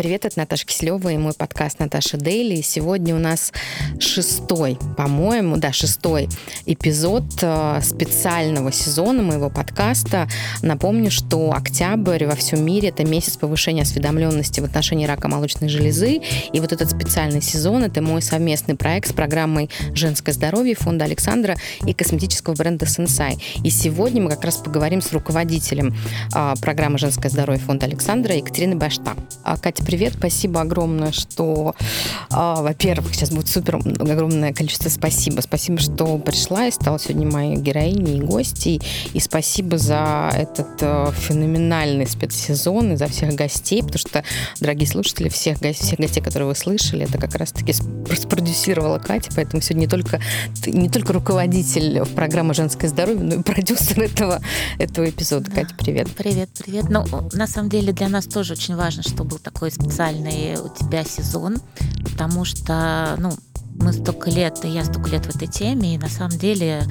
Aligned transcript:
привет, 0.00 0.24
это 0.24 0.38
Наташа 0.38 0.64
Киселева 0.64 1.10
и 1.10 1.18
мой 1.18 1.34
подкаст 1.34 1.78
«Наташа 1.78 2.16
Дейли». 2.16 2.62
Сегодня 2.62 3.14
у 3.14 3.18
нас 3.18 3.52
шестой, 3.98 4.78
по-моему, 4.96 5.58
да, 5.58 5.74
шестой 5.74 6.26
эпизод 6.64 7.24
э, 7.42 7.80
специального 7.82 8.72
сезона 8.72 9.22
моего 9.22 9.50
подкаста. 9.50 10.26
Напомню, 10.62 11.10
что 11.10 11.52
октябрь 11.52 12.24
во 12.24 12.34
всем 12.34 12.64
мире– 12.64 12.88
это 12.96 13.04
месяц 13.04 13.36
повышения 13.36 13.82
осведомленности 13.82 14.60
в 14.60 14.64
отношении 14.64 15.04
рака 15.04 15.28
молочной 15.28 15.68
железы. 15.68 16.22
И 16.50 16.60
вот 16.60 16.72
этот 16.72 16.90
специальный 16.90 17.42
сезон– 17.42 17.84
это 17.84 18.00
мой 18.00 18.22
совместный 18.22 18.76
проект 18.76 19.10
с 19.10 19.12
программой 19.12 19.68
«Женское 19.92 20.32
здоровье» 20.32 20.76
фонда 20.76 21.04
Александра 21.04 21.56
и 21.84 21.92
косметического 21.92 22.54
бренда 22.54 22.86
Сенсай. 22.86 23.36
И 23.62 23.68
сегодня 23.68 24.22
мы 24.22 24.30
как 24.30 24.44
раз 24.44 24.56
поговорим 24.56 25.02
с 25.02 25.12
руководителем 25.12 25.94
э, 26.34 26.54
программы 26.62 26.96
«Женское 26.96 27.28
здоровье» 27.28 27.60
фонда 27.62 27.84
Александра 27.84 28.34
Екатериной 28.34 28.76
Башта. 28.76 29.14
А, 29.44 29.58
Катя, 29.58 29.89
привет, 29.90 30.12
спасибо 30.16 30.60
огромное, 30.60 31.10
что, 31.10 31.74
а, 32.30 32.62
во-первых, 32.62 33.12
сейчас 33.12 33.30
будет 33.30 33.48
супер 33.48 33.74
огромное 33.74 34.52
количество 34.52 34.88
спасибо. 34.88 35.40
Спасибо, 35.40 35.80
что 35.80 36.16
пришла 36.18 36.68
и 36.68 36.70
стала 36.70 37.00
сегодня 37.00 37.28
моей 37.28 37.56
героиней 37.56 38.18
и 38.18 38.20
гостей. 38.20 38.80
И 39.14 39.18
спасибо 39.18 39.78
за 39.78 40.30
этот 40.32 40.80
а, 40.82 41.10
феноменальный 41.10 42.06
спецсезон 42.06 42.92
и 42.92 42.96
за 42.96 43.08
всех 43.08 43.34
гостей, 43.34 43.82
потому 43.82 43.98
что, 43.98 44.22
дорогие 44.60 44.86
слушатели, 44.86 45.28
всех, 45.28 45.58
всех 45.58 45.98
гостей, 45.98 46.22
которые 46.22 46.46
вы 46.46 46.54
слышали, 46.54 47.02
это 47.02 47.18
как 47.18 47.34
раз-таки 47.34 47.72
спродюсировала 47.72 49.00
Катя, 49.00 49.32
поэтому 49.34 49.60
сегодня 49.60 49.86
не 49.86 49.88
только, 49.88 50.20
не 50.66 50.88
только 50.88 51.12
руководитель 51.12 52.02
в 52.02 52.14
программе 52.14 52.54
«Женское 52.54 52.86
здоровье», 52.86 53.24
но 53.24 53.34
и 53.34 53.42
продюсер 53.42 54.00
этого, 54.00 54.40
этого 54.78 55.10
эпизода. 55.10 55.50
Да. 55.50 55.62
Катя, 55.62 55.74
привет. 55.76 56.08
Привет, 56.16 56.50
привет. 56.64 56.84
Ну, 56.88 57.04
на 57.32 57.48
самом 57.48 57.70
деле 57.70 57.92
для 57.92 58.08
нас 58.08 58.26
тоже 58.26 58.52
очень 58.52 58.76
важно, 58.76 59.02
что 59.02 59.24
был 59.24 59.38
такой 59.38 59.70
специальный 59.80 60.56
у 60.56 60.68
тебя 60.68 61.04
сезон, 61.04 61.58
потому 62.04 62.44
что, 62.44 63.16
ну, 63.18 63.32
мы 63.74 63.92
столько 63.92 64.30
лет, 64.30 64.64
и 64.64 64.68
я 64.68 64.84
столько 64.84 65.10
лет 65.10 65.26
в 65.26 65.34
этой 65.34 65.48
теме, 65.48 65.94
и 65.94 65.98
на 65.98 66.08
самом 66.08 66.38
деле 66.38 66.84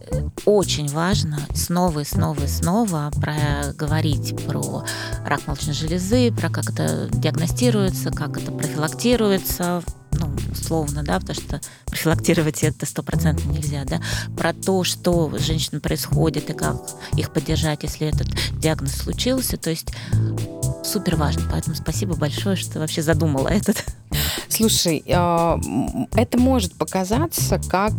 э, 0.00 0.28
очень 0.44 0.88
важно 0.88 1.38
снова 1.54 2.00
и 2.00 2.04
снова 2.04 2.44
и 2.44 2.48
снова 2.48 3.10
проговорить 3.14 4.36
про 4.46 4.84
рак 5.24 5.46
молочной 5.46 5.74
железы, 5.74 6.30
про 6.32 6.50
как 6.50 6.70
это 6.70 7.08
диагностируется, 7.12 8.10
как 8.10 8.36
это 8.36 8.52
профилактируется, 8.52 9.82
ну, 10.12 10.28
условно, 10.50 11.02
да, 11.02 11.18
потому 11.18 11.34
что 11.34 11.60
профилактировать 11.86 12.62
это 12.62 12.86
стопроцентно 12.86 13.50
нельзя, 13.50 13.84
да, 13.84 14.00
про 14.36 14.52
то, 14.52 14.84
что 14.84 15.32
с 15.38 15.42
женщинами 15.42 15.80
происходит 15.80 16.50
и 16.50 16.52
как 16.52 16.76
их 17.16 17.32
поддержать, 17.32 17.82
если 17.82 18.06
этот 18.06 18.28
диагноз 18.58 18.92
случился. 18.92 19.56
То 19.56 19.70
есть 19.70 19.88
супер 20.82 21.16
важно. 21.16 21.42
Поэтому 21.50 21.74
спасибо 21.74 22.14
большое, 22.16 22.56
что 22.56 22.78
вообще 22.78 23.02
задумала 23.02 23.48
этот. 23.48 23.84
Слушай, 24.48 25.02
а, 25.08 25.58
это 26.14 26.38
может 26.38 26.74
показаться 26.74 27.60
как 27.68 27.92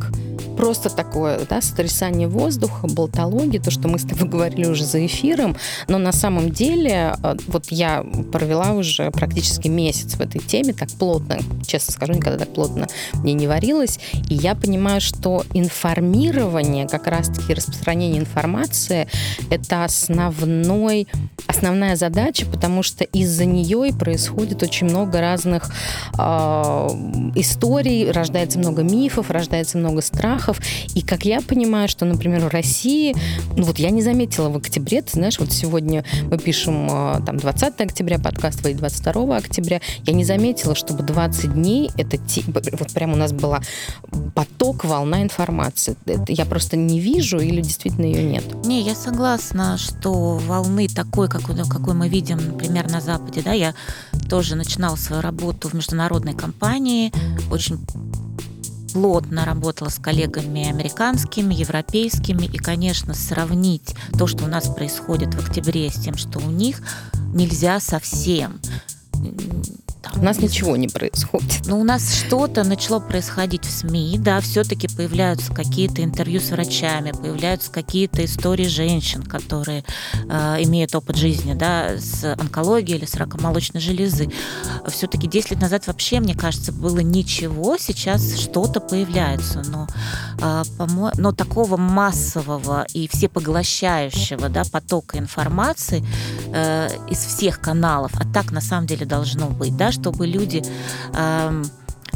просто 0.57 0.89
такое 0.89 1.41
да, 1.49 1.61
сотрясание 1.61 2.27
воздуха, 2.27 2.87
болтология, 2.87 3.59
то, 3.59 3.71
что 3.71 3.87
мы 3.87 3.99
с 3.99 4.03
тобой 4.03 4.27
говорили 4.29 4.67
уже 4.67 4.85
за 4.85 5.05
эфиром, 5.05 5.55
но 5.87 5.97
на 5.97 6.11
самом 6.11 6.51
деле 6.51 7.15
а, 7.21 7.35
вот 7.47 7.65
я 7.69 8.05
провела 8.31 8.71
уже 8.71 9.11
практически 9.11 9.67
месяц 9.67 10.15
в 10.15 10.21
этой 10.21 10.39
теме, 10.39 10.73
так 10.73 10.89
плотно, 10.91 11.39
честно 11.65 11.93
скажу, 11.93 12.13
никогда 12.13 12.45
так 12.45 12.53
плотно 12.53 12.87
мне 13.13 13.33
не 13.33 13.47
варилась, 13.47 13.99
и 14.29 14.35
я 14.35 14.55
понимаю, 14.55 15.01
что 15.01 15.43
информирование, 15.53 16.87
как 16.87 17.07
раз-таки 17.07 17.53
распространение 17.53 18.19
информации, 18.19 19.07
это 19.49 19.83
основной, 19.83 21.07
основная 21.47 21.95
задача, 21.95 22.45
потому 22.45 22.83
что 22.83 23.03
из-за 23.03 23.45
нее 23.45 23.89
и 23.89 23.93
происходит 23.93 24.63
очень 24.63 24.87
много 24.87 25.19
разных 25.19 25.71
историй, 27.35 28.11
рождается 28.11 28.59
много 28.59 28.83
мифов, 28.83 29.29
рождается 29.29 29.77
много 29.77 30.01
страхов. 30.01 30.59
И 30.95 31.01
как 31.01 31.25
я 31.25 31.41
понимаю, 31.41 31.87
что, 31.87 32.05
например, 32.05 32.41
в 32.41 32.49
России, 32.49 33.15
ну 33.55 33.63
вот 33.63 33.79
я 33.79 33.89
не 33.89 34.01
заметила 34.01 34.49
в 34.49 34.57
октябре, 34.57 35.01
ты 35.01 35.11
знаешь, 35.13 35.39
вот 35.39 35.51
сегодня 35.51 36.03
мы 36.29 36.37
пишем 36.37 36.87
э, 36.89 37.21
там 37.25 37.37
20 37.37 37.81
октября, 37.81 38.19
подкаст 38.19 38.61
выйдет 38.61 38.79
22 38.79 39.37
октября, 39.37 39.81
я 40.05 40.13
не 40.13 40.23
заметила, 40.23 40.75
чтобы 40.75 41.03
20 41.03 41.53
дней 41.53 41.91
это 41.97 42.17
вот 42.77 42.91
прямо 42.93 43.13
у 43.13 43.17
нас 43.17 43.31
была 43.31 43.61
поток, 44.35 44.85
волна 44.85 45.21
информации. 45.23 45.95
Это 46.05 46.31
я 46.31 46.45
просто 46.45 46.77
не 46.77 46.99
вижу 46.99 47.39
или 47.39 47.61
действительно 47.61 48.05
ее 48.05 48.23
нет? 48.23 48.65
Не, 48.65 48.81
я 48.81 48.95
согласна, 48.95 49.77
что 49.77 50.37
волны 50.37 50.87
такой, 50.87 51.29
какой, 51.29 51.55
какой 51.55 51.93
мы 51.93 52.09
видим, 52.09 52.37
например, 52.37 52.89
на 52.89 53.01
Западе, 53.01 53.41
да, 53.43 53.53
я 53.53 53.73
тоже 54.23 54.55
начинала 54.55 54.95
свою 54.95 55.21
работу 55.21 55.69
в 55.69 55.73
международной 55.73 56.33
компании, 56.33 57.11
очень 57.51 57.79
плотно 58.93 59.43
работала 59.43 59.89
с 59.89 59.95
коллегами 59.95 60.69
американскими, 60.69 61.53
европейскими, 61.53 62.45
и, 62.45 62.57
конечно, 62.57 63.13
сравнить 63.13 63.95
то, 64.17 64.27
что 64.27 64.45
у 64.45 64.47
нас 64.47 64.67
происходит 64.67 65.33
в 65.33 65.39
октябре, 65.39 65.89
с 65.89 65.95
тем, 65.95 66.15
что 66.15 66.39
у 66.39 66.51
них, 66.51 66.81
нельзя 67.33 67.79
совсем 67.79 68.59
там, 70.03 70.21
у 70.21 70.23
нас 70.23 70.39
ничего 70.39 70.75
не 70.75 70.89
происходит. 70.89 71.65
Ну, 71.65 71.79
у 71.79 71.83
нас 71.83 72.13
что-то 72.13 72.65
начало 72.65 72.99
происходить 72.99 73.65
в 73.65 73.71
СМИ, 73.71 74.17
да, 74.19 74.41
все-таки 74.41 74.89
появляются 74.89 75.53
какие-то 75.53 76.03
интервью 76.03 76.41
с 76.41 76.51
врачами, 76.51 77.11
появляются 77.11 77.71
какие-то 77.71 78.25
истории 78.25 78.67
женщин, 78.67 79.23
которые 79.23 79.85
э, 80.29 80.63
имеют 80.63 80.93
опыт 80.93 81.15
жизни, 81.15 81.53
да, 81.53 81.97
с 81.97 82.35
онкологией 82.37 82.97
или 82.97 83.05
с 83.05 83.15
раком 83.15 83.43
молочной 83.43 83.81
железы. 83.81 84.29
Все-таки 84.87 85.27
10 85.27 85.51
лет 85.51 85.61
назад 85.61 85.87
вообще, 85.87 86.19
мне 86.19 86.35
кажется, 86.35 86.73
было 86.73 86.99
ничего, 86.99 87.77
сейчас 87.77 88.37
что-то 88.37 88.81
появляется, 88.81 89.63
но, 89.67 89.87
э, 90.41 90.63
но 91.15 91.31
такого 91.31 91.77
массового 91.77 92.85
и 92.93 93.07
всепоглощающего, 93.07 94.49
да, 94.49 94.63
потока 94.69 95.17
информации 95.17 96.05
э, 96.53 96.89
из 97.09 97.19
всех 97.19 97.61
каналов, 97.61 98.11
а 98.15 98.25
так 98.33 98.51
на 98.51 98.59
самом 98.59 98.85
деле 98.85 99.05
должно 99.05 99.47
быть, 99.47 99.77
да, 99.77 99.92
чтобы 99.93 100.27
люди 100.27 100.63
э, 101.13 101.63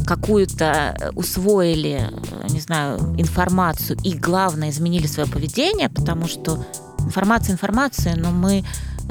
какую-то 0.04 1.12
усвоили, 1.14 2.10
не 2.50 2.60
знаю, 2.60 2.98
информацию 3.18 3.98
и, 4.04 4.14
главное, 4.14 4.70
изменили 4.70 5.06
свое 5.06 5.28
поведение, 5.28 5.88
потому 5.88 6.26
что 6.26 6.64
информация 6.98 7.54
информация, 7.54 8.16
но 8.16 8.30
мы 8.30 8.64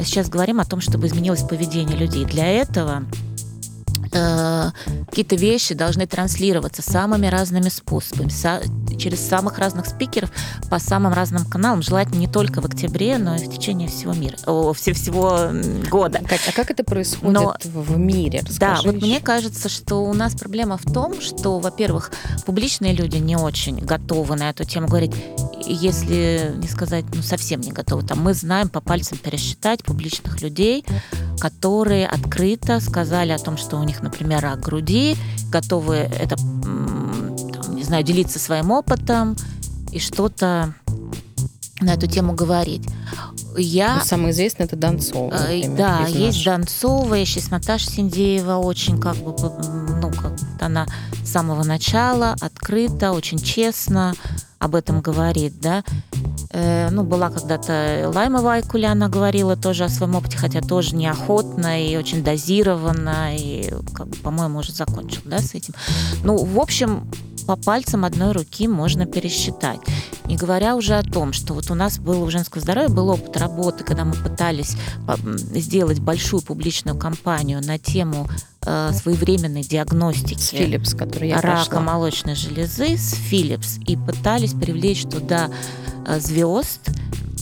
сейчас 0.03 0.29
говорим 0.29 0.59
о 0.59 0.65
том, 0.65 0.81
чтобы 0.81 1.07
изменилось 1.07 1.43
поведение 1.43 1.97
людей. 1.97 2.25
Для 2.25 2.47
этого 2.47 3.03
э, 4.17 4.71
какие-то 5.09 5.35
вещи 5.35 5.73
должны 5.73 6.07
транслироваться 6.07 6.81
самыми 6.81 7.27
разными 7.27 7.69
способами, 7.69 8.29
со, 8.29 8.61
через 8.97 9.25
самых 9.25 9.59
разных 9.59 9.85
спикеров 9.85 10.31
по 10.69 10.79
самым 10.79 11.13
разным 11.13 11.45
каналам, 11.45 11.81
желательно 11.81 12.19
не 12.19 12.27
только 12.27 12.61
в 12.61 12.65
октябре, 12.65 13.17
но 13.17 13.35
и 13.35 13.39
в 13.39 13.51
течение 13.51 13.87
всего 13.87 14.13
мира, 14.13 14.37
о, 14.45 14.73
всего, 14.73 14.95
всего 14.95 15.39
года. 15.89 16.19
Катя, 16.19 16.49
а 16.49 16.51
как 16.51 16.71
это 16.71 16.83
происходит 16.83 17.33
но, 17.33 17.55
в 17.63 17.97
мире? 17.97 18.41
Расскажи 18.47 18.83
да, 18.83 18.91
вот 18.91 19.01
мне 19.01 19.19
кажется, 19.19 19.69
что 19.69 20.03
у 20.03 20.13
нас 20.13 20.33
проблема 20.35 20.77
в 20.77 20.91
том, 20.91 21.21
что, 21.21 21.59
во-первых, 21.59 22.11
публичные 22.45 22.93
люди 22.93 23.17
не 23.17 23.35
очень 23.35 23.77
готовы 23.77 24.35
на 24.35 24.49
эту 24.49 24.63
тему 24.63 24.87
говорить, 24.87 25.13
если 25.65 26.53
не 26.55 26.67
сказать, 26.67 27.05
ну, 27.13 27.21
совсем 27.21 27.61
не 27.61 27.71
готовы. 27.71 28.03
Там 28.03 28.21
мы 28.21 28.33
знаем 28.33 28.69
по 28.69 28.81
пальцам 28.81 29.17
пересчитать 29.17 29.83
публичных 29.83 30.41
людей, 30.41 30.85
которые 31.39 32.07
открыто 32.07 32.79
сказали 32.79 33.31
о 33.31 33.37
том, 33.37 33.57
что 33.57 33.77
у 33.77 33.83
них, 33.83 34.01
например, 34.07 34.41
рак 34.41 34.59
груди, 34.59 35.15
готовы 35.49 35.95
это, 35.95 36.35
там, 36.35 37.75
не 37.75 37.83
знаю, 37.83 38.03
делиться 38.03 38.39
своим 38.39 38.71
опытом 38.71 39.35
и 39.91 39.99
что-то 39.99 40.73
на 41.79 41.93
эту 41.93 42.07
тему 42.07 42.33
говорить. 42.33 42.83
Я... 43.57 43.97
Ну, 43.97 44.05
самое 44.05 44.31
известное 44.31 44.67
это 44.67 44.75
Донцова. 44.75 45.33
Э, 45.33 45.55
например, 45.55 45.77
да, 45.77 46.05
есть 46.07 46.43
Донцова, 46.43 47.15
есть 47.15 47.51
Наташа 47.51 47.89
Синдеева, 47.89 48.55
очень 48.55 48.99
как 48.99 49.15
бы, 49.17 49.33
ну, 50.01 50.11
как 50.11 50.33
она 50.59 50.85
самого 51.37 51.63
начала 51.63 52.35
открыто, 52.41 53.11
очень 53.11 53.37
честно 53.37 54.15
об 54.57 54.73
этом 54.73 55.01
говорит, 55.01 55.59
да. 55.61 55.83
Э, 56.49 56.89
ну, 56.89 57.03
была 57.03 57.29
когда-то 57.29 58.11
Лайма 58.11 58.41
Вайкуля, 58.41 58.93
она 58.93 59.07
говорила 59.07 59.55
тоже 59.55 59.83
о 59.83 59.89
своем 59.89 60.15
опыте, 60.15 60.35
хотя 60.35 60.61
тоже 60.61 60.95
неохотно 60.95 61.85
и 61.85 61.95
очень 61.95 62.23
дозированно, 62.23 63.37
и, 63.37 63.71
как 63.93 64.07
по-моему, 64.23 64.57
уже 64.57 64.71
закончил, 64.71 65.21
да, 65.25 65.37
с 65.37 65.53
этим. 65.53 65.75
Ну, 66.23 66.43
в 66.43 66.59
общем, 66.59 67.07
по 67.47 67.55
пальцам 67.55 68.03
одной 68.03 68.33
руки 68.33 68.67
можно 68.67 69.05
пересчитать. 69.05 69.79
Не 70.25 70.35
говоря 70.35 70.75
уже 70.75 70.95
о 70.95 71.03
том, 71.03 71.31
что 71.31 71.53
вот 71.53 71.71
у 71.71 71.75
нас 71.75 71.97
было 71.97 72.25
у 72.25 72.29
женского 72.29 72.61
здоровья 72.61 72.89
был 72.89 73.07
опыт 73.09 73.37
работы, 73.37 73.85
когда 73.85 74.03
мы 74.03 74.13
пытались 74.13 74.75
сделать 75.53 75.99
большую 75.99 76.41
публичную 76.41 76.97
кампанию 76.97 77.61
на 77.65 77.79
тему 77.79 78.27
э, 78.65 78.91
своевременной 78.91 79.61
диагностики 79.61 80.39
с 80.39 80.51
Philips, 80.51 80.95
который 80.95 81.29
я 81.29 81.39
рака 81.39 81.69
прошла. 81.69 81.79
молочной 81.79 82.35
железы 82.35 82.97
с 82.97 83.13
Philips 83.13 83.81
и 83.85 83.95
пытались 83.95 84.51
привлечь 84.51 85.03
туда 85.03 85.49
э, 86.05 86.19
звезд, 86.19 86.81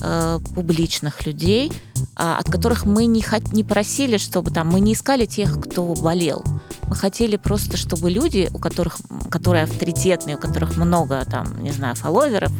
э, 0.02 0.40
публичных 0.54 1.26
людей, 1.26 1.72
а, 2.16 2.38
от 2.38 2.50
которых 2.50 2.86
мы 2.86 3.06
не, 3.06 3.24
не 3.54 3.64
просили, 3.64 4.18
чтобы 4.18 4.52
там, 4.52 4.70
мы 4.70 4.80
не 4.80 4.94
искали 4.94 5.26
тех, 5.26 5.60
кто 5.60 5.94
болел. 5.96 6.44
Мы 6.88 6.96
хотели 6.96 7.36
просто, 7.36 7.78
чтобы 7.78 8.10
люди, 8.10 8.50
у 8.54 8.60
которых, 8.60 8.98
которые 9.30 9.64
авторитетные, 9.64 10.38
у 10.38 10.40
которых 10.40 10.78
много 10.78 11.26
там, 11.26 11.62
не 11.62 11.72
знаю, 11.72 11.96
фолловеров, 11.96 12.52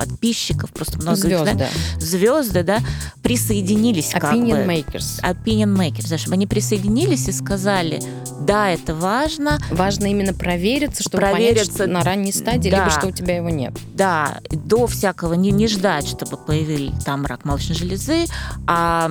подписчиков, 0.00 0.72
просто 0.72 0.96
много 0.98 1.14
звезды, 1.14 1.54
да? 1.54 1.68
звезды, 1.98 2.62
да, 2.62 2.78
присоединились 3.22 4.14
Opinion 4.14 4.64
бы. 4.64 4.72
makers. 4.72 5.22
Opinion 5.22 5.76
makers, 5.76 6.08
да, 6.08 6.16
чтобы 6.16 6.34
они 6.36 6.46
присоединились 6.46 7.28
и 7.28 7.32
сказали, 7.32 8.02
да, 8.40 8.70
это 8.70 8.94
важно. 8.94 9.58
Важно 9.70 10.06
именно 10.06 10.32
провериться, 10.32 11.02
чтобы 11.02 11.18
провериться 11.18 11.64
понять, 11.66 11.74
что 11.74 11.86
на 11.86 12.02
ранней 12.02 12.32
стадии, 12.32 12.70
да, 12.70 12.78
либо 12.78 12.90
что 12.90 13.08
у 13.08 13.10
тебя 13.10 13.36
его 13.36 13.50
нет. 13.50 13.74
Да, 13.94 14.40
до 14.50 14.86
всякого 14.86 15.34
не, 15.34 15.50
не 15.50 15.68
ждать, 15.68 16.08
чтобы 16.08 16.38
появился 16.38 16.70
там 17.04 17.26
рак 17.26 17.44
молочной 17.44 17.76
железы, 17.76 18.24
а 18.66 19.10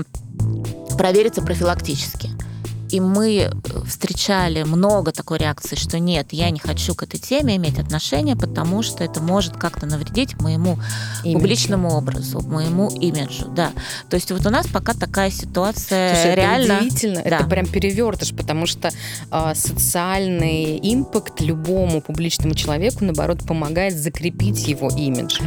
провериться 0.97 1.43
профилактически. 1.43 2.31
И 2.89 2.99
мы 2.99 3.51
встречали 3.85 4.63
много 4.63 5.11
такой 5.11 5.37
реакции, 5.37 5.75
что 5.75 5.99
нет, 5.99 6.27
я 6.31 6.49
не 6.49 6.59
хочу 6.59 6.95
к 6.95 7.03
этой 7.03 7.19
теме 7.19 7.55
иметь 7.57 7.77
отношения, 7.77 8.35
потому 8.35 8.81
что 8.81 9.03
это 9.03 9.21
может 9.21 9.57
как-то 9.57 9.85
навредить 9.85 10.39
моему 10.41 10.79
Имидж. 11.23 11.37
публичному 11.37 11.95
образу, 11.95 12.41
моему 12.41 12.89
имиджу. 12.89 13.47
Да. 13.49 13.71
То 14.09 14.15
есть 14.15 14.31
вот 14.31 14.45
у 14.45 14.49
нас 14.49 14.67
пока 14.67 14.93
такая 14.93 15.29
ситуация 15.29 16.15
Слушай, 16.15 16.35
реально... 16.35 16.73
Это 16.73 16.85
удивительно, 16.85 17.23
да. 17.23 17.37
это 17.37 17.43
прям 17.45 17.65
перевертыш, 17.67 18.33
потому 18.33 18.65
что 18.65 18.89
э, 19.31 19.53
социальный 19.55 20.79
импакт 20.81 21.41
любому 21.41 22.01
публичному 22.01 22.55
человеку, 22.55 23.05
наоборот, 23.05 23.39
помогает 23.45 23.95
закрепить 23.95 24.67
его 24.67 24.89
имидж. 24.89 25.39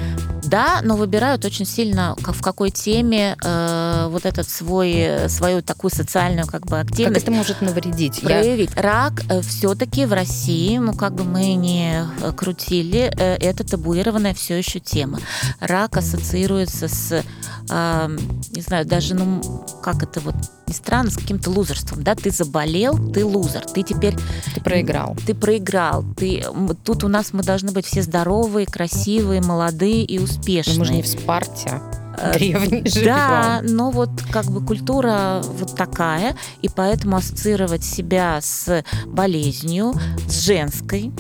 Да, 0.45 0.81
но 0.83 0.97
выбирают 0.97 1.45
очень 1.45 1.65
сильно, 1.65 2.15
как, 2.23 2.35
в 2.35 2.43
какой 2.43 2.71
теме 2.71 3.37
э, 3.43 4.07
вот 4.11 4.27
этот 4.27 4.49
свой, 4.49 5.29
свою 5.29 5.63
такую 5.63 5.91
социальную 5.91 6.47
как 6.47 6.67
бы 6.67 6.79
активность. 6.79 7.25
Как 7.25 7.29
это 7.29 7.32
может 7.33 7.61
навредить? 7.61 8.21
Проявить. 8.21 8.71
Я... 8.77 8.83
Рак 8.83 9.23
э, 9.29 9.41
все-таки 9.43 10.07
в 10.07 10.13
России, 10.13 10.79
ну 10.79 10.95
как 10.95 11.15
бы 11.15 11.25
мы 11.25 11.55
не 11.55 12.05
э, 12.23 12.33
крутили, 12.33 13.13
э, 13.17 13.37
это 13.37 13.65
табуированная 13.65 14.35
все 14.35 14.57
еще 14.57 14.81
тема. 14.81 15.19
Рак 15.61 15.97
ассоциируется 15.97 16.89
с, 16.89 17.25
э, 17.71 18.19
не 18.51 18.63
знаю, 18.63 18.87
даже, 18.87 19.15
ну 19.15 19.43
как 19.83 20.03
это 20.03 20.21
вот 20.21 20.35
не 20.67 20.75
странно, 20.75 21.11
с 21.11 21.17
каким-то 21.17 21.51
лузерством, 21.51 22.03
да, 22.03 22.15
ты 22.15 22.31
заболел, 22.31 22.97
ты 23.13 23.25
лузер, 23.25 23.65
ты 23.67 23.83
теперь... 23.83 24.17
Ты 24.55 24.61
проиграл. 24.61 25.17
Ты 25.27 25.35
проиграл, 25.35 26.05
ты... 26.17 26.45
Тут 26.85 27.05
у 27.05 27.09
нас 27.09 27.33
мы 27.33 27.43
должны 27.43 27.73
быть 27.73 27.87
все 27.87 28.03
здоровые, 28.03 28.67
красивые, 28.67 29.43
молодые 29.43 30.05
и 30.05 30.19
успешные. 30.19 30.77
Но 30.77 30.81
мы 30.81 30.87
же 30.87 30.95
не 30.95 31.03
в 31.03 31.07
Спарте 31.07 31.81
древний 32.35 32.83
живем. 32.89 33.07
Да, 33.07 33.61
но 33.63 33.91
вот 33.91 34.11
как 34.31 34.47
бы 34.47 34.65
культура 34.65 35.41
вот 35.43 35.77
такая, 35.77 36.37
и 36.63 36.69
поэтому 36.69 37.17
ассоциировать 37.17 37.85
себя 37.85 38.41
с 38.41 38.85
болезнью, 39.07 39.95
с 40.27 40.45
женской 40.45 41.13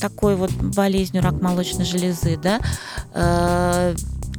такой 0.00 0.36
вот 0.36 0.52
болезнью, 0.52 1.22
рак 1.22 1.40
молочной 1.40 1.84
железы, 1.84 2.36
да, 2.36 2.60
э, 3.14 3.94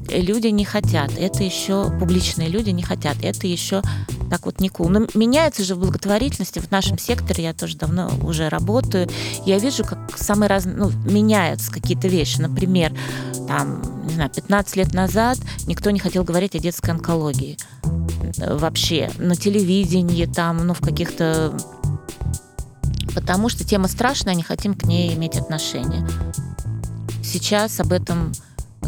люди 0.09 0.47
не 0.47 0.65
хотят. 0.65 1.11
Это 1.17 1.43
еще 1.43 1.91
публичные 1.99 2.49
люди 2.49 2.69
не 2.71 2.83
хотят. 2.83 3.17
Это 3.21 3.47
еще 3.47 3.81
так 4.29 4.45
вот 4.45 4.59
не 4.59 4.69
cool. 4.69 4.89
Но 4.89 5.07
меняется 5.13 5.63
же 5.63 5.75
в 5.75 5.79
благотворительности 5.79 6.59
в 6.59 6.71
нашем 6.71 6.97
секторе. 6.97 7.43
Я 7.43 7.53
тоже 7.53 7.77
давно 7.77 8.11
уже 8.23 8.49
работаю. 8.49 9.09
Я 9.45 9.59
вижу, 9.59 9.83
как 9.83 10.17
самые 10.17 10.49
разные, 10.49 10.75
ну, 10.75 10.91
меняются 11.05 11.71
какие-то 11.71 12.07
вещи. 12.07 12.39
Например, 12.39 12.91
там, 13.47 13.81
не 14.05 14.13
знаю, 14.15 14.29
15 14.29 14.75
лет 14.75 14.93
назад 14.93 15.37
никто 15.67 15.91
не 15.91 15.99
хотел 15.99 16.23
говорить 16.23 16.55
о 16.55 16.59
детской 16.59 16.91
онкологии. 16.91 17.57
Вообще. 18.37 19.11
На 19.17 19.35
телевидении, 19.35 20.25
там, 20.25 20.65
ну, 20.65 20.73
в 20.73 20.81
каких-то 20.81 21.55
потому 23.13 23.49
что 23.49 23.63
тема 23.63 23.87
страшная, 23.87 24.33
не 24.33 24.43
хотим 24.43 24.73
к 24.73 24.83
ней 24.85 25.13
иметь 25.13 25.35
отношения. 25.35 26.07
Сейчас 27.23 27.79
об 27.79 27.93
этом 27.93 28.31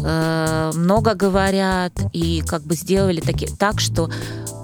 Э, 0.04 0.72
много 0.74 1.14
говорят 1.14 1.92
и 2.12 2.42
как 2.46 2.62
бы 2.62 2.74
сделали 2.74 3.20
таки, 3.20 3.46
так, 3.58 3.80
что 3.80 4.10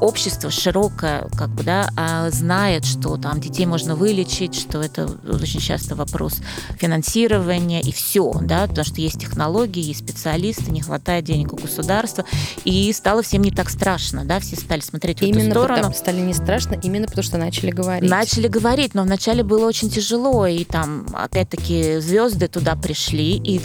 общество 0.00 0.50
широкое, 0.50 1.28
как 1.38 1.48
бы, 1.50 1.62
да, 1.62 1.88
а 1.96 2.28
знает, 2.30 2.84
что 2.84 3.16
там 3.16 3.40
детей 3.40 3.66
можно 3.66 3.94
вылечить, 3.94 4.54
что 4.54 4.82
это 4.82 5.08
очень 5.28 5.60
часто 5.60 5.94
вопрос 5.94 6.40
финансирования 6.76 7.80
и 7.80 7.92
все, 7.92 8.32
да, 8.42 8.66
потому 8.66 8.84
что 8.84 9.00
есть 9.00 9.20
технологии, 9.20 9.80
есть 9.82 10.00
специалисты, 10.00 10.72
не 10.72 10.80
хватает 10.80 11.24
денег 11.24 11.52
у 11.52 11.56
государства, 11.56 12.24
и 12.64 12.92
стало 12.92 13.22
всем 13.22 13.42
не 13.42 13.52
так 13.52 13.70
страшно, 13.70 14.24
да, 14.24 14.40
все 14.40 14.56
стали 14.56 14.80
смотреть 14.80 15.20
в 15.20 15.22
именно 15.22 15.42
эту 15.42 15.50
сторону. 15.52 15.76
Потому, 15.76 15.94
стали 15.94 16.20
не 16.20 16.34
страшно, 16.34 16.74
именно 16.82 17.06
потому 17.06 17.22
что 17.22 17.38
начали 17.38 17.70
говорить. 17.70 18.10
Начали 18.10 18.48
говорить, 18.48 18.94
но 18.94 19.04
вначале 19.04 19.44
было 19.44 19.66
очень 19.66 19.88
тяжело, 19.88 20.46
и 20.48 20.64
там, 20.64 21.06
опять-таки, 21.12 22.00
звезды 22.00 22.48
туда 22.48 22.74
пришли, 22.74 23.36
и 23.36 23.60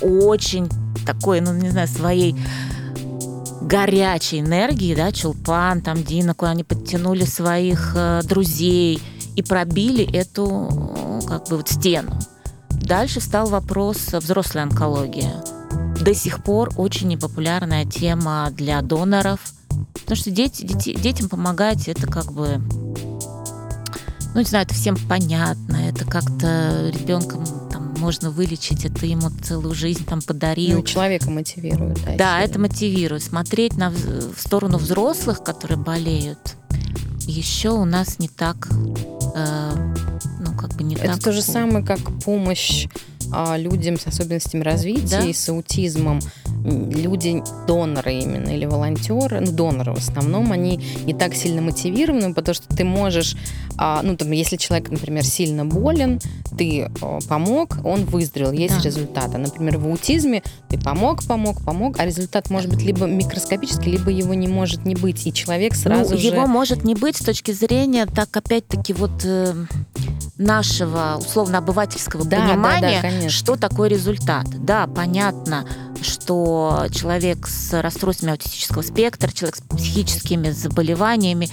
очень 0.00 0.68
такой, 1.06 1.40
ну, 1.40 1.52
не 1.54 1.70
знаю, 1.70 1.88
своей 1.88 2.36
горячей 3.62 4.40
энергии, 4.40 4.94
да, 4.94 5.12
Чулпан, 5.12 5.80
там, 5.80 6.02
Дина, 6.02 6.34
куда 6.34 6.52
они 6.52 6.64
подтянули 6.64 7.24
своих 7.24 7.92
э, 7.94 8.22
друзей 8.24 9.00
и 9.36 9.42
пробили 9.42 10.04
эту, 10.12 11.22
как 11.28 11.48
бы, 11.48 11.58
вот 11.58 11.68
стену. 11.68 12.12
Дальше 12.70 13.20
стал 13.20 13.46
вопрос 13.46 14.12
взрослой 14.12 14.62
онкологии. 14.62 15.30
До 16.00 16.14
сих 16.14 16.42
пор 16.42 16.70
очень 16.76 17.08
непопулярная 17.08 17.84
тема 17.84 18.48
для 18.50 18.82
доноров, 18.82 19.40
потому 19.92 20.16
что 20.16 20.30
дети, 20.30 20.64
дети, 20.64 20.98
детям 20.98 21.28
помогать 21.28 21.86
это 21.88 22.06
как 22.06 22.32
бы 22.32 22.60
ну, 24.34 24.40
не 24.40 24.46
знаю, 24.46 24.64
это 24.64 24.74
всем 24.74 24.96
понятно, 25.08 25.76
это 25.76 26.04
как-то 26.04 26.90
ребенком 26.92 27.44
можно 28.00 28.30
вылечить, 28.30 28.84
это 28.84 29.06
ему 29.06 29.30
целую 29.42 29.74
жизнь 29.74 30.04
там 30.04 30.22
подарил. 30.22 30.78
Ну, 30.78 30.84
человека 30.84 31.30
мотивирует. 31.30 32.02
Да, 32.04 32.16
да 32.16 32.40
это 32.40 32.58
мотивирует. 32.58 33.22
Смотреть 33.22 33.76
на, 33.76 33.90
в 33.90 34.38
сторону 34.38 34.78
взрослых, 34.78 35.44
которые 35.44 35.78
болеют, 35.78 36.56
еще 37.26 37.70
у 37.70 37.84
нас 37.84 38.18
не 38.18 38.28
так, 38.28 38.68
э, 39.34 39.94
ну, 40.40 40.56
как 40.58 40.74
бы 40.74 40.82
не 40.82 40.94
это 40.94 41.04
так... 41.04 41.16
Это 41.16 41.24
то 41.24 41.32
же 41.32 41.42
самое, 41.42 41.84
как 41.84 42.00
помощь 42.24 42.86
а, 42.86 43.19
людям 43.56 43.98
с 43.98 44.06
особенностями 44.06 44.62
развития 44.62 45.20
да? 45.20 45.24
и 45.24 45.32
с 45.32 45.48
аутизмом 45.48 46.20
люди, 46.64 47.42
доноры 47.66 48.14
именно, 48.14 48.50
или 48.50 48.66
волонтеры, 48.66 49.40
ну, 49.40 49.52
доноры 49.52 49.94
в 49.94 49.98
основном, 49.98 50.52
они 50.52 50.80
не 51.04 51.14
так 51.14 51.34
сильно 51.34 51.62
мотивированы, 51.62 52.34
потому 52.34 52.54
что 52.54 52.68
ты 52.74 52.84
можешь, 52.84 53.36
а, 53.76 54.02
ну, 54.02 54.16
там, 54.16 54.30
если 54.32 54.56
человек, 54.56 54.90
например, 54.90 55.24
сильно 55.24 55.64
болен, 55.64 56.20
ты 56.58 56.90
помог, 57.28 57.78
он 57.84 58.04
выздоровел, 58.04 58.52
есть 58.52 58.76
да. 58.76 58.82
результат. 58.82 59.34
А, 59.34 59.38
например, 59.38 59.78
в 59.78 59.86
аутизме 59.86 60.42
ты 60.68 60.78
помог, 60.78 61.22
помог, 61.24 61.64
помог, 61.64 61.98
а 61.98 62.06
результат 62.06 62.50
может 62.50 62.70
быть 62.70 62.82
либо 62.82 63.06
микроскопический, 63.06 63.92
либо 63.92 64.10
его 64.10 64.34
не 64.34 64.48
может 64.48 64.84
не 64.84 64.94
быть, 64.94 65.26
и 65.26 65.32
человек 65.32 65.72
ну, 65.72 65.78
сразу 65.78 66.10
ну, 66.12 66.18
же... 66.18 66.26
Его 66.26 66.46
может 66.46 66.84
не 66.84 66.94
быть 66.94 67.16
с 67.16 67.24
точки 67.24 67.52
зрения, 67.52 68.06
так, 68.06 68.36
опять-таки, 68.36 68.92
вот 68.92 69.24
э, 69.24 69.54
нашего 70.40 71.16
условно-обывательского 71.18 72.24
да, 72.24 72.40
понимания, 72.40 73.00
да, 73.02 73.10
да, 73.22 73.28
что 73.28 73.56
такое 73.56 73.88
результат. 73.88 74.46
Да, 74.64 74.86
понятно, 74.86 75.66
что 76.00 76.86
человек 76.90 77.46
с 77.46 77.80
расстройствами 77.80 78.32
аутистического 78.32 78.82
спектра, 78.82 79.30
человек 79.30 79.56
с 79.56 79.60
психическими 79.60 80.50
заболеваниями 80.50 81.50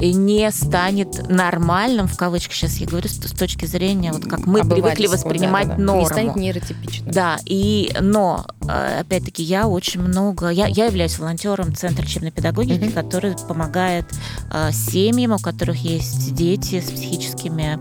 не 0.00 0.50
станет 0.50 1.28
нормальным, 1.28 2.08
в 2.08 2.16
кавычках 2.16 2.54
сейчас 2.54 2.76
я 2.78 2.86
говорю, 2.86 3.08
с, 3.08 3.12
с 3.12 3.32
точки 3.32 3.66
зрения, 3.66 4.12
вот 4.12 4.24
как 4.24 4.46
мы 4.46 4.64
привыкли 4.64 5.06
воспринимать 5.06 5.68
да, 5.68 5.74
да, 5.74 5.78
да. 5.78 5.84
норму. 5.84 6.00
Не 6.00 6.06
станет 6.06 6.36
нейротипичным. 6.36 7.10
Да, 7.10 7.38
и, 7.44 7.92
но, 8.00 8.46
э, 8.68 9.00
опять-таки, 9.00 9.42
я 9.42 9.68
очень 9.68 10.00
много, 10.00 10.48
я, 10.48 10.66
я 10.66 10.86
являюсь 10.86 11.18
волонтером 11.18 11.74
Центра 11.74 12.02
лечебной 12.02 12.30
педагогики, 12.30 12.84
mm-hmm. 12.84 12.92
который 12.92 13.36
помогает 13.46 14.06
э, 14.50 14.70
семьям, 14.72 15.32
у 15.32 15.38
которых 15.38 15.76
есть 15.76 16.34
дети 16.34 16.80
с 16.80 16.90
психическими 16.90 17.78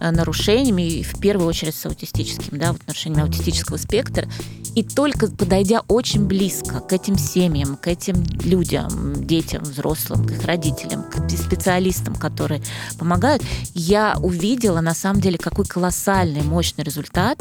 нарушениями, 0.00 1.02
в 1.02 1.20
первую 1.20 1.48
очередь 1.48 1.74
с 1.74 1.86
аутистическим, 1.86 2.58
да, 2.58 2.72
вот 2.72 2.86
нарушениями 2.86 3.26
аутистического 3.26 3.76
спектра. 3.76 4.28
И 4.74 4.82
только 4.82 5.28
подойдя 5.28 5.82
очень 5.86 6.26
близко 6.26 6.80
к 6.80 6.92
этим 6.92 7.16
семьям, 7.16 7.76
к 7.76 7.86
этим 7.86 8.24
людям, 8.42 9.24
детям, 9.24 9.62
взрослым, 9.62 10.26
к 10.26 10.32
их 10.32 10.44
родителям, 10.44 11.04
к 11.04 11.30
специалистам, 11.30 12.16
которые 12.16 12.60
помогают, 12.98 13.42
я 13.74 14.16
увидела 14.20 14.80
на 14.80 14.94
самом 14.94 15.20
деле, 15.20 15.38
какой 15.38 15.64
колоссальный, 15.64 16.42
мощный 16.42 16.82
результат 16.82 17.38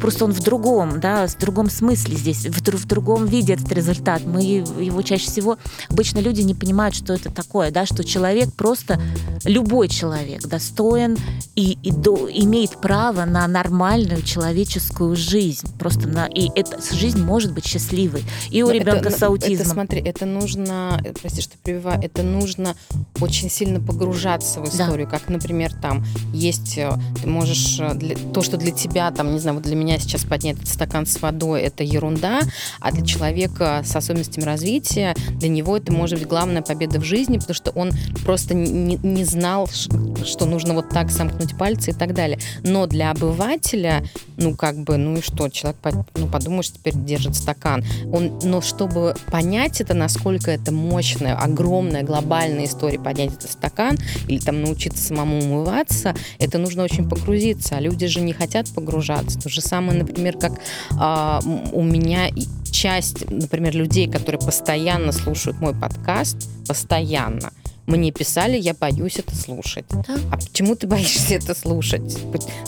просто 0.00 0.24
он 0.24 0.32
в 0.32 0.40
другом, 0.40 1.00
да, 1.00 1.26
в 1.26 1.38
другом 1.38 1.70
смысле 1.70 2.16
здесь, 2.16 2.46
в, 2.46 2.60
в 2.60 2.86
другом 2.86 3.26
виде 3.26 3.54
этот 3.54 3.70
результат. 3.72 4.24
Мы 4.24 4.42
его 4.42 5.02
чаще 5.02 5.30
всего, 5.30 5.58
обычно 5.88 6.18
люди 6.18 6.40
не 6.42 6.54
понимают, 6.54 6.94
что 6.94 7.12
это 7.12 7.30
такое, 7.30 7.70
да, 7.70 7.86
что 7.86 8.02
человек 8.04 8.52
просто, 8.54 9.00
любой 9.44 9.88
человек 9.88 10.42
достоин 10.46 11.16
и, 11.54 11.78
и 11.82 11.90
до, 11.90 12.28
имеет 12.30 12.80
право 12.80 13.24
на 13.24 13.46
нормальную 13.46 14.22
человеческую 14.22 15.16
жизнь. 15.16 15.68
Просто 15.78 16.08
на, 16.08 16.26
и 16.26 16.50
эта 16.54 16.80
жизнь 16.94 17.22
может 17.22 17.52
быть 17.52 17.66
счастливой. 17.66 18.24
И 18.50 18.62
у 18.62 18.66
Но 18.68 18.72
ребенка 18.72 19.08
это, 19.08 19.18
с 19.18 19.22
аутизмом. 19.22 19.60
Это, 19.60 19.70
смотри, 19.70 20.00
это 20.00 20.26
нужно, 20.26 21.02
прости, 21.20 21.42
что 21.42 21.58
прививаю, 21.62 22.00
это 22.02 22.22
нужно 22.22 22.74
очень 23.20 23.50
сильно 23.50 23.80
погружаться 23.80 24.60
в 24.60 24.68
историю, 24.68 25.06
да. 25.10 25.18
как, 25.18 25.28
например, 25.28 25.72
там 25.80 26.04
есть, 26.32 26.78
э, 26.78 26.90
ты 27.20 27.28
можешь, 27.28 27.78
э, 27.78 27.94
для, 27.94 28.16
то, 28.16 28.42
что 28.42 28.56
для 28.56 28.72
тебя, 28.72 29.10
там, 29.10 29.32
не 29.32 29.38
знаю, 29.38 29.56
вот 29.56 29.64
для 29.64 29.76
меня 29.76 29.89
сейчас 29.98 30.24
поднять 30.24 30.56
этот 30.56 30.68
стакан 30.68 31.06
с 31.06 31.20
водой, 31.20 31.62
это 31.62 31.82
ерунда, 31.82 32.40
а 32.80 32.92
для 32.92 33.04
человека 33.04 33.82
с 33.84 33.94
особенностями 33.96 34.44
развития, 34.44 35.14
для 35.30 35.48
него 35.48 35.76
это 35.76 35.92
может 35.92 36.18
быть 36.18 36.28
главная 36.28 36.62
победа 36.62 37.00
в 37.00 37.04
жизни, 37.04 37.38
потому 37.38 37.54
что 37.54 37.70
он 37.72 37.90
просто 38.24 38.54
не, 38.54 38.96
не 39.02 39.24
знал, 39.24 39.68
что 39.68 40.46
нужно 40.46 40.74
вот 40.74 40.88
так 40.90 41.10
сомкнуть 41.10 41.56
пальцы 41.56 41.90
и 41.90 41.94
так 41.94 42.14
далее. 42.14 42.38
Но 42.62 42.86
для 42.86 43.10
обывателя, 43.10 44.04
ну, 44.36 44.54
как 44.56 44.78
бы, 44.78 44.96
ну 44.96 45.16
и 45.16 45.20
что, 45.20 45.48
человек, 45.48 45.78
ну, 46.14 46.26
подумаешь, 46.28 46.70
теперь 46.70 46.94
держит 46.94 47.34
стакан. 47.36 47.84
Он, 48.12 48.38
но 48.42 48.60
чтобы 48.60 49.14
понять 49.30 49.80
это, 49.80 49.94
насколько 49.94 50.50
это 50.50 50.72
мощная, 50.72 51.36
огромная, 51.36 52.02
глобальная 52.02 52.66
история, 52.66 52.98
поднять 52.98 53.32
этот 53.34 53.50
стакан 53.50 53.98
или 54.28 54.38
там 54.38 54.62
научиться 54.62 55.02
самому 55.02 55.38
умываться, 55.40 56.14
это 56.38 56.58
нужно 56.58 56.82
очень 56.82 57.08
погрузиться. 57.08 57.76
А 57.76 57.80
люди 57.80 58.06
же 58.06 58.20
не 58.20 58.32
хотят 58.32 58.68
погружаться. 58.68 59.38
То 59.38 59.48
же 59.48 59.60
самое, 59.60 59.79
например, 59.80 60.36
как 60.38 60.52
а, 60.98 61.40
у 61.72 61.82
меня 61.82 62.30
часть, 62.70 63.28
например, 63.30 63.74
людей, 63.74 64.10
которые 64.10 64.40
постоянно 64.40 65.12
слушают 65.12 65.60
мой 65.60 65.74
подкаст, 65.74 66.48
постоянно, 66.66 67.52
мне 67.90 68.12
писали, 68.12 68.56
я 68.56 68.74
боюсь 68.74 69.18
это 69.18 69.34
слушать. 69.34 69.84
Да. 69.90 70.16
А 70.30 70.36
почему 70.36 70.76
ты 70.76 70.86
боишься 70.86 71.34
это 71.34 71.54
слушать? 71.54 72.18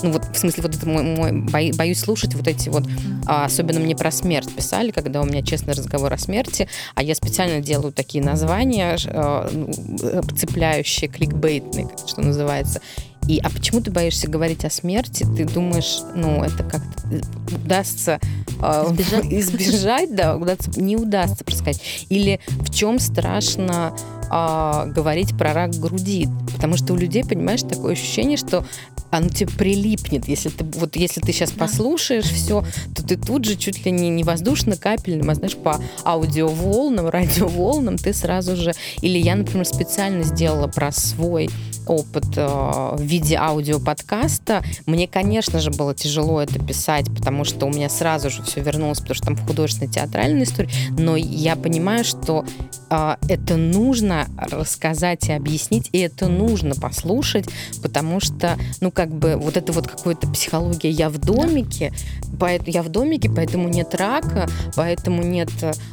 Ну 0.02 0.12
вот, 0.12 0.24
в 0.32 0.36
смысле, 0.36 0.62
вот 0.64 0.74
это 0.74 0.88
мой, 0.88 1.32
мой 1.32 1.72
боюсь 1.72 2.00
слушать 2.00 2.34
вот 2.34 2.46
эти 2.48 2.68
вот, 2.68 2.84
а, 3.26 3.44
особенно 3.44 3.80
мне 3.80 3.96
про 3.96 4.10
смерть 4.10 4.52
писали, 4.54 4.90
когда 4.90 5.20
у 5.20 5.24
меня 5.24 5.42
честный 5.42 5.74
разговор 5.74 6.12
о 6.12 6.18
смерти, 6.18 6.68
а 6.94 7.02
я 7.02 7.14
специально 7.14 7.60
делаю 7.60 7.92
такие 7.92 8.22
названия, 8.22 8.96
а, 9.06 9.48
ну, 9.52 9.72
цепляющие, 10.36 11.08
кликбейтные, 11.08 11.88
что 12.06 12.20
называется. 12.20 12.80
И 13.28 13.38
а 13.38 13.50
почему 13.50 13.80
ты 13.80 13.90
боишься 13.90 14.28
говорить 14.28 14.64
о 14.64 14.70
смерти? 14.70 15.26
Ты 15.36 15.44
думаешь, 15.44 16.00
ну, 16.14 16.42
это 16.42 16.64
как-то 16.64 17.54
удастся 17.54 18.18
э, 18.60 18.84
избежать, 18.90 19.24
избежать 19.32 20.14
да, 20.14 20.36
удастся, 20.36 20.80
не 20.80 20.96
удастся 20.96 21.44
просто 21.44 21.72
Или 22.08 22.40
в 22.48 22.74
чем 22.74 22.98
страшно 22.98 23.96
э, 24.30 24.92
говорить 24.92 25.36
про 25.36 25.52
рак 25.52 25.70
груди? 25.70 26.28
Потому 26.54 26.76
что 26.76 26.94
у 26.94 26.96
людей, 26.96 27.24
понимаешь, 27.24 27.62
такое 27.62 27.92
ощущение, 27.92 28.36
что 28.36 28.64
оно 29.12 29.28
тебе 29.28 29.50
прилипнет. 29.50 30.26
Если 30.26 30.48
ты, 30.48 30.64
вот, 30.64 30.96
если 30.96 31.20
ты 31.20 31.32
сейчас 31.32 31.50
да. 31.50 31.66
послушаешь 31.66 32.24
все, 32.24 32.64
то 32.96 33.06
ты 33.06 33.16
тут 33.16 33.44
же 33.44 33.56
чуть 33.56 33.84
ли 33.84 33.92
не, 33.92 34.08
не 34.08 34.24
воздушно-капельным, 34.24 35.28
а 35.28 35.34
знаешь, 35.34 35.56
по 35.56 35.78
аудиоволнам, 36.04 37.08
радиоволнам 37.10 37.98
ты 37.98 38.14
сразу 38.14 38.56
же... 38.56 38.72
Или 39.02 39.18
я, 39.18 39.36
например, 39.36 39.66
специально 39.66 40.24
сделала 40.24 40.66
про 40.66 40.90
свой 40.92 41.50
опыт 41.86 42.24
э, 42.36 42.46
в 42.46 43.00
виде 43.00 43.36
аудиоподкаста. 43.36 44.62
Мне, 44.86 45.06
конечно 45.08 45.60
же, 45.60 45.70
было 45.70 45.94
тяжело 45.94 46.40
это 46.40 46.58
писать, 46.58 47.06
потому 47.14 47.44
что 47.44 47.66
у 47.66 47.70
меня 47.70 47.88
сразу 47.88 48.30
же 48.30 48.42
все 48.42 48.60
вернулось, 48.60 49.00
потому 49.00 49.14
что 49.14 49.26
там 49.26 49.36
художественная 49.36 49.92
театральная 49.92 50.44
история. 50.44 50.70
Но 50.98 51.16
я 51.16 51.56
понимаю, 51.56 52.04
что 52.04 52.44
это 53.28 53.56
нужно 53.56 54.28
рассказать 54.36 55.28
и 55.28 55.32
объяснить, 55.32 55.88
и 55.92 55.98
это 55.98 56.28
нужно 56.28 56.74
послушать, 56.74 57.46
потому 57.82 58.20
что, 58.20 58.58
ну, 58.80 58.90
как 58.90 59.08
бы 59.08 59.36
вот 59.36 59.56
это 59.56 59.72
вот 59.72 59.88
какая-то 59.88 60.28
психология 60.28 60.90
«я 60.90 61.08
в 61.08 61.16
домике», 61.16 61.92
поэтому 62.38 62.70
я 62.70 62.82
в 62.82 62.90
домике, 62.90 63.30
поэтому 63.30 63.68
нет 63.68 63.94
рака, 63.94 64.46
поэтому 64.76 65.22
нет 65.22 65.50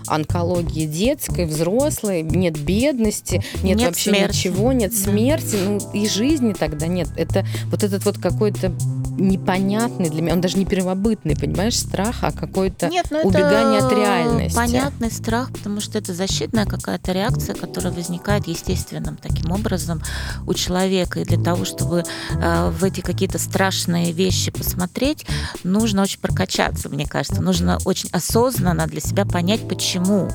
онкологии 0.07 0.85
детской, 0.87 1.45
взрослой, 1.45 2.21
нет 2.21 2.59
бедности, 2.59 3.43
нет, 3.63 3.77
нет 3.77 3.87
вообще 3.89 4.09
смерти. 4.09 4.37
ничего, 4.37 4.71
нет 4.73 4.91
да. 4.91 4.97
смерти. 4.97 5.57
Ну, 5.63 5.79
и 5.93 6.07
жизни 6.07 6.53
тогда 6.53 6.87
нет. 6.87 7.07
Это 7.15 7.45
вот 7.65 7.83
этот 7.83 8.03
вот 8.03 8.17
какой-то 8.17 8.73
непонятный 9.19 10.09
для 10.09 10.21
меня, 10.21 10.33
он 10.33 10.41
даже 10.41 10.57
не 10.57 10.65
первобытный, 10.65 11.35
понимаешь, 11.35 11.77
страх, 11.77 12.17
а 12.21 12.31
какое-то 12.31 12.89
Нет, 12.89 13.07
ну 13.11 13.21
убегание 13.21 13.79
от 13.79 13.91
реальности. 13.91 14.55
Понятный 14.55 15.11
страх, 15.11 15.51
потому 15.51 15.81
что 15.81 15.97
это 15.97 16.13
защитная 16.13 16.65
какая-то 16.65 17.11
реакция, 17.11 17.55
которая 17.55 17.93
возникает 17.93 18.47
естественным 18.47 19.17
таким 19.17 19.51
образом 19.51 20.01
у 20.47 20.53
человека. 20.53 21.19
И 21.19 21.25
для 21.25 21.41
того, 21.41 21.65
чтобы 21.65 22.03
э, 22.31 22.69
в 22.69 22.83
эти 22.83 23.01
какие-то 23.01 23.39
страшные 23.39 24.11
вещи 24.11 24.51
посмотреть, 24.51 25.25
нужно 25.63 26.03
очень 26.03 26.19
прокачаться, 26.19 26.89
мне 26.89 27.05
кажется. 27.05 27.41
Нужно 27.41 27.77
очень 27.85 28.09
осознанно 28.11 28.87
для 28.87 29.01
себя 29.01 29.25
понять, 29.25 29.67
почему 29.67 30.29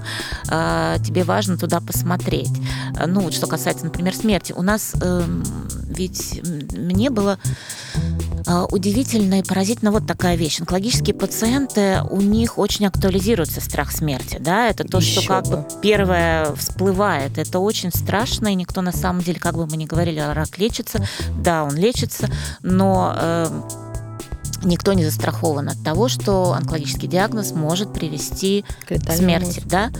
э, 0.50 0.96
тебе 1.04 1.24
важно 1.24 1.56
туда 1.56 1.80
посмотреть. 1.80 2.52
Ну, 3.06 3.20
вот 3.20 3.34
что 3.34 3.46
касается, 3.46 3.84
например, 3.84 4.14
смерти. 4.14 4.52
У 4.52 4.62
нас 4.62 4.94
э, 5.00 5.22
ведь 5.96 6.40
мне 6.76 7.10
было 7.10 7.38
а, 8.46 8.64
удивительно 8.74 9.38
и 9.38 9.42
поразительно 9.44 9.92
вот 9.92 10.04
такая 10.04 10.34
вещь. 10.34 10.58
Онкологические 10.58 11.14
пациенты, 11.14 12.00
у 12.10 12.20
них 12.20 12.58
очень 12.58 12.86
актуализируется 12.86 13.60
страх 13.60 13.92
смерти. 13.92 14.38
Да? 14.40 14.68
Это 14.68 14.82
то, 14.82 14.98
Еще 14.98 15.20
что 15.20 15.28
как 15.28 15.46
бы 15.46 15.64
первое 15.80 16.52
всплывает. 16.56 17.38
Это 17.38 17.60
очень 17.60 17.92
страшно, 17.92 18.48
и 18.48 18.54
никто 18.56 18.82
на 18.82 18.90
самом 18.90 19.22
деле, 19.22 19.38
как 19.38 19.54
бы 19.54 19.66
мы 19.66 19.76
ни 19.76 19.86
говорили, 19.86 20.18
рак 20.18 20.58
лечится. 20.58 21.06
Да, 21.38 21.62
он 21.62 21.76
лечится, 21.76 22.28
но 22.62 23.14
э, 23.16 23.62
никто 24.64 24.92
не 24.92 25.04
застрахован 25.04 25.68
от 25.68 25.82
того, 25.84 26.08
что 26.08 26.52
онкологический 26.52 27.06
диагноз 27.06 27.52
может 27.52 27.92
привести 27.92 28.64
к 28.88 28.98
смерти. 29.14 29.62
Да? 29.66 29.92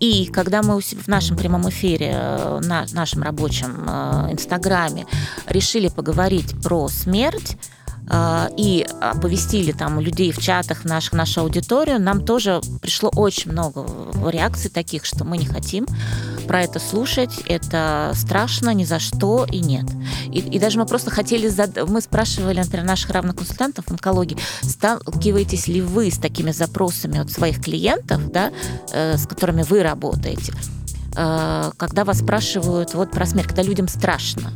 И 0.00 0.26
когда 0.32 0.62
мы 0.62 0.80
в 0.80 1.08
нашем 1.08 1.36
прямом 1.36 1.68
эфире, 1.68 2.12
э, 2.14 2.60
на 2.64 2.86
нашем 2.92 3.22
рабочем 3.22 3.84
э, 3.86 4.32
инстаграме 4.32 5.06
решили 5.46 5.88
поговорить 5.88 6.60
про 6.62 6.88
смерть, 6.88 7.58
и 8.56 8.86
оповестили 9.00 9.72
там 9.72 10.00
людей 10.00 10.32
в 10.32 10.38
чатах 10.38 10.84
наших, 10.84 11.12
нашу 11.12 11.42
аудиторию, 11.42 12.00
нам 12.00 12.24
тоже 12.24 12.60
пришло 12.80 13.10
очень 13.14 13.52
много 13.52 13.86
реакций 14.28 14.70
таких, 14.70 15.04
что 15.04 15.24
мы 15.24 15.38
не 15.38 15.46
хотим 15.46 15.86
про 16.42 16.62
это 16.62 16.78
слушать, 16.78 17.30
это 17.46 18.12
страшно, 18.14 18.74
ни 18.74 18.84
за 18.84 18.98
что 18.98 19.46
и 19.50 19.60
нет. 19.60 19.86
И, 20.30 20.38
и 20.38 20.58
даже 20.58 20.78
мы 20.78 20.86
просто 20.86 21.10
хотели, 21.10 21.48
зад... 21.48 21.88
мы 21.88 22.00
спрашивали, 22.00 22.58
например, 22.58 22.84
наших 22.84 23.10
равных 23.10 23.36
консультантов 23.36 23.86
в 23.86 23.90
онкологии, 23.90 24.36
сталкиваетесь 24.62 25.68
ли 25.68 25.80
вы 25.80 26.10
с 26.10 26.18
такими 26.18 26.50
запросами 26.50 27.18
от 27.18 27.30
своих 27.30 27.62
клиентов, 27.62 28.30
да, 28.30 28.52
э, 28.92 29.16
с 29.16 29.26
которыми 29.26 29.62
вы 29.62 29.82
работаете, 29.82 30.52
э, 31.16 31.70
когда 31.76 32.04
вас 32.04 32.18
спрашивают 32.18 32.94
вот 32.94 33.10
про 33.10 33.26
смерть, 33.26 33.48
когда 33.48 33.62
людям 33.62 33.88
страшно, 33.88 34.52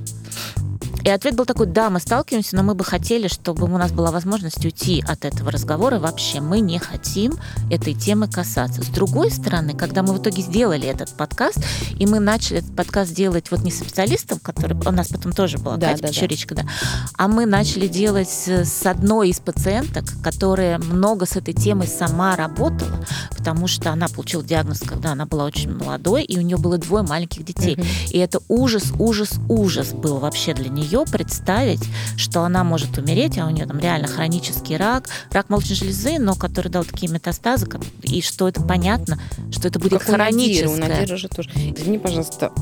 и 1.07 1.09
ответ 1.09 1.37
был 1.37 1.45
такой, 1.45 1.67
да, 1.67 1.89
мы 1.89 2.01
сталкиваемся, 2.01 2.57
но 2.57 2.65
мы 2.65 2.75
бы 2.75 2.85
хотели, 2.85 3.29
чтобы 3.29 3.67
у 3.67 3.79
нас 3.79 3.93
была 3.93 4.11
возможность 4.11 4.65
уйти 4.65 5.05
от 5.07 5.25
этого 5.25 5.53
разговора. 5.53 6.01
Вообще 6.01 6.41
мы 6.41 6.59
не 6.59 6.81
хотим 6.81 7.35
этой 7.71 7.95
темы 7.95 8.27
касаться. 8.29 8.83
С 8.83 8.89
другой 8.89 9.31
стороны, 9.31 9.73
когда 9.73 10.03
мы 10.03 10.15
в 10.15 10.21
итоге 10.21 10.43
сделали 10.43 10.89
этот 10.89 11.11
подкаст, 11.17 11.59
и 11.97 12.07
мы 12.07 12.19
начали 12.19 12.59
этот 12.59 12.75
подкаст 12.75 13.15
делать 13.15 13.53
вот 13.53 13.61
не 13.61 13.71
с 13.71 13.79
специалистом, 13.79 14.41
который 14.41 14.77
у 14.77 14.91
нас 14.91 15.07
потом 15.07 15.31
тоже 15.31 15.59
была 15.59 15.77
да, 15.77 15.91
Катя 15.91 16.03
да, 16.03 16.09
Печеричка, 16.09 16.57
да. 16.57 16.63
да, 16.63 16.69
а 17.17 17.29
мы 17.29 17.47
начали 17.47 17.87
делать 17.87 18.29
с 18.29 18.85
одной 18.85 19.29
из 19.29 19.39
пациенток, 19.39 20.07
которая 20.25 20.79
много 20.79 21.25
с 21.25 21.37
этой 21.37 21.55
темой 21.55 21.87
сама 21.87 22.35
работала, 22.35 23.07
потому 23.31 23.69
что 23.69 23.93
она 23.93 24.09
получила 24.09 24.43
диагноз, 24.43 24.81
когда 24.81 25.13
она 25.13 25.25
была 25.25 25.45
очень 25.45 25.73
молодой, 25.73 26.25
и 26.25 26.37
у 26.37 26.41
нее 26.41 26.57
было 26.57 26.79
двое 26.79 27.05
маленьких 27.05 27.45
детей. 27.45 27.75
Угу. 27.75 27.87
И 28.11 28.19
это 28.19 28.41
ужас, 28.49 28.93
ужас, 28.99 29.35
ужас 29.49 29.93
был 29.93 30.19
вообще 30.19 30.53
для 30.53 30.69
нее 30.69 30.96
ее 30.97 31.05
представить, 31.05 31.85
что 32.17 32.43
она 32.43 32.65
может 32.65 32.97
умереть, 32.99 33.39
а 33.39 33.47
у 33.47 33.51
нее 33.51 33.67
там 33.67 33.79
реально 33.79 34.09
хронический 34.09 34.77
рак, 34.77 35.09
рак 35.31 35.49
молочной 35.51 35.77
железы, 35.77 36.19
но 36.19 36.35
который 36.35 36.69
дал 36.69 36.85
такие 36.85 37.13
метастазы, 37.13 37.69
и 38.03 38.23
что 38.23 38.49
это 38.49 38.63
понятно, 38.63 39.19
что 39.51 39.69
это 39.69 39.79
будет 39.79 40.01
как 40.01 40.15
хроническое. 40.15 40.75
У 40.75 40.77
Надиры 40.77 41.17
же 41.17 41.29
тоже. 41.29 41.51
Извини, 41.51 41.99
пожалуйста, 41.99 42.53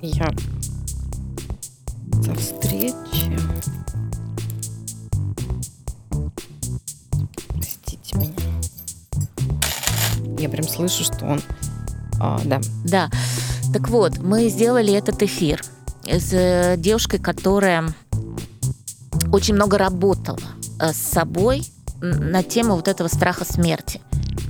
я 0.00 0.28
за 2.12 2.34
встречи. 2.34 2.94
Простите 7.48 8.16
меня. 8.16 8.32
Я 10.38 10.48
прям 10.48 10.66
слышу, 10.66 11.04
что 11.04 11.24
он... 11.24 11.42
А, 12.20 12.40
да. 12.44 12.60
Да. 12.84 13.10
Так 13.72 13.88
вот, 13.88 14.18
мы 14.18 14.48
сделали 14.48 14.92
этот 14.92 15.22
эфир 15.22 15.62
с 16.04 16.32
э, 16.32 16.76
девушкой, 16.76 17.18
которая 17.18 17.94
очень 19.32 19.54
много 19.54 19.78
работала 19.78 20.38
э, 20.80 20.92
с 20.92 20.96
собой 20.96 21.64
на 22.00 22.42
тему 22.42 22.74
вот 22.74 22.88
этого 22.88 23.08
страха 23.08 23.44
смерти. 23.44 24.00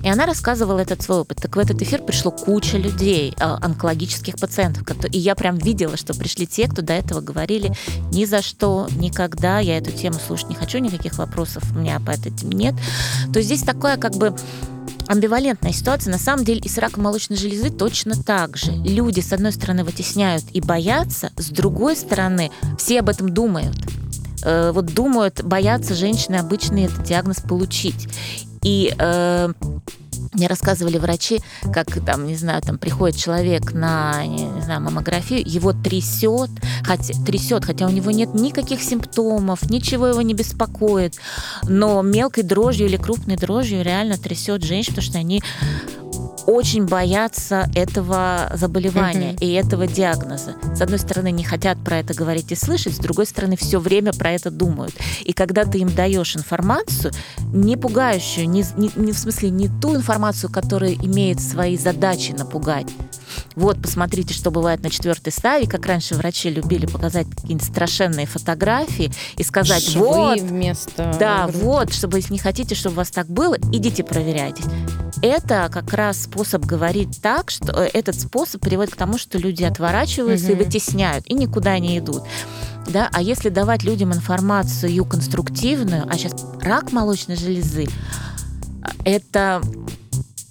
И 0.03 0.09
она 0.09 0.27
рассказывала 0.27 0.81
этот 0.81 1.03
свой 1.03 1.21
опыт. 1.21 1.39
Так 1.41 1.55
в 1.55 1.59
этот 1.59 1.81
эфир 1.81 2.03
пришло 2.03 2.31
куча 2.31 2.77
людей, 2.77 3.35
а, 3.39 3.59
онкологических 3.63 4.37
пациентов. 4.37 4.85
И 5.13 5.19
я 5.19 5.35
прям 5.35 5.59
видела, 5.59 5.97
что 5.97 6.15
пришли 6.15 6.47
те, 6.47 6.69
кто 6.69 6.83
до 6.83 6.93
этого 6.93 7.21
говорили 7.21 7.73
ни 8.11 8.25
за 8.25 8.43
что, 8.43 8.89
никогда, 8.97 9.61
я 9.61 9.79
эту 9.79 9.93
тему 9.93 10.19
слушать 10.27 10.49
не 10.49 10.55
хочу, 10.55 10.79
никаких 10.79 11.19
вопросов 11.19 11.63
у 11.75 11.79
меня 11.79 12.01
по 12.01 12.11
этой 12.11 12.33
теме 12.33 12.55
нет. 12.55 12.75
То 13.33 13.39
есть 13.39 13.47
здесь 13.47 13.63
такое 13.63 13.97
как 13.97 14.15
бы 14.17 14.35
амбивалентная 15.12 15.73
ситуация. 15.73 16.11
На 16.11 16.19
самом 16.19 16.45
деле 16.45 16.61
и 16.61 16.69
с 16.69 16.78
раком 16.78 17.04
молочной 17.04 17.38
железы 17.38 17.71
точно 17.71 18.14
так 18.21 18.57
же. 18.57 18.73
Люди, 18.73 19.21
с 19.21 19.33
одной 19.33 19.52
стороны, 19.52 19.85
вытесняют 19.85 20.45
и 20.52 20.61
боятся, 20.61 21.31
с 21.37 21.50
другой 21.50 21.97
стороны, 21.97 22.50
все 22.78 23.00
об 23.00 23.09
этом 23.09 23.28
думают. 23.28 23.76
Э, 24.45 24.73
вот 24.73 24.87
думают, 24.87 25.42
боятся 25.42 25.95
женщины 25.95 26.37
обычно 26.37 26.85
этот 26.85 27.04
диагноз 27.04 27.40
получить. 27.40 28.09
И 28.62 28.95
э, 28.99 29.52
мне 30.33 30.47
рассказывали 30.47 30.99
врачи, 30.99 31.41
как 31.73 32.05
там, 32.05 32.27
не 32.27 32.37
знаю, 32.37 32.62
там 32.62 32.79
приходит 32.79 33.19
человек 33.19 33.73
на, 33.73 34.25
не 34.27 34.62
знаю, 34.62 34.81
маммографию, 34.81 35.43
его 35.45 35.73
трясет, 35.73 36.51
хотя, 36.85 37.15
трясет, 37.25 37.65
хотя 37.65 37.87
у 37.87 37.91
него 37.91 38.11
нет 38.11 38.35
никаких 38.35 38.83
симптомов, 38.83 39.69
ничего 39.71 40.07
его 40.07 40.23
не 40.23 40.35
беспокоит, 40.35 41.17
но 41.65 42.03
мелкой 42.03 42.45
дрожью 42.45 42.87
или 42.87 42.97
крупной 42.97 43.37
дрожью 43.37 43.83
реально 43.83 44.17
трясет 44.17 44.62
женщин, 44.62 44.95
потому 44.95 45.07
что 45.07 45.19
они 45.19 45.43
очень 46.47 46.87
боятся 46.87 47.69
этого 47.75 48.51
заболевания 48.55 49.33
mm-hmm. 49.33 49.45
и 49.45 49.53
этого 49.53 49.87
диагноза. 49.87 50.55
С 50.75 50.81
одной 50.81 50.99
стороны, 50.99 51.31
не 51.31 51.45
хотят 51.45 51.79
про 51.85 51.99
это 51.99 52.15
говорить 52.15 52.53
и 52.53 52.55
слышать, 52.55 52.95
с 52.95 52.99
другой 52.99 53.27
стороны, 53.27 53.57
все 53.57 53.79
время 53.79 54.13
про 54.13 54.33
это 54.33 54.51
думают. 54.51 54.95
И 55.25 55.33
когда 55.33 55.65
ты 55.65 55.79
им 55.79 55.95
даешь 55.95 56.37
информацию, 56.37 57.13
не 57.53 57.77
пугающую, 57.77 58.49
не, 58.49 58.65
не, 58.77 58.91
не 58.97 59.13
в 59.13 59.19
смысле 59.19 59.51
не 59.51 59.69
ту 59.69 59.95
информацию, 59.97 60.51
которая 60.51 60.95
имеет 60.95 61.41
свои 61.41 61.77
задачи 61.77 62.33
напугать. 62.33 62.87
Вот, 63.55 63.81
посмотрите, 63.81 64.35
что 64.35 64.51
бывает 64.51 64.83
на 64.83 64.91
четвертой 64.91 65.33
стадии, 65.33 65.67
как 65.67 65.87
раньше 65.87 66.15
врачи 66.15 66.51
любили 66.51 66.87
показать 66.87 67.29
какие-нибудь 67.29 67.67
страшенные 67.67 68.27
фотографии 68.27 69.12
и 69.37 69.43
сказать, 69.43 69.83
Швы 69.83 70.07
вот, 70.07 70.41
вместо 70.41 71.17
да, 71.19 71.45
груди. 71.45 71.59
вот, 71.59 71.93
чтобы 71.93 72.19
если 72.19 72.33
не 72.33 72.39
хотите, 72.39 72.75
чтобы 72.75 72.95
у 72.95 72.97
вас 72.99 73.11
так 73.11 73.27
было, 73.27 73.57
идите 73.73 74.05
проверяйтесь. 74.05 74.65
Это 75.23 75.69
как 75.73 75.93
раз 75.93 76.23
способ 76.23 76.65
говорить 76.65 77.21
так, 77.23 77.51
что 77.51 77.73
э, 77.83 77.91
этот 77.93 78.19
способ 78.19 78.61
приводит 78.61 78.95
к 78.95 78.97
тому, 78.97 79.19
что 79.19 79.39
люди 79.39 79.62
отворачиваются 79.62 80.53
угу. 80.53 80.55
и 80.55 80.65
вытесняют, 80.65 81.27
и 81.29 81.35
никуда 81.35 81.79
не 81.79 81.99
идут. 81.99 82.23
Да? 82.89 83.09
А 83.12 83.23
если 83.23 83.49
давать 83.49 83.85
людям 83.85 84.12
информацию 84.12 85.05
конструктивную, 85.05 86.07
а 86.09 86.15
сейчас 86.15 86.45
рак 86.61 86.93
молочной 86.93 87.37
железы, 87.37 87.87
это 89.05 89.62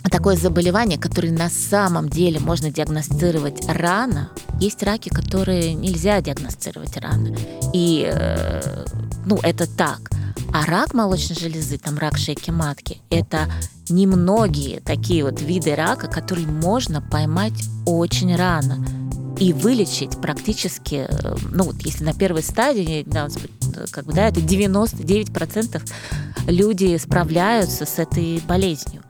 такое 0.10 0.36
заболевание, 0.36 0.98
которое 0.98 1.31
на 1.31 1.50
самом 1.50 2.10
деле 2.10 2.39
можно 2.39 2.72
диагностировать 2.72 3.67
рано. 3.67 4.29
Есть 4.60 4.84
раки, 4.84 5.10
которые 5.10 5.74
нельзя 5.74 6.22
диагностировать 6.22 6.98
рано. 6.98 7.36
И, 7.74 8.10
э, 8.12 8.86
ну, 9.25 9.39
это 9.43 9.67
так. 9.67 10.12
А 10.53 10.65
рак 10.65 10.93
молочной 10.93 11.38
железы, 11.38 11.77
там 11.77 11.98
рак 11.98 12.17
шейки 12.17 12.51
матки, 12.51 13.01
это 13.10 13.51
немногие 13.89 14.81
такие 14.81 15.24
вот 15.24 15.41
виды 15.41 15.75
рака, 15.75 16.08
которые 16.08 16.48
можно 16.48 17.01
поймать 17.01 17.53
очень 17.86 18.36
рано 18.36 18.84
и 19.39 19.53
вылечить 19.53 20.20
практически, 20.22 21.08
э, 21.08 21.36
ну 21.51 21.63
вот 21.65 21.81
если 21.81 22.03
на 22.03 22.13
первой 22.13 22.43
стадии, 22.43 23.03
да, 23.08 23.27
как 23.91 24.05
бы, 24.05 24.13
да, 24.13 24.27
это 24.27 24.39
99% 24.39 25.81
люди 26.48 26.98
справляются 26.98 27.86
с 27.86 27.98
этой 27.98 28.39
болезнью 28.48 29.03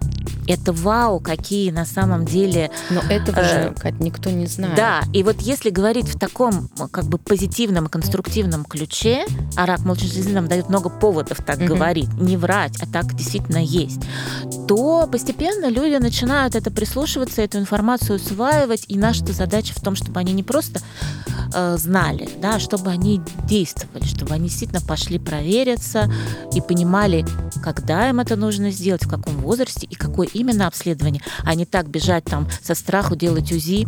это 0.48 0.74
вау, 0.74 1.20
какие 1.20 1.72
на 1.72 1.86
самом 1.86 2.25
деле... 2.25 2.72
Но 2.89 3.01
этого 3.01 3.39
э, 3.39 3.68
же 3.68 3.74
Кать, 3.74 4.00
никто 4.00 4.30
не 4.30 4.48
знает. 4.48 4.75
Да, 4.75 5.01
и 5.13 5.24
вот 5.24 5.39
если 5.41 5.70
говорить 5.70 6.08
в 6.08 6.20
таком 6.20 6.70
как 6.91 7.06
бы 7.06 7.18
позитивном 7.18 7.86
и 7.86 7.89
конструктивном 7.89 8.65
ключе, 8.65 9.25
а 9.56 9.65
рак 9.65 9.80
железы 9.82 10.30
нам 10.30 10.48
дает 10.48 10.70
много 10.70 10.89
поводов 10.89 11.39
так 11.46 11.60
угу. 11.60 11.68
говорить, 11.68 12.12
не 12.13 12.38
врать, 12.38 12.82
а 12.82 12.86
так 12.86 13.13
действительно 13.13 13.63
есть, 13.63 14.01
то 14.68 15.08
постепенно 15.12 15.70
люди 15.70 15.96
начинают 16.01 16.56
это 16.56 16.72
прислушиваться, 16.72 17.41
эту 17.41 17.60
информацию 17.60 18.18
усваивать, 18.18 18.86
и 18.88 18.98
наша 18.98 19.25
задача 19.31 19.74
в 19.75 19.81
том, 19.81 19.96
чтобы 19.96 20.20
они 20.20 20.33
не 20.33 20.44
просто 20.44 20.81
э, 21.53 21.77
знали, 21.77 22.29
да, 22.42 22.59
чтобы 22.59 22.90
они 22.90 23.22
действовали, 23.46 24.05
чтобы 24.05 24.33
они 24.33 24.50
действительно 24.50 24.81
пошли 24.81 25.20
провериться 25.20 26.12
и 26.53 26.62
понимали, 26.62 27.25
когда 27.64 28.09
им 28.09 28.20
это 28.20 28.36
нужно 28.36 28.72
сделать, 28.72 29.03
в 29.03 29.09
каком 29.09 29.36
возрасте 29.38 29.88
и 29.90 29.96
какой 30.01 30.27
именно 30.27 30.68
обследование, 30.68 31.22
а 31.44 31.55
не 31.55 31.66
так 31.66 31.87
бежать 31.87 32.25
там 32.25 32.48
со 32.61 32.75
страху 32.75 33.16
делать 33.16 33.51
УЗИ 33.51 33.87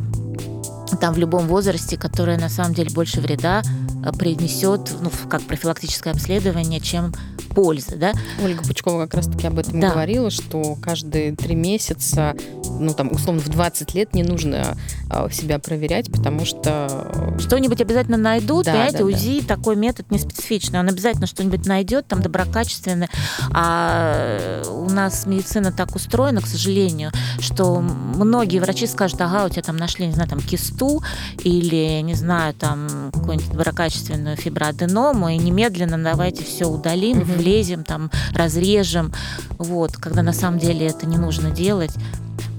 там 1.02 1.14
в 1.14 1.18
любом 1.18 1.48
возрасте, 1.48 1.98
которое 1.98 2.38
на 2.38 2.50
самом 2.50 2.76
деле 2.76 2.92
больше 2.92 3.20
вреда 3.20 3.64
э, 4.06 4.12
принесет, 4.12 4.92
ну, 5.02 5.12
как 5.30 5.42
профилактическое 5.42 6.14
обследование, 6.14 6.80
чем 6.80 7.14
пользы, 7.54 7.96
да. 7.96 8.14
Ольга 8.44 8.64
Пучкова 8.64 9.04
как 9.04 9.16
раз-таки 9.16 9.48
об 9.48 9.60
этом 9.60 9.80
да. 9.80 9.92
говорила, 9.92 10.30
что 10.30 10.76
каждые 10.82 11.36
три 11.36 11.56
месяца, 11.56 12.36
ну, 12.80 12.94
там, 12.94 13.12
условно, 13.12 13.42
в 13.42 13.50
20 13.50 13.94
лет 13.94 14.14
не 14.14 14.24
нужно 14.24 14.78
а, 15.10 15.30
себя 15.30 15.60
проверять, 15.60 16.12
потому 16.12 16.46
что... 16.46 17.36
Что-нибудь 17.40 17.82
обязательно 17.82 18.18
найдут, 18.18 18.66
да, 18.66 18.72
понимаете, 18.72 18.98
да, 19.00 19.06
УЗИ 19.06 19.42
да. 19.42 19.56
такой 19.56 19.76
метод 19.76 20.10
не 20.12 20.20
специфичный, 20.20 20.80
он 20.80 20.90
обязательно 20.90 21.28
что-нибудь 21.28 21.66
найдет, 21.66 22.08
там, 22.08 22.22
доброкачественное, 22.22 23.10
а 23.52 24.64
у 24.70 24.90
нас 24.90 25.26
медицина 25.26 25.72
так 25.72 25.96
устроена, 25.96 26.42
к 26.42 26.48
сожалению, 26.48 27.12
что 27.40 27.80
многие 27.80 28.60
врачи 28.60 28.88
скажут, 28.88 29.22
ага, 29.22 29.46
у 29.46 29.50
тебя 29.50 29.62
там 29.62 29.78
нашли, 29.78 30.08
не 30.08 30.14
знаю, 30.14 30.30
там, 30.30 30.40
кисту 30.40 31.04
или, 31.44 32.02
не 32.02 32.16
знаю, 32.16 32.54
там, 32.54 33.12
какую-нибудь 33.14 33.52
доброкачественную 33.52 34.38
фиброаденому, 34.38 35.30
и 35.30 35.38
немедленно 35.38 36.02
давайте 36.02 36.44
все 36.44 36.66
удалим, 36.66 37.20
угу 37.20 37.43
влезем, 37.44 37.84
там, 37.84 38.10
разрежем, 38.34 39.12
вот, 39.58 39.98
когда 39.98 40.24
на 40.24 40.34
самом 40.34 40.60
деле 40.60 40.88
это 40.88 41.06
не 41.06 41.18
нужно 41.18 41.52
делать. 41.52 41.92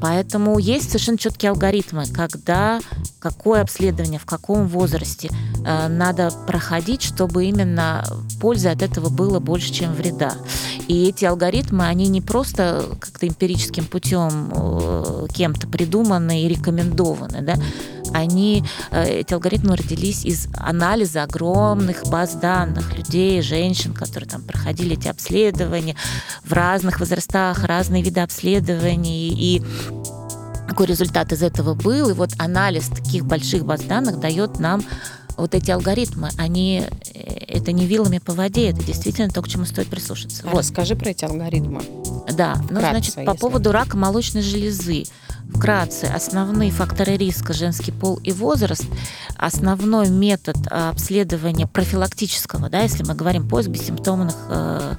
Поэтому 0.00 0.58
есть 0.58 0.88
совершенно 0.88 1.16
четкие 1.16 1.50
алгоритмы, 1.50 2.04
когда, 2.06 2.80
какое 3.20 3.62
обследование, 3.62 4.20
в 4.20 4.26
каком 4.26 4.68
возрасте 4.68 5.30
э, 5.64 5.88
надо 5.88 6.30
проходить, 6.46 7.02
чтобы 7.02 7.46
именно 7.46 8.04
пользы 8.38 8.68
от 8.68 8.82
этого 8.82 9.08
было 9.08 9.40
больше, 9.40 9.72
чем 9.72 9.94
вреда. 9.94 10.34
И 10.88 11.08
эти 11.08 11.24
алгоритмы, 11.24 11.86
они 11.86 12.08
не 12.08 12.20
просто 12.20 12.84
как-то 13.00 13.26
эмпирическим 13.26 13.86
путем 13.86 14.52
э, 14.54 15.26
кем-то 15.32 15.68
придуманы 15.68 16.42
и 16.42 16.48
рекомендованы, 16.48 17.40
да, 17.40 17.54
они, 18.14 18.64
э, 18.90 19.20
эти 19.20 19.35
алгоритмы 19.35 19.77
родились 19.77 20.24
из 20.24 20.48
анализа 20.57 21.24
огромных 21.24 22.05
баз 22.07 22.35
данных 22.35 22.96
людей, 22.96 23.42
женщин, 23.42 23.92
которые 23.92 24.29
там 24.29 24.42
проходили 24.42 24.96
эти 24.96 25.09
обследования 25.09 25.96
в 26.44 26.53
разных 26.53 27.00
возрастах, 27.00 27.64
разные 27.64 28.03
виды 28.03 28.20
обследований. 28.20 29.29
И 29.29 29.62
какой 30.68 30.87
результат 30.87 31.33
из 31.33 31.42
этого 31.42 31.74
был. 31.74 32.11
И 32.11 32.14
вот 32.14 32.31
анализ 32.38 32.88
таких 32.88 33.27
больших 33.27 33.64
баз 33.64 33.83
данных 33.83 34.18
дает 34.18 34.59
нам 34.59 34.83
вот 35.37 35.55
эти 35.55 35.70
алгоритмы, 35.70 36.31
они 36.38 36.85
э, 37.14 37.35
это 37.48 37.72
не 37.72 37.87
вилами 37.87 38.18
по 38.18 38.33
воде, 38.33 38.70
это 38.70 38.85
действительно 38.85 39.29
то, 39.31 39.42
к 39.42 39.48
чему 39.48 39.64
стоит 39.64 39.88
прислушаться. 39.88 40.42
А 40.46 40.50
вот. 40.50 40.61
Расскажи 40.61 40.94
про 40.94 41.11
эти 41.11 41.24
алгоритмы. 41.24 41.83
Да, 42.33 42.57
ну, 42.70 42.79
Вкратце, 42.79 43.12
значит, 43.12 43.27
по 43.27 43.35
поводу 43.35 43.72
рака 43.72 43.96
молочной 43.96 44.42
железы. 44.42 45.05
Вкратце, 45.52 46.07
основные 46.07 46.70
факторы 46.70 47.16
риска 47.16 47.52
женский 47.52 47.92
пол 47.92 48.18
и 48.22 48.33
возраст, 48.33 48.85
основной 49.37 50.09
метод 50.09 50.57
обследования 50.68 51.66
профилактического, 51.66 52.68
да, 52.68 52.80
если 52.80 53.04
мы 53.04 53.14
говорим 53.14 53.48
поиск 53.48 53.68
бессимптомных 53.68 54.35
э, 54.48 54.94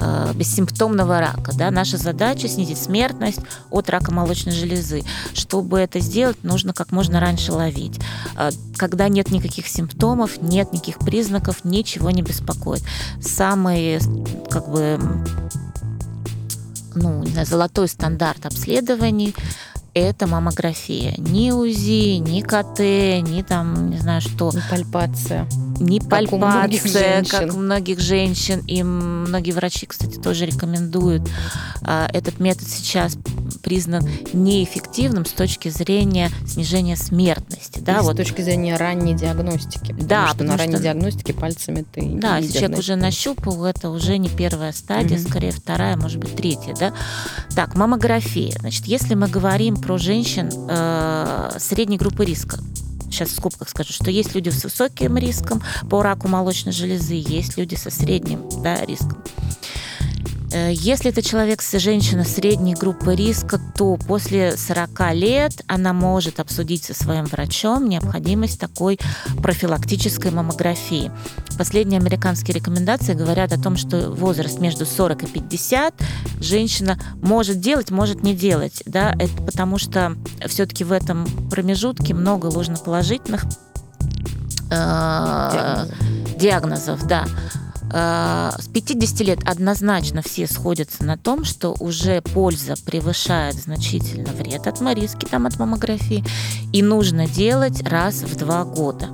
э, 0.00 0.32
бессимптомного 0.34 1.20
рака. 1.20 1.52
Да? 1.54 1.70
Наша 1.70 1.96
задача 1.96 2.48
снизить 2.48 2.78
смертность 2.78 3.40
от 3.70 3.90
рака 3.90 4.12
молочной 4.12 4.54
железы. 4.54 5.02
Чтобы 5.34 5.78
это 5.78 6.00
сделать, 6.00 6.42
нужно 6.42 6.72
как 6.72 6.92
можно 6.92 7.20
раньше 7.20 7.52
ловить. 7.52 8.00
Э, 8.36 8.50
когда 8.76 9.08
нет 9.08 9.30
никаких 9.30 9.68
симптомов, 9.68 10.40
нет 10.40 10.72
никаких 10.72 10.98
признаков, 10.98 11.64
ничего 11.64 12.10
не 12.10 12.22
беспокоит. 12.22 12.82
Самый 13.20 14.00
как 14.50 14.68
бы 14.68 14.98
ну, 16.94 17.22
не 17.22 17.30
знаю, 17.30 17.46
золотой 17.46 17.88
стандарт 17.88 18.46
обследований 18.46 19.34
это 19.94 20.26
маммография. 20.26 21.14
Ни 21.18 21.50
УЗИ, 21.50 22.18
ни 22.18 22.40
КТ, 22.40 22.80
ни 23.28 23.42
там, 23.42 23.90
не 23.90 23.98
знаю 23.98 24.20
что. 24.20 24.50
Ни 24.52 24.60
пальпация. 24.70 25.46
Как 25.48 26.08
пальпация, 26.08 27.22
у 27.22 27.26
как 27.26 27.54
у 27.54 27.58
многих 27.58 28.00
женщин. 28.00 28.62
И 28.66 28.82
многие 28.82 29.52
врачи, 29.52 29.86
кстати, 29.86 30.16
тоже 30.18 30.46
рекомендуют 30.46 31.22
а, 31.82 32.08
этот 32.12 32.38
метод 32.38 32.68
сейчас 32.68 33.16
признан 33.62 34.06
неэффективным 34.32 35.24
с 35.24 35.32
точки 35.32 35.68
зрения 35.68 36.30
снижения 36.46 36.96
смертности. 36.96 37.80
Да, 37.80 37.98
И 37.98 38.02
вот. 38.02 38.14
С 38.14 38.16
точки 38.16 38.42
зрения 38.42 38.76
ранней 38.76 39.14
диагностики. 39.14 39.94
Да, 39.98 40.28
что 40.28 40.44
на 40.44 40.56
ранней 40.56 40.74
что... 40.74 40.82
диагностике 40.82 41.32
пальцами 41.32 41.84
ты 41.90 42.10
Да, 42.14 42.38
если 42.38 42.58
человек 42.58 42.78
уже 42.78 42.96
нащупал, 42.96 43.64
это 43.64 43.90
уже 43.90 44.18
не 44.18 44.28
первая 44.28 44.72
стадия, 44.72 45.16
mm-hmm. 45.16 45.28
скорее 45.28 45.52
вторая, 45.52 45.96
может 45.96 46.18
быть, 46.18 46.36
третья. 46.36 46.74
Да? 46.78 46.92
Так, 47.54 47.74
маммография. 47.74 48.56
Значит, 48.60 48.86
если 48.86 49.14
мы 49.14 49.28
говорим 49.28 49.79
про 49.80 49.98
женщин 49.98 50.50
э, 50.68 51.56
средней 51.58 51.96
группы 51.96 52.24
риска, 52.24 52.58
сейчас 53.10 53.30
в 53.30 53.36
скобках 53.36 53.68
скажу, 53.68 53.92
что 53.92 54.10
есть 54.10 54.34
люди 54.34 54.48
с 54.48 54.64
высоким 54.64 55.16
риском 55.16 55.62
по 55.88 56.02
раку 56.02 56.28
молочной 56.28 56.72
железы, 56.72 57.14
есть 57.14 57.56
люди 57.56 57.74
со 57.74 57.90
средним 57.90 58.48
да, 58.62 58.84
риском. 58.84 59.22
Э, 60.52 60.72
если 60.72 61.10
это 61.10 61.22
человек, 61.22 61.62
женщина 61.62 62.24
средней 62.24 62.74
группы 62.74 63.14
риска, 63.14 63.60
то 63.76 63.96
после 63.96 64.56
40 64.56 65.14
лет 65.14 65.62
она 65.66 65.92
может 65.92 66.40
обсудить 66.40 66.84
со 66.84 66.94
своим 66.94 67.24
врачом 67.26 67.88
необходимость 67.88 68.58
такой 68.58 68.98
профилактической 69.42 70.30
маммографии. 70.30 71.12
Последние 71.56 72.00
американские 72.00 72.54
рекомендации 72.54 73.14
говорят 73.14 73.52
о 73.52 73.60
том, 73.60 73.76
что 73.76 74.10
возраст 74.10 74.58
между 74.58 74.86
40 74.86 75.24
и 75.24 75.26
50 75.26 75.94
женщина 76.40 76.98
может 77.22 77.60
делать, 77.60 77.90
может 77.90 78.22
не 78.22 78.34
делать. 78.34 78.82
Да? 78.86 79.14
Это 79.18 79.42
потому 79.42 79.78
что 79.78 80.16
все-таки 80.46 80.84
в 80.84 80.92
этом 80.92 81.26
промежутке 81.50 82.14
много 82.14 82.46
ложноположительных 82.46 83.44
э, 84.70 85.86
диагнозов. 86.36 86.38
диагнозов 86.38 87.06
да. 87.06 87.26
Э, 87.92 88.52
с 88.58 88.68
50 88.68 89.20
лет 89.20 89.38
однозначно 89.44 90.22
все 90.22 90.46
сходятся 90.46 91.04
на 91.04 91.16
том, 91.16 91.44
что 91.44 91.74
уже 91.80 92.22
польза 92.22 92.74
превышает 92.84 93.56
значительно 93.56 94.32
вред 94.32 94.66
от 94.66 94.80
риски 94.94 95.24
там, 95.24 95.46
от 95.46 95.58
маммографии, 95.58 96.24
и 96.72 96.82
нужно 96.82 97.26
делать 97.26 97.82
раз 97.82 98.22
в 98.22 98.36
два 98.36 98.64
года. 98.64 99.08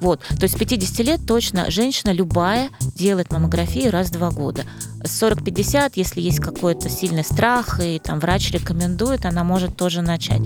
Вот, 0.00 0.20
то 0.20 0.44
есть 0.44 0.54
с 0.54 0.58
50 0.58 1.06
лет 1.06 1.20
точно 1.26 1.70
женщина 1.70 2.10
любая 2.10 2.70
делает 2.94 3.30
маммографию 3.30 3.92
раз 3.92 4.08
в 4.08 4.12
два 4.12 4.30
года. 4.30 4.64
С 5.04 5.22
40-50, 5.22 5.92
если 5.94 6.22
есть 6.22 6.40
какой-то 6.40 6.88
сильный 6.88 7.24
страх, 7.24 7.80
и 7.82 7.98
там 7.98 8.18
врач 8.18 8.50
рекомендует, 8.50 9.26
она 9.26 9.44
может 9.44 9.76
тоже 9.76 10.00
начать. 10.00 10.40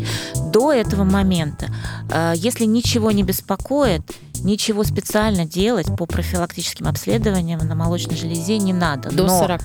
До 0.53 0.73
этого 0.73 1.05
момента, 1.05 1.67
э, 2.11 2.33
если 2.37 2.65
ничего 2.65 3.13
не 3.13 3.23
беспокоит, 3.23 4.03
ничего 4.45 4.85
специально 4.85 5.45
делать 5.45 5.87
по 5.97 6.07
профилактическим 6.07 6.87
обследованиям 6.87 7.59
на 7.67 7.75
молочной 7.75 8.17
железе 8.17 8.59
не 8.59 8.73
надо. 8.73 9.11
До 9.11 9.25
Но, 9.25 9.39
40. 9.41 9.61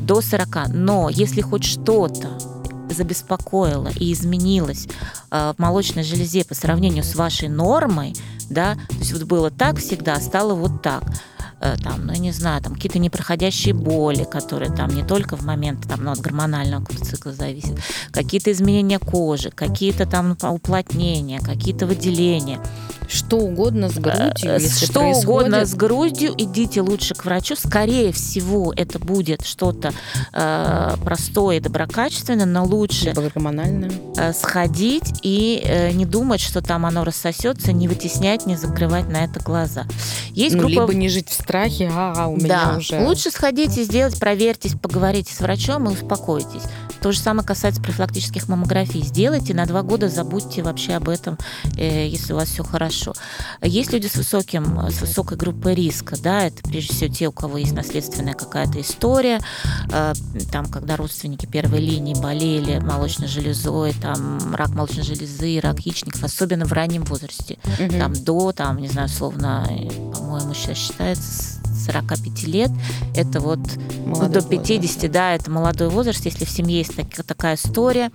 До 0.00 0.20
40. 0.20 0.68
Но 0.68 1.08
если 1.08 1.40
хоть 1.40 1.64
что-то 1.64 2.28
забеспокоило 2.90 3.88
и 3.88 4.12
изменилось 4.12 4.86
э, 5.30 5.54
в 5.56 5.60
молочной 5.60 6.04
железе 6.04 6.44
по 6.44 6.54
сравнению 6.54 7.04
с 7.04 7.14
вашей 7.14 7.48
нормой, 7.48 8.14
да, 8.50 8.74
то 8.74 8.96
есть 8.96 9.12
вот 9.12 9.22
было 9.24 9.50
так 9.50 9.78
всегда, 9.78 10.20
стало 10.20 10.54
вот 10.54 10.82
так 10.82 11.02
там, 11.82 12.06
ну, 12.06 12.12
я 12.12 12.18
не 12.18 12.32
знаю, 12.32 12.62
там 12.62 12.74
какие-то 12.74 12.98
непроходящие 12.98 13.74
боли, 13.74 14.24
которые 14.24 14.70
там 14.70 14.94
не 14.94 15.02
только 15.02 15.36
в 15.36 15.42
момент 15.42 15.86
там, 15.88 16.04
ну, 16.04 16.10
от 16.10 16.20
гормонального 16.20 16.84
цикла 17.02 17.32
зависят, 17.32 17.78
какие-то 18.12 18.52
изменения 18.52 18.98
кожи, 18.98 19.50
какие-то 19.50 20.06
там 20.06 20.36
уплотнения, 20.42 21.40
какие-то 21.40 21.86
выделения. 21.86 22.60
Что 23.08 23.36
угодно 23.36 23.90
с 23.90 23.94
грудью, 23.94 24.50
э, 24.50 24.58
если 24.60 24.86
Что 24.86 25.00
происходит... 25.00 25.28
угодно 25.28 25.66
с 25.66 25.74
грудью, 25.74 26.34
идите 26.36 26.80
лучше 26.80 27.14
к 27.14 27.24
врачу. 27.24 27.54
Скорее 27.54 28.12
всего, 28.12 28.72
это 28.74 28.98
будет 28.98 29.44
что-то 29.44 29.92
э, 30.32 30.94
простое 31.04 31.58
и 31.58 31.60
доброкачественное, 31.60 32.46
но 32.46 32.64
лучше 32.64 33.12
э, 34.16 34.32
сходить 34.32 35.20
и 35.22 35.62
э, 35.64 35.92
не 35.92 36.06
думать, 36.06 36.40
что 36.40 36.62
там 36.62 36.86
оно 36.86 37.04
рассосется, 37.04 37.72
не 37.72 37.88
вытеснять, 37.88 38.46
не 38.46 38.56
закрывать 38.56 39.08
на 39.08 39.24
это 39.24 39.40
глаза. 39.40 39.84
Есть 40.30 40.56
ну, 40.56 40.62
группа... 40.62 40.80
либо 40.80 40.94
не 40.94 41.08
жить 41.08 41.28
в 41.28 41.32
страхе, 41.32 41.53
а, 41.56 42.28
у 42.28 42.36
меня 42.36 42.70
да. 42.70 42.76
уже... 42.76 43.00
Лучше 43.00 43.30
сходите, 43.30 43.84
сделать, 43.84 44.18
проверьтесь, 44.18 44.72
поговорите 44.72 45.32
с 45.34 45.40
врачом 45.40 45.88
и 45.88 45.92
успокойтесь. 45.92 46.62
То 47.00 47.12
же 47.12 47.18
самое 47.18 47.46
касается 47.46 47.82
профилактических 47.82 48.48
маммографий. 48.48 49.02
Сделайте, 49.02 49.52
на 49.52 49.66
два 49.66 49.82
года 49.82 50.08
забудьте 50.08 50.62
вообще 50.62 50.94
об 50.94 51.10
этом, 51.10 51.36
э, 51.76 52.08
если 52.08 52.32
у 52.32 52.36
вас 52.36 52.48
все 52.48 52.64
хорошо. 52.64 53.12
Есть 53.60 53.92
люди 53.92 54.06
с 54.06 54.14
высоким, 54.14 54.80
с 54.88 55.02
высокой 55.02 55.36
группой 55.36 55.74
риска, 55.74 56.16
да, 56.18 56.46
это 56.46 56.62
прежде 56.62 56.94
всего 56.94 57.12
те, 57.12 57.28
у 57.28 57.32
кого 57.32 57.58
есть 57.58 57.72
наследственная 57.72 58.32
какая-то 58.32 58.80
история, 58.80 59.38
э, 59.92 60.14
там, 60.50 60.64
когда 60.66 60.96
родственники 60.96 61.44
первой 61.44 61.80
линии 61.80 62.14
болели 62.14 62.78
молочной 62.78 63.28
железой, 63.28 63.92
там, 64.00 64.54
рак 64.54 64.70
молочной 64.70 65.04
железы, 65.04 65.60
рак 65.60 65.80
яичников, 65.80 66.24
особенно 66.24 66.64
в 66.64 66.72
раннем 66.72 67.04
возрасте, 67.04 67.58
угу. 67.64 67.98
там, 67.98 68.14
до, 68.14 68.52
там, 68.52 68.78
не 68.78 68.88
знаю, 68.88 69.10
словно, 69.10 69.68
по-моему, 70.14 70.54
сейчас 70.54 70.78
считается 70.78 71.43
45 71.86 72.42
лет, 72.44 72.70
это 73.14 73.40
вот 73.40 73.60
ну, 74.06 74.28
до 74.28 74.42
50, 74.42 74.80
возраст. 74.80 75.12
да, 75.12 75.34
это 75.34 75.50
молодой 75.50 75.88
возраст. 75.88 76.24
Если 76.24 76.44
в 76.44 76.50
семье 76.50 76.78
есть 76.78 76.96
так, 76.96 77.06
такая 77.26 77.56
история, 77.56 78.10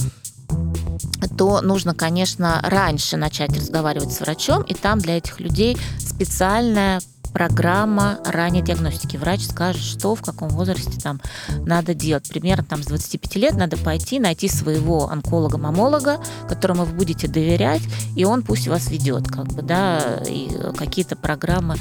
то 1.37 1.61
нужно, 1.61 1.93
конечно, 1.93 2.61
раньше 2.63 3.17
начать 3.17 3.55
разговаривать 3.55 4.11
с 4.11 4.19
врачом, 4.19 4.63
и 4.63 4.73
там 4.73 4.99
для 4.99 5.17
этих 5.17 5.39
людей 5.39 5.77
специальная 5.99 7.01
программа 7.31 8.19
ранней 8.25 8.61
диагностики. 8.61 9.17
Врач 9.17 9.45
скажет, 9.45 9.81
что 9.81 10.15
в 10.15 10.21
каком 10.21 10.49
возрасте 10.49 10.99
там 10.99 11.21
надо 11.65 11.93
делать. 11.93 12.27
Примерно 12.27 12.63
там 12.63 12.83
с 12.83 12.87
25 12.87 13.35
лет 13.35 13.55
надо 13.55 13.77
пойти, 13.77 14.19
найти 14.19 14.47
своего 14.49 15.09
онколога-мамолога, 15.09 16.19
которому 16.47 16.85
вы 16.85 16.93
будете 16.93 17.27
доверять, 17.27 17.83
и 18.15 18.25
он 18.25 18.41
пусть 18.41 18.67
вас 18.67 18.89
ведет, 18.89 19.27
как 19.27 19.47
бы, 19.47 19.61
да, 19.61 20.21
и 20.27 20.49
какие-то 20.75 21.15
программы 21.15 21.77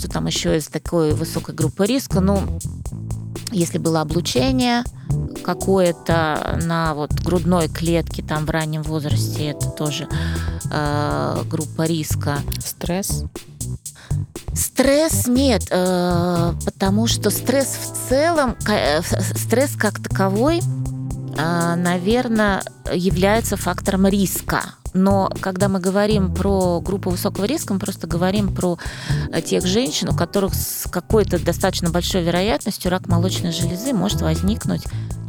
что 0.00 0.08
там 0.08 0.26
еще 0.26 0.56
из 0.56 0.66
такой 0.68 1.12
высокой 1.12 1.54
группы 1.54 1.84
риска. 1.84 2.20
Ну, 2.20 2.40
если 3.52 3.76
было 3.76 4.00
облучение 4.00 4.82
какое-то 5.44 6.58
на 6.62 6.94
вот 6.94 7.12
грудной 7.12 7.68
клетке 7.68 8.22
там 8.22 8.46
в 8.46 8.50
раннем 8.50 8.82
возрасте, 8.82 9.50
это 9.50 9.68
тоже 9.68 10.08
э, 10.72 11.42
группа 11.50 11.82
риска. 11.82 12.38
Стресс? 12.64 13.24
Стресс 14.54 15.26
нет, 15.26 15.66
э, 15.70 16.54
потому 16.64 17.06
что 17.06 17.28
стресс 17.28 17.68
в 17.68 18.08
целом, 18.08 18.56
э, 18.68 19.02
стресс 19.02 19.76
как 19.76 20.02
таковой, 20.02 20.60
э, 20.60 21.74
наверное, 21.76 22.62
является 22.90 23.58
фактором 23.58 24.06
риска 24.06 24.62
но 24.92 25.30
когда 25.40 25.68
мы 25.68 25.80
говорим 25.80 26.34
про 26.34 26.80
группу 26.80 27.10
высокого 27.10 27.44
риска, 27.44 27.74
мы 27.74 27.80
просто 27.80 28.06
говорим 28.06 28.54
про 28.54 28.78
э, 29.32 29.40
тех 29.40 29.66
женщин, 29.66 30.08
у 30.08 30.16
которых 30.16 30.54
с 30.54 30.88
какой-то 30.90 31.38
достаточно 31.38 31.90
большой 31.90 32.22
вероятностью 32.22 32.90
рак 32.90 33.06
молочной 33.06 33.52
железы 33.52 33.92
может 33.92 34.20
возникнуть 34.20 34.84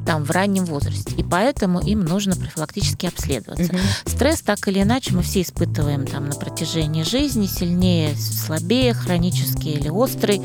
там 0.06 0.24
в 0.24 0.32
раннем 0.32 0.66
возрасте. 0.66 1.14
И 1.16 1.24
поэтому 1.24 1.80
им 1.80 2.04
нужно 2.04 2.36
профилактически 2.36 3.06
обследоваться. 3.06 3.72
Угу. 3.72 3.82
Стресс 4.06 4.42
так 4.42 4.68
или 4.68 4.82
иначе 4.82 5.14
мы 5.14 5.22
все 5.22 5.42
испытываем 5.42 6.06
там 6.08 6.28
на 6.28 6.36
протяжении 6.36 7.04
жизни, 7.04 7.46
сильнее, 7.46 8.16
слабее, 8.16 8.94
хронический 8.94 9.74
или 9.74 9.90
острый. 9.90 10.42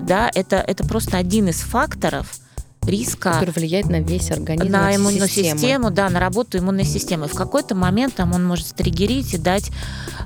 Да, 0.00 0.30
это, 0.34 0.56
это 0.56 0.84
просто 0.84 1.16
один 1.16 1.48
из 1.48 1.60
факторов, 1.60 2.38
риска. 2.84 3.32
Который 3.32 3.52
влияет 3.52 3.86
на 3.86 4.00
весь 4.00 4.30
организм. 4.30 4.70
На 4.70 4.94
иммунную 4.94 5.28
систему. 5.28 5.58
систему, 5.58 5.90
да, 5.90 6.10
на 6.10 6.20
работу 6.20 6.58
иммунной 6.58 6.84
системы. 6.84 7.28
В 7.28 7.34
какой-то 7.34 7.74
момент 7.74 8.14
там 8.14 8.32
он 8.32 8.44
может 8.44 8.66
стригерить 8.66 9.34
и 9.34 9.38
дать 9.38 9.70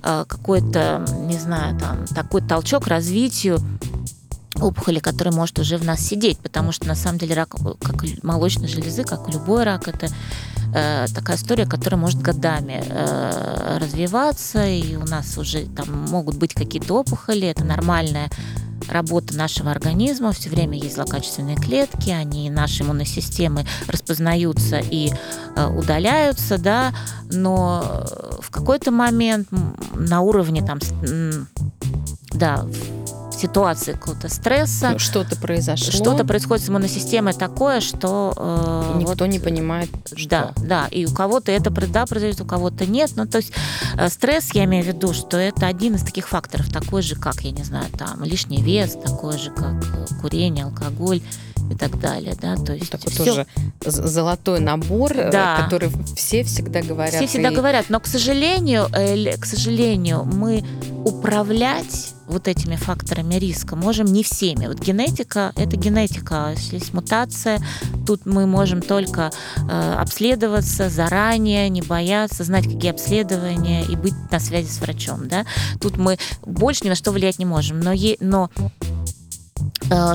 э, 0.03 0.25
какой-то, 0.27 1.05
не 1.21 1.39
знаю, 1.39 1.79
там, 1.79 2.07
такой 2.07 2.43
толчок 2.43 2.87
развитию 2.87 3.61
опухоли, 4.61 5.01
который 5.01 5.33
может 5.33 5.59
уже 5.59 5.77
в 5.77 5.85
нас 5.85 6.01
сидеть, 6.01 6.39
потому 6.39 6.73
что 6.73 6.87
на 6.87 6.95
самом 6.95 7.19
деле 7.19 7.35
рак, 7.35 7.55
как 7.81 8.05
молочной 8.23 8.69
железы, 8.69 9.05
как 9.05 9.29
любой 9.29 9.65
рак, 9.65 9.89
это 9.89 10.09
э, 10.77 11.07
такая 11.15 11.37
история, 11.37 11.67
которая 11.67 11.99
может 11.99 12.21
годами 12.21 12.83
э, 12.87 13.79
развиваться, 13.79 14.67
и 14.67 14.97
у 14.97 15.05
нас 15.05 15.37
уже 15.39 15.67
там 15.67 16.07
могут 16.11 16.37
быть 16.37 16.55
какие-то 16.55 16.95
опухоли, 16.95 17.49
это 17.49 17.65
нормальная 17.65 18.29
работа 18.89 19.37
нашего 19.37 19.71
организма, 19.71 20.33
все 20.33 20.49
время 20.51 20.79
есть 20.79 20.95
злокачественные 20.95 21.57
клетки, 21.57 22.11
они 22.11 22.51
нашей 22.51 22.83
иммунной 22.83 23.07
системы 23.07 23.67
распознаются 23.89 24.79
и 24.79 25.11
э, 25.57 25.67
удаляются, 25.67 26.59
да, 26.59 26.95
но 27.31 28.07
в 28.41 28.51
какой-то 28.51 28.91
момент 28.91 29.49
на 29.95 30.21
уровне 30.21 30.65
там, 30.65 30.79
да, 32.33 32.67
ситуации 33.37 33.93
какого-то 33.93 34.29
стресса. 34.29 34.91
Ну, 34.93 34.99
что-то 34.99 35.37
произошло. 35.37 35.93
Что-то 35.93 36.25
происходит 36.25 36.65
с 36.65 36.69
иммунной 36.69 36.89
системой 36.89 37.35
такое, 37.35 37.81
что... 37.81 38.33
Э, 38.37 38.99
никто 38.99 39.25
вот, 39.25 39.31
не 39.31 39.39
понимает, 39.39 39.91
что. 40.15 40.29
Да, 40.29 40.53
да. 40.57 40.89
И 40.91 41.07
у 41.07 41.15
кого-то 41.15 41.53
это 41.53 41.71
да, 41.71 42.07
произойдет, 42.07 42.41
у 42.41 42.47
кого-то 42.47 42.87
нет. 42.87 43.13
Ну, 43.17 43.27
то 43.27 43.39
есть 43.39 43.53
э, 43.97 44.09
стресс, 44.09 44.51
я 44.55 44.65
имею 44.65 44.85
в 44.85 44.87
виду, 44.87 45.13
что 45.13 45.37
это 45.37 45.67
один 45.67 45.95
из 45.95 46.03
таких 46.03 46.29
факторов, 46.29 46.71
такой 46.71 47.03
же, 47.03 47.17
как, 47.17 47.41
я 47.43 47.51
не 47.51 47.65
знаю, 47.65 47.87
там, 47.97 48.23
лишний 48.25 48.63
вес, 48.63 48.97
такой 49.05 49.39
же, 49.39 49.51
как 49.51 49.75
курение, 50.21 50.65
алкоголь 50.65 51.23
и 51.71 51.75
так 51.75 51.99
далее, 51.99 52.35
да, 52.41 52.57
то 52.57 52.73
есть 52.73 52.91
такой 52.91 53.11
всё... 53.11 53.25
тоже 53.25 53.47
золотой 53.85 54.61
набор, 54.61 55.13
э, 55.13 55.31
да. 55.31 55.63
который 55.63 55.91
все 56.15 56.45
всегда 56.45 56.83
говорят. 56.83 57.15
Все 57.15 57.27
всегда 57.27 57.51
и... 57.51 57.55
говорят, 57.55 57.87
но 57.89 58.01
к 58.01 58.07
сожалению, 58.07 58.89
э, 58.93 59.37
к 59.37 59.45
сожалению, 59.45 60.25
мы 60.25 60.65
управлять 61.05 62.15
вот 62.29 62.49
этими 62.49 62.77
факторами 62.77 63.35
риска 63.37 63.77
можем 63.77 64.07
не 64.07 64.23
всеми. 64.23 64.67
Вот 64.67 64.81
генетика– 64.81 65.53
это 65.57 65.77
генетика. 65.77 66.53
Если 66.57 66.77
есть 66.77 66.93
мутация, 66.95 67.61
тут 68.07 68.27
мы 68.27 68.47
можем 68.47 68.83
только 68.83 69.31
э, 69.57 69.95
обследоваться 69.95 70.89
заранее, 70.89 71.69
не 71.69 71.83
бояться, 71.83 72.45
знать, 72.45 72.65
какие 72.65 72.91
обследования 72.91 73.85
и 73.85 73.97
быть 73.97 74.15
на 74.31 74.41
связи 74.41 74.69
с 74.69 74.81
врачом. 74.81 75.29
Да? 75.29 75.45
Тут 75.81 75.97
мы 75.97 76.19
больше 76.45 76.85
ни 76.85 76.89
на 76.89 76.95
что 76.95 77.13
влиять 77.13 77.39
не 77.39 77.45
можем. 77.45 77.81
Но, 77.81 77.93
е- 77.93 78.17
но 78.21 78.51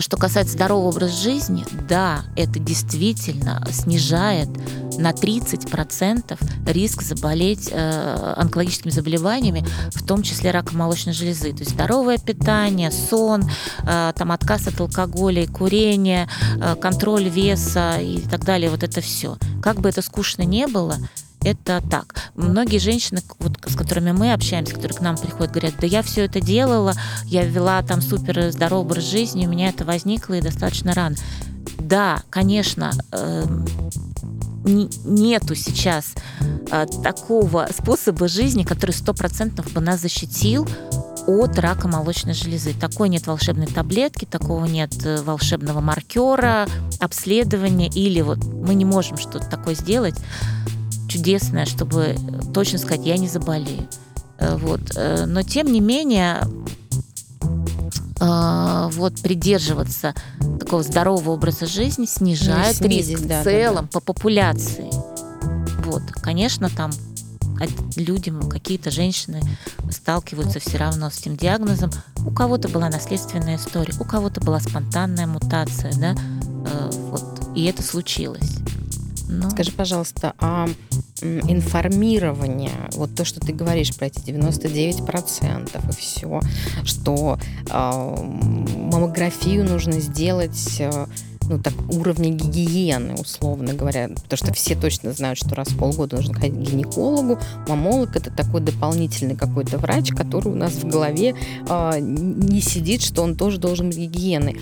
что 0.01 0.17
касается 0.17 0.54
здорового 0.54 0.89
образа 0.89 1.13
жизни, 1.13 1.63
да, 1.88 2.23
это 2.36 2.60
действительно 2.60 3.65
снижает 3.71 4.49
на 4.97 5.12
30% 5.12 6.38
риск 6.71 7.01
заболеть 7.01 7.69
э, 7.71 8.34
онкологическими 8.38 8.91
заболеваниями, 8.91 9.65
в 9.93 10.06
том 10.06 10.23
числе 10.23 10.51
раком 10.51 10.77
молочной 10.77 11.13
железы. 11.13 11.51
То 11.51 11.60
есть 11.60 11.71
здоровое 11.71 12.17
питание, 12.17 12.91
сон, 12.91 13.43
э, 13.84 14.13
там 14.15 14.32
отказ 14.32 14.67
от 14.67 14.80
алкоголя 14.80 15.43
и 15.43 15.47
курения, 15.47 16.30
э, 16.58 16.75
контроль 16.75 17.30
веса 17.30 17.97
и 17.99 18.19
так 18.19 18.45
далее, 18.45 18.69
вот 18.69 18.84
это 18.84 19.01
все. 19.01 19.38
Как 19.62 19.80
бы 19.80 19.89
это 19.89 20.01
скучно 20.01 20.43
не 20.43 20.67
было, 20.67 20.97
это 21.43 21.82
так. 21.89 22.15
Многие 22.36 22.77
женщины, 22.77 23.21
вот, 23.39 23.58
с 23.65 23.75
которыми 23.75 24.12
мы 24.12 24.34
общаемся, 24.34 24.75
которые 24.75 24.97
к 24.97 25.01
нам 25.01 25.17
приходят, 25.17 25.51
говорят, 25.51 25.73
да 25.80 25.88
я 25.88 26.01
все 26.01 26.25
это 26.25 26.39
делала, 26.39 26.93
я 27.25 27.43
вела 27.43 27.82
там 27.82 28.01
супер 28.01 28.51
здоровый 28.51 28.86
образ 28.86 29.04
жизни, 29.04 29.47
у 29.47 29.49
меня 29.49 29.69
это 29.69 29.86
возникло 29.86 30.36
и 30.36 30.41
достаточно 30.41 30.93
рано. 30.93 31.15
Да, 31.77 32.21
конечно, 32.30 32.91
э, 33.12 33.45
нету 34.63 35.56
сейчас 35.56 36.13
э, 36.71 36.86
такого 37.04 37.67
способа 37.75 38.27
жизни, 38.27 38.63
который 38.63 38.91
сто 38.91 39.13
процентов 39.13 39.71
бы 39.73 39.82
нас 39.82 40.01
защитил 40.01 40.67
от 41.27 41.58
рака 41.60 41.88
молочной 41.88 42.34
железы. 42.34 42.73
Такой 42.73 43.10
нет 43.10 43.27
волшебной 43.27 43.67
таблетки, 43.67 44.25
такого 44.25 44.65
нет 44.65 44.93
э, 45.06 45.21
волшебного 45.21 45.82
маркера, 45.82 46.67
обследования 46.99 47.88
или 47.88 48.21
вот 48.21 48.43
мы 48.43 48.75
не 48.75 48.86
можем 48.86 49.17
что-то 49.17 49.47
такое 49.47 49.75
сделать 49.75 50.15
чудесное, 51.12 51.65
чтобы 51.65 52.15
точно 52.54 52.80
сказать, 52.80 53.06
я 53.06 53.17
не 53.17 53.28
заболею. 53.28 53.88
Э, 54.38 54.56
вот. 54.58 54.82
Э, 54.95 55.26
но 55.26 55.43
тем 55.43 55.71
не 55.71 55.80
менее, 55.80 56.41
э, 58.19 58.89
вот 58.93 59.21
придерживаться 59.21 60.13
такого 60.60 60.84
здорового 60.84 61.32
образа 61.32 61.65
жизни 61.65 62.06
снижает 62.06 62.80
ну, 62.80 62.88
снизить, 62.88 63.17
риск 63.17 63.28
да, 63.28 63.41
в 63.41 63.43
целом 63.43 63.76
да, 63.76 63.82
да. 63.82 63.88
по 63.88 64.00
популяции. 64.00 64.89
Вот, 65.86 66.04
конечно, 66.21 66.69
там 66.69 66.91
люди, 67.95 68.34
какие-то 68.50 68.89
женщины 68.89 69.41
сталкиваются 69.89 70.60
все 70.60 70.78
равно 70.78 71.10
с 71.10 71.19
этим 71.19 71.36
диагнозом. 71.36 71.91
У 72.26 72.32
кого-то 72.32 72.69
была 72.69 72.89
наследственная 72.89 73.58
история, 73.58 73.93
у 74.00 74.06
кого-то 74.06 74.41
была 74.41 74.60
спонтанная 74.60 75.28
мутация, 75.28 75.91
да, 75.93 76.15
вот, 77.10 77.41
и 77.56 77.65
это 77.65 77.84
случилось. 77.84 78.62
Но... 79.32 79.50
Скажи, 79.50 79.72
пожалуйста, 79.72 80.34
а 80.39 80.67
информирование, 81.22 82.89
вот 82.94 83.15
то, 83.15 83.24
что 83.24 83.39
ты 83.39 83.54
говоришь 83.54 83.96
про 83.96 84.08
эти 84.08 84.20
99% 84.20 85.89
и 85.89 85.96
все, 85.96 86.41
что 86.84 87.39
э, 87.70 88.15
маммографию 88.91 89.63
нужно 89.63 89.94
сделать 90.00 90.78
э, 90.80 91.06
ну, 91.52 91.60
так, 91.60 91.74
уровня 91.90 92.30
гигиены, 92.30 93.16
условно 93.16 93.74
говоря, 93.74 94.08
потому 94.08 94.38
что 94.38 94.54
все 94.54 94.74
точно 94.74 95.12
знают, 95.12 95.38
что 95.38 95.54
раз 95.54 95.68
в 95.68 95.78
полгода 95.78 96.16
нужно 96.16 96.34
ходить 96.34 96.70
к 96.70 96.72
гинекологу. 96.72 97.38
Мамолог– 97.68 98.16
это 98.16 98.32
такой 98.32 98.62
дополнительный 98.62 99.36
какой-то 99.36 99.78
врач, 99.78 100.12
который 100.12 100.54
у 100.54 100.56
нас 100.56 100.72
в 100.72 100.88
голове 100.88 101.36
э, 101.68 102.00
не 102.00 102.62
сидит, 102.62 103.02
что 103.02 103.22
он 103.22 103.36
тоже 103.36 103.58
должен 103.58 103.88
быть 103.88 103.98
гигиеной. 103.98 104.62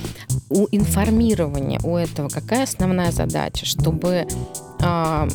У 0.49 0.67
информирования 0.71 1.79
у 1.83 1.95
этого 1.95 2.27
какая 2.27 2.63
основная 2.63 3.11
задача? 3.11 3.67
Чтобы 3.67 4.25
э, 4.81 5.27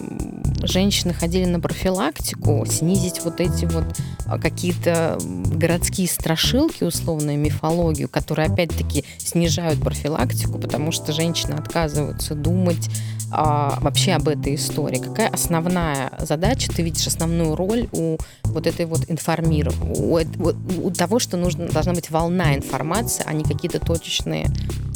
женщины 0.66 1.12
ходили 1.12 1.44
на 1.44 1.60
профилактику, 1.60 2.64
снизить 2.66 3.20
вот 3.24 3.40
эти 3.40 3.64
вот 3.64 3.84
а, 4.26 4.38
какие-то 4.38 5.18
городские 5.22 6.08
страшилки, 6.08 6.84
условную 6.84 7.38
мифологию, 7.38 8.08
которые 8.08 8.48
опять-таки 8.48 9.04
снижают 9.18 9.80
профилактику, 9.80 10.58
потому 10.58 10.92
что 10.92 11.12
женщины 11.12 11.54
отказываются 11.54 12.34
думать 12.34 12.88
а, 13.30 13.78
вообще 13.80 14.12
об 14.12 14.28
этой 14.28 14.54
истории. 14.54 14.98
Какая 14.98 15.28
основная 15.28 16.12
задача, 16.20 16.70
ты 16.70 16.82
видишь 16.82 17.06
основную 17.06 17.56
роль 17.56 17.88
у 17.92 18.16
вот 18.44 18.66
этой 18.66 18.86
вот 18.86 19.00
информирования, 19.08 19.82
у, 19.82 20.18
у, 20.18 20.86
у 20.86 20.90
того, 20.90 21.18
что 21.18 21.36
нужно, 21.36 21.68
должна 21.68 21.94
быть 21.94 22.10
волна 22.10 22.54
информации, 22.54 23.24
а 23.26 23.32
не 23.32 23.44
какие-то 23.44 23.80
точечные 23.80 24.46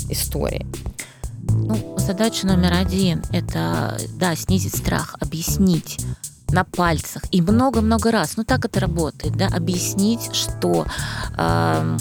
истории? 0.09 0.67
Ну, 1.49 1.97
задача 1.99 2.47
номер 2.47 2.75
один– 2.75 3.23
это, 3.33 3.99
да, 4.19 4.37
снизить 4.37 4.77
страх, 4.77 5.17
объяснить 5.21 5.99
на 6.51 6.65
пальцах 6.65 7.23
и 7.31 7.43
много-много 7.43 8.11
раз. 8.11 8.37
Ну, 8.37 8.45
так 8.45 8.65
это 8.65 8.81
работает, 8.81 9.37
да, 9.37 9.49
объяснить, 9.49 10.35
что 10.35 10.87
э, 11.37 11.99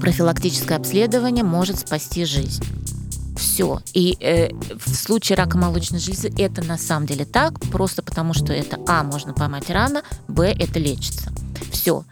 профилактическое 0.00 0.78
обследование 0.78 1.44
может 1.44 1.78
спасти 1.78 2.24
жизнь. 2.24 2.64
Все. 3.36 3.82
И 3.92 4.16
э, 4.20 4.48
в 4.54 4.94
случае 4.94 5.36
рака 5.36 5.58
молочной 5.58 6.00
железы 6.00 6.32
это 6.38 6.64
на 6.64 6.78
самом 6.78 7.06
деле 7.06 7.26
так, 7.26 7.60
просто 7.60 8.02
потому 8.02 8.32
что 8.32 8.52
это 8.52 8.78
А, 8.86 9.02
можно 9.02 9.34
поймать 9.34 9.68
рано, 9.68 10.02
Б, 10.28 10.54
это 10.58 10.78
лечится 10.78 11.30
все. 11.70 12.04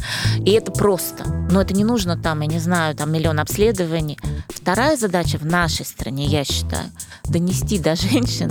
И 0.45 0.51
это 0.51 0.73
просто. 0.73 1.25
Но 1.51 1.61
это 1.61 1.75
не 1.75 1.85
нужно 1.85 2.17
там, 2.17 2.41
я 2.41 2.47
не 2.47 2.59
знаю, 2.59 2.95
там 2.95 3.13
миллион 3.13 3.41
обследований. 3.41 4.19
Вторая 4.49 4.97
задача 4.97 5.39
в 5.39 5.47
нашей 5.47 5.87
стране, 5.87 6.27
я 6.27 6.45
считаю, 6.45 6.91
донести 7.25 7.79
до 7.79 7.97
женщин, 7.97 8.51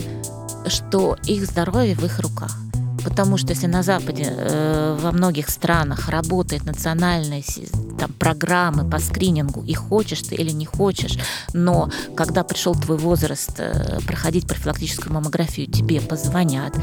что 0.67 1.17
их 1.25 1.45
здоровье 1.45 1.95
в 1.95 2.05
их 2.05 2.19
руках. 2.19 2.57
Потому 3.03 3.37
что 3.37 3.49
если 3.49 3.67
на 3.67 3.83
Западе 3.83 4.25
э, 4.27 4.97
во 4.99 5.11
многих 5.11 5.49
странах 5.49 6.09
работает 6.09 6.65
национальная 6.65 7.43
там, 7.99 8.11
программы 8.13 8.89
по 8.89 8.99
скринингу, 8.99 9.63
и 9.63 9.73
хочешь 9.73 10.21
ты 10.21 10.35
или 10.35 10.51
не 10.51 10.65
хочешь, 10.65 11.17
но 11.53 11.89
когда 12.15 12.43
пришел 12.43 12.75
твой 12.75 12.97
возраст 12.97 13.51
э, 13.57 13.99
проходить 14.05 14.47
профилактическую 14.47 15.13
маммографию, 15.13 15.67
тебе 15.67 16.01
позвонят, 16.01 16.73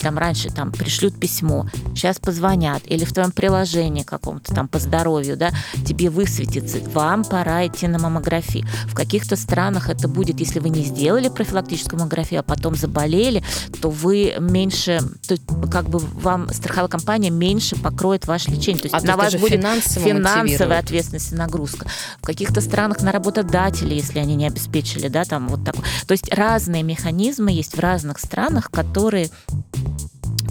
там 0.00 0.18
раньше 0.18 0.50
там 0.50 0.72
пришлют 0.72 1.18
письмо, 1.18 1.66
сейчас 1.94 2.18
позвонят, 2.18 2.82
или 2.86 3.04
в 3.04 3.12
твоем 3.12 3.32
приложении 3.32 4.02
каком-то 4.02 4.54
там 4.54 4.68
по 4.68 4.78
здоровью, 4.78 5.36
да, 5.36 5.50
тебе 5.86 6.10
высветится, 6.10 6.78
вам 6.92 7.24
пора 7.24 7.66
идти 7.66 7.86
на 7.86 7.98
маммографию. 7.98 8.66
В 8.86 8.94
каких-то 8.94 9.36
странах 9.36 9.88
это 9.88 10.08
будет, 10.08 10.40
если 10.40 10.58
вы 10.58 10.70
не 10.70 10.84
сделали 10.84 11.28
профилактическую 11.28 11.98
маммографию, 11.98 12.40
а 12.40 12.42
потом 12.42 12.74
заболели, 12.74 13.42
то 13.80 13.90
вы 13.90 14.34
меньше, 14.40 15.00
то 15.26 15.36
как 15.70 15.88
бы 15.88 15.98
вам 15.98 16.52
страховая 16.52 16.88
компания 16.88 17.30
меньше 17.30 17.76
покроет 17.76 18.26
ваше 18.26 18.50
лечение. 18.50 18.80
То 18.82 18.86
есть 18.86 19.04
а 19.04 19.06
на 19.06 19.16
вас 19.16 19.34
будет 19.34 19.60
финансовая 19.60 20.78
ответственность 20.78 21.32
и 21.32 21.34
нагрузка. 21.34 21.86
В 22.20 22.26
каких-то 22.26 22.60
странах 22.60 23.00
на 23.02 23.12
работодателей, 23.12 23.96
если 23.96 24.18
они 24.18 24.34
не 24.34 24.46
обеспечили, 24.46 25.08
да, 25.08 25.24
там 25.24 25.48
вот 25.48 25.64
такой. 25.64 25.82
То 26.06 26.12
есть 26.12 26.32
разные 26.32 26.82
механизмы 26.82 27.52
есть 27.52 27.76
в 27.76 27.80
разных 27.80 28.18
странах, 28.18 28.70
которые 28.70 29.30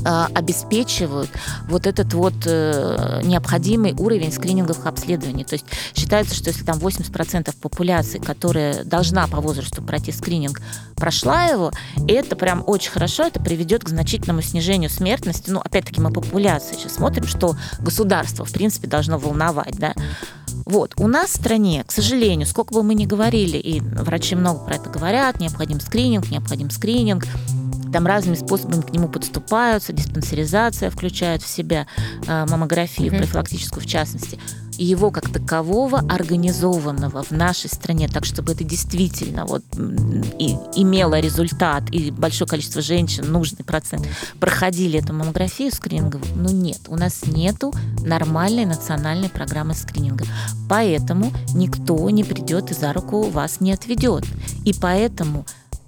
обеспечивают 0.06 1.30
вот 1.68 1.88
этот 1.88 2.14
вот 2.14 2.34
э, 2.46 3.22
необходимый 3.24 3.94
уровень 3.94 4.32
скрининговых 4.32 4.86
обследований. 4.86 5.44
То 5.44 5.54
есть 5.54 5.66
считается, 5.96 6.36
что 6.36 6.50
если 6.50 6.64
там 6.64 6.78
80% 6.78 7.54
популяции, 7.62 8.20
которая 8.20 8.84
должна 8.84 9.28
по 9.28 9.42
возрасту 9.42 9.82
пройти 9.82 10.12
скрининг, 10.12 10.62
прошла 10.96 11.46
его, 11.46 11.72
это 12.08 12.36
прям 12.36 12.64
очень 12.66 12.92
хорошо, 12.92 13.24
это 13.24 13.40
приведет 13.40 13.84
к 13.84 13.90
значительному 13.90 14.42
снижению 14.42 14.90
смертности. 14.90 15.50
Ну, 15.50 15.60
опять-таки, 15.60 16.02
мы 16.02 16.12
популяции 16.12 16.76
сейчас 16.76 16.96
смотрим, 16.96 17.26
что 17.28 17.56
государство, 17.80 18.46
в 18.46 18.52
принципе, 18.52 18.88
должно 18.88 19.18
волновать, 19.18 19.78
да. 19.78 19.94
Вот, 20.66 20.94
у 20.98 21.08
нас 21.08 21.30
в 21.32 21.36
стране, 21.36 21.84
к 21.86 21.92
сожалению, 21.92 22.48
сколько 22.48 22.74
бы 22.74 22.84
мы 22.84 22.96
ни 22.96 23.06
говорили, 23.06 23.58
и 23.58 23.80
врачи 23.80 24.36
много 24.36 24.60
про 24.60 24.76
это 24.76 24.90
говорят, 24.90 25.40
необходим 25.40 25.80
скрининг, 25.80 26.30
необходим 26.30 26.70
скрининг, 26.70 27.26
там 27.92 28.06
разными 28.06 28.36
способами 28.36 28.82
к 28.82 28.92
нему 28.92 29.08
подступаются, 29.08 29.94
диспансеризация 29.94 30.90
включает 30.90 31.42
в 31.42 31.48
себя 31.48 31.88
э, 32.28 32.46
маммографию, 32.50 33.12
mm-hmm. 33.12 33.18
профилактическую 33.18 33.84
в 33.84 33.88
частности. 33.88 34.40
его 34.78 35.12
как 35.12 35.30
такового 35.30 36.00
организованного 36.00 37.24
в 37.24 37.32
нашей 37.32 37.70
стране, 37.70 38.08
так 38.08 38.26
чтобы 38.26 38.54
это 38.54 38.64
действительно 38.64 39.46
вот 39.46 39.64
и 40.40 40.56
имело 40.76 41.20
результат, 41.20 41.90
и 41.92 42.12
большое 42.12 42.48
количество 42.48 42.82
женщин, 42.82 43.32
нужный 43.32 43.66
процент, 43.66 44.08
проходили 44.40 45.00
эту 45.00 45.14
маммографию 45.14 45.72
скрининговую, 45.72 46.32
ну 46.36 46.50
нет, 46.52 46.82
у 46.88 46.96
нас 46.96 47.26
нету 47.26 47.74
нормальной 48.06 48.66
национальной 48.66 49.30
программы 49.30 49.74
скрининга. 49.74 50.26
Поэтому 50.70 51.32
никто 51.54 52.10
не 52.10 52.24
придет 52.24 52.72
и 52.72 52.74
за 52.74 52.94
руку 52.94 53.24
вас 53.24 53.60
не 53.60 53.72
отведет. 53.72 54.26
И 54.64 54.74
поэтому 54.74 55.46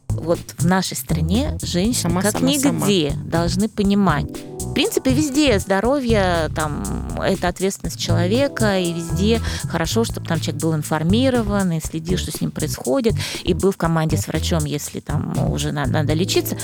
вот 0.10 0.40
в 0.58 0.66
нашей 0.66 0.98
стране 0.98 1.58
женщины 1.62 2.10
сама, 2.10 2.22
как 2.22 2.34
сама, 2.34 2.48
нигде 2.48 3.12
сама. 3.12 3.24
должны 3.26 3.70
понимать, 3.70 4.28
в 4.70 4.74
принципе, 4.74 5.14
везде 5.14 5.58
здоровье, 5.60 6.50
там, 6.56 7.20
это 7.24 7.48
ответственность 7.48 8.00
человека, 8.00 8.78
и 8.78 8.94
везде 8.94 9.42
хорошо, 9.64 10.04
чтобы 10.04 10.28
там 10.28 10.40
человек 10.40 10.62
был 10.62 10.76
информирован 10.76 11.72
и 11.72 11.80
следил, 11.80 12.18
что 12.18 12.32
с 12.32 12.40
ним 12.40 12.52
происходит, 12.52 13.16
и 13.44 13.54
был 13.54 13.72
в 13.72 13.78
команде 13.78 14.18
с 14.18 14.28
врачом, 14.28 14.66
если 14.66 15.00
там 15.00 15.52
уже 15.52 15.72
надо, 15.72 15.92
надо 15.92 16.14
лечиться. 16.14 16.56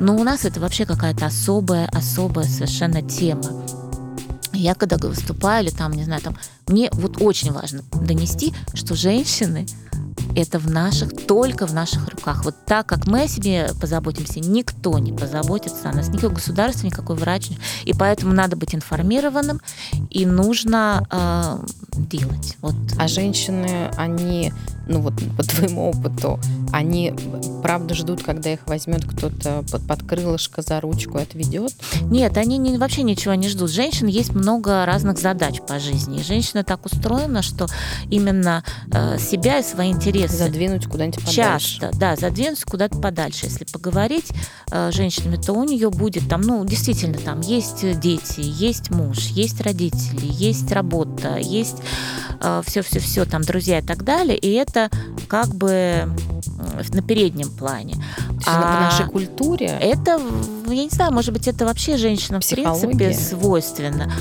Но 0.00 0.16
у 0.16 0.24
нас 0.24 0.44
это 0.44 0.60
вообще 0.60 0.86
какая-то 0.86 1.26
особая, 1.26 1.86
особая 1.92 2.46
совершенно 2.46 3.02
тема. 3.02 3.64
Я 4.54 4.74
когда 4.74 4.96
выступаю, 4.96 5.64
или 5.64 5.70
там, 5.70 5.92
не 5.92 6.04
знаю, 6.04 6.22
там, 6.22 6.36
мне 6.68 6.88
вот 6.92 7.20
очень 7.20 7.52
важно 7.52 7.82
донести, 7.92 8.54
что 8.74 8.94
женщины 8.94 9.66
это 10.34 10.58
в 10.58 10.70
наших, 10.70 11.26
только 11.26 11.66
в 11.66 11.74
наших 11.74 12.08
руках. 12.08 12.44
Вот 12.44 12.54
так, 12.66 12.86
как 12.86 13.06
мы 13.06 13.22
о 13.22 13.28
себе 13.28 13.70
позаботимся, 13.80 14.40
никто 14.40 14.98
не 14.98 15.12
позаботится 15.12 15.90
о 15.90 15.92
нас, 15.92 16.08
никакое 16.08 16.30
государство, 16.30 16.86
никакой 16.86 17.16
врач. 17.16 17.50
И 17.84 17.92
поэтому 17.92 18.32
надо 18.32 18.56
быть 18.56 18.74
информированным, 18.74 19.60
и 20.10 20.26
нужно 20.26 21.06
э, 21.10 21.58
делать. 21.96 22.56
Вот. 22.60 22.74
А 22.98 23.08
женщины, 23.08 23.90
они, 23.96 24.52
ну 24.88 25.00
вот 25.00 25.14
по 25.36 25.42
твоему 25.42 25.90
опыту, 25.90 26.38
они 26.72 27.14
правда 27.62 27.94
ждут, 27.94 28.22
когда 28.22 28.52
их 28.52 28.60
возьмет 28.66 29.04
кто-то 29.04 29.64
под, 29.70 29.86
под 29.86 30.02
крылышко 30.02 30.62
за 30.62 30.80
ручку 30.80 31.18
и 31.18 31.22
отведет? 31.22 31.72
Нет, 32.02 32.36
они 32.36 32.58
не, 32.58 32.78
вообще 32.78 33.02
ничего 33.02 33.34
не 33.34 33.48
ждут. 33.48 33.70
Женщин 33.70 34.06
есть 34.06 34.34
много 34.34 34.84
разных 34.86 35.18
задач 35.18 35.60
по 35.60 35.78
жизни. 35.78 36.20
И 36.20 36.24
женщина 36.24 36.64
так 36.64 36.84
устроена, 36.86 37.42
что 37.42 37.66
именно 38.10 38.64
э, 38.90 39.18
себя 39.18 39.58
и 39.58 39.62
свои 39.62 39.90
интересы 39.90 40.36
задвинуть 40.36 40.86
куда-нибудь 40.86 41.20
подальше. 41.20 41.78
Часто, 41.80 41.90
да, 41.98 42.16
задвинуть 42.16 42.64
куда-то 42.64 42.98
подальше. 42.98 43.46
Если 43.46 43.64
поговорить 43.64 44.30
э, 44.70 44.90
с 44.90 44.94
женщинами, 44.94 45.36
то 45.36 45.52
у 45.52 45.64
нее 45.64 45.90
будет 45.90 46.28
там, 46.28 46.40
ну, 46.40 46.64
действительно, 46.64 47.18
там 47.18 47.40
есть 47.40 47.98
дети, 48.00 48.40
есть 48.40 48.90
муж, 48.90 49.18
есть 49.26 49.60
родители, 49.60 50.26
есть 50.26 50.72
работа, 50.72 51.36
есть 51.36 51.76
все-все-все, 52.64 53.22
э, 53.22 53.26
там 53.26 53.42
друзья 53.42 53.78
и 53.78 53.82
так 53.82 54.04
далее. 54.04 54.36
И 54.36 54.50
это 54.52 54.71
как 55.28 55.48
бы 55.54 56.08
на 56.92 57.02
переднем 57.02 57.50
плане. 57.50 58.02
А 58.46 58.76
в 58.76 58.80
нашей 58.80 59.06
культуре? 59.10 59.66
Это, 59.80 60.20
я 60.66 60.84
не 60.84 60.90
знаю, 60.90 61.12
может 61.12 61.32
быть, 61.32 61.46
это 61.48 61.64
вообще 61.64 61.96
женщинам 61.96 62.40
в 62.40 62.48
принципе 62.48 63.12
свойственно. 63.14 64.12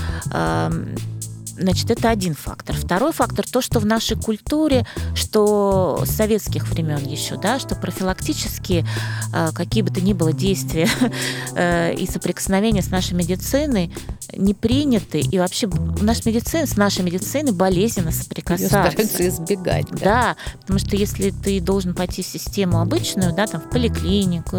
Значит, 1.62 1.92
это 1.92 2.10
один 2.10 2.34
фактор. 2.34 2.76
Второй 2.76 3.14
фактор 3.14 3.46
то, 3.48 3.62
что 3.62 3.80
в 3.80 3.86
нашей 3.86 4.18
культуре, 4.18 4.86
что 5.16 6.04
с 6.06 6.10
советских 6.10 6.68
времен 6.70 7.06
еще, 7.06 7.38
да, 7.38 7.60
что 7.60 7.76
профилактически 7.76 8.86
э, 9.34 9.50
какие 9.54 9.84
бы 9.84 9.92
то 9.92 10.02
ни 10.02 10.14
было 10.14 10.34
действия 10.34 10.90
э, 11.56 11.94
и 11.94 12.08
соприкосновения 12.08 12.82
с 12.82 12.90
нашей 12.90 13.14
медициной 13.14 13.94
не 14.34 14.54
приняты. 14.54 15.20
И 15.20 15.38
вообще 15.38 15.70
наша 16.02 16.22
медицина, 16.26 16.66
с 16.66 16.78
нашей 16.78 17.04
медициной 17.04 17.52
болезненно 17.52 18.12
соприкасаться. 18.12 19.20
Ее 19.20 19.30
избегать. 19.30 19.88
Да. 19.92 19.98
да, 20.00 20.36
потому 20.62 20.80
что 20.80 20.96
если 20.96 21.32
ты 21.32 21.60
должен 21.60 21.94
пойти 21.94 22.24
в 22.24 22.28
систему 22.28 22.80
обычную, 22.80 23.34
да, 23.34 23.46
там 23.46 23.62
в 23.62 23.70
поликлинику, 23.70 24.58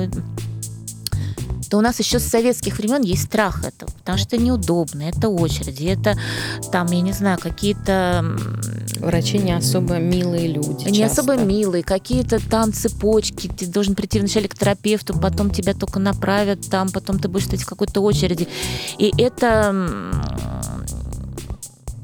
то 1.72 1.78
у 1.78 1.80
нас 1.80 1.98
еще 1.98 2.18
с 2.18 2.24
советских 2.24 2.76
времен 2.76 3.00
есть 3.00 3.22
страх 3.22 3.64
этого, 3.64 3.90
потому 4.00 4.18
что 4.18 4.36
это 4.36 4.44
неудобно, 4.44 5.04
это 5.04 5.30
очереди, 5.30 5.86
это 5.86 6.18
там, 6.70 6.86
я 6.88 7.00
не 7.00 7.12
знаю, 7.12 7.38
какие-то... 7.38 8.36
Врачи 8.98 9.38
не 9.38 9.52
особо 9.52 9.94
милые 9.94 10.48
люди. 10.48 10.90
Не 10.90 10.98
часто. 10.98 11.22
особо 11.22 11.42
милые, 11.42 11.82
какие-то 11.82 12.46
там 12.46 12.74
цепочки, 12.74 13.48
ты 13.48 13.66
должен 13.66 13.94
прийти 13.94 14.18
вначале 14.18 14.48
к 14.48 14.54
терапевту, 14.54 15.18
потом 15.18 15.50
тебя 15.50 15.72
только 15.72 15.98
направят 15.98 16.68
там, 16.68 16.90
потом 16.90 17.18
ты 17.18 17.28
будешь 17.28 17.46
стоять 17.46 17.64
в 17.64 17.66
какой-то 17.66 18.02
очереди. 18.02 18.46
И 18.98 19.10
это 19.16 19.74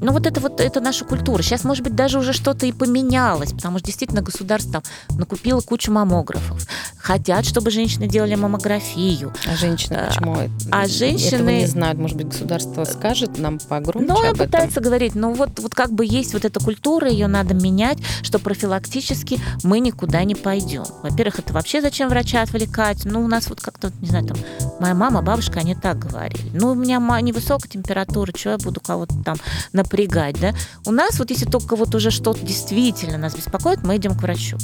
ну 0.01 0.11
вот 0.11 0.25
это 0.25 0.39
вот 0.39 0.59
это 0.59 0.81
наша 0.81 1.05
культура. 1.05 1.41
Сейчас, 1.41 1.63
может 1.63 1.83
быть, 1.83 1.95
даже 1.95 2.19
уже 2.19 2.33
что-то 2.33 2.65
и 2.65 2.71
поменялось, 2.71 3.51
потому 3.53 3.77
что 3.77 3.87
действительно 3.87 4.21
государство 4.21 4.71
там 4.71 4.83
накупило 5.17 5.61
кучу 5.61 5.91
маммографов. 5.91 6.65
Хотят, 6.97 7.45
чтобы 7.45 7.71
женщины 7.71 8.07
делали 8.07 8.35
маммографию. 8.35 9.33
А 9.47 9.55
женщины 9.55 9.95
а, 9.95 10.07
почему? 10.07 10.37
А 10.71 10.87
женщины... 10.87 11.35
Этого 11.35 11.49
не 11.49 11.65
знают. 11.65 11.97
Может 11.97 12.17
быть, 12.17 12.27
государство 12.27 12.83
скажет 12.83 13.37
нам 13.37 13.57
погромче 13.59 14.07
Ну, 14.07 14.29
об 14.29 14.37
пытается 14.37 14.79
говорить. 14.79 15.15
Ну 15.15 15.33
вот, 15.33 15.59
вот 15.59 15.75
как 15.75 15.91
бы 15.91 16.05
есть 16.05 16.33
вот 16.33 16.45
эта 16.45 16.59
культура, 16.59 17.09
ее 17.09 17.27
надо 17.27 17.53
менять, 17.53 17.97
что 18.21 18.39
профилактически 18.39 19.39
мы 19.63 19.79
никуда 19.79 20.23
не 20.23 20.35
пойдем. 20.35 20.85
Во-первых, 21.03 21.39
это 21.39 21.53
вообще 21.53 21.81
зачем 21.81 22.09
врача 22.09 22.41
отвлекать? 22.41 23.05
Ну, 23.05 23.23
у 23.23 23.27
нас 23.27 23.49
вот 23.49 23.61
как-то, 23.61 23.91
не 24.01 24.09
знаю, 24.09 24.27
там, 24.27 24.37
моя 24.79 24.93
мама, 24.93 25.21
бабушка, 25.21 25.59
они 25.59 25.75
так 25.75 25.99
говорили. 25.99 26.51
Ну, 26.53 26.71
у 26.71 26.75
меня 26.75 26.99
невысокая 27.21 27.69
температура, 27.69 28.31
что 28.35 28.51
я 28.51 28.57
буду 28.57 28.79
кого-то 28.79 29.15
там 29.23 29.37
на 29.73 29.83
напрягать, 29.89 30.39
да. 30.39 30.53
У 30.85 30.91
нас 30.91 31.17
вот 31.17 31.31
если 31.31 31.45
только 31.45 31.75
вот 31.75 31.95
уже 31.95 32.11
что-то 32.11 32.45
действительно 32.45 33.17
нас 33.17 33.35
беспокоит, 33.35 33.83
мы 33.83 33.97
идем 33.97 34.15
к 34.15 34.21
врачу. 34.21 34.57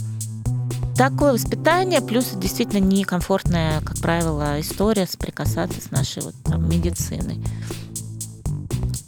Такое 0.95 1.33
воспитание, 1.33 1.99
плюс 1.99 2.29
действительно 2.35 2.79
некомфортная, 2.79 3.81
как 3.81 3.97
правило, 3.97 4.61
история 4.61 5.07
соприкасаться 5.07 5.81
с 5.81 5.91
нашей 5.91 6.23
вот, 6.23 6.35
там, 6.45 6.69
медициной. 6.69 7.43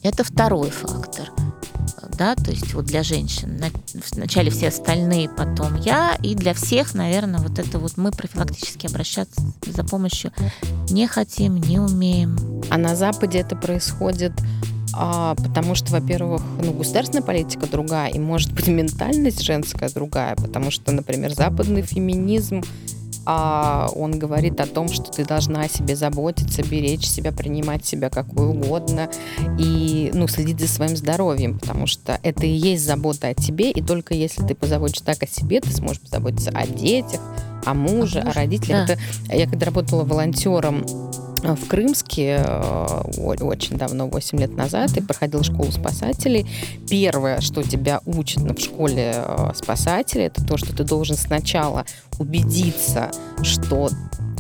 Это 0.04 0.24
второй 0.24 0.70
фактор. 0.70 1.30
Да, 2.18 2.34
то 2.34 2.50
есть 2.50 2.74
вот 2.74 2.86
для 2.86 3.04
женщин. 3.04 3.62
Вначале 4.12 4.50
все 4.50 4.70
остальные, 4.70 5.30
потом 5.30 5.76
я. 5.76 6.18
И 6.24 6.34
для 6.34 6.56
всех, 6.56 6.96
наверное, 6.96 7.40
вот 7.40 7.60
это 7.60 7.78
вот 7.78 7.96
мы 7.96 8.10
профилактически 8.10 8.88
обращаться 8.88 9.40
за 9.68 9.84
помощью 9.84 10.32
не 10.90 11.06
хотим, 11.06 11.58
не 11.58 11.80
умеем. 11.80 12.64
А 12.72 12.78
на 12.78 12.96
Западе 12.96 13.38
это 13.40 13.56
происходит 13.56 14.32
а, 14.94 15.36
потому 15.36 15.76
что, 15.76 15.92
во-первых, 15.92 16.42
ну, 16.64 16.74
государственная 16.74 17.24
политика 17.24 17.68
другая, 17.68 18.10
и, 18.10 18.20
может 18.20 18.54
быть, 18.54 18.68
ментальность 18.68 19.42
женская 19.42 19.90
другая, 19.90 20.36
потому 20.36 20.72
что, 20.72 20.92
например, 20.92 21.34
западный 21.34 21.82
феминизм 21.82 22.62
а 23.30 23.90
он 23.94 24.18
говорит 24.18 24.62
о 24.62 24.66
том, 24.66 24.88
что 24.88 25.12
ты 25.12 25.26
должна 25.26 25.64
о 25.64 25.68
себе 25.68 25.98
заботиться, 25.98 26.64
беречь 26.64 27.06
себя, 27.06 27.34
принимать 27.34 27.86
себя 27.86 28.10
какой 28.10 28.48
угодно 28.48 29.10
и 29.60 30.12
ну, 30.14 30.30
следить 30.30 30.62
за 30.62 30.70
своим 30.70 30.96
здоровьем, 30.96 31.60
потому 31.60 31.88
что 31.88 32.22
это 32.24 32.46
и 32.46 32.50
есть 32.50 32.86
забота 32.86 33.28
о 33.28 33.34
тебе, 33.34 33.72
и 33.72 33.82
только 33.82 34.14
если 34.14 34.48
ты 34.48 34.56
позаботишься 34.56 35.04
так 35.04 35.24
о 35.24 35.28
себе, 35.28 35.60
ты 35.60 35.74
сможешь 35.74 36.00
позаботиться 36.00 36.52
о 36.52 36.66
детях, 36.66 37.20
о 37.66 37.74
муже, 37.74 38.20
о, 38.20 38.30
о 38.30 38.34
родителях. 38.34 38.88
Да. 38.88 38.94
Это, 38.94 39.36
я 39.36 39.46
когда 39.46 39.66
работала 39.66 40.06
волонтером 40.06 40.86
в 41.44 41.68
Крымске 41.68 42.44
э, 42.46 43.02
очень 43.42 43.78
давно, 43.78 44.08
8 44.08 44.40
лет 44.40 44.56
назад, 44.56 44.96
и 44.98 45.02
проходил 45.02 45.44
школу 45.44 45.72
спасателей. 45.72 46.46
Первое, 46.90 47.42
что 47.42 47.64
тебя 47.64 48.02
учат 48.06 48.44
в 48.44 48.60
школе 48.60 49.14
э, 49.16 49.52
спасателей, 49.56 50.26
это 50.26 50.46
то, 50.46 50.58
что 50.58 50.76
ты 50.76 50.84
должен 50.84 51.16
сначала 51.16 51.86
убедиться, 52.20 53.12
что 53.44 53.90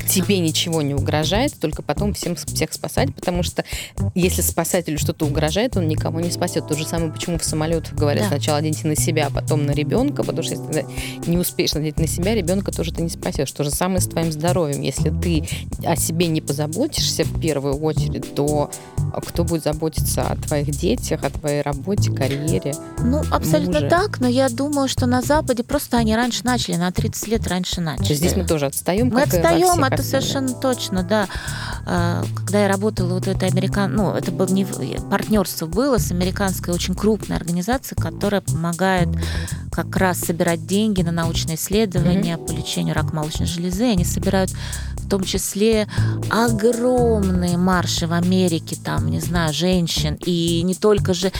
тебе 0.07 0.39
ничего 0.39 0.81
не 0.81 0.93
угрожает, 0.93 1.53
только 1.59 1.81
потом 1.81 2.13
всем 2.13 2.35
всех 2.35 2.73
спасать, 2.73 3.13
потому 3.13 3.43
что 3.43 3.63
если 4.15 4.41
спасателю 4.41 4.97
что-то 4.97 5.25
угрожает, 5.25 5.77
он 5.77 5.87
никого 5.87 6.19
не 6.19 6.31
спасет. 6.31 6.67
То 6.67 6.75
же 6.75 6.85
самое, 6.85 7.11
почему 7.11 7.37
в 7.37 7.43
самолетах 7.43 7.93
говорят 7.93 8.23
да. 8.23 8.29
сначала 8.29 8.57
оденьте 8.57 8.87
на 8.87 8.95
себя, 8.95 9.27
а 9.27 9.29
потом 9.29 9.65
на 9.65 9.71
ребенка, 9.71 10.23
потому 10.23 10.43
что 10.43 10.55
если 10.55 10.67
ты 10.67 10.85
не 11.29 11.37
успеешь 11.37 11.73
надеть 11.73 11.99
на 11.99 12.07
себя, 12.07 12.33
ребенка 12.33 12.71
тоже 12.71 12.93
ты 12.93 13.01
не 13.01 13.09
спасешь. 13.09 13.51
То 13.51 13.63
же 13.63 13.71
самое 13.71 14.01
с 14.01 14.07
твоим 14.07 14.31
здоровьем. 14.31 14.81
Если 14.81 15.09
ты 15.09 15.47
о 15.85 15.95
себе 15.95 16.27
не 16.27 16.41
позаботишься 16.41 17.23
в 17.23 17.39
первую 17.39 17.75
очередь, 17.75 18.33
то 18.35 18.71
кто 19.25 19.43
будет 19.43 19.63
заботиться 19.63 20.23
о 20.23 20.35
твоих 20.35 20.71
детях, 20.71 21.23
о 21.23 21.29
твоей 21.29 21.61
работе, 21.61 22.11
карьере? 22.11 22.75
Ну, 22.99 23.23
абсолютно 23.31 23.81
муже? 23.81 23.89
так, 23.89 24.19
но 24.19 24.27
я 24.27 24.49
думаю, 24.49 24.87
что 24.87 25.05
на 25.05 25.21
Западе 25.21 25.63
просто 25.63 25.97
они 25.97 26.15
раньше 26.15 26.43
начали, 26.43 26.75
на 26.75 26.91
30 26.91 27.27
лет 27.27 27.47
раньше 27.47 27.81
начали. 27.81 28.13
Здесь 28.13 28.35
мы 28.35 28.45
тоже 28.45 28.65
отстаем. 28.67 29.09
Мы 29.09 29.23
отстаем, 29.23 29.83
это 29.83 30.03
совершенно 30.03 30.53
точно, 30.53 31.03
да. 31.03 31.27
А, 31.85 32.23
когда 32.35 32.63
я 32.63 32.67
работала 32.67 33.13
вот 33.13 33.25
в 33.25 33.29
этой 33.29 33.49
американ... 33.49 33.93
Ну, 33.93 34.13
это 34.13 34.31
было 34.31 34.47
не 34.47 34.65
партнерство 35.09 35.65
было 35.65 35.97
с 35.97 36.11
американской 36.11 36.73
очень 36.73 36.95
крупной 36.95 37.37
организацией, 37.37 37.99
которая 38.01 38.41
помогает 38.41 39.09
как 39.71 39.95
раз 39.95 40.19
собирать 40.19 40.65
деньги 40.65 41.01
на 41.01 41.11
научные 41.11 41.55
исследования 41.55 42.35
mm-hmm. 42.35 42.47
по 42.47 42.51
лечению 42.51 42.95
рака 42.95 43.15
молочной 43.15 43.47
железы. 43.47 43.85
Они 43.85 44.03
собирают 44.03 44.51
в 45.07 45.09
том 45.09 45.23
числе 45.23 45.87
огромные 46.29 47.57
марши 47.57 48.07
в 48.07 48.13
Америке, 48.13 48.75
там, 48.83 48.96
не 48.99 49.19
знаю, 49.19 49.53
женщин, 49.53 50.17
и 50.25 50.61
не 50.63 50.75
только 50.75 51.13
же, 51.13 51.31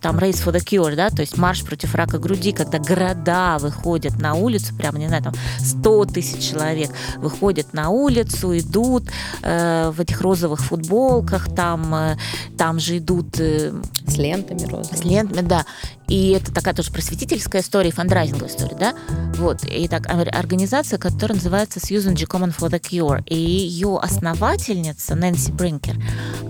там, 0.00 0.18
Race 0.18 0.44
for 0.44 0.52
the 0.52 0.60
Cure, 0.64 0.94
да, 0.96 1.10
то 1.10 1.22
есть 1.22 1.36
марш 1.36 1.64
против 1.64 1.94
рака 1.94 2.18
груди, 2.18 2.52
когда 2.52 2.78
города 2.78 3.58
выходят 3.58 4.20
на 4.20 4.34
улицу, 4.34 4.74
прямо, 4.74 4.98
не 4.98 5.08
знаю, 5.08 5.22
там, 5.22 5.34
100 5.58 6.04
тысяч 6.06 6.50
человек 6.50 6.90
выходят 7.16 7.72
на 7.72 7.90
улицу, 7.90 8.58
идут 8.58 9.04
э, 9.42 9.90
в 9.90 10.00
этих 10.00 10.20
розовых 10.20 10.60
футболках, 10.60 11.54
там, 11.54 11.94
э, 11.94 12.16
там 12.56 12.80
же 12.80 12.98
идут... 12.98 13.38
Э, 13.38 13.72
с 14.06 14.16
лентами 14.16 14.64
розовыми. 14.64 15.00
С 15.00 15.04
лентами, 15.04 15.46
да. 15.46 15.64
И 16.08 16.30
это 16.30 16.52
такая 16.52 16.74
тоже 16.74 16.90
просветительская 16.90 17.62
история, 17.62 17.90
фандрайзинговая 17.90 18.50
история, 18.50 18.76
да? 18.76 18.94
Вот. 19.36 19.64
И 19.64 19.86
так, 19.88 20.06
организация, 20.08 20.98
которая 20.98 21.36
называется 21.36 21.80
Susan 21.80 22.14
G. 22.14 22.24
Common 22.24 22.56
for 22.56 22.70
the 22.70 22.80
Cure. 22.80 23.22
И 23.26 23.36
ее 23.36 23.98
основательница, 23.98 25.14
Нэнси 25.14 25.52
Бринкер, 25.52 25.96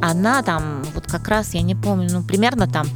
она 0.00 0.42
там, 0.42 0.84
вот 0.94 1.06
как 1.06 1.28
раз, 1.28 1.54
я 1.54 1.62
не 1.62 1.74
помню, 1.74 2.08
ну, 2.10 2.22
примерно 2.22 2.66
там 2.68 2.86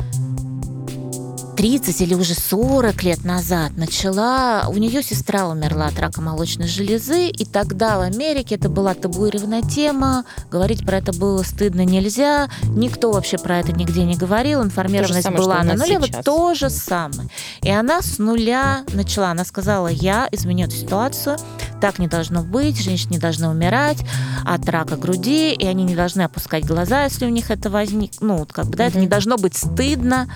30 1.56 2.00
или 2.00 2.14
уже 2.14 2.34
40 2.34 3.02
лет 3.02 3.24
назад 3.24 3.76
начала, 3.76 4.66
у 4.68 4.74
нее 4.74 5.02
сестра 5.02 5.48
умерла 5.48 5.86
от 5.86 5.98
рака 5.98 6.20
молочной 6.20 6.66
железы, 6.66 7.28
и 7.28 7.44
тогда 7.44 7.98
в 7.98 8.00
Америке 8.00 8.54
это 8.54 8.68
была 8.68 8.94
табуированная 8.94 9.62
тема, 9.62 10.24
говорить 10.50 10.84
про 10.86 10.98
это 10.98 11.12
было 11.12 11.42
стыдно 11.42 11.84
нельзя, 11.84 12.48
никто 12.62 13.12
вообще 13.12 13.38
про 13.38 13.58
это 13.58 13.72
нигде 13.72 14.04
не 14.04 14.16
говорил, 14.16 14.62
информированность 14.62 15.24
самое, 15.24 15.42
была 15.42 15.62
на 15.62 15.74
нуле, 15.74 15.98
вот 15.98 16.24
то 16.24 16.54
же 16.54 16.70
самое. 16.70 17.28
И 17.62 17.70
она 17.70 18.00
с 18.00 18.18
нуля 18.18 18.84
начала, 18.94 19.30
она 19.30 19.44
сказала, 19.44 19.88
я 19.88 20.28
изменю 20.32 20.66
эту 20.66 20.76
ситуацию, 20.76 21.36
так 21.80 21.98
не 21.98 22.08
должно 22.08 22.42
быть, 22.42 22.82
женщины 22.82 23.12
не 23.12 23.18
должны 23.18 23.48
умирать 23.48 23.98
от 24.44 24.68
рака 24.68 24.96
груди, 24.96 25.52
и 25.52 25.66
они 25.66 25.84
не 25.84 25.94
должны 25.94 26.22
опускать 26.22 26.64
глаза, 26.64 27.04
если 27.04 27.26
у 27.26 27.30
них 27.30 27.50
это 27.50 27.68
возник, 27.68 28.12
ну, 28.20 28.46
как 28.50 28.66
бы, 28.66 28.76
да, 28.76 28.84
mm-hmm. 28.84 28.88
это 28.88 28.98
не 28.98 29.08
должно 29.08 29.36
быть 29.36 29.56
стыдно, 29.56 30.28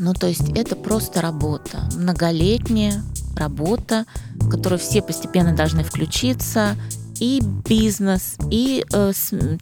ну, 0.00 0.14
то 0.14 0.26
есть 0.26 0.48
это 0.56 0.76
просто 0.76 1.20
работа, 1.20 1.88
многолетняя 1.94 3.02
работа, 3.36 4.06
в 4.34 4.48
которую 4.48 4.78
все 4.78 5.02
постепенно 5.02 5.54
должны 5.54 5.84
включиться, 5.84 6.76
и 7.20 7.42
бизнес, 7.68 8.36
и 8.50 8.84
э, 8.92 9.12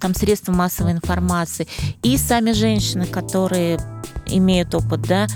там 0.01 0.14
средства 0.14 0.53
массовой 0.53 0.93
информации, 0.93 1.66
и 2.03 2.16
сами 2.16 2.53
женщины, 2.53 3.05
которые 3.05 3.80
имеют 4.26 4.74
опыт, 4.74 5.03
да, 5.03 5.26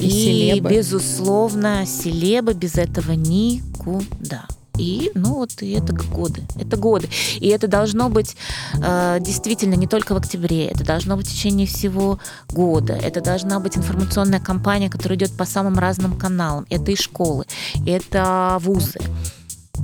и, 0.00 0.56
и 0.56 0.60
безусловно, 0.60 1.86
селебы 1.86 2.54
без 2.54 2.74
этого 2.74 3.12
никуда. 3.12 4.46
И, 4.78 5.12
ну 5.14 5.34
вот, 5.34 5.62
и 5.62 5.72
это 5.72 5.92
годы. 5.92 6.42
Это 6.58 6.76
годы. 6.76 7.08
И 7.38 7.48
это 7.48 7.68
должно 7.68 8.08
быть 8.08 8.36
э, 8.82 9.18
действительно 9.20 9.74
не 9.74 9.86
только 9.86 10.14
в 10.14 10.16
октябре, 10.16 10.66
это 10.66 10.84
должно 10.84 11.16
быть 11.16 11.28
в 11.28 11.32
течение 11.32 11.66
всего 11.66 12.18
года. 12.48 12.94
Это 12.94 13.20
должна 13.20 13.60
быть 13.60 13.76
информационная 13.76 14.40
кампания, 14.40 14.90
которая 14.90 15.16
идет 15.18 15.32
по 15.36 15.44
самым 15.44 15.78
разным 15.78 16.16
каналам. 16.18 16.66
Это 16.70 16.90
и 16.90 16.96
школы, 16.96 17.46
это 17.86 18.58
вузы. 18.60 19.00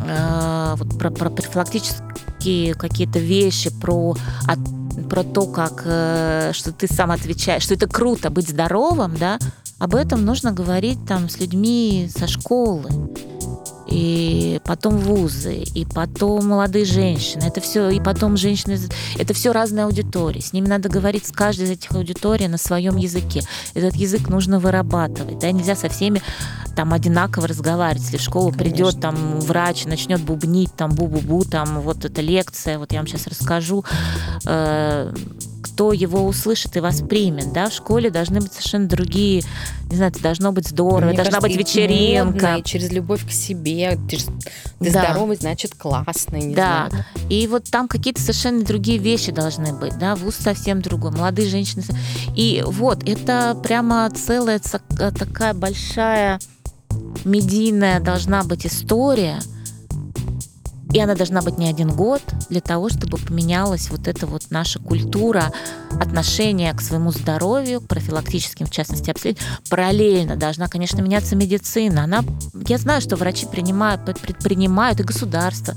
Э, 0.05 0.75
вот 0.77 0.99
про, 0.99 1.11
про 1.11 1.31
профилактические 1.31 2.75
какие-то 2.75 3.21
вещи, 3.21 3.71
про, 3.71 4.17
от, 4.49 4.59
про 5.09 5.23
то, 5.23 5.47
как, 5.47 5.83
э, 5.85 6.51
что 6.53 6.73
ты 6.73 6.89
сам 6.89 7.13
отвечаешь, 7.13 7.63
что 7.63 7.75
это 7.75 7.87
круто 7.87 8.31
быть 8.31 8.49
здоровым, 8.49 9.17
да, 9.17 9.39
об 9.79 9.95
этом 9.95 10.25
нужно 10.25 10.53
говорить 10.53 10.99
там 11.07 11.29
с 11.29 11.39
людьми 11.39 12.11
со 12.15 12.27
школы 12.27 12.91
и 13.91 14.61
потом 14.65 14.97
вузы, 14.99 15.57
и 15.57 15.85
потом 15.85 16.47
молодые 16.47 16.85
женщины. 16.85 17.43
Это 17.43 17.61
все, 17.61 17.91
и 17.91 18.01
потом 18.01 18.37
женщины, 18.37 18.79
это 19.19 19.35
все 19.35 19.53
разные 19.53 19.85
аудитории. 19.85 20.41
С 20.41 20.53
ними 20.53 20.69
надо 20.69 20.89
говорить 20.89 21.27
с 21.27 21.33
каждой 21.33 21.67
из 21.67 21.71
этих 21.71 21.93
аудиторий 21.93 22.47
на 22.47 22.57
своем 22.57 22.97
языке. 22.97 23.43
Этот 23.75 23.97
язык 23.97 24.29
нужно 24.29 24.61
вырабатывать. 24.61 25.39
Да? 25.41 25.51
Нельзя 25.51 25.75
со 25.75 25.89
всеми 25.89 26.23
там 26.77 26.93
одинаково 26.93 27.49
разговаривать. 27.49 28.03
Если 28.03 28.17
в 28.17 28.23
школу 28.23 28.53
Конечно. 28.53 28.65
придет 28.65 29.01
там 29.01 29.41
врач, 29.41 29.85
начнет 29.87 30.21
бубнить 30.21 30.73
там 30.75 30.93
бу-бу-бу, 30.93 31.45
там 31.51 31.81
вот 31.81 32.05
эта 32.05 32.21
лекция, 32.21 32.79
вот 32.79 32.93
я 32.93 33.01
вам 33.01 33.09
сейчас 33.09 33.27
расскажу, 33.27 33.85
э, 34.47 35.13
кто 35.63 35.93
его 35.93 36.27
услышит 36.27 36.77
и 36.77 36.81
воспримет. 36.81 37.53
Да? 37.53 37.71
В 37.71 37.73
школе 37.73 38.11
должны 38.11 38.41
быть 38.41 38.53
совершенно 38.53 38.87
другие, 38.87 39.43
не 39.91 39.97
знаю, 39.97 40.13
это 40.13 40.23
должно 40.23 40.53
быть 40.53 40.69
здорово, 40.69 41.09
Мне 41.09 41.17
должна 41.17 41.41
кажется, 41.41 41.59
быть 41.59 41.69
вечеринка. 41.69 42.47
Модно, 42.47 42.63
через 42.63 42.93
любовь 42.93 43.27
к 43.27 43.31
себе. 43.31 43.99
Ты, 44.09 44.19
ты 44.19 44.93
да. 44.93 45.05
здоровый, 45.05 45.37
значит 45.37 45.75
классный. 45.75 46.43
Не 46.43 46.55
да. 46.55 46.89
Знаю. 46.89 47.05
И 47.29 47.47
вот 47.49 47.65
там 47.71 47.89
какие-то 47.89 48.21
совершенно 48.21 48.65
другие 48.65 48.99
вещи 48.99 49.33
должны 49.33 49.73
быть. 49.73 49.99
Да? 49.99 50.15
Вуз 50.15 50.37
совсем 50.37 50.81
другой, 50.81 51.11
молодые 51.11 51.49
женщины. 51.49 51.83
И 52.37 52.63
вот, 52.65 53.03
это 53.09 53.59
прямо 53.63 54.09
целая 54.11 54.61
такая 54.97 55.55
большая 55.55 56.39
медийная 57.25 58.01
должна 58.01 58.45
быть 58.45 58.67
история– 58.67 59.41
и 60.93 61.01
она 61.01 61.15
должна 61.15 61.43
быть 61.43 61.59
не 61.59 61.69
один 61.69 61.91
год 61.91 62.23
для 62.49 62.61
того, 62.61 62.89
чтобы 62.89 63.19
поменялась 63.19 63.91
вот 63.91 64.09
эта 64.09 64.27
вот 64.27 64.45
наша 64.51 64.79
культура 64.79 65.53
отношения 66.01 66.73
к 66.75 66.81
своему 66.81 67.13
здоровью, 67.13 67.81
к 67.81 67.87
профилактическим, 67.87 68.67
в 68.67 68.71
частности, 68.71 69.11
обследованиям. 69.11 69.59
Параллельно 69.69 70.37
должна, 70.37 70.69
конечно, 70.69 71.01
меняться 71.01 71.37
медицина. 71.37 72.05
Она, 72.05 72.25
я 72.67 72.79
знаю, 72.79 73.01
что 73.01 73.17
врачи 73.17 73.47
принимают, 73.47 74.05
предпринимают, 74.21 75.01
и 75.01 75.05
государство 75.05 75.75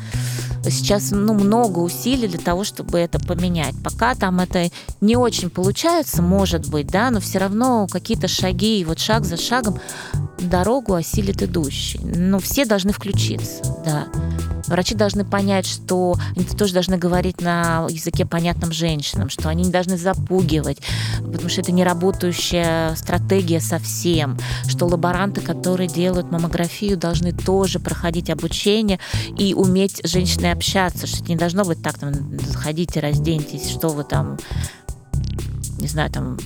сейчас 0.70 1.11
ну, 1.11 1.34
много 1.34 1.80
усилий 1.80 2.28
для 2.28 2.39
того, 2.39 2.64
чтобы 2.64 2.99
это 2.99 3.20
поменять. 3.20 3.76
Пока 3.84 4.16
там 4.16 4.39
это 4.39 4.70
не 5.01 5.16
очень 5.16 5.49
получается, 5.49 6.22
может 6.22 6.70
быть, 6.70 6.88
да, 6.88 7.09
но 7.11 7.20
все 7.20 7.39
равно 7.39 7.88
какие-то 7.88 8.28
шаги, 8.28 8.80
и 8.80 8.86
вот 8.86 8.99
шаг 8.99 9.26
за 9.26 9.38
шагом 9.38 9.80
дорогу 10.39 10.93
осилит 10.93 11.41
идущий. 11.41 11.99
Но 11.99 12.39
все 12.39 12.66
должны 12.66 12.91
включиться, 12.91 13.64
да. 13.86 14.07
Врачи 14.68 14.95
должны 14.95 15.26
понять, 15.26 15.66
что 15.66 16.16
они 16.36 16.45
тоже 16.45 16.74
должны 16.74 16.97
говорить 16.97 17.41
на 17.41 17.86
языке 17.89 18.26
понятном 18.26 18.72
женщинам, 18.72 19.30
что 19.30 19.49
они 19.49 19.64
не 19.64 19.72
должны 19.72 19.97
запугивать, 19.97 20.78
потому 21.20 21.49
что 21.49 21.61
это 21.61 21.72
не 21.72 21.84
работающая 21.84 22.95
стратегия 22.95 23.59
совсем, 23.59 24.38
что 24.68 24.86
лаборанты, 24.86 25.41
которые 25.41 25.89
делают 25.89 26.32
маммографию, 26.32 26.97
должны 26.97 27.34
тоже 27.34 27.80
проходить 27.80 28.30
обучение 28.30 28.99
и 29.38 29.53
уметь 29.53 30.01
с 30.03 30.09
женщиной 30.09 30.52
общаться, 30.53 31.07
что 31.07 31.17
это 31.17 31.29
не 31.29 31.35
должно 31.35 31.65
быть 31.65 31.81
так, 31.81 31.97
там, 31.97 32.13
заходите, 32.39 32.99
разденьтесь, 32.99 33.69
что 33.69 33.89
вы 33.89 34.03
там 34.03 34.37
не 35.79 35.87
знаю, 35.87 36.09
там 36.09 36.37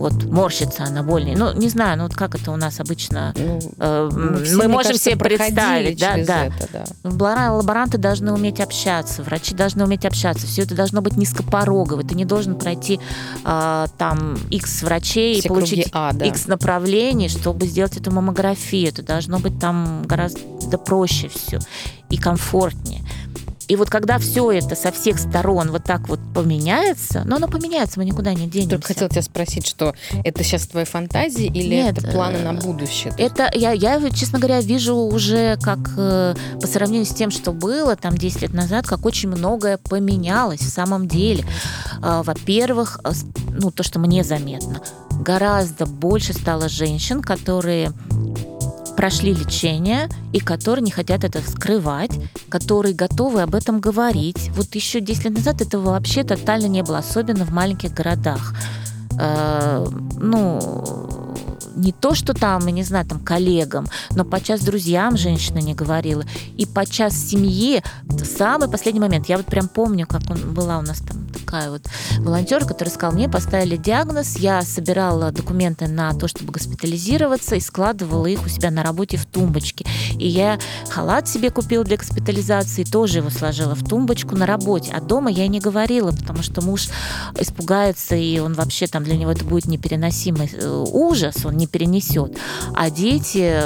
вот 0.00 0.24
морщится 0.24 0.84
она 0.84 1.02
больнее. 1.02 1.36
Ну, 1.36 1.52
не 1.52 1.68
знаю, 1.68 1.98
ну 1.98 2.04
вот 2.04 2.14
как 2.14 2.34
это 2.34 2.50
у 2.52 2.56
нас 2.56 2.80
обычно 2.80 3.34
ну, 3.36 3.60
э, 3.78 4.10
мы, 4.10 4.44
все, 4.44 4.56
можем 4.56 4.76
кажется, 4.76 5.10
себе 5.10 5.16
представить, 5.18 6.00
да, 6.00 6.16
да. 6.24 6.46
Это, 6.46 6.86
да. 7.02 7.52
Лаборанты 7.52 7.98
должны 7.98 8.32
уметь 8.32 8.60
общаться, 8.60 9.22
врачи 9.22 9.54
должны 9.54 9.84
уметь 9.84 10.06
общаться. 10.06 10.46
Все 10.46 10.62
это 10.62 10.74
должно 10.74 11.02
быть 11.02 11.18
низкопорогово. 11.18 12.02
Ты 12.02 12.14
не 12.14 12.24
должен 12.24 12.58
пройти 12.58 12.98
э, 13.44 13.86
там 13.98 14.38
X 14.48 14.82
врачей 14.84 15.40
все 15.40 15.44
и 15.44 15.48
получить 15.48 15.90
а, 15.92 16.14
да. 16.14 16.24
X 16.24 16.46
направлений, 16.46 17.28
чтобы 17.28 17.66
сделать 17.66 17.98
эту 17.98 18.10
маммографию. 18.10 18.88
Это 18.88 19.02
должно 19.02 19.38
быть 19.38 19.60
там 19.60 20.02
гораздо 20.06 20.78
проще 20.78 21.28
все 21.28 21.58
и 22.08 22.16
комфортнее. 22.16 23.02
И 23.70 23.76
вот 23.76 23.88
когда 23.88 24.18
все 24.18 24.50
это 24.50 24.74
со 24.74 24.90
всех 24.90 25.20
сторон 25.20 25.70
вот 25.70 25.84
так 25.84 26.08
вот 26.08 26.18
поменяется, 26.34 27.22
но 27.24 27.36
оно 27.36 27.46
поменяется, 27.46 28.00
мы 28.00 28.04
никуда 28.04 28.34
не 28.34 28.48
денемся. 28.48 28.70
Только 28.70 28.88
хотела 28.88 29.08
тебя 29.08 29.22
спросить, 29.22 29.64
что 29.64 29.94
это 30.24 30.42
сейчас 30.42 30.66
твои 30.66 30.84
фантазии 30.84 31.46
или 31.46 31.76
Нет, 31.76 31.98
это 31.98 32.10
планы 32.10 32.40
на 32.40 32.52
будущее? 32.52 33.14
Это 33.16 33.48
я, 33.54 33.70
я, 33.70 34.00
честно 34.10 34.40
говоря, 34.40 34.60
вижу 34.60 34.96
уже 34.96 35.56
как 35.62 35.78
э, 35.96 36.34
по 36.60 36.66
сравнению 36.66 37.06
с 37.06 37.14
тем, 37.14 37.30
что 37.30 37.52
было 37.52 37.94
там 37.94 38.18
10 38.18 38.42
лет 38.42 38.54
назад, 38.54 38.88
как 38.88 39.06
очень 39.06 39.28
многое 39.28 39.78
поменялось 39.78 40.62
в 40.62 40.68
самом 40.68 41.06
деле. 41.06 41.44
Э, 42.02 42.22
во-первых, 42.24 42.98
э, 43.04 43.12
ну 43.50 43.70
то, 43.70 43.84
что 43.84 44.00
мне 44.00 44.24
заметно, 44.24 44.80
гораздо 45.12 45.86
больше 45.86 46.32
стало 46.32 46.68
женщин, 46.68 47.22
которые 47.22 47.92
прошли 49.00 49.32
лечение 49.32 50.10
и 50.34 50.40
которые 50.40 50.82
не 50.82 50.90
хотят 50.90 51.24
это 51.24 51.40
скрывать, 51.40 52.10
которые 52.50 52.94
готовы 52.94 53.40
об 53.40 53.54
этом 53.54 53.80
говорить. 53.80 54.50
Вот 54.54 54.74
еще 54.74 55.00
10 55.00 55.24
лет 55.24 55.34
назад 55.36 55.62
этого 55.62 55.92
вообще 55.92 56.22
тотально 56.22 56.66
не 56.66 56.82
было, 56.82 56.98
особенно 56.98 57.46
в 57.46 57.50
маленьких 57.50 57.94
городах. 57.94 58.54
Э, 59.18 59.86
ну, 60.18 61.34
не 61.80 61.92
то, 61.92 62.14
что 62.14 62.34
там, 62.34 62.66
я 62.66 62.72
не 62.72 62.82
знаю, 62.82 63.06
там 63.06 63.20
коллегам, 63.20 63.86
но 64.10 64.24
подчас 64.24 64.60
друзьям 64.60 65.16
женщина 65.16 65.58
не 65.58 65.74
говорила. 65.74 66.24
И 66.56 66.66
подчас 66.66 67.14
семье 67.14 67.82
в 68.04 68.24
самый 68.24 68.68
последний 68.68 69.00
момент. 69.00 69.28
Я 69.28 69.36
вот 69.36 69.46
прям 69.46 69.68
помню, 69.68 70.06
как 70.06 70.22
он, 70.28 70.54
была 70.54 70.78
у 70.78 70.82
нас 70.82 70.98
там 70.98 71.26
такая 71.32 71.70
вот 71.70 71.82
волонтер, 72.18 72.64
который 72.64 72.90
сказал, 72.90 73.12
мне 73.12 73.28
поставили 73.28 73.76
диагноз, 73.76 74.36
я 74.36 74.62
собирала 74.62 75.32
документы 75.32 75.88
на 75.88 76.12
то, 76.12 76.28
чтобы 76.28 76.52
госпитализироваться, 76.52 77.56
и 77.56 77.60
складывала 77.60 78.26
их 78.26 78.44
у 78.44 78.48
себя 78.48 78.70
на 78.70 78.82
работе 78.82 79.16
в 79.16 79.26
тумбочке. 79.26 79.86
И 80.18 80.28
я 80.28 80.58
халат 80.88 81.28
себе 81.28 81.50
купила 81.50 81.84
для 81.84 81.96
госпитализации, 81.96 82.84
тоже 82.84 83.18
его 83.18 83.30
сложила 83.30 83.74
в 83.74 83.88
тумбочку 83.88 84.36
на 84.36 84.46
работе. 84.46 84.92
А 84.94 85.00
дома 85.00 85.30
я 85.30 85.48
не 85.48 85.60
говорила, 85.60 86.12
потому 86.12 86.42
что 86.42 86.62
муж 86.62 86.88
испугается, 87.38 88.14
и 88.16 88.38
он 88.38 88.54
вообще 88.54 88.86
там 88.86 89.04
для 89.04 89.16
него 89.16 89.32
это 89.32 89.44
будет 89.44 89.66
непереносимый 89.66 90.50
э, 90.52 90.84
ужас, 90.92 91.44
он 91.44 91.56
не 91.56 91.66
перенесет. 91.70 92.36
А 92.74 92.90
дети 92.90 93.60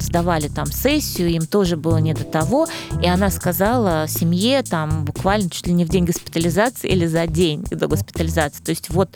сдавали 0.00 0.48
там 0.48 0.66
сессию, 0.66 1.30
им 1.30 1.46
тоже 1.46 1.76
было 1.76 1.98
не 1.98 2.14
до 2.14 2.24
того, 2.24 2.66
и 3.02 3.06
она 3.06 3.30
сказала 3.30 4.06
семье 4.08 4.62
там 4.62 5.04
буквально 5.04 5.50
чуть 5.50 5.66
ли 5.66 5.72
не 5.72 5.84
в 5.84 5.88
день 5.88 6.04
госпитализации 6.04 6.90
или 6.90 7.06
за 7.06 7.26
день 7.26 7.64
до 7.70 7.86
госпитализации. 7.86 8.62
То 8.62 8.70
есть 8.70 8.90
вот 8.90 9.10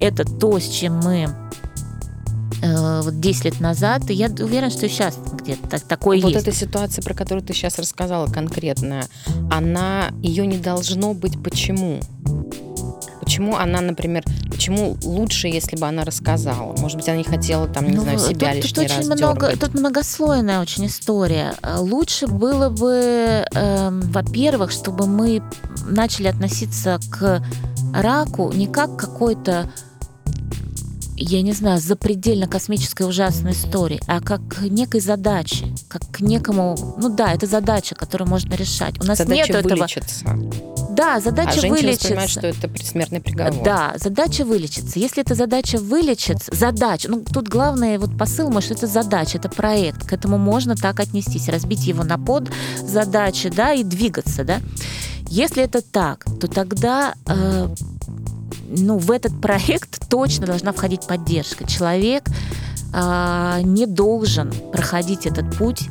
это 0.00 0.24
то, 0.24 0.58
с 0.58 0.68
чем 0.68 0.98
мы 0.98 1.28
э, 2.62 3.00
вот 3.02 3.20
10 3.20 3.44
лет 3.44 3.60
назад, 3.60 4.10
и 4.10 4.14
я 4.14 4.28
уверена, 4.28 4.70
что 4.70 4.88
сейчас 4.88 5.18
где-то 5.32 5.80
такое 5.86 6.20
вот 6.20 6.30
есть. 6.30 6.46
Вот 6.46 6.48
эта 6.48 6.56
ситуация, 6.56 7.02
про 7.02 7.14
которую 7.14 7.44
ты 7.44 7.52
сейчас 7.52 7.78
рассказала 7.78 8.26
конкретная, 8.26 9.06
она, 9.50 10.10
ее 10.22 10.46
не 10.46 10.58
должно 10.58 11.14
быть 11.14 11.42
почему? 11.42 12.00
Почему 13.26 13.56
она, 13.56 13.80
например, 13.80 14.22
почему 14.48 14.96
лучше, 15.02 15.48
если 15.48 15.76
бы 15.76 15.84
она 15.88 16.04
рассказала? 16.04 16.76
Может 16.76 16.96
быть, 16.96 17.08
она 17.08 17.18
не 17.18 17.24
хотела 17.24 17.66
там, 17.66 17.88
не 17.88 17.96
ну, 17.96 18.02
знаю, 18.02 18.20
себя 18.20 18.52
тут, 18.52 18.62
лишний 18.62 18.86
тут 18.86 18.96
раз 18.96 18.98
очень 18.98 19.14
много, 19.14 19.56
Тут 19.56 19.74
многослойная 19.74 20.60
очень 20.60 20.86
история. 20.86 21.54
Лучше 21.76 22.28
было 22.28 22.68
бы, 22.68 23.44
э, 23.52 23.90
во-первых, 23.90 24.70
чтобы 24.70 25.08
мы 25.08 25.42
начали 25.88 26.28
относиться 26.28 27.00
к 27.10 27.42
раку 27.92 28.52
не 28.52 28.68
как 28.68 28.96
какой-то 28.96 29.68
я 31.16 31.42
не 31.42 31.52
знаю, 31.52 31.80
запредельно 31.80 32.46
космической 32.46 33.08
ужасной 33.08 33.52
истории, 33.52 34.00
а 34.06 34.20
как 34.20 34.46
к 34.48 34.60
некой 34.60 35.00
задаче, 35.00 35.66
как 35.88 36.02
к 36.12 36.20
некому, 36.20 36.76
ну 36.98 37.08
да, 37.08 37.32
это 37.32 37.46
задача, 37.46 37.94
которую 37.94 38.28
можно 38.28 38.54
решать. 38.54 39.00
У 39.00 39.04
нас 39.04 39.18
нет 39.26 39.50
этого. 39.50 39.86
Да, 40.96 41.20
задача 41.20 41.60
а 41.64 41.68
вылечиться. 41.68 42.08
понимает, 42.08 42.30
что 42.30 42.46
это 42.46 42.68
предсмертный 42.68 43.20
приговор. 43.20 43.62
Да, 43.62 43.94
задача 43.96 44.44
вылечиться. 44.44 44.98
Если 44.98 45.22
эта 45.22 45.34
задача 45.34 45.78
вылечиться, 45.78 46.54
задача, 46.54 47.10
ну 47.10 47.20
тут 47.22 47.48
главное 47.48 47.98
вот 47.98 48.16
посыл, 48.16 48.50
может, 48.50 48.72
это 48.72 48.86
задача, 48.86 49.38
это 49.38 49.48
проект, 49.48 50.06
к 50.06 50.12
этому 50.12 50.38
можно 50.38 50.74
так 50.74 51.00
отнестись, 51.00 51.48
разбить 51.48 51.86
его 51.86 52.02
на 52.04 52.18
под 52.18 52.50
задачи, 52.82 53.48
да, 53.48 53.72
и 53.72 53.82
двигаться, 53.82 54.44
да. 54.44 54.60
Если 55.28 55.62
это 55.62 55.82
так, 55.82 56.24
то 56.40 56.46
тогда 56.46 57.14
э, 57.26 57.68
ну, 58.68 58.98
в 58.98 59.10
этот 59.10 59.40
проект 59.40 60.08
точно 60.08 60.46
должна 60.46 60.72
входить 60.72 61.06
поддержка. 61.06 61.66
Человек 61.66 62.24
э, 62.94 63.60
не 63.62 63.86
должен 63.86 64.52
проходить 64.72 65.26
этот 65.26 65.56
путь 65.56 65.88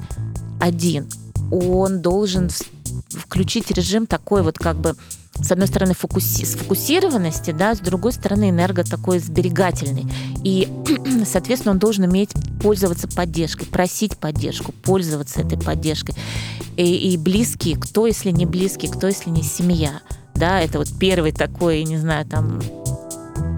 один. 0.59 1.07
Он 1.51 2.01
должен 2.01 2.49
включить 3.15 3.71
режим 3.71 4.05
такой 4.07 4.43
вот 4.43 4.57
как 4.57 4.77
бы 4.77 4.95
с 5.41 5.51
одной 5.51 5.67
стороны 5.67 5.93
фокуси- 5.93 6.45
сфокусированности, 6.45 7.51
да, 7.51 7.75
с 7.75 7.79
другой 7.79 8.13
стороны 8.13 8.49
энерго 8.49 8.83
такой 8.83 9.19
сберегательный. 9.19 10.05
И, 10.43 10.69
соответственно, 11.25 11.73
он 11.73 11.79
должен 11.79 12.05
иметь 12.05 12.31
пользоваться 12.61 13.07
поддержкой, 13.07 13.65
просить 13.65 14.17
поддержку, 14.17 14.71
пользоваться 14.71 15.41
этой 15.41 15.59
поддержкой. 15.59 16.15
И, 16.77 17.13
и 17.13 17.17
близкие, 17.17 17.77
кто 17.77 18.07
если 18.07 18.31
не 18.31 18.45
близкий, 18.45 18.87
кто 18.87 19.07
если 19.07 19.29
не 19.29 19.43
семья. 19.43 20.01
Да, 20.35 20.61
это 20.61 20.79
вот 20.79 20.87
первый 20.99 21.31
такой, 21.31 21.83
не 21.83 21.97
знаю, 21.97 22.25
там 22.25 22.61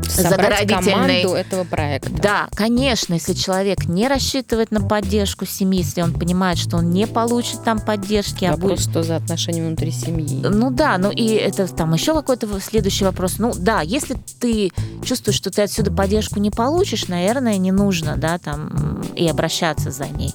собрать 0.10 0.68
команду 0.68 1.34
этого 1.34 1.64
проекта. 1.64 2.12
Да, 2.12 2.48
конечно, 2.54 3.14
если 3.14 3.34
человек 3.34 3.86
не 3.86 4.08
рассчитывает 4.08 4.72
на 4.72 4.82
поддержку 4.82 5.46
семьи, 5.46 5.80
если 5.80 6.02
он 6.02 6.14
понимает, 6.14 6.58
что 6.58 6.78
он 6.78 6.90
не 6.90 7.08
получит 7.08 7.64
там 7.64 7.80
поддержки. 7.80 8.46
А 8.46 8.52
вопрос, 8.52 8.80
а 8.80 8.90
что 8.90 9.04
за 9.04 9.16
отношения 9.18 9.66
внутри 9.66 9.92
семьи. 9.92 10.42
Ну 10.44 10.72
да, 10.72 10.98
ну 10.98 11.12
и 11.12 11.28
это 11.28 11.68
там 11.68 11.94
еще 11.94 12.14
какой-то 12.14 12.48
следующий 12.60 13.06
вопрос. 13.06 13.36
Ну 13.40 13.54
да, 13.56 13.82
если 13.82 14.18
ты 14.40 14.72
чувствуешь, 15.04 15.38
что 15.38 15.52
ты 15.52 15.62
отсюда 15.62 15.92
поддержку 15.92 16.40
не 16.40 16.52
получишь, 16.52 17.08
наверное, 17.08 17.58
не 17.58 17.72
нужно, 17.72 18.16
да, 18.18 18.38
там 18.38 19.02
и 19.16 19.28
обращаться 19.28 19.92
за 19.92 20.08
ней. 20.08 20.34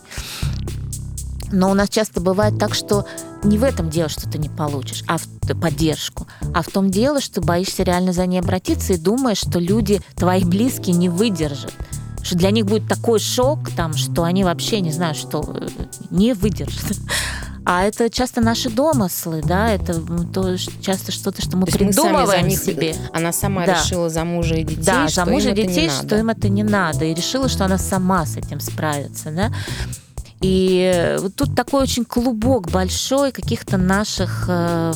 Но 1.52 1.70
у 1.70 1.74
нас 1.74 1.88
часто 1.88 2.20
бывает 2.20 2.58
так, 2.58 2.74
что 2.74 3.06
не 3.44 3.58
в 3.58 3.64
этом 3.64 3.90
дело, 3.90 4.08
что 4.08 4.28
ты 4.28 4.38
не 4.38 4.48
получишь, 4.48 5.04
а 5.06 5.18
в 5.18 5.26
поддержку, 5.60 6.26
а 6.54 6.62
в 6.62 6.68
том 6.68 6.90
дело, 6.90 7.20
что 7.20 7.40
боишься 7.40 7.82
реально 7.82 8.12
за 8.12 8.26
ней 8.26 8.40
обратиться 8.40 8.94
и 8.94 8.96
думаешь, 8.96 9.38
что 9.38 9.58
люди, 9.58 10.00
твои 10.16 10.44
близкие, 10.44 10.96
не 10.96 11.08
выдержат 11.08 11.72
что 12.24 12.36
для 12.36 12.52
них 12.52 12.66
будет 12.66 12.88
такой 12.88 13.18
шок, 13.18 13.70
там, 13.76 13.94
что 13.94 14.22
они 14.22 14.44
вообще 14.44 14.80
не 14.80 14.92
знаю, 14.92 15.14
что 15.14 15.42
э, 15.44 15.68
не 16.10 16.34
выдержат. 16.34 16.96
А 17.64 17.84
это 17.84 18.10
часто 18.10 18.40
наши 18.40 18.70
домыслы, 18.70 19.40
да, 19.40 19.70
это 19.70 19.94
то, 20.34 20.56
часто 20.80 21.12
что-то, 21.12 21.42
что 21.42 21.56
мы 21.56 21.66
то 21.66 21.78
придумываем 21.78 22.42
мы 22.42 22.48
них, 22.48 22.58
себе. 22.58 22.96
Она 23.12 23.32
сама 23.32 23.64
да. 23.64 23.74
решила 23.74 24.10
за 24.10 24.24
мужа 24.24 24.56
и 24.56 24.64
детей, 24.64 24.82
да, 24.82 25.06
что 25.06 25.24
за 25.24 25.30
мужа 25.30 25.50
и 25.50 25.54
детей, 25.54 25.88
что 25.88 26.18
им 26.18 26.30
это 26.30 26.48
не 26.48 26.64
надо, 26.64 27.04
и 27.04 27.14
решила, 27.14 27.48
что 27.48 27.64
она 27.64 27.78
сама 27.78 28.26
с 28.26 28.36
этим 28.36 28.58
справится, 28.58 29.30
да. 29.30 29.52
И 30.42 31.16
вот 31.20 31.36
тут 31.36 31.54
такой 31.54 31.82
очень 31.82 32.04
клубок 32.04 32.70
большой 32.70 33.32
каких-то 33.32 33.76
наших 33.76 34.46
э, 34.48 34.92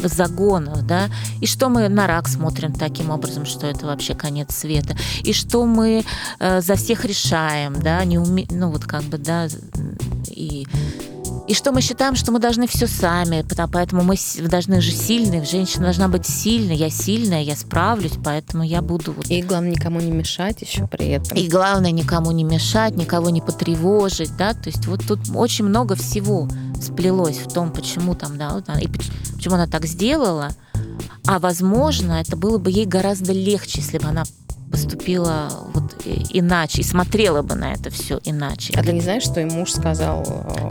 загонов, 0.00 0.86
да, 0.86 1.08
и 1.40 1.46
что 1.46 1.68
мы 1.68 1.88
на 1.88 2.06
рак 2.06 2.28
смотрим 2.28 2.72
таким 2.72 3.10
образом, 3.10 3.46
что 3.46 3.66
это 3.66 3.86
вообще 3.86 4.14
конец 4.14 4.54
света, 4.54 4.96
и 5.22 5.32
что 5.32 5.64
мы 5.64 6.04
э, 6.40 6.60
за 6.60 6.74
всех 6.74 7.04
решаем, 7.04 7.80
да, 7.80 8.04
не 8.04 8.18
уме... 8.18 8.46
ну 8.50 8.70
вот 8.70 8.84
как 8.84 9.02
бы, 9.04 9.18
да, 9.18 9.46
и 10.28 10.66
и 11.46 11.54
что 11.54 11.72
мы 11.72 11.82
считаем, 11.82 12.14
что 12.14 12.32
мы 12.32 12.38
должны 12.38 12.66
все 12.66 12.86
сами, 12.86 13.44
поэтому 13.70 14.02
мы 14.02 14.16
должны 14.48 14.80
же 14.80 14.92
сильные, 14.92 15.44
женщина 15.44 15.84
должна 15.84 16.08
быть 16.08 16.26
сильной, 16.26 16.76
я 16.76 16.88
сильная, 16.88 17.42
я 17.42 17.54
справлюсь, 17.54 18.14
поэтому 18.22 18.64
я 18.64 18.80
буду... 18.80 19.12
Вот... 19.12 19.30
И 19.30 19.42
главное, 19.42 19.72
никому 19.72 20.00
не 20.00 20.10
мешать 20.10 20.62
еще 20.62 20.86
при 20.86 21.08
этом. 21.08 21.36
И 21.36 21.48
главное, 21.48 21.90
никому 21.90 22.30
не 22.30 22.44
мешать, 22.44 22.96
никого 22.96 23.28
не 23.30 23.42
потревожить, 23.42 24.34
да, 24.36 24.54
то 24.54 24.70
есть 24.70 24.86
вот 24.86 25.06
тут 25.06 25.20
очень 25.34 25.66
много 25.66 25.96
всего 25.96 26.48
сплелось 26.80 27.38
в 27.38 27.52
том, 27.52 27.70
почему 27.72 28.14
там, 28.14 28.38
да, 28.38 28.54
вот, 28.54 28.68
и 28.80 28.88
почему 28.88 29.56
она 29.56 29.66
так 29.66 29.84
сделала, 29.84 30.48
а 31.26 31.38
возможно, 31.38 32.12
это 32.12 32.36
было 32.36 32.58
бы 32.58 32.70
ей 32.70 32.86
гораздо 32.86 33.32
легче, 33.32 33.80
если 33.80 33.98
бы 33.98 34.06
она 34.06 34.24
поступила 34.74 35.48
вот 35.72 35.94
иначе 36.30 36.80
и 36.80 36.84
смотрела 36.84 37.42
бы 37.42 37.54
на 37.54 37.72
это 37.72 37.90
все 37.90 38.18
иначе. 38.24 38.74
А 38.76 38.82
ты 38.82 38.92
не 38.92 39.00
знаешь, 39.00 39.22
что 39.22 39.40
и 39.40 39.44
муж 39.44 39.72
сказал? 39.72 40.24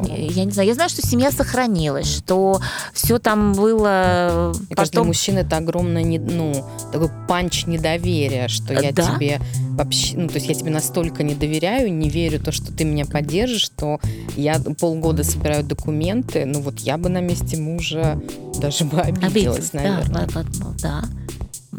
Э, 0.10 0.28
я 0.30 0.43
не 0.43 0.51
знаю. 0.51 0.68
Я 0.68 0.76
знаю, 0.76 0.89
что 0.89 1.06
семья 1.06 1.32
сохранилась, 1.32 2.08
что 2.08 2.62
все 2.93 3.18
там 3.20 3.54
было. 3.54 4.51
Мне 4.54 4.68
потом... 4.70 4.76
кажется, 4.76 4.93
для 4.93 5.04
мужчин 5.04 5.38
это 5.38 5.58
огромное, 5.58 6.04
ну, 6.20 6.66
такой 6.91 7.10
панч 7.28 7.66
недоверия, 7.66 8.47
что 8.47 8.74
я 8.74 8.91
да? 8.91 9.16
тебе 9.16 9.39
вообще, 9.72 10.18
ну, 10.18 10.28
то 10.28 10.36
есть 10.36 10.47
я 10.47 10.54
тебе 10.54 10.72
настолько 10.72 11.24
не 11.24 11.36
доверяю, 11.36 11.93
не 11.93 12.10
верю 12.10 12.39
то, 12.39 12.51
что 12.51 12.74
ты 12.74 12.84
меня 12.84 13.06
поддержишь, 13.06 13.64
что 13.64 13.99
я 14.36 14.60
полгода 14.80 15.24
собираю 15.24 15.64
документы, 15.64 16.45
ну 16.45 16.62
вот 16.62 16.80
я 16.80 16.97
бы 16.97 17.10
на 17.10 17.22
месте 17.22 17.58
мужа 17.58 18.22
даже 18.60 18.86
бы 18.86 18.99
обиделась, 18.99 19.32
Обиделась, 19.32 19.74
наверное. 19.74 20.28
Да, 20.28 20.43
да. 20.80 21.04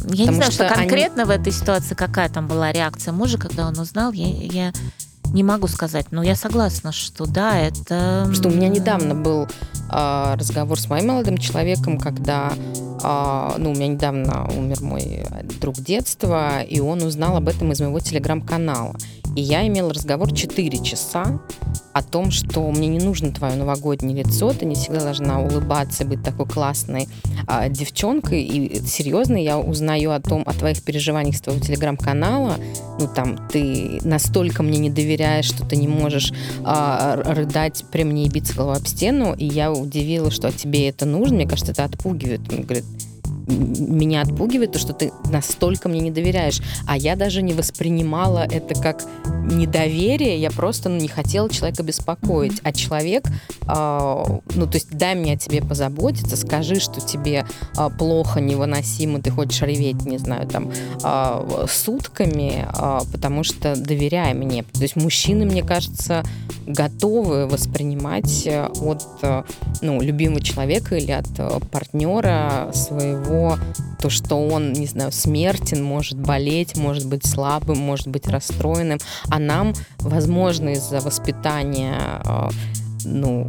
Я 0.09 0.27
не 0.27 0.35
знаю, 0.35 0.53
что, 0.53 0.67
что 0.67 0.75
конкретно 0.75 1.23
они... 1.23 1.33
в 1.33 1.41
этой 1.41 1.53
ситуации, 1.53 1.95
какая 1.95 2.29
там 2.29 2.49
была 2.49 2.73
реакция 2.73 3.13
мужа, 3.13 3.39
когда 3.39 3.67
он 3.67 3.79
узнал, 3.79 4.13
я, 4.13 4.27
я 4.27 4.73
не 5.33 5.43
могу 5.43 5.67
сказать, 5.67 6.07
но 6.13 6.23
я 6.23 6.37
согласна, 6.37 6.93
что 6.93 7.27
да, 7.27 7.59
это... 7.59 8.31
Что 8.33 8.49
у 8.49 8.53
меня 8.53 8.69
недавно 8.69 9.15
был 9.15 9.49
э, 9.91 10.35
разговор 10.39 10.79
с 10.79 10.89
моим 10.89 11.09
молодым 11.09 11.39
человеком, 11.39 11.99
когда 11.99 12.53
э, 12.55 13.51
ну, 13.59 13.73
у 13.73 13.75
меня 13.75 13.89
недавно 13.89 14.49
умер 14.57 14.81
мой 14.81 15.27
друг 15.61 15.77
детства, 15.77 16.63
и 16.63 16.79
он 16.81 17.03
узнал 17.03 17.37
об 17.37 17.49
этом 17.49 17.73
из 17.73 17.81
моего 17.81 17.99
телеграм-канала. 17.99 18.95
И 19.37 19.41
я 19.41 19.67
имела 19.67 19.93
разговор 19.93 20.33
4 20.33 20.79
часа 20.83 21.41
о 21.93 22.03
том, 22.03 22.31
что 22.31 22.69
мне 22.71 22.89
не 22.89 22.99
нужно 22.99 23.33
твое 23.33 23.55
новогоднее 23.55 24.25
лицо, 24.25 24.53
ты 24.53 24.67
не 24.67 24.75
всегда 24.75 25.01
должна 25.01 25.41
улыбаться, 25.41 26.05
быть 26.05 26.23
такой 26.23 26.47
классной 26.47 27.09
а, 27.47 27.69
девчонкой. 27.69 28.43
И 28.43 28.85
серьезно, 28.87 29.37
я 29.37 29.59
узнаю 29.59 30.13
о 30.13 30.21
том, 30.21 30.43
о 30.47 30.53
твоих 30.53 30.83
переживаниях 30.83 31.37
с 31.37 31.41
твоего 31.41 31.61
телеграм-канала. 31.61 32.57
Ну, 32.99 33.09
там, 33.15 33.49
ты 33.49 34.01
настолько 34.03 34.63
мне 34.63 34.79
не 34.79 34.91
доверяешь, 34.91 35.47
что 35.47 35.65
ты 35.65 35.77
не 35.77 35.89
можешь 35.89 36.33
а, 36.65 37.17
рыдать 37.17 37.85
при 37.93 38.03
мне 38.05 38.27
и 38.27 38.29
биться 38.29 38.55
головой 38.55 38.79
об 38.79 38.87
стену. 38.87 39.35
И 39.35 39.47
я 39.47 39.73
удивилась, 39.73 40.35
что 40.35 40.51
тебе 40.51 40.89
это 40.89 41.07
нужно. 41.07 41.37
Мне 41.37 41.49
кажется, 41.49 41.73
это 41.73 41.85
отпугивает. 41.85 42.41
Он 42.53 42.63
говорит, 42.63 42.85
меня 43.47 44.23
отпугивает 44.23 44.73
то, 44.73 44.79
что 44.79 44.93
ты 44.93 45.13
настолько 45.31 45.89
мне 45.89 46.01
не 46.01 46.11
доверяешь. 46.11 46.61
А 46.87 46.97
я 46.97 47.17
даже 47.17 47.43
не 47.43 47.53
воспринимала 47.53 48.47
это 48.51 48.75
как 48.75 49.05
недоверие, 49.45 50.39
я 50.39 50.51
просто 50.51 50.89
ну, 50.89 50.99
не 50.99 51.09
хотела 51.09 51.49
человека 51.51 51.83
беспокоить. 51.83 52.61
А 52.63 52.73
человек, 52.73 53.27
э, 53.29 54.25
ну, 54.55 54.67
то 54.67 54.75
есть 54.75 54.91
дай 54.91 55.15
мне 55.15 55.35
о 55.35 55.37
тебе 55.37 55.63
позаботиться, 55.63 56.37
скажи, 56.37 56.81
что 56.81 57.01
тебе 57.01 57.47
э, 57.77 57.91
плохо, 57.99 58.41
невыносимо, 58.41 59.21
ты 59.21 59.31
хочешь 59.31 59.61
реветь, 59.63 60.05
не 60.07 60.19
знаю, 60.19 60.49
там, 60.49 60.71
э, 61.03 61.67
сутками, 61.69 62.67
э, 62.67 63.01
потому 63.13 63.45
что 63.45 63.77
доверяй 63.77 64.35
мне. 64.35 64.63
То 64.63 64.83
есть 64.83 64.97
мужчины, 64.97 65.45
мне 65.45 65.63
кажется, 65.63 66.23
готовы 66.67 67.47
воспринимать 67.47 68.49
от 68.49 69.05
ну, 69.83 70.01
любимого 70.01 70.41
человека 70.41 70.97
или 70.97 71.11
от 71.11 71.29
партнера 71.71 72.71
своего 72.73 73.34
то, 74.01 74.11
что 74.11 74.37
он, 74.37 74.73
не 74.73 74.87
знаю, 74.87 75.13
смертен, 75.13 75.83
может 75.83 76.19
болеть, 76.19 76.77
может 76.77 77.07
быть 77.07 77.27
слабым, 77.27 77.79
может 77.79 78.09
быть 78.09 78.27
расстроенным, 78.29 78.99
а 79.29 79.39
нам, 79.39 79.73
возможно, 79.99 80.71
из-за 80.71 81.01
воспитания 81.01 82.21
э, 82.25 82.49
ну, 83.05 83.49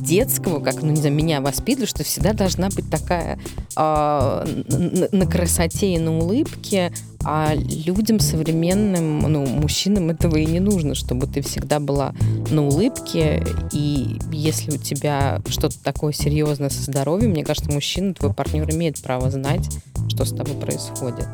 детского, 0.00 0.60
как, 0.60 0.82
ну, 0.82 0.90
не 0.90 0.96
знаю, 0.96 1.14
меня 1.14 1.40
воспитывали, 1.40 1.86
что 1.86 2.04
всегда 2.04 2.32
должна 2.32 2.68
быть 2.68 2.90
такая 2.90 3.38
э, 3.76 4.62
на, 4.68 5.08
на 5.12 5.26
красоте 5.26 5.94
и 5.94 5.98
на 5.98 6.18
улыбке, 6.18 6.92
а 7.24 7.54
людям 7.54 8.18
современным, 8.20 9.20
ну, 9.20 9.46
мужчинам 9.46 10.10
этого 10.10 10.36
и 10.36 10.46
не 10.46 10.60
нужно, 10.60 10.94
чтобы 10.94 11.26
ты 11.26 11.42
всегда 11.42 11.78
была 11.80 12.14
на 12.50 12.66
улыбке, 12.66 13.44
и 13.72 14.18
если 14.32 14.72
у 14.72 14.78
тебя 14.78 15.42
что-то 15.48 15.78
такое 15.82 16.12
серьезное 16.12 16.70
со 16.70 16.82
здоровьем, 16.82 17.30
мне 17.30 17.44
кажется, 17.44 17.70
мужчина, 17.70 18.14
твой 18.14 18.32
партнер 18.32 18.70
имеет 18.70 19.02
право 19.02 19.30
знать, 19.30 19.68
что 20.08 20.24
с 20.24 20.30
тобой 20.30 20.54
происходит. 20.54 21.26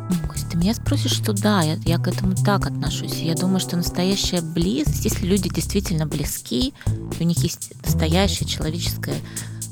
Ты 0.50 0.58
меня 0.58 0.74
спросишь, 0.74 1.12
что 1.12 1.32
да, 1.32 1.62
я, 1.62 1.76
я 1.84 1.98
к 1.98 2.08
этому 2.08 2.34
так 2.34 2.66
отношусь. 2.66 3.20
Я 3.20 3.34
думаю, 3.34 3.60
что 3.60 3.76
настоящая 3.76 4.42
близость, 4.42 5.04
если 5.04 5.26
люди 5.26 5.48
действительно 5.48 6.06
близки, 6.06 6.72
у 7.18 7.24
них 7.24 7.38
есть 7.38 7.72
настоящая 7.84 8.44
человеческая 8.44 9.16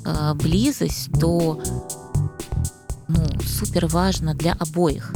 э, 0.05 0.35
близость, 0.35 1.11
то 1.21 1.61
ну, 3.09 3.26
супер 3.46 3.86
важно 3.86 4.34
для 4.34 4.52
обоих. 4.52 5.12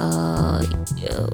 Э, 0.00 0.62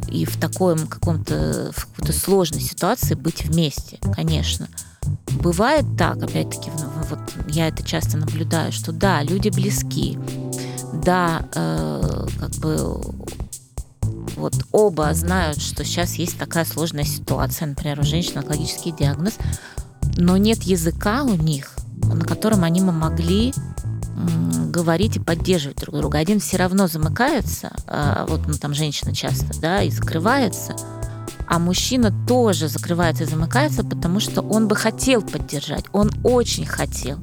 и 0.08 0.24
в 0.24 0.36
таком 0.38 0.86
каком-то 0.86 1.72
в 1.74 1.86
какой-то 1.86 2.12
сложной 2.12 2.60
ситуации 2.60 3.14
быть 3.14 3.44
вместе, 3.44 3.98
конечно. 4.14 4.68
Бывает 5.40 5.84
так, 5.98 6.22
опять-таки, 6.22 6.70
вот 7.10 7.18
я 7.48 7.68
это 7.68 7.82
часто 7.82 8.16
наблюдаю, 8.16 8.72
что 8.72 8.92
да, 8.92 9.22
люди 9.22 9.48
близки, 9.48 10.18
да, 10.92 11.44
э, 11.54 12.26
как 12.38 12.50
бы 12.56 13.00
вот 14.36 14.54
оба 14.72 15.12
знают, 15.14 15.60
что 15.60 15.84
сейчас 15.84 16.14
есть 16.14 16.38
такая 16.38 16.64
сложная 16.64 17.04
ситуация, 17.04 17.68
например, 17.68 18.00
у 18.00 18.04
женщин 18.04 18.38
онкологический 18.38 18.92
диагноз, 18.92 19.34
но 20.16 20.36
нет 20.36 20.62
языка 20.62 21.24
у 21.24 21.34
них, 21.34 21.72
на 22.04 22.24
котором 22.24 22.64
они 22.64 22.80
могли 22.80 23.52
говорить 24.70 25.16
и 25.16 25.20
поддерживать 25.20 25.78
друг 25.78 25.96
друга. 25.96 26.18
Один 26.18 26.40
все 26.40 26.56
равно 26.56 26.86
замыкается, 26.86 27.72
а, 27.86 28.26
вот 28.26 28.46
ну, 28.46 28.54
там 28.54 28.74
женщина 28.74 29.14
часто, 29.14 29.58
да, 29.60 29.82
и 29.82 29.90
закрывается, 29.90 30.74
а 31.46 31.58
мужчина 31.58 32.12
тоже 32.26 32.68
закрывается 32.68 33.24
и 33.24 33.26
замыкается, 33.26 33.84
потому 33.84 34.20
что 34.20 34.40
он 34.40 34.68
бы 34.68 34.76
хотел 34.76 35.22
поддержать, 35.22 35.84
он 35.92 36.10
очень 36.24 36.64
хотел 36.66 37.18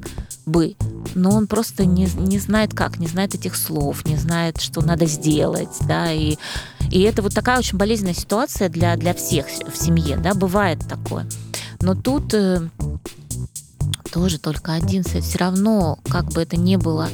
бы, 0.46 0.76
но 1.14 1.30
он 1.30 1.46
просто 1.46 1.84
не, 1.84 2.06
не 2.16 2.38
знает 2.38 2.74
как, 2.74 2.98
не 2.98 3.06
знает 3.06 3.34
этих 3.34 3.56
слов, 3.56 4.06
не 4.06 4.16
знает, 4.16 4.60
что 4.60 4.82
надо 4.82 5.06
сделать, 5.06 5.76
да, 5.80 6.12
и, 6.12 6.36
и 6.90 7.00
это 7.02 7.22
вот 7.22 7.34
такая 7.34 7.58
очень 7.58 7.78
болезненная 7.78 8.14
ситуация 8.14 8.68
для, 8.68 8.96
для 8.96 9.14
всех 9.14 9.46
в 9.46 9.76
семье, 9.76 10.16
да, 10.16 10.34
бывает 10.34 10.78
такое. 10.88 11.26
Но 11.80 11.94
тут 11.94 12.34
э, 12.34 12.68
тоже 14.10 14.38
только 14.38 14.72
один 14.72 15.04
совет. 15.04 15.24
Все 15.24 15.38
равно, 15.38 15.98
как 16.08 16.26
бы 16.26 16.42
это 16.42 16.56
ни 16.56 16.76
было 16.76 17.08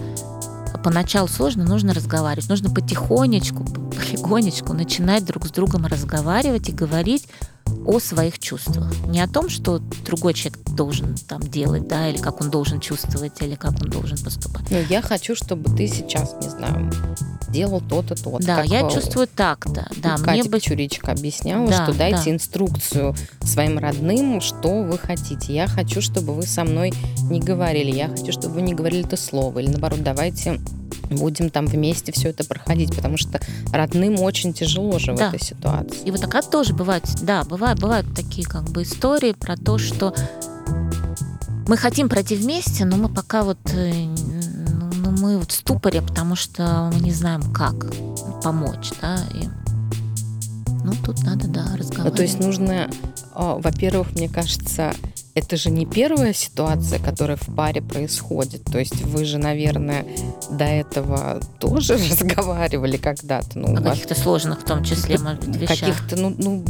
поначалу 0.83 1.27
сложно, 1.29 1.65
нужно 1.65 1.95
разговаривать. 1.95 2.49
Нужно 2.49 2.71
потихонечку, 2.71 3.65
полигонечку 3.97 4.73
начинать 4.73 5.25
друг 5.25 5.47
с 5.47 5.51
другом 5.51 5.87
разговаривать 5.87 6.69
и 6.69 6.73
говорить 6.73 7.29
о 7.87 7.99
своих 8.01 8.39
чувствах. 8.39 8.93
Не 9.07 9.21
о 9.21 9.29
том, 9.29 9.49
что 9.49 9.79
другой 10.05 10.35
человек 10.35 10.59
должен 10.71 11.17
там 11.29 11.41
делать, 11.41 11.87
да, 11.89 12.09
или 12.09 12.19
как 12.19 12.41
он 12.41 12.51
должен 12.51 12.81
чувствовать, 12.81 13.41
или 13.41 13.55
как 13.55 13.73
он 13.81 13.89
должен 13.89 14.19
поступать. 14.19 14.71
Ну, 14.71 14.79
я 14.89 15.03
хочу, 15.03 15.35
чтобы 15.35 15.75
ты 15.77 15.87
сейчас, 15.87 16.35
не 16.43 16.49
знаю, 16.49 16.91
делал 17.49 17.81
то-то, 17.81 18.15
то-то. 18.15 18.45
Да, 18.45 18.57
как, 18.57 18.67
я 18.67 18.91
чувствую 18.91 19.27
так-то. 19.29 19.89
Да, 19.97 20.17
Катя 20.17 20.31
мне 20.31 20.45
бы... 20.45 20.61
Чуричка 20.61 21.13
объясняла, 21.13 21.69
да, 21.69 21.85
что 21.85 21.97
дайте 21.97 22.25
да. 22.25 22.31
инструкцию 22.33 23.15
своим 23.43 23.79
родным, 23.79 24.41
что 24.41 24.83
вы 24.83 24.99
хотите. 24.99 25.55
Я 25.55 25.67
хочу, 25.67 26.01
чтобы 26.01 26.35
вы 26.35 26.43
со 26.43 26.65
мной 26.65 26.93
не 27.31 27.41
говорили. 27.41 27.91
Я 27.91 28.09
хочу, 28.09 28.33
чтобы 28.33 28.57
вы 28.57 28.63
не 28.63 28.75
говорили 28.75 29.05
это 29.05 29.17
слово. 29.17 29.61
Или 29.61 29.71
наоборот, 29.71 30.03
давайте 30.03 30.61
будем 31.11 31.51
там 31.51 31.67
вместе 31.67 32.13
все 32.13 32.31
это 32.31 32.45
проходить, 32.45 32.95
потому 32.95 33.17
что 33.17 33.41
родным 33.73 34.21
очень 34.21 34.53
тяжело 34.53 34.99
же 34.99 35.15
да. 35.15 35.31
в 35.31 35.35
этой 35.35 35.45
ситуации. 35.45 35.99
И 36.05 36.11
вот 36.11 36.21
такая 36.21 36.43
тоже 36.43 36.75
бывает, 36.75 37.05
да, 37.23 37.45
бывают, 37.45 37.81
бывают 37.81 38.07
такие 38.15 38.47
как 38.47 38.65
бы 38.65 38.83
истории 38.83 39.33
про 39.33 39.57
то, 39.57 39.79
что 39.79 40.15
мы 41.69 41.77
хотим 41.77 42.09
пройти 42.09 42.37
вместе, 42.37 42.85
но 42.85 42.97
мы 42.97 43.09
пока 43.09 43.43
вот 43.43 43.59
э, 43.73 43.93
ну, 43.93 44.91
ну, 44.97 45.11
мы 45.11 45.39
вот 45.39 45.51
в 45.51 45.55
ступоре, 45.55 46.03
потому 46.03 46.37
что 46.37 46.91
мы 46.95 47.01
не 47.01 47.13
знаем, 47.13 47.43
как 47.53 47.87
помочь, 48.43 48.91
да, 49.01 49.19
и 49.35 49.49
ну, 50.85 50.93
тут 51.05 51.23
надо, 51.25 51.49
да, 51.49 51.65
разговаривать. 51.77 52.05
Ну, 52.05 52.11
то 52.13 52.23
есть 52.23 52.39
нужно, 52.39 52.89
во-первых, 53.35 54.13
мне 54.13 54.29
кажется, 54.29 54.95
это 55.37 55.59
же 55.59 55.69
не 55.69 55.85
первая 55.85 56.33
ситуация, 56.33 56.99
которая 56.99 57.37
в 57.37 57.55
паре 57.55 57.83
происходит. 57.83 58.65
То 58.65 58.79
есть 58.79 59.03
вы 59.03 59.27
же, 59.27 59.37
наверное, 59.37 60.07
до 60.51 60.65
этого 60.65 61.41
тоже 61.61 61.99
разговаривали 62.11 62.97
когда-то. 62.97 63.59
Ну, 63.59 63.77
О 63.77 63.83
каких-то 63.83 64.15
сложных, 64.15 64.63
в 64.63 64.65
том 64.65 64.83
числе, 64.83 65.19
может 65.19 65.47
быть, 65.47 65.57
вещах. 65.57 65.79
Каких-то, 65.79 66.17
ну, 66.17 66.35
ну, 66.39 66.65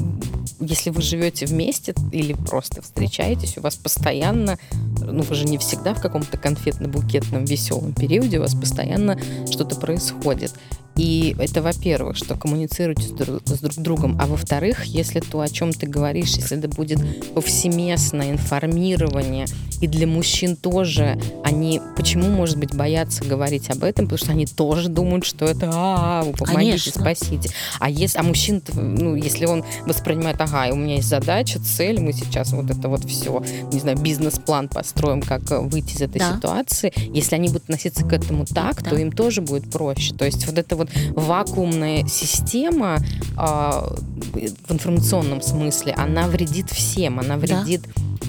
если 0.58 0.90
вы 0.90 1.00
живете 1.00 1.46
вместе 1.46 1.94
или 2.10 2.32
просто 2.32 2.82
встречаетесь, 2.82 3.56
у 3.56 3.60
вас 3.60 3.76
постоянно, 3.76 4.58
ну, 5.00 5.22
вы 5.22 5.34
же 5.36 5.44
не 5.44 5.58
всегда 5.58 5.94
в 5.94 6.02
каком-то 6.02 6.36
конфетно-букетном 6.36 7.46
веселом 7.46 7.94
периоде, 7.94 8.38
у 8.38 8.42
вас 8.42 8.56
постоянно 8.56 9.16
что-то 9.48 9.76
происходит. 9.76 10.52
И 10.96 11.36
это, 11.38 11.62
во-первых, 11.62 12.16
что 12.16 12.36
коммуницируйте 12.36 13.02
с 13.02 13.10
друг, 13.10 13.42
с 13.44 13.60
друг 13.60 13.74
другом, 13.76 14.18
а 14.20 14.26
во-вторых, 14.26 14.84
если 14.84 15.20
то, 15.20 15.40
о 15.40 15.48
чем 15.48 15.72
ты 15.72 15.86
говоришь, 15.86 16.36
если 16.36 16.58
это 16.58 16.68
будет 16.68 16.98
повсеместное 17.34 18.32
информирование, 18.32 19.46
и 19.80 19.86
для 19.86 20.06
мужчин 20.06 20.56
тоже, 20.56 21.18
они 21.44 21.80
почему, 21.96 22.28
может 22.28 22.58
быть, 22.58 22.74
боятся 22.74 23.24
говорить 23.24 23.70
об 23.70 23.84
этом, 23.84 24.06
потому 24.06 24.18
что 24.18 24.32
они 24.32 24.46
тоже 24.46 24.88
думают, 24.88 25.24
что 25.24 25.44
это 25.44 25.70
а, 25.72 26.22
-а 26.24 26.36
помогите, 26.36 26.54
Конечно. 26.54 26.92
спасите. 26.92 27.50
А 27.78 27.90
если, 27.90 28.18
а 28.18 28.22
мужчина, 28.22 28.60
ну, 28.74 29.14
если 29.14 29.46
он 29.46 29.64
воспринимает, 29.86 30.40
ага, 30.40 30.72
у 30.72 30.76
меня 30.76 30.96
есть 30.96 31.08
задача, 31.08 31.60
цель, 31.60 32.00
мы 32.00 32.12
сейчас 32.12 32.52
вот 32.52 32.70
это 32.70 32.88
вот 32.88 33.04
все, 33.04 33.42
не 33.72 33.80
знаю, 33.80 33.98
бизнес-план 33.98 34.68
построим, 34.68 35.20
как 35.20 35.42
выйти 35.50 35.94
из 35.94 36.02
этой 36.02 36.18
да. 36.18 36.36
ситуации, 36.36 36.92
если 37.12 37.34
они 37.34 37.48
будут 37.48 37.64
относиться 37.64 38.04
к 38.04 38.12
этому 38.12 38.46
так, 38.46 38.82
да. 38.82 38.90
то 38.90 38.96
им 38.96 39.12
тоже 39.12 39.42
будет 39.42 39.70
проще. 39.70 40.14
То 40.14 40.24
есть 40.24 40.46
вот 40.46 40.58
это 40.58 40.76
вот 40.76 40.85
вот 41.14 41.24
вакуумная 41.26 42.06
система 42.06 42.98
э, 42.98 43.36
в 43.38 44.72
информационном 44.72 45.42
смысле, 45.42 45.92
она 45.92 46.26
вредит 46.26 46.70
всем, 46.70 47.18
она 47.18 47.36
вредит 47.36 47.82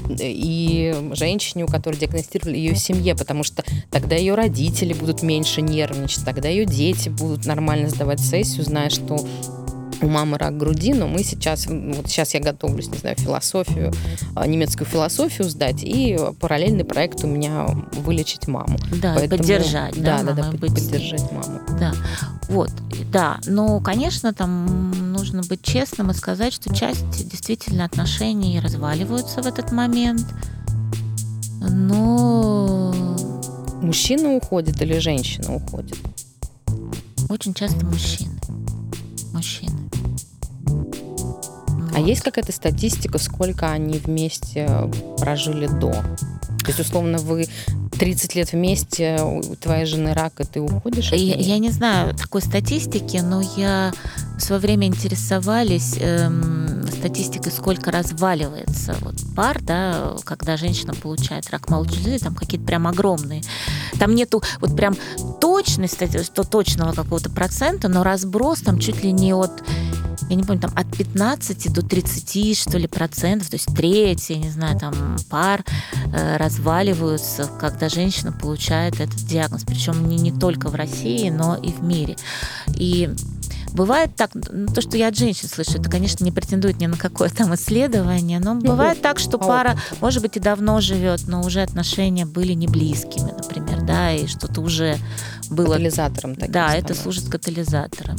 да. 0.10 0.24
и 0.24 0.96
женщине, 1.14 1.66
у 1.66 1.68
которой 1.68 1.98
диагностировали 1.98 2.58
ее 2.58 2.76
семье, 2.76 3.16
потому 3.16 3.44
что 3.44 3.64
тогда 3.92 4.16
ее 4.16 4.36
родители 4.36 4.94
будут 4.94 5.22
меньше 5.22 5.62
нервничать, 5.62 6.26
тогда 6.26 6.50
ее 6.50 6.66
дети 6.66 7.10
будут 7.10 7.46
нормально 7.46 7.90
сдавать 7.90 8.20
сессию, 8.20 8.64
зная, 8.64 8.90
что 8.90 9.18
у 10.02 10.08
мамы 10.08 10.38
рак 10.38 10.58
груди, 10.58 10.94
но 10.94 11.08
мы 11.08 11.24
сейчас, 11.24 11.66
вот 11.68 12.08
сейчас 12.08 12.34
я 12.34 12.40
готовлюсь, 12.40 12.88
не 12.90 12.98
знаю, 12.98 13.16
философию, 13.18 13.94
а, 14.36 14.46
немецкую 14.46 14.88
философию 14.88 15.50
сдать, 15.50 15.84
и 15.84 16.18
параллельный 16.40 16.86
проект 16.86 17.24
у 17.24 17.28
меня 17.28 17.68
вылечить 17.94 18.48
маму. 18.48 18.78
Да, 19.02 19.16
Поэтому, 19.16 19.42
поддержать. 19.42 20.02
Да, 20.02 20.22
да, 20.24 20.34
да, 20.34 20.44
да 20.44 20.52
быть... 20.52 20.74
поддержать 20.74 21.32
маму. 21.32 21.60
Да, 21.80 21.94
вот, 22.50 22.72
да, 23.12 23.40
но, 23.46 23.80
конечно, 23.80 24.34
там 24.34 25.12
нужно 25.14 25.42
быть 25.44 25.62
честным 25.64 26.12
и 26.12 26.14
сказать, 26.14 26.54
что 26.54 26.74
часть 26.74 27.28
действительно 27.30 27.86
отношений 27.86 28.60
разваливаются 28.60 29.42
в 29.42 29.48
этот 29.48 29.72
момент, 29.72 30.26
но... 31.60 32.94
Мужчина 33.82 34.34
уходит 34.34 34.82
или 34.82 34.98
женщина 34.98 35.56
уходит? 35.56 35.98
Очень 37.30 37.54
часто 37.54 37.86
мужчины. 37.86 38.40
Мужчины. 39.34 39.77
А 41.98 42.00
есть 42.00 42.22
какая-то 42.22 42.52
статистика, 42.52 43.18
сколько 43.18 43.72
они 43.72 43.98
вместе 43.98 44.70
прожили 45.18 45.66
до? 45.66 45.94
То 45.94 46.68
есть, 46.68 46.80
условно, 46.80 47.18
вы 47.18 47.48
30 47.98 48.36
лет 48.36 48.52
вместе, 48.52 49.20
у 49.24 49.56
твоей 49.56 49.86
жены 49.86 50.14
рак, 50.14 50.40
и 50.40 50.44
ты 50.44 50.62
уходишь? 50.62 51.12
Я, 51.12 51.34
я 51.34 51.58
не 51.58 51.72
знаю 51.72 52.14
такой 52.14 52.44
статистики, 52.44 53.18
но 53.18 53.42
я 53.58 53.92
в 54.38 54.42
свое 54.42 54.62
время 54.62 54.86
интересовались 54.86 55.96
эм, 56.00 56.88
статистикой, 56.88 57.52
сколько 57.52 57.90
разваливается 57.90 58.96
вот 59.02 59.16
пар, 59.36 59.60
да, 59.64 60.18
когда 60.24 60.56
женщина 60.56 60.94
получает 60.94 61.50
рак 61.50 61.68
молочной 61.68 62.04
железы, 62.04 62.26
там 62.26 62.36
какие-то 62.36 62.68
прям 62.68 62.86
огромные. 62.86 63.42
Там 63.98 64.14
нету 64.14 64.44
вот 64.62 64.76
прям 64.76 64.96
точности, 65.42 66.08
точного 66.48 66.94
какого-то 66.94 67.32
процента, 67.32 67.88
но 67.88 68.04
разброс 68.04 68.62
там 68.62 68.78
чуть 68.78 69.04
ли 69.04 69.12
не 69.12 69.34
от 69.34 69.64
я 70.30 70.36
не 70.36 70.44
помню, 70.44 70.62
там 70.62 70.72
от 70.76 70.88
15 70.96 71.72
до 71.74 71.82
30, 71.82 72.58
что 72.58 72.78
ли, 72.78 72.88
процентов, 72.88 73.50
то 73.50 73.56
есть 73.56 73.74
треть, 73.76 74.30
я 74.30 74.38
не 74.38 74.50
знаю, 74.50 74.78
там 74.80 75.18
пар 75.30 75.64
э, 76.14 76.38
разваливаются, 76.38 77.50
когда 77.60 77.90
женщина 77.90 78.32
получает 78.32 79.00
этот 79.00 79.18
диагноз. 79.18 79.64
Причем 79.66 80.08
не, 80.10 80.18
не 80.18 80.32
только 80.32 80.70
в 80.70 80.76
России, 80.76 81.30
но 81.30 81.56
и 81.56 81.72
в 81.72 81.82
мире. 81.82 82.18
И 82.76 83.10
Бывает 83.74 84.16
так, 84.16 84.32
ну, 84.34 84.66
то, 84.74 84.82
что 84.82 84.98
я 84.98 85.10
от 85.10 85.18
женщин 85.18 85.48
слышу, 85.48 85.78
это, 85.78 85.88
конечно, 85.88 86.24
не 86.24 86.32
претендует 86.32 86.80
ни 86.80 86.88
на 86.88 86.98
какое 86.98 87.30
там 87.30 87.54
исследование, 87.54 88.40
но 88.40 88.56
бывает 88.56 89.02
так, 89.02 89.20
что 89.20 89.38
пара, 89.38 89.78
может 90.02 90.24
быть, 90.24 90.36
и 90.36 90.40
давно 90.40 90.82
живет, 90.82 91.28
но 91.28 91.42
уже 91.42 91.62
отношения 91.62 92.26
были 92.26 92.54
не 92.54 92.66
близкими, 92.66 93.32
например, 93.32 93.84
да, 93.84 94.14
и 94.14 94.26
что-то 94.26 94.62
уже 94.62 94.98
было... 95.52 95.74
Катализатором 95.74 96.36
таким 96.36 96.52
Да, 96.52 96.74
это 96.74 96.96
служит 96.96 97.30
катализатором. 97.30 98.16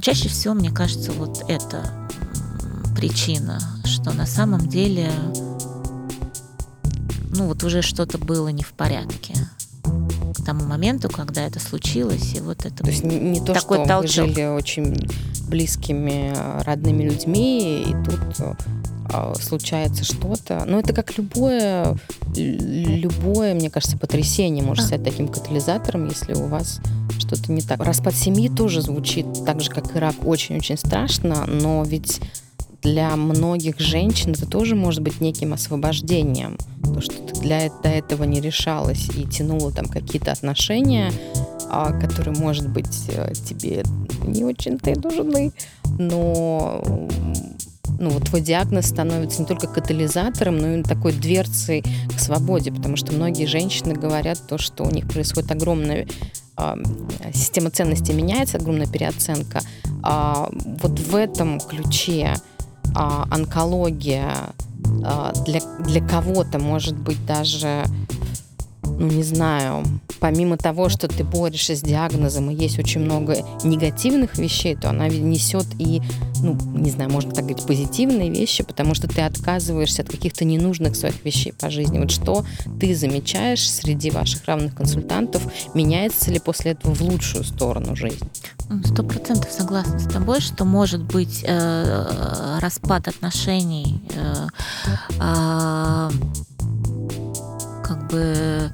Чаще 0.00 0.28
всего, 0.28 0.54
мне 0.54 0.70
кажется, 0.70 1.12
вот 1.12 1.44
это 1.48 1.90
причина, 2.96 3.60
что 3.84 4.12
на 4.12 4.26
самом 4.26 4.66
деле, 4.68 5.10
ну 7.30 7.46
вот 7.46 7.62
уже 7.64 7.82
что-то 7.82 8.18
было 8.18 8.48
не 8.48 8.62
в 8.62 8.72
порядке 8.72 9.34
к 9.82 10.44
тому 10.44 10.64
моменту, 10.64 11.08
когда 11.08 11.42
это 11.42 11.60
случилось, 11.60 12.34
и 12.34 12.40
вот 12.40 12.66
это 12.66 12.82
то 12.82 12.90
есть 12.90 13.04
не, 13.04 13.18
не 13.18 13.40
то, 13.40 13.54
такой 13.54 13.78
что 13.78 13.86
толчок. 13.86 14.26
вы 14.26 14.32
жили 14.34 14.44
очень 14.44 15.08
близкими 15.48 16.34
родными 16.64 17.04
людьми, 17.04 17.82
и 17.82 17.92
тут 18.04 18.20
а, 18.40 18.56
случается 19.40 20.04
что-то. 20.04 20.64
Но 20.66 20.78
это 20.78 20.92
как 20.92 21.16
любое, 21.18 21.96
любое, 22.34 23.54
мне 23.54 23.70
кажется, 23.70 23.98
потрясение 23.98 24.64
может 24.64 24.86
стать 24.86 25.04
таким 25.04 25.28
катализатором, 25.28 26.08
если 26.08 26.34
у 26.34 26.46
вас 26.46 26.80
что-то 27.18 27.52
не 27.52 27.62
так. 27.62 27.80
Распад 27.80 28.14
семьи 28.14 28.48
тоже 28.48 28.82
звучит 28.82 29.26
так 29.44 29.60
же, 29.60 29.70
как 29.70 29.94
и 29.94 29.98
рак, 29.98 30.14
очень-очень 30.24 30.76
страшно, 30.76 31.46
но 31.46 31.84
ведь 31.84 32.20
для 32.82 33.16
многих 33.16 33.80
женщин 33.80 34.32
это 34.32 34.46
тоже 34.46 34.76
может 34.76 35.00
быть 35.00 35.20
неким 35.20 35.54
освобождением. 35.54 36.58
То, 36.82 37.00
что 37.00 37.14
ты 37.14 37.40
для, 37.40 37.70
до 37.82 37.88
этого 37.88 38.24
не 38.24 38.42
решалась 38.42 39.08
и 39.16 39.26
тянула 39.26 39.72
там 39.72 39.86
какие-то 39.86 40.32
отношения, 40.32 41.10
а, 41.70 41.92
которые, 41.98 42.36
может 42.36 42.68
быть, 42.68 43.08
э, 43.08 43.32
тебе 43.32 43.84
не 44.26 44.44
очень-то 44.44 44.90
и 44.90 44.94
нужны, 44.98 45.52
но 45.98 47.08
ну, 47.98 48.10
вот 48.10 48.24
твой 48.24 48.40
диагноз 48.40 48.86
становится 48.86 49.40
не 49.40 49.46
только 49.46 49.66
катализатором, 49.66 50.58
но 50.58 50.74
и 50.74 50.82
такой 50.82 51.12
дверцей 51.12 51.84
к 52.14 52.18
свободе, 52.18 52.72
потому 52.72 52.96
что 52.96 53.12
многие 53.12 53.46
женщины 53.46 53.94
говорят 53.94 54.38
то, 54.46 54.58
что 54.58 54.84
у 54.84 54.90
них 54.90 55.08
происходит 55.08 55.50
огромная 55.50 56.06
э, 56.56 56.74
система 57.32 57.70
ценностей 57.70 58.12
меняется, 58.12 58.58
огромная 58.58 58.86
переоценка. 58.86 59.60
А 60.02 60.50
вот 60.82 60.98
в 60.98 61.14
этом 61.14 61.60
ключе 61.60 62.34
э, 62.34 62.90
онкология 62.94 64.32
э, 65.04 65.32
для, 65.46 65.60
для 65.80 66.06
кого-то 66.06 66.58
может 66.58 66.96
быть 66.96 67.24
даже 67.26 67.84
ну, 68.86 69.08
не 69.08 69.22
знаю, 69.22 69.84
помимо 70.20 70.56
того, 70.56 70.88
что 70.88 71.08
ты 71.08 71.24
борешься 71.24 71.74
с 71.74 71.80
диагнозом, 71.80 72.50
и 72.50 72.54
есть 72.54 72.78
очень 72.78 73.00
много 73.00 73.36
негативных 73.62 74.38
вещей, 74.38 74.76
то 74.76 74.90
она 74.90 75.08
несет 75.08 75.66
и, 75.78 76.00
ну, 76.40 76.56
не 76.74 76.90
знаю, 76.90 77.10
можно 77.10 77.32
так 77.32 77.44
говорить, 77.44 77.66
позитивные 77.66 78.30
вещи, 78.30 78.62
потому 78.64 78.94
что 78.94 79.08
ты 79.08 79.22
отказываешься 79.22 80.02
от 80.02 80.08
каких-то 80.08 80.44
ненужных 80.44 80.96
своих 80.96 81.24
вещей 81.24 81.52
по 81.52 81.70
жизни. 81.70 81.98
Вот 81.98 82.10
что 82.10 82.44
ты 82.80 82.94
замечаешь 82.94 83.68
среди 83.68 84.10
ваших 84.10 84.44
равных 84.46 84.74
консультантов, 84.74 85.42
меняется 85.74 86.30
ли 86.30 86.38
после 86.38 86.72
этого 86.72 86.94
в 86.94 87.02
лучшую 87.02 87.44
сторону 87.44 87.96
жизнь? 87.96 88.24
Сто 88.84 89.02
процентов 89.02 89.50
согласна 89.50 89.98
с 89.98 90.06
тобой, 90.06 90.40
что 90.40 90.64
может 90.64 91.02
быть 91.02 91.44
э, 91.46 92.58
распад 92.60 93.08
отношений 93.08 94.00
э, 94.14 94.46
как 95.18 96.53
бы 98.14 98.70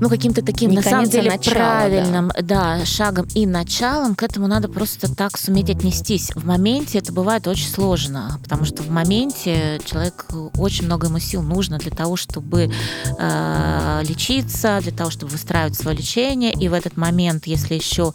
ну, 0.00 0.08
каким-то 0.08 0.44
таким, 0.44 0.70
не 0.70 0.76
на 0.76 0.82
самом 0.82 1.08
деле, 1.08 1.30
начала, 1.30 1.54
правильным 1.54 2.28
да. 2.28 2.76
да, 2.78 2.84
шагом 2.84 3.26
и 3.34 3.46
началом 3.46 4.14
к 4.14 4.22
этому 4.22 4.46
надо 4.46 4.68
просто 4.68 5.14
так 5.14 5.38
суметь 5.38 5.70
отнестись. 5.70 6.30
В 6.34 6.44
моменте 6.44 6.98
это 6.98 7.12
бывает 7.12 7.46
очень 7.46 7.68
сложно, 7.68 8.38
потому 8.42 8.64
что 8.64 8.82
в 8.82 8.90
моменте 8.90 9.80
человек 9.84 10.26
очень 10.58 10.84
много 10.84 11.06
ему 11.06 11.18
сил 11.18 11.42
нужно 11.42 11.78
для 11.78 11.90
того, 11.90 12.16
чтобы 12.16 12.70
э, 13.18 14.02
лечиться, 14.06 14.80
для 14.82 14.92
того, 14.92 15.10
чтобы 15.10 15.32
выстраивать 15.32 15.76
свое 15.76 15.96
лечение. 15.96 16.52
И 16.52 16.68
в 16.68 16.72
этот 16.72 16.96
момент, 16.96 17.46
если 17.46 17.74
еще 17.74 18.12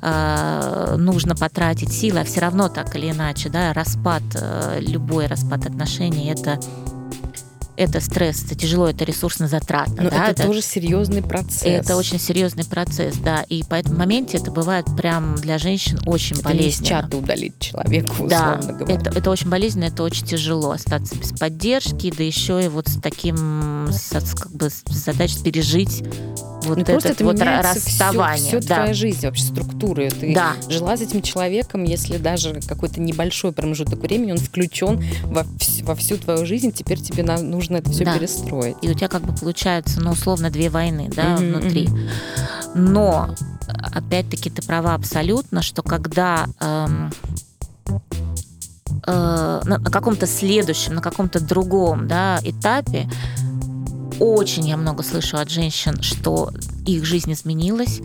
э, 0.00 0.96
нужно 0.98 1.34
потратить 1.34 1.92
силы, 1.92 2.20
а 2.20 2.24
все 2.24 2.40
равно 2.40 2.68
так 2.68 2.94
или 2.96 3.10
иначе, 3.10 3.48
да, 3.48 3.72
распад, 3.72 4.22
э, 4.34 4.78
любой 4.80 5.26
распад 5.26 5.66
отношений, 5.66 6.30
это 6.30 6.60
это 7.76 8.00
стресс, 8.00 8.44
это 8.44 8.54
тяжело, 8.54 8.88
это 8.88 9.04
ресурсно 9.04 9.48
затратно. 9.48 10.04
Но 10.04 10.10
да, 10.10 10.24
это, 10.24 10.42
это 10.42 10.46
тоже 10.46 10.62
серьезный 10.62 11.22
процесс. 11.22 11.62
Это 11.62 11.96
очень 11.96 12.18
серьезный 12.18 12.64
процесс, 12.64 13.16
да. 13.16 13.42
И 13.42 13.62
по 13.62 13.74
этому 13.74 13.98
моменте 13.98 14.38
это 14.38 14.50
бывает 14.50 14.86
прям 14.96 15.36
для 15.36 15.58
женщин 15.58 16.00
очень 16.06 16.36
это 16.36 16.44
болезненно. 16.44 16.82
Не 16.82 16.88
чата 16.88 17.16
удалить 17.16 17.58
человека, 17.58 18.12
условно 18.12 18.28
да, 18.62 18.72
говоря. 18.72 18.94
Это, 18.94 19.10
это 19.10 19.30
очень 19.30 19.48
болезненно, 19.48 19.84
это 19.84 20.02
очень 20.02 20.26
тяжело 20.26 20.70
остаться 20.70 21.16
без 21.16 21.32
поддержки, 21.32 22.12
да 22.16 22.24
еще 22.24 22.64
и 22.64 22.68
вот 22.68 22.88
с 22.88 23.00
таким, 23.00 23.88
с, 23.90 24.10
как 24.34 24.52
бы, 24.52 24.70
задачей 24.90 25.42
пережить 25.42 26.02
вот 26.66 26.78
ну, 26.78 26.82
этот 26.82 27.04
это 27.04 27.24
вот 27.24 27.40
расставание. 27.40 28.48
Все, 28.48 28.60
все 28.60 28.68
да. 28.68 28.76
твоя 28.76 28.94
жизнь, 28.94 29.24
вообще 29.24 29.44
структуры. 29.44 30.10
Ты 30.10 30.34
да. 30.34 30.54
жила 30.68 30.96
с 30.96 31.00
этим 31.00 31.22
человеком, 31.22 31.84
если 31.84 32.16
даже 32.16 32.60
какой-то 32.66 33.00
небольшой 33.00 33.52
промежуток 33.52 34.00
времени 34.00 34.32
он 34.32 34.38
включен 34.38 35.04
во, 35.24 35.44
во 35.82 35.94
всю 35.94 36.16
твою 36.16 36.44
жизнь, 36.44 36.72
теперь 36.72 37.00
тебе 37.00 37.22
нужно 37.22 37.65
это 37.74 37.90
все 37.90 38.04
да. 38.04 38.16
перестроить. 38.16 38.76
И 38.82 38.88
у 38.88 38.94
тебя 38.94 39.08
как 39.08 39.22
бы 39.22 39.34
получается, 39.34 40.00
ну, 40.00 40.12
условно, 40.12 40.50
две 40.50 40.70
войны, 40.70 41.10
да, 41.14 41.34
mm-hmm, 41.34 41.58
внутри. 41.58 41.88
Но, 42.74 43.34
опять-таки, 43.92 44.50
ты 44.50 44.62
права 44.62 44.94
абсолютно, 44.94 45.62
что 45.62 45.82
когда... 45.82 46.46
Эм, 46.60 47.10
э, 49.06 49.60
на 49.64 49.78
каком-то 49.80 50.26
следующем, 50.26 50.94
на 50.94 51.02
каком-то 51.02 51.40
другом 51.40 52.06
да, 52.06 52.38
этапе 52.42 53.08
очень 54.18 54.68
я 54.68 54.76
много 54.76 55.02
слышу 55.02 55.36
от 55.36 55.50
женщин, 55.50 56.02
что 56.02 56.50
их 56.86 57.04
жизнь 57.04 57.32
изменилась, 57.32 58.00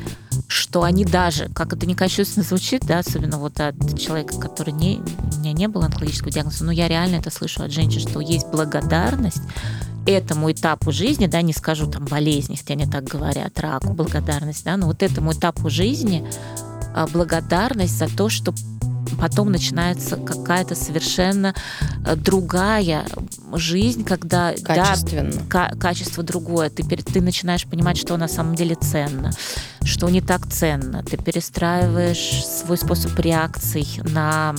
что 0.52 0.84
они 0.84 1.06
даже, 1.06 1.48
как 1.50 1.74
это 1.74 1.86
не 1.86 1.96
кощунственно 1.96 2.46
звучит, 2.46 2.86
да, 2.86 3.00
особенно 3.00 3.38
вот 3.38 3.60
от 3.62 3.76
человека, 3.98 4.38
который 4.38 4.74
не, 4.74 5.00
у 5.36 5.40
меня 5.40 5.54
не 5.54 5.68
было 5.68 5.86
онкологического 5.86 6.30
диагноза, 6.30 6.66
но 6.66 6.72
я 6.72 6.90
реально 6.90 7.16
это 7.16 7.32
слышу 7.32 7.64
от 7.64 7.72
женщин, 7.72 8.02
что 8.02 8.20
есть 8.20 8.48
благодарность 8.48 9.42
этому 10.06 10.52
этапу 10.52 10.92
жизни, 10.92 11.28
да, 11.28 11.42
не 11.42 11.54
скажу 11.54 11.88
там 11.88 12.04
болезни, 12.06 12.56
хотя 12.56 12.74
они 12.74 12.86
так 12.86 13.06
говорят, 13.06 13.60
раку, 13.60 13.94
благодарность, 13.94 14.66
да, 14.66 14.76
но 14.76 14.88
вот 14.88 15.04
этому 15.04 15.32
этапу 15.32 15.70
жизни 15.70 16.28
а, 16.94 17.08
благодарность 17.08 17.98
за 17.98 18.08
то, 18.08 18.28
что 18.28 18.54
потом 19.20 19.52
начинается 19.52 20.18
какая-то 20.18 20.76
совершенно 20.76 21.54
э, 22.06 22.16
другая 22.16 23.06
жизнь, 23.54 24.04
когда 24.04 24.54
да, 24.62 24.96
качество 25.80 26.24
другое. 26.24 26.70
Ты, 26.70 26.84
ты 26.84 27.22
начинаешь 27.22 27.66
понимать, 27.66 27.98
что 27.98 28.18
на 28.18 28.28
самом 28.28 28.56
деле 28.56 28.76
ценно, 28.76 29.32
что 29.84 30.10
не 30.10 30.22
так 30.22 30.48
ценно. 30.48 31.04
Ты 31.04 31.18
перестраиваешь 31.18 32.46
свой 32.46 32.78
способ 32.78 33.18
реакций 33.20 33.88
на 34.04 34.56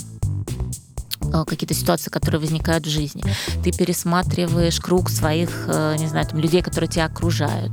Э, 1.32 1.44
какие-то 1.46 1.74
ситуации, 1.74 2.10
которые 2.10 2.40
возникают 2.40 2.86
в 2.86 2.90
жизни. 2.90 3.22
Ты 3.62 3.72
пересматриваешь 3.72 4.80
круг 4.80 5.10
своих, 5.10 5.64
э, 5.66 5.96
не 5.98 6.06
знаю, 6.06 6.26
там, 6.26 6.38
людей, 6.38 6.62
которые 6.62 6.88
тебя 6.88 7.06
окружают. 7.06 7.72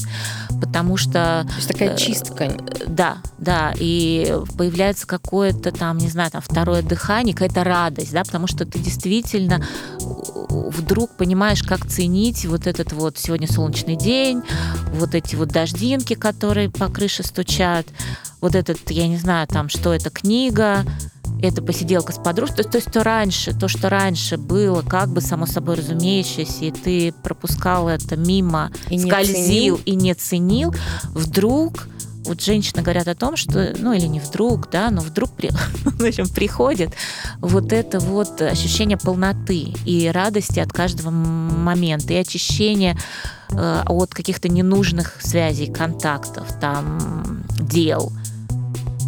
Потому 0.60 0.98
что... 0.98 1.46
То 1.48 1.56
есть 1.56 1.68
такая 1.68 1.94
э, 1.94 1.98
чистка. 1.98 2.52
Да, 2.88 3.18
да. 3.38 3.74
И 3.80 4.36
появляется 4.58 5.08
какое-то 5.08 5.72
там, 5.72 5.98
не 5.98 6.10
знаю, 6.10 6.32
там, 6.32 6.42
второе 6.42 6.82
дыхание, 6.82 7.34
какая-то 7.34 7.64
радость, 7.64 8.12
да, 8.12 8.24
потому 8.24 8.48
что 8.48 8.66
ты 8.66 8.80
действительно 8.80 9.64
вдруг 10.50 11.16
понимаешь, 11.18 11.64
как 11.64 11.86
ценить 11.86 12.46
вот 12.46 12.68
этот 12.68 12.94
вот 12.94 13.18
сегодня 13.18 13.48
солнечный 13.48 13.96
день, 13.96 14.42
вот 14.94 15.16
эти 15.16 15.36
вот 15.36 15.50
дождинки, 15.50 16.16
которые 16.16 16.70
по 16.70 16.90
крыше 16.90 17.24
стучат, 17.24 17.86
вот 18.42 18.56
этот, 18.56 18.90
я 18.92 19.08
не 19.08 19.18
знаю, 19.18 19.48
там, 19.48 19.70
что 19.70 19.94
это, 19.94 20.10
книга, 20.10 20.86
это 21.42 21.62
посиделка 21.62 22.12
с 22.12 22.18
подружкой. 22.18 22.64
То, 22.64 22.72
то 22.72 22.78
есть 22.78 22.92
то 22.92 23.04
раньше, 23.04 23.58
то, 23.58 23.68
что 23.68 23.90
раньше 23.90 24.38
было 24.38 24.82
как 24.82 25.10
бы 25.10 25.22
само 25.22 25.46
собой 25.46 25.76
разумеющееся, 25.76 26.66
и 26.66 26.72
ты 26.72 27.14
пропускал 27.24 27.88
это 27.90 28.18
мимо, 28.18 28.72
и 28.90 29.00
скользил 29.00 29.80
и 29.86 29.96
не 29.96 30.14
ценил, 30.14 30.74
вдруг 31.14 31.88
вот 32.26 32.42
женщины 32.42 32.82
говорят 32.82 33.08
о 33.08 33.16
том, 33.16 33.36
что, 33.36 33.74
ну 33.80 33.94
или 33.94 34.06
не 34.06 34.20
вдруг, 34.20 34.70
да, 34.70 34.92
но 34.92 35.02
вдруг 35.02 35.32
при, 35.32 35.50
в 35.84 36.04
общем, 36.04 36.28
приходит 36.28 36.94
вот 37.40 37.72
это 37.74 38.00
вот 38.00 38.42
ощущение 38.42 38.98
полноты 38.98 39.74
и 39.86 40.10
радости 40.14 40.60
от 40.60 40.72
каждого 40.72 41.10
момента, 41.10 42.14
и 42.14 42.18
очищения 42.18 42.98
э, 43.52 43.84
от 43.86 44.14
каких-то 44.14 44.50
ненужных 44.50 45.18
связей, 45.22 45.72
контактов, 45.72 46.48
там, 46.60 47.44
дел 47.60 48.12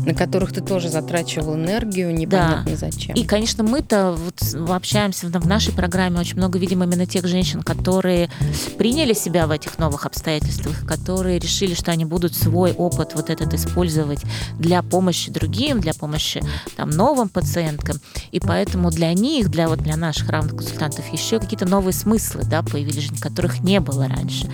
на 0.06 0.14
которых 0.14 0.54
ты 0.54 0.62
тоже 0.62 0.90
затрачивал 0.90 1.56
энергию, 1.56 2.14
непонятно 2.14 2.72
да. 2.72 2.76
зачем. 2.76 3.16
И, 3.16 3.24
конечно, 3.24 3.64
мы-то 3.64 4.16
вот 4.18 4.70
общаемся 4.70 5.28
в 5.28 5.48
нашей 5.48 5.74
программе 5.74 6.20
очень 6.20 6.38
много 6.38 6.60
видим 6.60 6.84
именно 6.84 7.06
тех 7.06 7.26
женщин, 7.28 7.62
которые 7.62 8.30
приняли 8.78 9.14
себя 9.14 9.48
в 9.48 9.52
этих 9.52 9.78
новых 9.78 10.06
обстоятельствах, 10.06 10.86
которые 10.86 11.40
решили, 11.40 11.74
что 11.74 11.92
они 11.92 12.06
будут 12.06 12.36
свой 12.36 12.74
опыт 12.74 13.14
вот 13.16 13.30
этот 13.30 13.54
использовать 13.54 14.22
для 14.58 14.82
помощи 14.82 15.32
другим, 15.32 15.80
для 15.80 15.94
помощи 15.94 16.42
там 16.76 16.90
новым 16.90 17.30
пациенткам. 17.30 17.98
И 18.32 18.40
поэтому 18.40 18.92
для 18.92 19.14
них, 19.14 19.50
для 19.50 19.68
вот 19.68 19.80
для 19.80 19.98
наших 19.98 20.30
равных 20.30 20.56
консультантов 20.56 21.12
еще 21.12 21.40
какие-то 21.40 21.66
новые 21.66 21.94
смыслы, 21.94 22.44
да, 22.46 22.64
появились, 22.64 23.10
которых 23.20 23.62
не 23.62 23.80
было 23.80 24.08
раньше. 24.08 24.50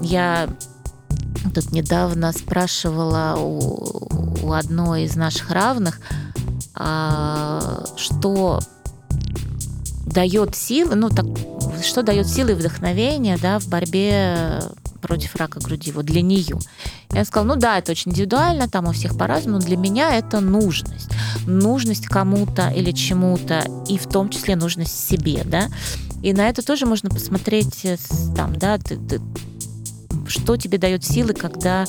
Я 0.00 0.48
Тут 1.54 1.72
недавно 1.72 2.32
спрашивала 2.32 3.36
у, 3.38 4.08
у 4.42 4.52
одной 4.52 5.04
из 5.04 5.16
наших 5.16 5.50
равных, 5.50 6.00
а, 6.74 7.84
что 7.96 8.60
дает 10.06 10.56
силы, 10.56 10.94
ну 10.94 11.08
так, 11.08 11.26
что 11.82 12.02
дает 12.02 12.28
силы 12.28 12.52
и 12.52 12.54
вдохновение, 12.54 13.38
да, 13.40 13.58
в 13.58 13.68
борьбе 13.68 14.60
против 15.00 15.36
рака 15.36 15.60
груди, 15.60 15.92
вот 15.92 16.04
для 16.04 16.20
нее. 16.20 16.58
Я 17.12 17.24
сказала, 17.24 17.54
ну 17.54 17.60
да, 17.60 17.78
это 17.78 17.92
очень 17.92 18.12
индивидуально, 18.12 18.68
там 18.68 18.86
у 18.86 18.92
всех 18.92 19.16
по-разному, 19.16 19.58
но 19.58 19.64
для 19.64 19.76
меня 19.76 20.14
это 20.14 20.40
нужность. 20.40 21.10
Нужность 21.46 22.06
кому-то 22.06 22.68
или 22.68 22.92
чему-то, 22.92 23.64
и 23.88 23.98
в 23.98 24.06
том 24.06 24.28
числе 24.28 24.56
нужность 24.56 25.08
себе, 25.08 25.42
да. 25.44 25.68
И 26.22 26.32
на 26.32 26.48
это 26.48 26.62
тоже 26.62 26.86
можно 26.86 27.08
посмотреть, 27.08 27.84
э, 27.84 27.96
там, 28.36 28.56
да, 28.56 28.78
ты, 28.78 28.96
ты, 28.96 29.20
что 30.30 30.56
тебе 30.56 30.78
дает 30.78 31.04
силы, 31.04 31.34
когда 31.34 31.84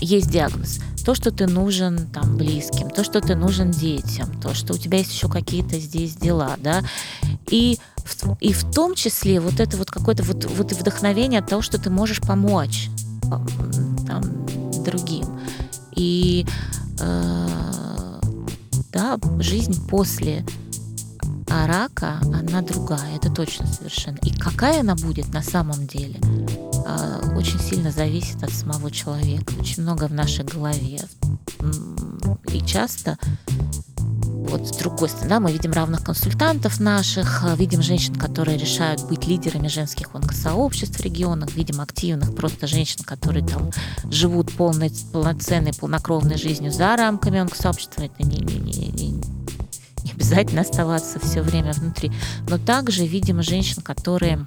есть 0.00 0.30
диагноз. 0.30 0.80
То, 1.04 1.14
что 1.14 1.32
ты 1.32 1.46
нужен 1.46 2.06
там 2.06 2.36
близким, 2.36 2.88
то, 2.88 3.02
что 3.02 3.20
ты 3.20 3.34
нужен 3.34 3.72
детям, 3.72 4.40
то, 4.40 4.54
что 4.54 4.74
у 4.74 4.78
тебя 4.78 4.98
есть 4.98 5.12
еще 5.12 5.28
какие-то 5.28 5.78
здесь 5.78 6.14
дела, 6.14 6.56
да. 6.58 6.82
И, 7.48 7.78
и 8.40 8.52
в 8.52 8.70
том 8.72 8.94
числе 8.94 9.40
вот 9.40 9.58
это 9.58 9.76
вот 9.76 9.90
какое-то 9.90 10.22
вот, 10.22 10.44
вот 10.44 10.72
вдохновение 10.72 11.40
от 11.40 11.48
того, 11.48 11.60
что 11.60 11.78
ты 11.78 11.90
можешь 11.90 12.20
помочь 12.20 12.88
там, 14.06 14.46
другим. 14.84 15.26
И 15.96 16.46
э, 17.00 17.48
да, 18.92 19.18
жизнь 19.40 19.88
после 19.88 20.44
рака, 21.66 22.18
она 22.22 22.62
другая, 22.62 23.16
это 23.16 23.30
точно 23.30 23.66
совершенно. 23.66 24.16
И 24.22 24.34
какая 24.34 24.80
она 24.80 24.94
будет 24.94 25.32
на 25.32 25.42
самом 25.42 25.86
деле, 25.86 26.18
а, 26.86 27.20
очень 27.36 27.60
сильно 27.60 27.90
зависит 27.90 28.42
от 28.42 28.50
самого 28.50 28.90
человека. 28.90 29.52
Очень 29.58 29.82
много 29.82 30.08
в 30.08 30.14
нашей 30.14 30.44
голове. 30.44 31.00
И 32.52 32.60
часто 32.60 33.18
вот 34.52 34.66
с 34.68 34.76
другой 34.76 35.08
стороны, 35.08 35.28
да, 35.28 35.40
мы 35.40 35.52
видим 35.52 35.72
равных 35.72 36.04
консультантов 36.04 36.80
наших, 36.80 37.44
а, 37.44 37.54
видим 37.54 37.80
женщин, 37.80 38.14
которые 38.14 38.58
решают 38.58 39.02
быть 39.08 39.26
лидерами 39.26 39.68
женских 39.68 40.14
онкосообществ 40.14 40.98
в 40.98 41.02
регионах, 41.02 41.54
видим 41.54 41.80
активных 41.80 42.34
просто 42.34 42.66
женщин, 42.66 43.04
которые 43.04 43.46
там 43.46 43.70
живут 44.10 44.52
полной, 44.52 44.92
полноценной, 45.12 45.72
полнокровной 45.72 46.36
жизнью 46.36 46.72
за 46.72 46.96
рамками 46.96 47.38
онкосообщества. 47.38 48.02
Это 48.02 48.22
не, 48.24 48.38
не, 48.38 48.58
не, 48.58 48.88
не, 48.88 49.41
не 50.04 50.12
обязательно 50.12 50.62
оставаться 50.62 51.18
все 51.20 51.42
время 51.42 51.72
внутри. 51.72 52.10
Но 52.48 52.58
также 52.58 53.06
видим 53.06 53.42
женщин, 53.42 53.82
которые 53.82 54.44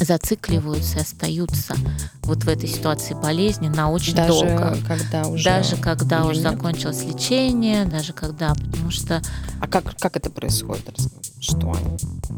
зацикливаются 0.00 0.98
и 0.98 1.02
остаются 1.02 1.74
вот 2.22 2.44
в 2.44 2.48
этой 2.48 2.68
ситуации 2.68 3.14
болезни 3.14 3.68
на 3.68 3.90
очень 3.90 4.14
даже 4.14 4.28
долго. 4.28 4.76
Когда 4.86 5.26
уже 5.26 5.44
даже 5.44 5.76
когда 5.76 6.24
уже 6.24 6.40
нет? 6.40 6.52
закончилось 6.52 7.04
лечение, 7.04 7.84
даже 7.84 8.12
когда, 8.12 8.54
потому 8.54 8.90
что... 8.90 9.22
А 9.60 9.66
как, 9.66 9.96
как 9.98 10.16
это 10.16 10.30
происходит? 10.30 10.94
Что 11.40 11.76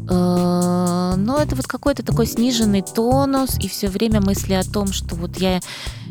э, 0.09 1.15
Ну, 1.17 1.37
это 1.37 1.55
вот 1.55 1.67
какой-то 1.67 2.03
такой 2.03 2.25
сниженный 2.25 2.81
тонус 2.81 3.57
и 3.59 3.67
все 3.67 3.87
время 3.87 4.21
мысли 4.21 4.53
о 4.53 4.63
том, 4.63 4.93
что 4.93 5.15
вот 5.15 5.37
я, 5.37 5.59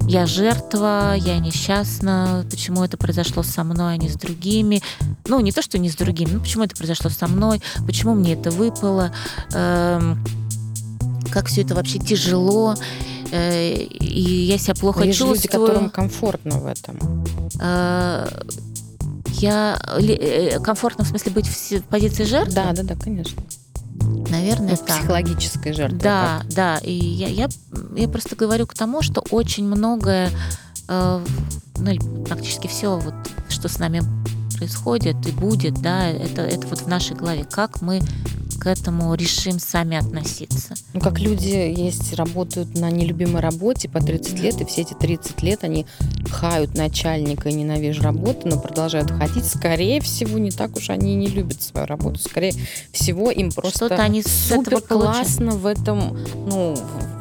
я 0.02 0.26
жертва, 0.26 1.14
я 1.16 1.38
несчастна, 1.38 2.44
почему 2.50 2.84
это 2.84 2.96
произошло 2.96 3.42
со 3.42 3.64
мной, 3.64 3.94
а 3.94 3.96
не 3.96 4.08
с 4.08 4.14
другими. 4.14 4.82
Ну, 5.26 5.40
не 5.40 5.52
то, 5.52 5.62
что 5.62 5.78
не 5.78 5.88
с 5.88 5.96
другими, 5.96 6.30
ну, 6.32 6.40
почему 6.40 6.64
это 6.64 6.76
произошло 6.76 7.10
со 7.10 7.28
мной, 7.28 7.62
почему 7.86 8.14
мне 8.14 8.34
это 8.34 8.50
выпало. 8.50 9.12
Эм, 9.52 10.22
как 11.30 11.46
все 11.46 11.62
это 11.62 11.74
вообще 11.74 11.98
тяжело, 11.98 12.74
э, 13.30 13.74
и 13.74 14.20
я 14.46 14.58
себя 14.58 14.74
плохо 14.74 15.04
есть 15.04 15.18
чувствую. 15.18 15.36
люди, 15.36 15.48
которым 15.48 15.90
комфортно 15.90 16.58
в 16.58 16.66
этом. 16.66 17.24
Э, 17.60 18.28
я 19.40 19.80
э, 19.98 20.60
комфортно 20.60 21.04
в 21.04 21.08
смысле 21.08 21.32
быть 21.32 21.46
в 21.46 21.82
позиции 21.84 22.24
жертвы? 22.24 22.54
Да, 22.54 22.72
да, 22.72 22.82
да, 22.82 22.94
конечно. 22.94 23.42
Наверное, 24.30 24.70
ну, 24.70 24.76
так. 24.76 24.98
Психологической 24.98 25.72
жертвы. 25.72 25.98
Да, 25.98 26.38
как? 26.42 26.54
да. 26.54 26.78
И 26.78 26.92
я, 26.92 27.28
я, 27.28 27.48
я 27.96 28.08
просто 28.08 28.36
говорю 28.36 28.66
к 28.66 28.74
тому, 28.74 29.02
что 29.02 29.22
очень 29.30 29.66
многое, 29.66 30.30
э, 30.88 31.24
ну, 31.78 32.24
практически 32.24 32.66
все, 32.66 32.98
вот, 32.98 33.14
что 33.48 33.68
с 33.68 33.78
нами 33.78 34.02
происходит 34.60 35.16
и 35.26 35.32
будет, 35.32 35.80
да, 35.80 36.08
это, 36.08 36.42
это 36.42 36.66
вот 36.66 36.80
в 36.80 36.86
нашей 36.86 37.16
голове. 37.16 37.44
Как 37.50 37.80
мы 37.80 38.00
к 38.60 38.66
этому 38.66 39.14
решим 39.14 39.58
сами 39.58 39.96
относиться. 39.96 40.74
Ну, 40.92 41.00
как 41.00 41.18
люди 41.18 41.48
есть, 41.48 42.12
работают 42.12 42.74
на 42.74 42.90
нелюбимой 42.90 43.40
работе 43.40 43.88
по 43.88 44.00
30 44.00 44.38
лет, 44.38 44.60
и 44.60 44.66
все 44.66 44.82
эти 44.82 44.92
30 44.92 45.42
лет 45.42 45.64
они 45.64 45.86
хают 46.30 46.74
начальника 46.74 47.48
и 47.48 47.54
ненавижу 47.54 48.02
работу, 48.02 48.48
но 48.48 48.60
продолжают 48.60 49.10
ходить. 49.12 49.46
Скорее 49.46 50.02
всего, 50.02 50.38
не 50.38 50.50
так 50.50 50.76
уж 50.76 50.90
они 50.90 51.14
не 51.14 51.28
любят 51.28 51.62
свою 51.62 51.86
работу. 51.86 52.18
Скорее 52.18 52.52
всего, 52.92 53.30
им 53.30 53.50
просто 53.50 53.86
они 53.96 54.22
супер 54.22 54.82
классно 54.82 55.52
в 55.52 55.64
этом, 55.64 56.18
ну, 56.46 56.76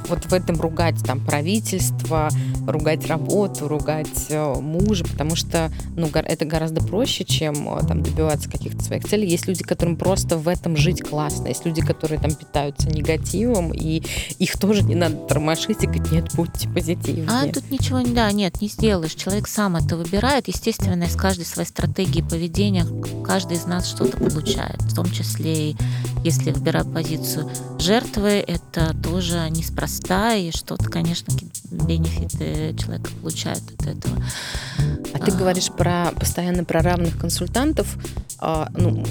вот 0.10 0.26
в 0.26 0.34
этом 0.34 0.60
ругать 0.60 0.96
там 1.06 1.24
правительство, 1.24 2.30
ругать 2.72 3.06
работу, 3.08 3.68
ругать 3.68 4.28
э, 4.30 4.54
мужа, 4.60 5.06
потому 5.06 5.36
что 5.36 5.72
ну, 5.96 6.08
это 6.14 6.46
гораздо 6.46 6.82
проще, 6.82 7.24
чем 7.24 7.78
э, 7.78 7.86
там 7.88 8.04
добиваться 8.04 8.50
каких-то 8.50 8.84
своих 8.84 9.06
целей. 9.06 9.28
Есть 9.28 9.48
люди, 9.48 9.64
которым 9.64 9.96
просто 9.96 10.38
в 10.38 10.48
этом 10.48 10.76
жить 10.76 11.02
классно. 11.02 11.48
Есть 11.48 11.66
люди, 11.66 11.82
которые 11.82 12.20
там 12.20 12.34
питаются 12.34 12.90
негативом, 12.90 13.74
и 13.74 14.04
их 14.40 14.58
тоже 14.58 14.84
не 14.84 14.96
надо 14.96 15.16
тормошить 15.28 15.84
и 15.84 15.88
говорить, 15.88 16.12
нет, 16.12 16.34
будьте 16.36 16.68
позитивнее. 16.70 17.28
А 17.30 17.48
тут 17.48 17.70
ничего, 17.72 18.02
да, 18.06 18.32
нет, 18.32 18.62
не 18.62 18.68
сделаешь. 18.68 19.14
Человек 19.14 19.48
сам 19.48 19.76
это 19.76 19.96
выбирает. 19.96 20.48
Естественно, 20.48 21.04
из 21.04 21.16
каждой 21.16 21.46
своей 21.46 21.68
стратегии 21.68 22.22
поведения 22.22 22.86
каждый 23.24 23.58
из 23.58 23.66
нас 23.66 23.88
что-то 23.88 24.18
получает. 24.18 24.82
В 24.82 24.96
том 24.96 25.10
числе, 25.12 25.76
если 26.24 26.52
выбирать 26.52 26.92
позицию 26.92 27.50
жертвы, 27.80 28.44
это 28.46 28.96
тоже 29.04 29.48
неспроста 29.50 30.36
и 30.36 30.52
что-то, 30.52 30.86
конечно, 30.86 31.34
бенефиты 31.72 32.76
человек 32.78 33.10
получает 33.22 33.62
от 33.78 33.88
этого. 33.88 34.24
А 35.14 35.20
ты 35.20 35.32
говоришь 35.32 35.72
про 35.72 36.12
постоянно 36.12 36.64
про 36.64 36.82
равных 36.82 37.18
консультантов. 37.18 37.98
А, 38.40 38.70
ну, 38.76 39.04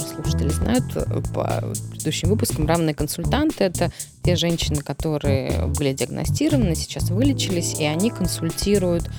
слушатели 0.00 0.48
знают 0.48 0.92
по 1.32 1.62
предыдущим 1.90 2.28
выпускам, 2.28 2.66
равные 2.66 2.94
консультанты– 2.94 3.64
это 3.64 3.90
те 4.24 4.36
женщины, 4.36 4.80
которые 4.80 5.66
были 5.66 5.92
диагностированы, 5.92 6.74
сейчас 6.74 7.10
вылечились, 7.10 7.74
и 7.78 7.84
они 7.84 8.10
консультируют 8.10 9.10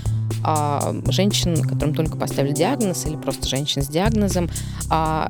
а, 0.43 0.95
женщин, 1.09 1.61
которым 1.61 1.93
только 1.93 2.17
поставили 2.17 2.53
диагноз, 2.53 3.05
или 3.05 3.15
просто 3.15 3.47
женщин 3.47 3.81
с 3.81 3.87
диагнозом. 3.87 4.49
А, 4.89 5.29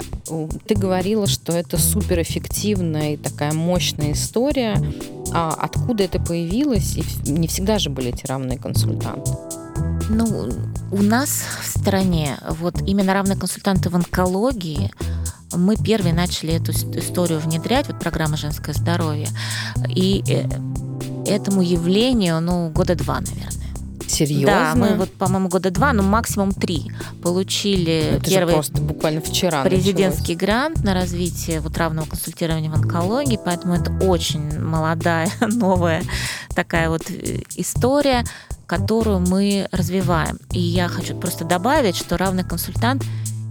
ты 0.66 0.76
говорила, 0.76 1.28
что 1.28 1.54
это 1.54 1.78
суперэффективная 1.78 3.14
и 3.14 3.18
такая 3.18 3.54
мощная 3.54 4.14
история. 4.14 4.82
А 5.34 5.54
откуда 5.54 6.04
это 6.04 6.20
появилось? 6.20 6.98
И 6.98 7.30
не 7.30 7.48
всегда 7.48 7.78
же 7.78 7.90
были 7.90 8.10
эти 8.10 8.26
равные 8.26 8.58
консультанты. 8.58 9.32
Ну, 10.10 10.50
у 10.92 11.02
нас 11.02 11.44
в 11.62 11.80
стране 11.80 12.38
вот 12.60 12.82
именно 12.82 13.14
равные 13.14 13.38
консультанты 13.38 13.90
в 13.90 13.96
онкологии 13.96 14.92
мы 15.54 15.76
первые 15.76 16.14
начали 16.14 16.54
эту 16.54 16.72
историю 16.72 17.40
внедрять, 17.40 17.88
вот 17.88 18.00
программа 18.00 18.38
«Женское 18.38 18.74
здоровье». 18.74 19.28
И 19.88 20.24
э, 20.28 20.48
этому 21.28 21.62
явлению, 21.62 22.42
ну, 22.42 22.70
года 22.70 22.96
два, 22.96 23.20
наверное. 23.20 23.66
Серьезно? 24.08 24.46
Да, 24.46 24.76
мы 24.76 24.96
вот, 24.96 25.12
по-моему, 25.14 25.50
года 25.50 25.72
два, 25.72 25.92
ну 25.94 26.04
максимум 26.04 26.52
три 26.52 26.92
получили 27.22 28.18
Это 28.18 28.30
первый 28.30 28.54
просто 28.54 28.82
буквально 28.82 29.22
вчера 29.22 29.64
президентский 29.64 30.36
началось. 30.36 30.40
грант 30.40 30.84
на 30.84 30.94
развитие 30.94 31.60
вот 31.60 31.78
равного 31.78 32.06
консультирования 32.06 32.70
в 32.70 32.76
онкологии, 32.76 33.40
поэтому 33.44 33.74
это 33.74 33.92
очень 34.06 34.60
молодая, 34.60 35.30
новая 35.42 36.04
такая 36.56 36.90
вот 36.90 37.10
э, 37.10 37.42
история, 37.56 38.24
которую 38.68 39.20
мы 39.20 39.68
развиваем. 39.72 40.38
И 40.52 40.60
я 40.60 40.88
хочу 40.88 41.16
просто 41.16 41.44
добавить, 41.46 41.96
что 41.96 42.18
равный 42.18 42.44
консультант 42.44 43.04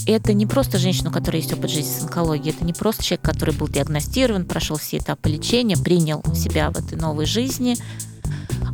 это 0.07 0.32
не 0.32 0.46
просто 0.46 0.78
женщина, 0.78 1.11
у 1.11 1.12
которой 1.12 1.36
есть 1.36 1.52
опыт 1.52 1.70
жизни 1.70 1.90
с 1.90 2.02
онкологией, 2.02 2.55
это 2.55 2.64
не 2.64 2.72
просто 2.72 3.02
человек, 3.02 3.24
который 3.24 3.55
был 3.55 3.68
диагностирован, 3.68 4.44
прошел 4.46 4.76
все 4.76 4.98
этапы 4.98 5.28
лечения, 5.28 5.76
принял 5.76 6.22
себя 6.34 6.70
в 6.70 6.78
этой 6.78 6.98
новой 6.98 7.26
жизни, 7.26 7.76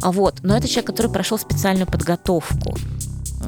а 0.02 0.12
вот. 0.12 0.38
Но 0.42 0.56
это 0.56 0.68
человек, 0.68 0.86
который 0.86 1.10
прошел 1.10 1.38
специальную 1.38 1.86
подготовку. 1.86 2.76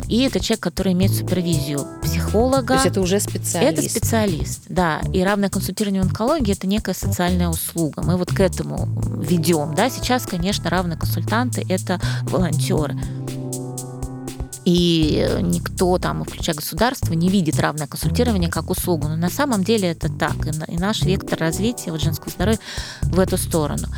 И 0.08 0.22
это 0.22 0.40
человек, 0.40 0.62
который 0.62 0.92
имеет 0.92 1.12
супервизию 1.12 1.86
психолога. 2.02 2.66
То 2.66 2.74
есть 2.74 2.86
это 2.86 3.00
уже 3.00 3.20
специалист. 3.20 3.78
Это 3.78 3.88
специалист, 3.88 4.62
да. 4.68 5.00
И 5.12 5.22
равное 5.22 5.48
консультирование 5.48 6.02
в 6.02 6.06
онкологии– 6.06 6.52
это 6.56 6.66
некая 6.66 6.94
социальная 6.94 7.48
услуга. 7.48 8.02
Мы 8.02 8.16
вот 8.16 8.32
к 8.32 8.40
этому 8.40 8.88
ведем. 9.22 9.74
Да? 9.74 9.90
Сейчас, 9.90 10.26
конечно, 10.26 10.68
равные 10.70 10.98
консультанты– 10.98 11.64
это 11.68 12.00
волонтеры. 12.22 12.98
И 14.64 15.26
никто 15.40 15.98
там, 15.98 16.24
включая 16.24 16.54
государство, 16.54 17.12
не 17.14 17.28
видит 17.28 17.58
равное 17.58 17.86
консультирование 17.86 18.50
как 18.50 18.70
услугу. 18.70 19.08
Но 19.08 19.16
на 19.16 19.30
самом 19.30 19.64
деле 19.64 19.90
это 19.90 20.08
так. 20.08 20.34
И 20.68 20.78
наш 20.78 21.02
вектор 21.02 21.38
развития 21.38 21.90
вот, 21.90 22.00
женского 22.00 22.30
здоровья 22.30 22.60
в 23.02 23.18
эту 23.18 23.36
сторону. 23.36 23.88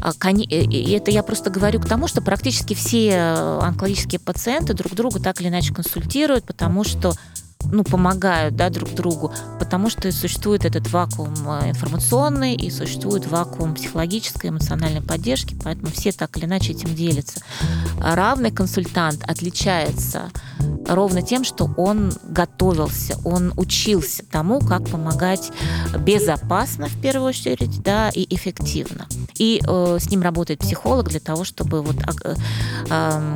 А, 0.00 0.12
и 0.30 0.92
это 0.92 1.10
я 1.10 1.22
просто 1.22 1.50
говорю 1.50 1.80
к 1.80 1.86
тому, 1.86 2.08
что 2.08 2.22
практически 2.22 2.74
все 2.74 3.14
онкологические 3.62 4.20
пациенты 4.20 4.74
друг 4.74 4.94
друга 4.94 5.20
так 5.20 5.40
или 5.40 5.48
иначе 5.48 5.72
консультируют, 5.74 6.44
потому 6.44 6.84
что 6.84 7.14
ну, 7.70 7.84
помогают 7.84 8.56
да, 8.56 8.70
друг 8.70 8.90
другу, 8.94 9.32
потому 9.58 9.90
что 9.90 10.10
существует 10.12 10.64
этот 10.64 10.90
вакуум 10.90 11.34
э, 11.46 11.70
информационный 11.70 12.54
и 12.54 12.70
существует 12.70 13.26
вакуум 13.26 13.74
психологической, 13.74 14.50
эмоциональной 14.50 15.02
поддержки, 15.02 15.56
поэтому 15.62 15.90
все 15.90 16.12
так 16.12 16.36
или 16.36 16.46
иначе 16.46 16.72
этим 16.72 16.94
делятся. 16.94 17.40
Равный 18.00 18.50
консультант 18.50 19.22
отличается 19.28 20.30
ровно 20.86 21.22
тем, 21.22 21.44
что 21.44 21.70
он 21.76 22.12
готовился, 22.24 23.18
он 23.24 23.52
учился 23.56 24.24
тому, 24.30 24.60
как 24.60 24.88
помогать 24.88 25.52
безопасно, 25.98 26.86
в 26.86 27.00
первую 27.00 27.28
очередь, 27.28 27.82
да, 27.82 28.10
и 28.10 28.26
эффективно. 28.34 29.06
И 29.38 29.62
э, 29.66 29.98
с 30.00 30.10
ним 30.10 30.22
работает 30.22 30.60
психолог 30.60 31.08
для 31.08 31.20
того, 31.20 31.44
чтобы 31.44 31.82
вот 31.82 31.96
э, 32.24 32.34
э, 32.90 33.34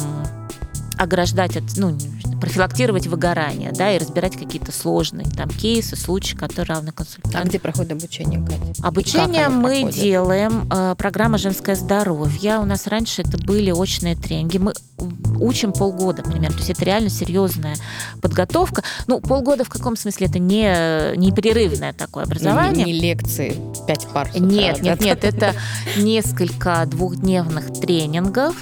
ограждать 1.05 1.57
от, 1.57 1.65
ну, 1.77 1.97
профилактировать 2.41 3.07
выгорание, 3.07 3.73
да, 3.73 3.95
и 3.95 3.99
разбирать 3.99 4.37
какие-то 4.37 4.73
сложные 4.73 5.27
там 5.31 5.49
кейсы, 5.49 5.97
случаи, 5.97 6.37
которые 6.37 6.77
равны 6.77 6.93
консультанту. 6.93 7.39
А 7.39 7.45
где 7.45 7.59
проходит 7.59 7.93
обучение, 7.93 8.45
Катя? 8.45 8.87
Обучение 8.87 9.49
мы 9.49 9.83
проходят? 9.83 9.95
делаем, 9.95 10.69
э, 10.71 10.95
программа 10.99 11.39
«Женское 11.39 11.77
здоровье». 11.77 12.59
У 12.59 12.65
нас 12.65 12.87
раньше 12.87 13.23
это 13.23 13.39
были 13.39 13.71
очные 13.71 14.17
тренинги. 14.17 14.59
Мы 14.59 14.73
учим 15.41 15.73
полгода 15.73 16.23
примерно. 16.23 16.51
То 16.51 16.59
есть 16.59 16.71
это 16.71 16.85
реально 16.85 17.11
серьезная 17.11 17.77
подготовка. 18.21 18.83
Ну, 19.07 19.21
полгода 19.21 19.65
в 19.65 19.69
каком 19.69 19.97
смысле? 19.97 20.27
Это 20.27 20.39
не 20.39 21.17
непрерывное 21.17 21.93
такое 21.93 22.25
образование. 22.25 22.85
Не, 22.85 22.93
не 22.93 23.01
лекции, 23.01 23.57
пять 23.87 24.07
пар. 24.09 24.29
Нет, 24.35 24.83
нет, 24.83 25.01
нет, 25.01 25.25
это 25.25 25.55
несколько 25.97 26.85
двухдневных 26.87 27.73
тренингов, 27.73 28.57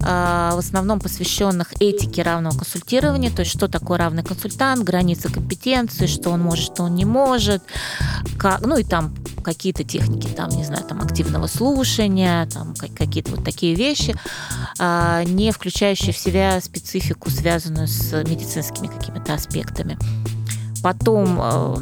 в 0.00 0.58
основном 0.58 0.98
посвященных 0.98 1.74
этике 1.80 2.22
равного 2.22 2.56
консультирования, 2.58 3.30
то 3.30 3.40
есть 3.40 3.52
что 3.52 3.68
такое 3.68 3.98
равный 3.98 4.22
консультант, 4.22 4.82
границы 4.82 5.30
компетенции, 5.30 6.06
что 6.06 6.30
он 6.30 6.40
может, 6.40 6.64
что 6.64 6.84
он 6.84 6.94
не 6.94 7.04
может, 7.04 7.62
как, 8.38 8.62
ну 8.62 8.76
и 8.78 8.84
там 8.84 9.14
какие-то 9.42 9.84
техники, 9.84 10.28
там, 10.28 10.50
не 10.50 10.64
знаю, 10.64 10.84
там 10.84 11.00
активного 11.00 11.46
слушания, 11.46 12.46
там 12.46 12.74
какие-то 12.74 13.32
вот 13.32 13.44
такие 13.44 13.74
вещи, 13.74 14.14
а, 14.78 15.24
не 15.24 15.52
включающие 15.52 16.12
в 16.12 16.18
себя 16.18 16.60
специфику, 16.60 17.30
связанную 17.30 17.88
с 17.88 18.12
медицинскими 18.24 18.86
какими-то 18.86 19.34
аспектами. 19.34 19.98
Потом, 20.82 21.38
а, 21.40 21.76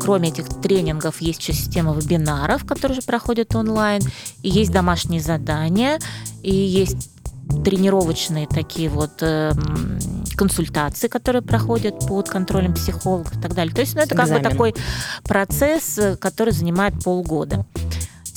кроме 0.00 0.28
этих 0.30 0.48
тренингов, 0.62 1.20
есть 1.20 1.40
еще 1.40 1.52
система 1.52 1.94
вебинаров, 1.94 2.64
которые 2.64 2.96
же 2.96 3.02
проходят 3.02 3.54
онлайн, 3.54 4.02
и 4.42 4.50
есть 4.50 4.72
домашние 4.72 5.20
задания, 5.20 5.98
и 6.42 6.54
есть 6.54 7.10
тренировочные 7.64 8.46
такие 8.46 8.88
вот 8.88 9.22
э, 9.22 9.52
консультации, 10.36 11.08
которые 11.08 11.42
проходят 11.42 12.06
под 12.06 12.28
контролем 12.28 12.74
психологов 12.74 13.36
и 13.36 13.40
так 13.40 13.54
далее. 13.54 13.74
То 13.74 13.80
есть 13.80 13.94
ну, 13.94 14.02
это 14.02 14.14
как 14.14 14.28
бы 14.28 14.40
такой 14.40 14.74
процесс, 15.24 15.98
э, 15.98 16.16
который 16.16 16.52
занимает 16.52 16.94
полгода. 17.02 17.66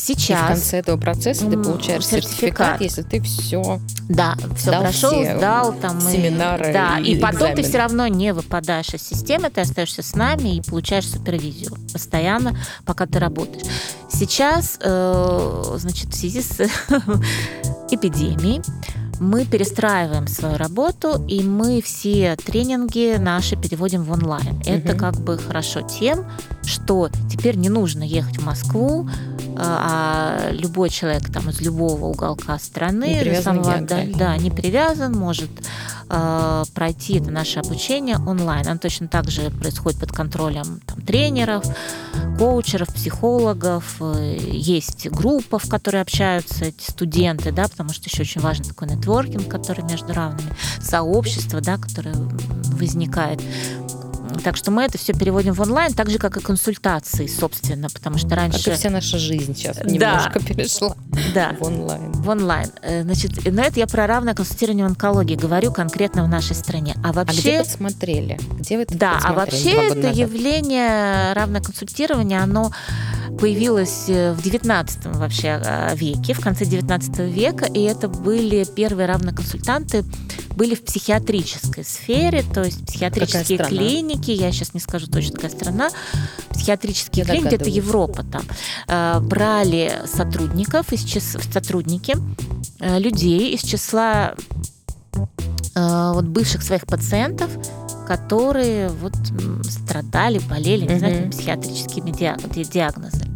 Сейчас. 0.05 0.41
И 0.41 0.43
в 0.43 0.47
конце 0.47 0.77
этого 0.79 0.97
процесса 0.97 1.49
ты 1.49 1.57
получаешь 1.57 2.05
сертификат, 2.05 2.79
сертификат 2.79 2.81
если 2.81 3.03
ты 3.03 3.21
все 3.21 3.79
да, 4.09 4.35
все 4.57 4.77
прошел, 4.81 5.11
все 5.11 5.37
сдал 5.37 5.73
там 5.73 6.01
семинары. 6.01 6.71
И, 6.71 6.73
да, 6.73 6.99
и, 6.99 7.13
и 7.13 7.19
потом 7.19 7.37
экзамены. 7.37 7.55
ты 7.55 7.69
все 7.69 7.77
равно 7.77 8.07
не 8.07 8.33
выпадаешь 8.33 8.93
из 8.93 9.01
системы, 9.01 9.49
ты 9.49 9.61
остаешься 9.61 10.03
с 10.03 10.13
нами 10.13 10.57
и 10.57 10.61
получаешь 10.61 11.09
супервизию 11.09 11.77
постоянно, 11.93 12.53
пока 12.85 13.05
ты 13.05 13.19
работаешь. 13.19 13.65
Сейчас, 14.11 14.77
э, 14.81 15.63
значит, 15.77 16.09
в 16.09 16.15
связи 16.15 16.41
с 16.41 16.59
эпидемией 17.89 18.61
мы 19.19 19.45
перестраиваем 19.45 20.27
свою 20.27 20.57
работу, 20.57 21.23
и 21.27 21.43
мы 21.43 21.81
все 21.81 22.35
тренинги 22.43 23.17
наши 23.17 23.55
переводим 23.55 24.03
в 24.03 24.11
онлайн. 24.11 24.57
Угу. 24.57 24.63
Это 24.65 24.95
как 24.95 25.15
бы 25.15 25.37
хорошо 25.37 25.81
тем, 25.81 26.25
что 26.63 27.09
теперь 27.29 27.55
не 27.55 27.69
нужно 27.69 28.03
ехать 28.03 28.37
в 28.37 28.45
Москву, 28.45 29.09
а 29.57 30.49
любой 30.51 30.89
человек 30.89 31.31
там 31.31 31.49
из 31.49 31.61
любого 31.61 32.05
уголка 32.05 32.57
страны, 32.59 33.21
не 33.23 33.41
самого, 33.41 33.81
да, 33.81 34.03
да, 34.15 34.37
не 34.37 34.51
привязан, 34.51 35.13
может 35.13 35.49
э, 36.09 36.63
пройти 36.73 37.19
это 37.19 37.31
наше 37.31 37.59
обучение 37.59 38.17
онлайн. 38.17 38.67
Оно 38.67 38.79
точно 38.79 39.07
так 39.07 39.29
же 39.29 39.49
происходит 39.49 39.99
под 39.99 40.11
контролем 40.11 40.81
там, 40.85 41.01
тренеров, 41.01 41.65
коучеров, 42.37 42.87
психологов. 42.93 44.01
Есть 44.01 45.09
группа, 45.09 45.59
в 45.59 45.69
которой 45.69 46.01
общаются 46.01 46.65
эти 46.65 46.89
студенты, 46.89 47.51
да, 47.51 47.67
потому 47.67 47.89
что 47.89 48.09
еще 48.09 48.21
очень 48.21 48.41
важен 48.41 48.65
такой 48.65 48.87
нетворкинг, 48.89 49.47
который 49.47 49.83
между 49.83 50.13
равными, 50.13 50.49
сообщество, 50.81 51.61
да, 51.61 51.77
которое 51.77 52.15
возникает. 52.15 53.41
Так 54.41 54.55
что 54.55 54.71
мы 54.71 54.83
это 54.83 54.97
все 54.97 55.13
переводим 55.13 55.53
в 55.53 55.61
онлайн, 55.61 55.93
так 55.93 56.09
же, 56.09 56.17
как 56.17 56.37
и 56.37 56.39
консультации, 56.41 57.27
собственно, 57.27 57.89
потому 57.89 58.17
что 58.17 58.35
раньше... 58.35 58.63
Как 58.65 58.73
и 58.73 58.77
вся 58.77 58.89
наша 58.89 59.17
жизнь 59.17 59.55
сейчас 59.55 59.77
да. 59.77 59.89
немножко 59.89 60.39
перешла 60.39 60.95
да. 61.33 61.55
в 61.59 61.63
онлайн. 61.63 62.11
В 62.11 62.29
онлайн. 62.29 62.69
Э, 62.81 63.03
значит, 63.03 63.31
но 63.45 63.61
это 63.61 63.79
я 63.79 63.87
про 63.87 64.07
равное 64.07 64.33
консультирование 64.33 64.85
в 64.85 64.89
онкологии 64.89 65.35
говорю 65.35 65.71
конкретно 65.71 66.23
в 66.23 66.27
нашей 66.27 66.55
стране. 66.55 66.95
А 67.03 67.13
вообще... 67.13 67.37
А 67.37 67.41
где 67.41 67.57
подсмотрели? 67.59 68.39
Где 68.59 68.77
вы 68.77 68.83
это 68.83 68.97
Да, 68.97 69.19
а 69.23 69.33
вообще 69.33 69.89
это 69.89 70.09
явление 70.09 71.33
равное 71.33 71.61
консультирование, 71.61 72.39
оно 72.39 72.71
появилось 73.39 74.05
э, 74.07 74.33
в 74.33 74.41
19 74.41 75.05
вообще 75.05 75.61
э, 75.63 75.95
веке, 75.95 76.33
в 76.33 76.39
конце 76.39 76.65
19 76.65 77.19
века, 77.19 77.65
и 77.65 77.81
это 77.81 78.07
были 78.07 78.65
первые 78.75 79.07
равноконсультанты, 79.07 80.03
были 80.55 80.75
в 80.75 80.83
психиатрической 80.83 81.83
сфере, 81.83 82.43
то 82.43 82.63
есть 82.63 82.85
психиатрические 82.85 83.57
клиники, 83.57 84.22
я 84.31 84.51
сейчас 84.51 84.73
не 84.73 84.79
скажу 84.79 85.07
точно 85.07 85.35
какая 85.35 85.51
страна, 85.51 85.89
психиатрические 86.51 87.25
я 87.25 87.33
клиники, 87.33 87.55
это 87.55 87.69
Европа 87.69 88.23
там, 88.23 88.43
э, 88.87 89.19
брали 89.19 89.91
сотрудников 90.05 90.93
из 90.93 91.03
числа, 91.03 91.41
сотрудники, 91.51 92.15
людей 92.79 93.53
из 93.53 93.61
числа 93.61 94.35
вот 95.75 96.25
бывших 96.25 96.61
своих 96.61 96.85
пациентов, 96.85 97.49
которые 98.05 98.89
вот 98.89 99.13
страдали, 99.63 100.39
болели, 100.39 100.85
не 100.85 100.99
знаю, 100.99 101.31
психиатрическими 101.31 102.11
диагнозами. 102.11 103.31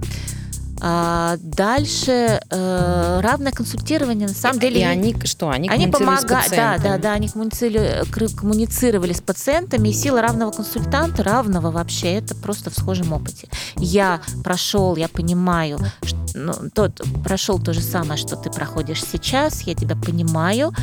А 0.80 1.38
дальше 1.40 2.40
э, 2.50 3.20
равное 3.22 3.52
консультирование 3.52 4.28
на 4.28 4.34
самом 4.34 4.58
и, 4.58 4.62
деле. 4.62 4.82
И 4.82 4.84
они 4.84 5.16
что? 5.24 5.50
Они, 5.50 5.70
они 5.70 5.88
помогают, 5.88 6.52
да, 6.52 6.78
да, 6.78 6.98
да, 6.98 7.14
они 7.14 7.30
коммуницировали, 7.30 8.04
коммуницировали 8.36 9.14
с 9.14 9.22
пациентами. 9.22 9.90
И 9.90 9.94
сила 9.94 10.22
равного 10.22 10.52
консультанта, 10.52 11.24
равного 11.24 11.72
вообще, 11.72 12.14
это 12.16 12.36
просто 12.36 12.70
в 12.70 12.76
схожем 12.76 13.14
опыте. 13.14 13.48
Я 13.78 14.22
прошел, 14.44 14.96
я 14.96 15.08
понимаю, 15.08 15.80
что, 16.04 16.18
ну, 16.36 16.54
тот 16.74 17.02
прошел 17.24 17.60
то 17.60 17.74
же 17.74 17.82
самое, 17.82 18.18
что 18.18 18.36
ты 18.36 18.52
проходишь 18.52 19.04
сейчас. 19.04 19.62
Я 19.62 19.74
тебя 19.74 19.96
понимаю. 19.96 20.74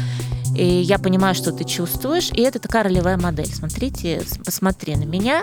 И 0.57 0.65
я 0.65 0.99
понимаю, 0.99 1.35
что 1.35 1.53
ты 1.53 1.65
чувствуешь, 1.65 2.31
и 2.31 2.41
это 2.41 2.61
такая 2.61 2.85
ролевая 2.85 3.17
модель. 3.17 3.53
Смотрите, 3.53 4.23
посмотри 4.45 4.95
на 4.95 5.05
меня. 5.05 5.43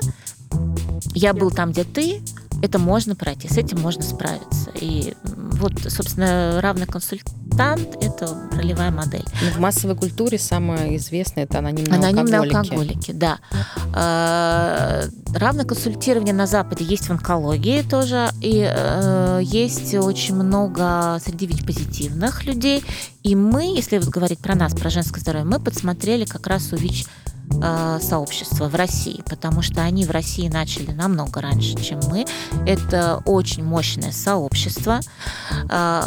Я 1.13 1.33
был 1.33 1.51
там, 1.51 1.71
где 1.71 1.83
ты, 1.83 2.21
это 2.61 2.79
можно 2.79 3.15
пройти, 3.15 3.47
с 3.47 3.57
этим 3.57 3.79
можно 3.79 4.03
справиться. 4.03 4.71
И 4.75 5.13
вот, 5.23 5.73
собственно, 5.89 6.59
равный 6.61 6.85
консультант– 6.85 7.95
это 8.01 8.49
ролевая 8.51 8.91
модель. 8.91 9.25
Но 9.41 9.47
ну, 9.47 9.51
в 9.53 9.59
массовой 9.59 9.95
культуре 9.95 10.37
самое 10.37 10.95
известное– 10.97 11.43
это 11.45 11.59
анонимные, 11.59 11.99
анонимные 11.99 12.39
алкоголики. 12.39 12.71
алкоголики. 12.71 13.11
да. 13.11 13.39
А, 13.93 15.03
равное 15.33 15.65
консультирование 15.65 16.33
на 16.33 16.47
Западе 16.47 16.85
есть 16.85 17.07
в 17.07 17.11
онкологии 17.11 17.81
тоже, 17.81 18.29
и 18.41 18.67
э, 18.67 19.39
есть 19.43 19.93
очень 19.95 20.35
много 20.35 21.19
среди 21.23 21.47
ВИЧ-позитивных 21.47 22.45
людей. 22.45 22.83
И 23.23 23.35
мы, 23.35 23.75
если 23.75 23.97
вот 23.97 24.09
говорить 24.09 24.39
про 24.39 24.55
нас, 24.55 24.73
про 24.73 24.89
женское 24.89 25.19
здоровье, 25.19 25.45
мы 25.45 25.59
подсмотрели 25.59 26.25
как 26.25 26.47
раз 26.47 26.73
у 26.73 26.75
ВИЧ 26.75 27.05
Э, 27.63 27.99
сообщества 28.01 28.67
в 28.67 28.75
России, 28.75 29.23
потому 29.29 29.61
что 29.61 29.81
они 29.81 30.05
в 30.05 30.11
России 30.11 30.47
начали 30.47 30.91
намного 30.91 31.41
раньше, 31.41 31.75
чем 31.75 31.99
мы. 32.09 32.25
Это 32.65 33.21
очень 33.25 33.63
мощное 33.63 34.11
сообщество, 34.11 34.99
э, 35.69 36.01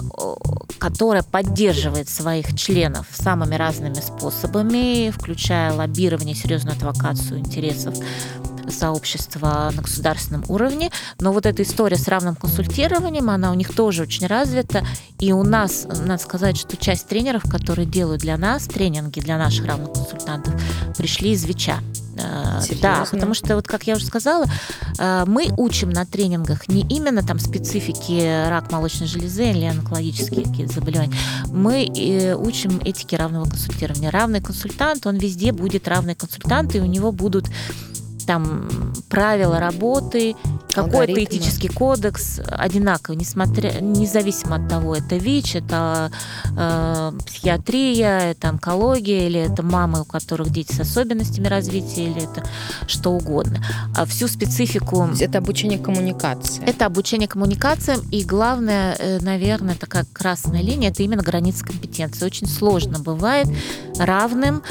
которое 0.79 1.23
поддерживает 1.23 2.09
своих 2.09 2.57
членов 2.57 3.07
самыми 3.13 3.55
разными 3.55 3.95
способами, 3.95 5.11
включая 5.11 5.73
лоббирование, 5.73 6.35
серьезную 6.35 6.77
адвокацию 6.77 7.39
интересов 7.39 7.95
сообщества 8.69 9.71
на 9.75 9.83
государственном 9.83 10.45
уровне. 10.49 10.91
Но 11.21 11.33
вот 11.33 11.47
эта 11.47 11.63
история 11.63 11.97
с 11.97 12.09
равным 12.09 12.37
консультированием, 12.37 13.31
она 13.31 13.51
у 13.51 13.55
них 13.55 13.75
тоже 13.75 14.03
очень 14.03 14.27
развита. 14.27 14.85
И 15.19 15.33
у 15.33 15.43
нас, 15.43 15.87
надо 15.89 16.23
сказать, 16.23 16.57
что 16.57 16.77
часть 16.77 17.09
тренеров, 17.09 17.45
которые 17.49 17.87
делают 17.87 18.23
для 18.23 18.37
нас 18.37 18.65
тренинги 18.65 19.21
для 19.21 19.39
наших 19.39 19.67
равных 19.67 19.93
консультантов, 19.93 20.55
пришли 20.97 21.33
из 21.33 21.45
ВИЧа. 21.45 21.79
Э, 22.17 22.61
Серьезно? 22.61 22.83
Да, 22.83 23.07
потому 23.11 23.35
что, 23.35 23.57
вот 23.57 23.67
как 23.67 23.85
я 23.85 23.97
уже 23.97 24.07
сказала, 24.07 24.47
э, 24.99 25.25
мы 25.27 25.49
учим 25.57 25.91
на 25.91 26.05
тренингах 26.07 26.69
не 26.69 26.83
именно 26.83 27.23
там 27.23 27.39
специфики 27.39 28.49
рак 28.49 28.71
молочной 28.71 29.09
железы 29.09 29.51
или 29.51 29.65
онкологические 29.65 30.45
какие-то 30.45 30.75
заболевания. 30.75 31.15
Мы 31.49 31.87
э, 31.87 32.35
учим 32.35 32.81
этике 32.85 33.17
равного 33.17 33.49
консультирования. 33.49 34.11
Равный 34.11 34.41
консультант, 34.41 35.07
он 35.07 35.17
везде 35.17 35.53
будет 35.53 35.89
равный 35.89 36.15
консультант, 36.15 36.75
и 36.75 36.81
у 36.81 36.87
него 36.87 37.13
будут 37.13 37.47
там 38.27 38.69
правила 39.09 39.59
работы, 39.59 40.35
какой-то 40.73 41.23
этический 41.23 41.69
кодекс 41.69 42.41
одинаковый, 42.49 43.17
несмотря, 43.17 43.81
независимо 43.81 44.57
от 44.57 44.69
того, 44.69 44.97
это 44.97 45.17
ВИЧ, 45.17 45.57
это 45.57 46.11
э, 46.57 47.13
психиатрия, 47.27 48.31
это 48.31 48.49
онкология, 48.49 49.27
или 49.27 49.41
это 49.41 49.63
мамы, 49.63 50.03
у 50.03 50.05
которых 50.05 50.51
дети 50.51 50.73
с 50.73 50.81
особенностями 50.81 51.47
развития, 51.47 52.07
или 52.07 52.25
это 52.25 52.45
что 52.87 53.11
угодно. 53.11 53.65
А 53.95 54.05
всю 54.07 54.27
специфику... 54.27 55.09
Это 55.21 55.39
обучение 55.39 55.79
коммуникации. 55.79 56.63
Это 56.65 56.87
обучение 56.87 57.29
коммуникациям, 57.29 58.01
и 58.11 58.25
главное, 58.25 58.97
э, 58.99 59.21
наверное, 59.21 59.75
такая 59.77 60.07
красная 60.13 60.63
линия, 60.63 60.91
это 60.91 61.03
именно 61.03 61.23
граница 61.23 61.65
компетенции. 61.65 62.25
Очень 62.25 62.49
сложно 62.49 62.99
бывает 62.99 63.47
равным 63.99 64.63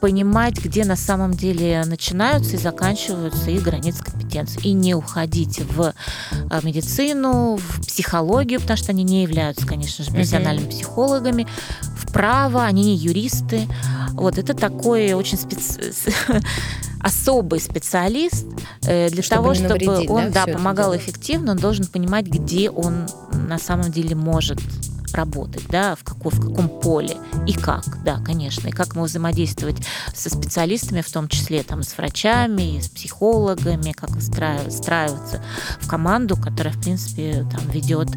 понимать, 0.00 0.62
где 0.62 0.84
на 0.84 0.96
самом 0.96 1.34
деле 1.34 1.84
начинаются 1.86 2.56
и 2.56 2.58
заканчиваются 2.58 3.01
их 3.08 3.62
границы 3.62 4.02
компетенции. 4.02 4.60
И 4.62 4.72
не 4.72 4.94
уходить 4.94 5.60
в 5.60 5.94
э, 6.32 6.60
медицину, 6.62 7.56
в 7.56 7.86
психологию, 7.86 8.60
потому 8.60 8.76
что 8.76 8.92
они 8.92 9.02
не 9.02 9.22
являются, 9.22 9.66
конечно 9.66 10.04
же, 10.04 10.10
профессиональными 10.10 10.66
mm-hmm. 10.66 10.70
психологами, 10.70 11.46
в 11.96 12.12
право, 12.12 12.64
они 12.64 12.82
не 12.84 12.96
юристы. 12.96 13.66
Вот 14.12 14.38
это 14.38 14.54
такой 14.54 15.12
очень 15.14 15.38
специ 15.38 15.92
особый 17.00 17.60
специалист 17.60 18.46
э, 18.82 19.08
для 19.10 19.22
чтобы 19.22 19.54
того, 19.54 19.54
чтобы 19.54 20.06
он 20.08 20.30
да, 20.30 20.46
да, 20.46 20.52
помогал 20.52 20.96
эффективно, 20.96 21.52
он 21.52 21.58
должен 21.58 21.86
понимать, 21.86 22.26
где 22.26 22.70
он 22.70 23.06
на 23.32 23.58
самом 23.58 23.90
деле 23.90 24.14
может 24.14 24.60
работать, 25.14 25.66
да, 25.68 25.94
в, 25.94 26.04
каком, 26.04 26.32
в 26.32 26.40
каком 26.40 26.68
поле 26.68 27.16
и 27.46 27.52
как, 27.52 28.02
да, 28.04 28.18
конечно, 28.18 28.68
и 28.68 28.72
как 28.72 28.94
мы 28.94 29.04
взаимодействовать 29.04 29.76
со 30.14 30.30
специалистами, 30.30 31.00
в 31.00 31.10
том 31.10 31.28
числе 31.28 31.62
там 31.62 31.82
с 31.82 31.96
врачами, 31.96 32.80
с 32.80 32.88
психологами, 32.88 33.92
как 33.92 34.10
выстраиваться 34.10 35.42
в 35.80 35.88
команду, 35.88 36.36
которая, 36.36 36.74
в 36.74 36.80
принципе, 36.80 37.46
там 37.50 37.68
ведет 37.70 38.08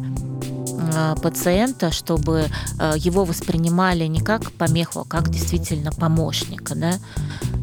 а, 0.94 1.16
пациента, 1.16 1.90
чтобы 1.90 2.46
а, 2.78 2.94
его 2.96 3.24
воспринимали 3.24 4.04
не 4.04 4.20
как 4.20 4.52
помеху, 4.52 5.00
а 5.00 5.04
как 5.04 5.30
действительно 5.30 5.92
помощника, 5.92 6.74
да, 6.74 6.94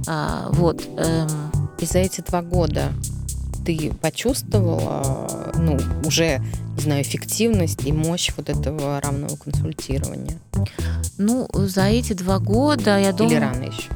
а, 0.08 0.50
вот. 0.52 0.84
Эм. 0.98 1.28
И 1.80 1.86
за 1.86 2.00
эти 2.00 2.22
два 2.22 2.42
года 2.42 2.94
ты 3.66 3.94
почувствовала, 4.02 5.52
ну, 5.58 5.80
уже, 6.06 6.42
не 6.76 6.82
знаю, 6.82 7.02
эффективность 7.02 7.86
и 7.86 7.92
мощь 7.92 8.32
вот 8.36 8.50
этого 8.50 9.00
равного 9.02 9.36
консультирования? 9.36 10.38
Ну, 11.18 11.48
за 11.54 11.84
эти 11.84 12.14
два 12.14 12.40
года, 12.40 13.00
я 13.00 13.12
думаю... 13.14 13.36
Или 13.36 13.42
рано 13.42 13.64
еще? 13.64 13.90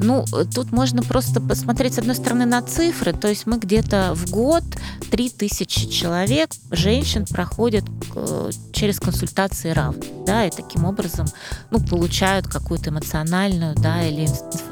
Ну, 0.00 0.24
тут 0.54 0.72
можно 0.72 1.02
просто 1.02 1.40
посмотреть, 1.40 1.94
с 1.94 1.98
одной 1.98 2.14
стороны, 2.14 2.44
на 2.44 2.62
цифры. 2.62 3.12
То 3.12 3.28
есть 3.28 3.46
мы 3.46 3.58
где-то 3.58 4.12
в 4.14 4.30
год 4.30 4.64
3000 5.10 5.88
человек, 5.88 6.50
женщин, 6.70 7.24
проходят 7.26 7.84
э, 8.14 8.50
через 8.72 9.00
консультации 9.00 9.70
равных. 9.70 10.04
Да, 10.26 10.44
и 10.44 10.50
таким 10.50 10.84
образом 10.84 11.26
ну, 11.70 11.80
получают 11.80 12.46
какую-то 12.46 12.90
эмоциональную 12.90 13.74
да, 13.76 14.02
или 14.02 14.26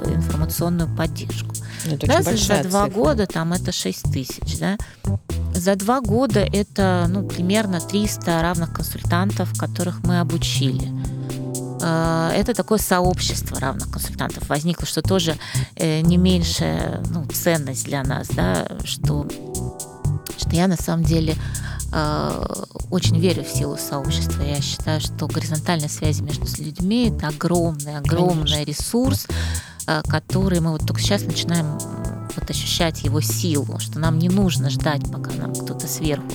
информационную 0.05 0.95
поддержку. 0.95 1.55
Ну, 1.87 1.95
это 1.95 2.07
да, 2.07 2.23
за, 2.23 2.37
за 2.37 2.63
два 2.65 2.87
цифра. 2.87 3.01
года 3.01 3.27
там 3.27 3.53
это 3.53 3.73
6 3.73 4.13
тысяч. 4.13 4.59
Да? 4.59 4.77
За 5.55 5.77
два 5.77 6.01
года 6.01 6.41
это 6.41 7.07
ну, 7.09 7.27
примерно 7.27 7.81
300 7.81 8.43
равных 8.43 8.73
консультантов, 8.75 9.57
которых 9.59 10.03
мы 10.05 10.21
обучили. 10.21 10.91
Э, 11.85 12.31
это 12.35 12.55
такое 12.55 12.79
сообщество 12.79 13.61
равных 13.61 13.91
консультантов 13.91 14.49
возникло, 14.49 14.87
что 14.87 15.03
тоже 15.03 15.37
э, 15.77 16.01
не 16.01 16.17
меньшая 16.17 17.03
ну, 17.11 17.27
ценность 17.27 17.85
для 17.85 18.03
нас, 18.03 18.29
да, 18.29 18.67
что, 18.85 19.27
что 20.39 20.51
я 20.51 20.67
на 20.67 20.77
самом 20.77 21.05
деле 21.05 21.37
э, 21.93 22.47
очень 22.91 23.19
верю 23.21 23.45
в 23.45 23.49
силу 23.49 23.77
сообщества. 23.77 24.43
Я 24.43 24.61
считаю, 24.63 25.01
что 25.01 25.27
горизонтальная 25.27 25.89
связь 25.89 26.21
между 26.21 26.47
людьми 26.63 27.13
это 27.15 27.29
огромный, 27.29 27.99
огромный 27.99 28.65
Конечно. 28.65 28.65
ресурс, 28.65 29.27
который 30.09 30.61
мы 30.61 30.71
вот 30.71 30.87
только 30.87 31.03
сейчас 31.03 31.25
начинаем 31.25 31.79
вот 32.37 32.49
ощущать 32.49 33.03
его 33.03 33.21
силу, 33.21 33.79
что 33.79 33.99
нам 33.99 34.19
не 34.19 34.31
нужно 34.31 34.71
ждать, 34.71 35.03
пока 35.13 35.31
нам 35.33 35.55
кто-то 35.55 35.87
сверху 35.87 36.33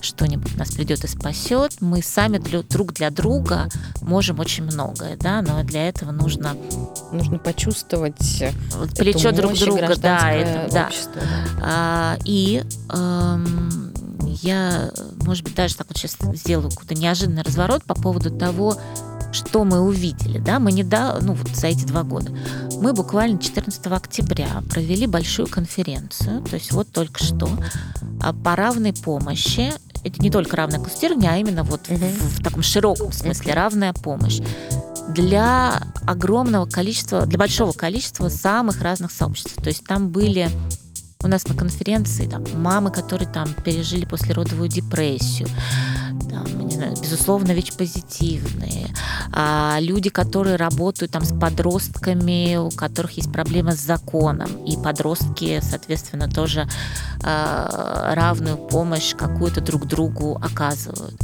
что-нибудь 0.00 0.56
нас 0.56 0.72
придет 0.72 1.04
и 1.04 1.06
спасет. 1.06 1.80
Мы 1.80 2.02
сами 2.02 2.38
для, 2.38 2.62
друг 2.62 2.92
для 2.92 3.10
друга 3.10 3.68
можем 4.02 4.40
очень 4.40 4.64
многое, 4.64 5.16
да, 5.16 5.42
но 5.42 5.62
для 5.62 5.88
этого 5.88 6.10
нужно 6.10 6.56
нужно 7.12 7.38
почувствовать 7.38 8.44
вот, 8.76 8.90
плечо 8.96 9.32
друг 9.32 9.54
друга, 9.58 9.96
да, 9.96 10.32
это, 10.32 10.72
да. 10.72 10.86
Общество, 10.86 11.20
да. 11.20 11.60
А, 11.62 12.18
и 12.24 12.62
эм, 12.90 13.92
я, 14.42 14.90
может 15.24 15.44
быть, 15.44 15.54
даже 15.54 15.76
так 15.76 15.88
вот 15.88 15.96
сейчас 15.96 16.16
сделаю 16.34 16.70
какой-то 16.70 16.94
неожиданный 16.94 17.42
разворот 17.42 17.84
по 17.84 17.94
поводу 17.94 18.30
того, 18.30 18.76
что 19.32 19.64
мы 19.64 19.80
увидели, 19.80 20.38
да, 20.38 20.58
мы 20.58 20.72
не 20.72 20.82
да, 20.82 21.18
ну 21.20 21.34
вот 21.34 21.48
за 21.50 21.68
эти 21.68 21.84
два 21.84 22.02
года. 22.02 22.32
Мы 22.80 22.92
буквально 22.92 23.38
14 23.38 23.86
октября 23.86 24.62
провели 24.68 25.06
большую 25.06 25.46
конференцию, 25.46 26.42
то 26.42 26.54
есть 26.54 26.72
вот 26.72 26.90
только 26.90 27.22
что, 27.22 27.48
а, 28.20 28.32
по 28.32 28.56
равной 28.56 28.92
помощи. 28.92 29.72
Это 30.04 30.20
не 30.22 30.30
только 30.30 30.56
равное 30.56 30.80
консультирование, 30.80 31.30
а 31.30 31.36
именно 31.36 31.62
вот 31.62 31.88
угу. 31.88 31.96
в, 31.96 32.38
в 32.38 32.42
таком 32.42 32.62
широком 32.62 33.12
смысле 33.12 33.54
равная 33.54 33.92
помощь 33.92 34.40
для 35.08 35.82
огромного 36.06 36.66
количества, 36.66 37.26
для 37.26 37.38
большого 37.38 37.72
количества 37.72 38.28
самых 38.28 38.80
разных 38.82 39.10
сообществ. 39.10 39.54
То 39.56 39.68
есть 39.68 39.84
там 39.84 40.08
были 40.08 40.48
у 41.22 41.28
нас 41.28 41.46
на 41.46 41.54
конференции 41.54 42.26
там, 42.26 42.44
мамы, 42.54 42.90
которые 42.90 43.28
там 43.28 43.48
пережили 43.64 44.04
послеродовую 44.04 44.68
депрессию, 44.68 45.48
там, 46.30 46.66
не 46.66 46.74
знаю, 46.74 46.94
безусловно, 47.00 47.52
ВИЧ-позитивные, 47.52 48.86
а, 49.32 49.78
люди, 49.80 50.08
которые 50.08 50.56
работают 50.56 51.12
там 51.12 51.24
с 51.24 51.38
подростками, 51.38 52.56
у 52.56 52.70
которых 52.70 53.12
есть 53.12 53.32
проблемы 53.32 53.72
с 53.72 53.80
законом, 53.80 54.64
и 54.64 54.76
подростки, 54.76 55.60
соответственно, 55.62 56.28
тоже 56.28 56.66
а, 57.22 58.14
равную 58.14 58.56
помощь 58.56 59.14
какую-то 59.14 59.60
друг 59.60 59.86
другу 59.86 60.36
оказывают. 60.42 61.20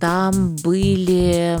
Там 0.00 0.56
были 0.56 1.58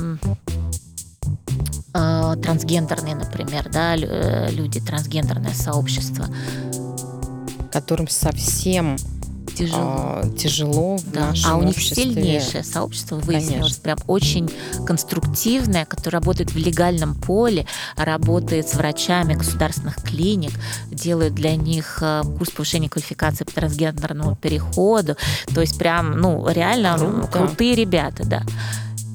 а, 1.94 2.36
трансгендерные, 2.36 3.14
например, 3.14 3.68
да, 3.70 3.94
люди, 3.96 4.80
трансгендерное 4.80 5.54
сообщество. 5.54 6.26
Которым 7.72 8.08
совсем 8.08 8.96
тяжело, 9.54 10.20
э, 10.22 10.30
тяжело 10.36 10.96
в 10.96 11.10
да. 11.10 11.28
нашем 11.28 11.50
А 11.50 11.56
у 11.56 11.62
них 11.62 11.76
обществе. 11.76 12.04
сильнейшее 12.04 12.64
сообщество 12.64 13.16
выяснилось, 13.16 13.76
прям 13.76 13.98
очень 14.06 14.50
конструктивное, 14.86 15.84
которое 15.84 16.18
работает 16.18 16.52
в 16.52 16.56
легальном 16.56 17.14
поле, 17.14 17.66
работает 17.96 18.68
с 18.68 18.74
врачами 18.74 19.34
государственных 19.34 19.96
клиник, 20.02 20.52
делает 20.90 21.34
для 21.34 21.56
них 21.56 21.98
э, 22.02 22.22
курс 22.38 22.50
повышения 22.50 22.88
квалификации 22.88 23.44
по 23.44 23.52
трансгендерному 23.52 24.36
переходу. 24.36 25.16
То 25.54 25.60
есть 25.60 25.78
прям, 25.78 26.12
ну, 26.12 26.48
реально 26.48 26.96
Круто. 26.98 27.28
крутые 27.28 27.74
ребята, 27.74 28.24
да. 28.24 28.42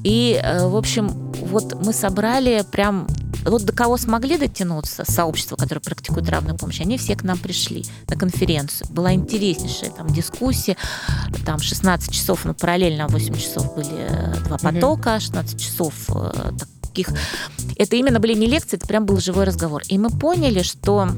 И, 0.04 0.40
э, 0.42 0.66
в 0.66 0.76
общем, 0.76 1.08
вот 1.42 1.74
мы 1.84 1.92
собрали 1.92 2.64
прям 2.70 3.06
вот 3.44 3.64
до 3.64 3.72
кого 3.72 3.96
смогли 3.96 4.36
дотянуться, 4.36 5.04
сообщество, 5.10 5.56
которое 5.56 5.80
практикует 5.80 6.28
равную 6.28 6.56
помощь, 6.56 6.80
они 6.80 6.98
все 6.98 7.16
к 7.16 7.22
нам 7.22 7.38
пришли 7.38 7.84
на 8.08 8.16
конференцию. 8.16 8.88
Была 8.90 9.14
интереснейшая 9.14 9.90
там 9.90 10.08
дискуссия, 10.08 10.76
там 11.46 11.60
16 11.60 12.12
часов, 12.12 12.44
ну, 12.44 12.54
параллельно 12.54 13.08
8 13.08 13.34
часов 13.36 13.74
были 13.74 13.88
э, 14.08 14.34
два 14.46 14.58
потока, 14.58 15.20
16 15.20 15.60
часов 15.60 15.94
э, 16.08 16.50
таких. 16.82 17.10
Это 17.76 17.96
именно 17.96 18.20
были 18.20 18.34
не 18.34 18.46
лекции, 18.46 18.76
это 18.76 18.86
прям 18.86 19.06
был 19.06 19.18
живой 19.18 19.44
разговор. 19.44 19.82
И 19.88 19.98
мы 19.98 20.10
поняли, 20.10 20.62
что 20.62 21.08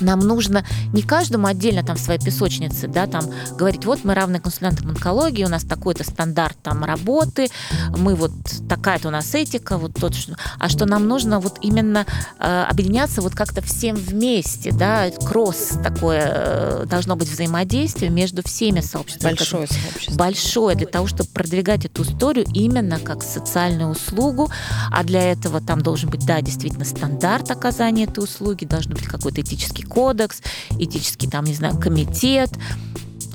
нам 0.00 0.20
нужно 0.20 0.64
не 0.92 1.02
каждому 1.02 1.46
отдельно 1.46 1.82
там 1.82 1.96
в 1.96 2.00
своей 2.00 2.20
песочнице, 2.20 2.88
да, 2.88 3.06
там 3.06 3.24
говорить, 3.56 3.84
вот 3.84 4.04
мы 4.04 4.14
равные 4.14 4.40
консультанты 4.40 4.84
онкологии, 4.86 5.44
у 5.44 5.48
нас 5.48 5.64
такой-то 5.64 6.04
стандарт 6.04 6.56
там 6.62 6.84
работы, 6.84 7.48
мы 7.96 8.14
вот 8.14 8.32
такая-то 8.68 9.08
у 9.08 9.10
нас 9.10 9.34
этика, 9.34 9.78
вот 9.78 9.94
тот, 9.94 10.14
что... 10.14 10.36
а 10.58 10.68
что 10.68 10.86
нам 10.86 11.06
нужно 11.08 11.40
вот 11.40 11.58
именно 11.62 12.06
э, 12.38 12.64
объединяться 12.68 13.22
вот 13.22 13.34
как-то 13.34 13.62
всем 13.62 13.96
вместе, 13.96 14.72
да, 14.72 15.10
кросс 15.10 15.78
такое 15.82 16.32
э, 16.34 16.86
должно 16.86 17.16
быть 17.16 17.28
взаимодействие 17.28 18.10
между 18.10 18.42
всеми 18.42 18.80
сообществами. 18.80 19.32
Большое 19.32 19.66
сообщество. 19.66 20.16
большое 20.16 20.76
для 20.76 20.86
того, 20.86 21.06
чтобы 21.06 21.30
продвигать 21.30 21.84
эту 21.84 22.02
историю 22.02 22.46
именно 22.52 22.98
как 22.98 23.22
социальную 23.22 23.90
услугу, 23.90 24.50
а 24.90 25.04
для 25.04 25.32
этого 25.32 25.60
там 25.60 25.80
должен 25.80 26.10
быть, 26.10 26.24
да, 26.26 26.40
действительно 26.40 26.84
стандарт 26.84 27.50
оказания 27.50 28.04
этой 28.04 28.22
услуги, 28.24 28.64
должен 28.64 28.92
быть 28.92 29.04
какой-то 29.04 29.40
этический 29.40 29.82
кодекс, 29.90 30.40
этический 30.78 31.28
там, 31.28 31.44
не 31.44 31.54
знаю, 31.54 31.76
комитет. 31.78 32.50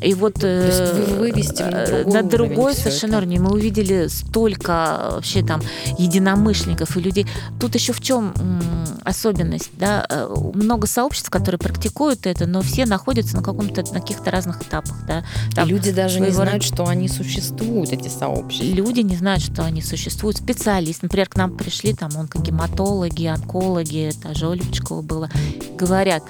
И 0.02 0.14
вот 0.14 0.38
э, 0.44 1.16
вывести 1.18 1.62
на 1.64 1.84
э, 1.84 2.04
другой 2.04 2.14
на 2.14 2.20
уровень 2.20 2.30
другой 2.30 2.74
совершенно 2.76 3.18
уровень. 3.18 3.42
Мы 3.42 3.52
увидели 3.52 4.08
столько 4.08 5.10
вообще 5.14 5.44
там 5.44 5.62
единомышленников 5.98 6.96
и 6.98 7.02
людей. 7.02 7.28
Тут 7.60 7.76
еще 7.76 7.94
в 7.94 8.02
чем 8.02 8.34
особенность, 9.04 9.70
да, 9.78 10.06
Э, 10.10 10.34
много 10.54 10.88
сообществ, 10.88 11.30
которые 11.30 11.60
практикуют 11.60 12.26
это, 12.26 12.46
но 12.46 12.62
все 12.62 12.86
находятся 12.86 13.38
на 13.38 13.44
каком-то 13.44 13.82
на 13.94 14.00
каких-то 14.00 14.32
разных 14.32 14.62
этапах, 14.62 14.96
да. 15.08 15.24
Там 15.54 15.68
люди 15.68 15.92
даже 15.92 16.20
не 16.20 16.30
знают, 16.32 16.64
что 16.64 16.88
они 16.88 17.08
существуют, 17.08 17.92
эти 17.92 18.08
сообщества. 18.08 18.66
люди 18.66 19.02
не 19.02 19.16
знают, 19.16 19.44
что 19.44 19.64
они 19.64 19.82
существуют. 19.82 20.38
Специалисты, 20.38 21.06
например, 21.06 21.28
к 21.30 21.36
нам 21.36 21.56
пришли 21.58 21.94
там 21.94 22.12
онкогематологи, 22.18 23.26
онкологи, 23.26 24.12
даже 24.24 24.48
Оля 24.48 24.62
Пучкова 24.64 25.02
была, 25.02 25.30
говорят, 25.78 26.24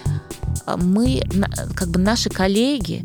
«А 0.66 0.78
мы, 0.78 1.22
на- 1.34 1.50
как 1.76 1.90
бы 1.90 2.00
наши 2.00 2.30
коллеги 2.30 3.04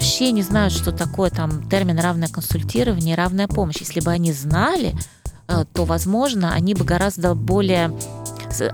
вообще 0.00 0.32
не 0.32 0.42
знают, 0.42 0.72
что 0.72 0.92
такое 0.92 1.28
там 1.28 1.68
термин 1.68 1.98
равное 1.98 2.28
консультирование 2.28 3.12
и 3.12 3.16
равная 3.16 3.46
помощь. 3.46 3.76
Если 3.80 4.00
бы 4.00 4.10
они 4.10 4.32
знали, 4.32 4.94
э, 5.46 5.66
то, 5.74 5.84
возможно, 5.84 6.54
они 6.54 6.72
бы 6.74 6.86
гораздо 6.86 7.34
более 7.34 7.94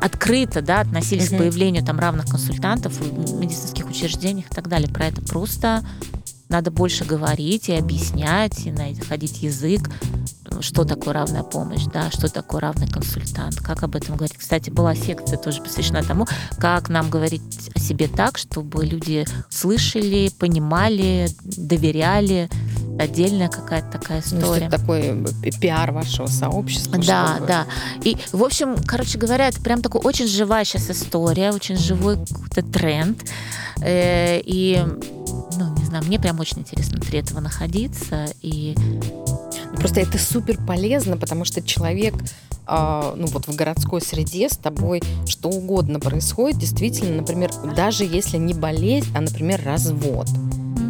открыто 0.00 0.62
да, 0.62 0.80
относились 0.80 1.28
Мгм. 1.30 1.34
к 1.34 1.38
появлению 1.40 1.84
там 1.84 1.98
равных 1.98 2.26
консультантов 2.26 2.92
в 2.92 3.40
медицинских 3.40 3.90
учреждениях 3.90 4.46
и 4.46 4.54
так 4.54 4.68
далее. 4.68 4.88
Про 4.88 5.06
это 5.06 5.20
просто 5.20 5.84
надо 6.48 6.70
больше 6.70 7.04
говорить 7.04 7.68
и 7.70 7.74
объяснять, 7.74 8.64
и 8.64 8.70
находить 8.70 9.42
язык, 9.42 9.90
что 10.60 10.84
такое 10.84 11.14
равная 11.14 11.42
помощь, 11.42 11.84
да, 11.92 12.10
что 12.10 12.28
такое 12.32 12.60
равный 12.60 12.88
консультант, 12.88 13.56
как 13.60 13.82
об 13.82 13.96
этом 13.96 14.16
говорить. 14.16 14.36
Кстати, 14.38 14.70
была 14.70 14.94
секция 14.94 15.38
тоже 15.38 15.62
посвящена 15.62 16.02
тому, 16.02 16.26
как 16.58 16.88
нам 16.88 17.10
говорить 17.10 17.42
о 17.74 17.78
себе 17.78 18.08
так, 18.08 18.38
чтобы 18.38 18.84
люди 18.84 19.24
слышали, 19.50 20.30
понимали, 20.38 21.28
доверяли. 21.42 22.48
Отдельная 22.98 23.48
какая-то 23.50 23.98
такая 23.98 24.22
Ну, 24.30 24.38
история. 24.38 24.66
это 24.66 24.78
такой 24.78 25.22
пи- 25.42 25.50
пиар 25.60 25.92
вашего 25.92 26.26
сообщества. 26.28 26.98
Да, 26.98 27.32
чтобы- 27.34 27.46
да. 27.46 27.66
И, 28.02 28.16
в 28.32 28.42
общем, 28.42 28.76
короче 28.86 29.18
говоря, 29.18 29.48
это 29.48 29.60
прям 29.60 29.82
такой 29.82 30.00
очень 30.00 30.26
живая 30.26 30.64
сейчас 30.64 30.90
история, 30.90 31.50
очень 31.52 31.76
живой 31.76 32.16
какой-то 32.16 32.62
тренд. 32.62 33.22
Э, 33.82 34.40
И, 34.42 34.82
ну, 35.58 35.74
не 35.76 35.84
знаю, 35.84 36.04
мне 36.06 36.18
прям 36.18 36.40
очень 36.40 36.60
интересно 36.60 36.96
внутри 36.96 37.18
этого 37.18 37.40
находиться. 37.40 38.26
И 38.40 38.74
Просто 39.76 40.00
это 40.00 40.18
супер 40.18 40.58
полезно, 40.66 41.16
потому 41.16 41.44
что 41.44 41.62
человек, 41.62 42.14
а, 42.66 43.14
ну 43.16 43.26
вот 43.26 43.46
в 43.46 43.54
городской 43.54 44.00
среде 44.00 44.48
с 44.48 44.56
тобой 44.56 45.02
что 45.26 45.48
угодно 45.48 46.00
происходит, 46.00 46.58
действительно, 46.58 47.16
например, 47.16 47.50
даже 47.76 48.04
если 48.04 48.38
не 48.38 48.54
болезнь, 48.54 49.08
а, 49.14 49.20
например, 49.20 49.62
развод. 49.64 50.28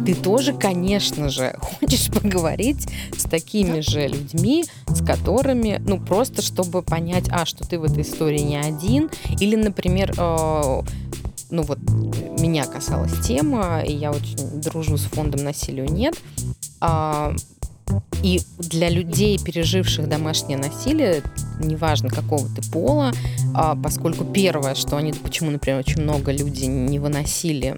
Ты 0.05 0.15
тоже, 0.15 0.53
конечно 0.53 1.29
же, 1.29 1.57
хочешь 1.59 2.09
поговорить 2.09 2.87
с 3.17 3.23
такими 3.23 3.81
же 3.81 4.07
людьми, 4.07 4.65
с 4.87 5.05
которыми, 5.05 5.81
ну, 5.85 5.99
просто 5.99 6.41
чтобы 6.41 6.81
понять, 6.81 7.25
а, 7.29 7.45
что 7.45 7.67
ты 7.67 7.77
в 7.77 7.83
этой 7.83 8.03
истории 8.03 8.39
не 8.39 8.57
один, 8.57 9.09
или, 9.39 9.55
например, 9.55 10.13
э, 10.17 10.81
ну 11.49 11.63
вот 11.63 11.79
меня 12.39 12.65
касалась 12.65 13.19
тема, 13.25 13.81
и 13.81 13.93
я 13.93 14.11
очень 14.11 14.61
дружу 14.61 14.97
с 14.97 15.03
фондом 15.03 15.43
насилию 15.43 15.91
нет. 15.91 16.15
А, 16.79 17.33
и 18.23 18.41
для 18.57 18.89
людей, 18.89 19.39
переживших 19.39 20.09
домашнее 20.09 20.57
насилие, 20.57 21.21
неважно 21.59 22.09
какого 22.09 22.47
ты 22.49 22.61
пола, 22.71 23.11
а, 23.53 23.75
поскольку 23.75 24.25
первое, 24.25 24.75
что 24.75 24.97
они, 24.97 25.13
почему, 25.13 25.51
например, 25.51 25.79
очень 25.79 26.01
много 26.01 26.31
людей 26.31 26.67
не 26.67 26.99
выносили 26.99 27.77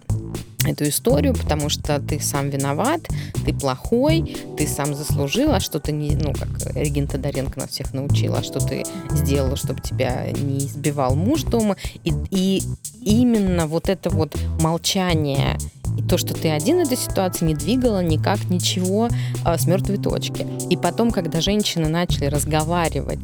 эту 0.72 0.88
историю, 0.88 1.34
потому 1.34 1.70
что 1.70 2.00
ты 2.00 2.20
сам 2.20 2.50
виноват, 2.50 3.02
ты 3.46 3.54
плохой, 3.54 4.36
ты 4.58 4.68
сам 4.68 4.94
заслужил, 4.94 5.52
а 5.52 5.60
что 5.60 5.80
ты 5.80 5.92
не, 5.92 6.16
ну, 6.16 6.34
как 6.34 6.50
Регина 6.76 7.08
Тодоренко 7.08 7.60
нас 7.60 7.70
всех 7.70 7.94
научила, 7.94 8.40
а 8.40 8.44
что 8.44 8.60
ты 8.60 8.84
сделала, 9.12 9.56
чтобы 9.56 9.82
тебя 9.82 10.30
не 10.32 10.60
избивал 10.60 11.16
муж 11.16 11.44
дома. 11.44 11.76
И, 12.04 12.14
и 12.32 12.62
именно 13.02 13.68
вот 13.68 13.90
это 13.90 14.10
вот 14.10 14.36
молчание 14.60 15.58
и 15.98 16.02
то, 16.02 16.18
что 16.18 16.34
ты 16.34 16.50
один 16.50 16.80
этой 16.80 16.98
ситуации, 16.98 17.46
не 17.46 17.56
двигало 17.56 18.02
никак 18.02 18.50
ничего 18.50 19.10
а, 19.44 19.58
с 19.58 19.66
мертвой 19.66 19.98
точки. 19.98 20.48
И 20.70 20.78
потом, 20.78 21.12
когда 21.12 21.42
женщины 21.42 21.90
начали 21.90 22.26
разговаривать 22.26 23.20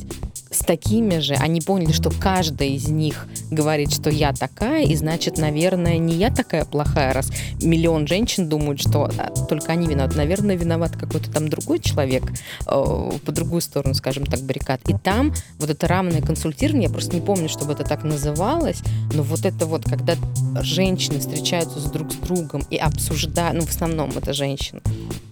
с 0.55 0.59
такими 0.59 1.19
же, 1.19 1.33
они 1.35 1.61
поняли, 1.61 1.91
что 1.91 2.09
каждая 2.09 2.69
из 2.69 2.87
них 2.87 3.27
говорит, 3.51 3.93
что 3.93 4.09
я 4.09 4.33
такая, 4.33 4.85
и 4.85 4.95
значит, 4.95 5.37
наверное, 5.37 5.97
не 5.97 6.15
я 6.15 6.29
такая 6.29 6.65
плохая, 6.65 7.13
раз 7.13 7.31
миллион 7.61 8.07
женщин 8.07 8.49
думают, 8.49 8.81
что 8.81 9.09
а, 9.17 9.29
только 9.47 9.71
они 9.71 9.87
виноваты. 9.87 10.17
Наверное, 10.17 10.55
виноват 10.55 10.95
какой-то 10.95 11.31
там 11.31 11.49
другой 11.49 11.79
человек 11.79 12.23
э, 12.67 13.11
по 13.25 13.31
другую 13.31 13.61
сторону, 13.61 13.93
скажем 13.93 14.25
так, 14.25 14.41
баррикад. 14.41 14.81
И 14.87 14.93
там 14.93 15.33
вот 15.59 15.69
это 15.69 15.87
равное 15.87 16.21
консультирование, 16.21 16.87
я 16.87 16.93
просто 16.93 17.15
не 17.15 17.21
помню, 17.21 17.49
чтобы 17.49 17.73
это 17.73 17.83
так 17.83 18.03
называлось, 18.03 18.81
но 19.13 19.23
вот 19.23 19.45
это 19.45 19.65
вот, 19.65 19.85
когда 19.85 20.15
женщины 20.61 21.19
встречаются 21.19 21.79
с 21.79 21.85
друг 21.85 22.11
с 22.11 22.15
другом 22.15 22.63
и 22.69 22.77
обсуждают, 22.77 23.59
ну, 23.59 23.65
в 23.65 23.69
основном 23.69 24.11
это 24.15 24.33
женщины, 24.33 24.81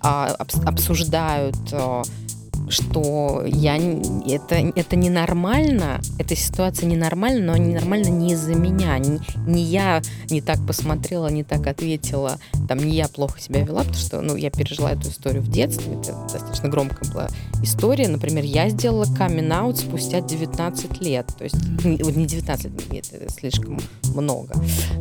а, 0.02 0.36
обс- 0.40 0.64
обсуждают 0.66 1.56
э, 1.72 2.04
что 2.74 3.44
я, 3.45 3.78
это, 3.78 4.56
это 4.56 4.95
ненормально, 4.95 6.02
эта 6.20 6.36
ситуация 6.36 6.88
ненормальна, 6.88 7.54
но 7.54 7.58
ненормально 7.58 8.08
не 8.08 8.34
из-за 8.34 8.56
меня. 8.56 8.98
Не, 8.98 9.20
не 9.48 9.64
я 9.64 10.02
не 10.30 10.41
так 10.41 10.66
посмотрела, 10.66 11.28
не 11.28 11.44
так 11.44 11.68
ответила, 11.68 12.40
там, 12.68 12.80
не 12.80 12.95
я 12.95 13.08
плохо 13.08 13.40
себя 13.40 13.62
вела, 13.62 13.82
потому 13.82 13.98
что, 13.98 14.22
ну, 14.22 14.36
я 14.36 14.50
пережила 14.50 14.91
эту 14.91 15.10
историю 15.10 15.41
в 15.44 15.50
детстве, 15.50 15.94
это 15.94 16.14
достаточно 16.24 16.70
громкая 16.70 17.10
была 17.12 17.28
история. 17.62 18.08
Например, 18.08 18.44
я 18.44 18.70
сделала 18.70 19.06
камин-аут 19.06 19.78
спустя 19.78 20.22
19 20.22 21.02
лет, 21.02 21.28
то 21.38 21.44
есть, 21.44 21.56
не, 21.86 21.98
не 21.98 22.26
19 22.26 22.91
лет, 22.91 23.06
это 23.12 23.32
слишком 23.32 23.80
много. 24.14 24.54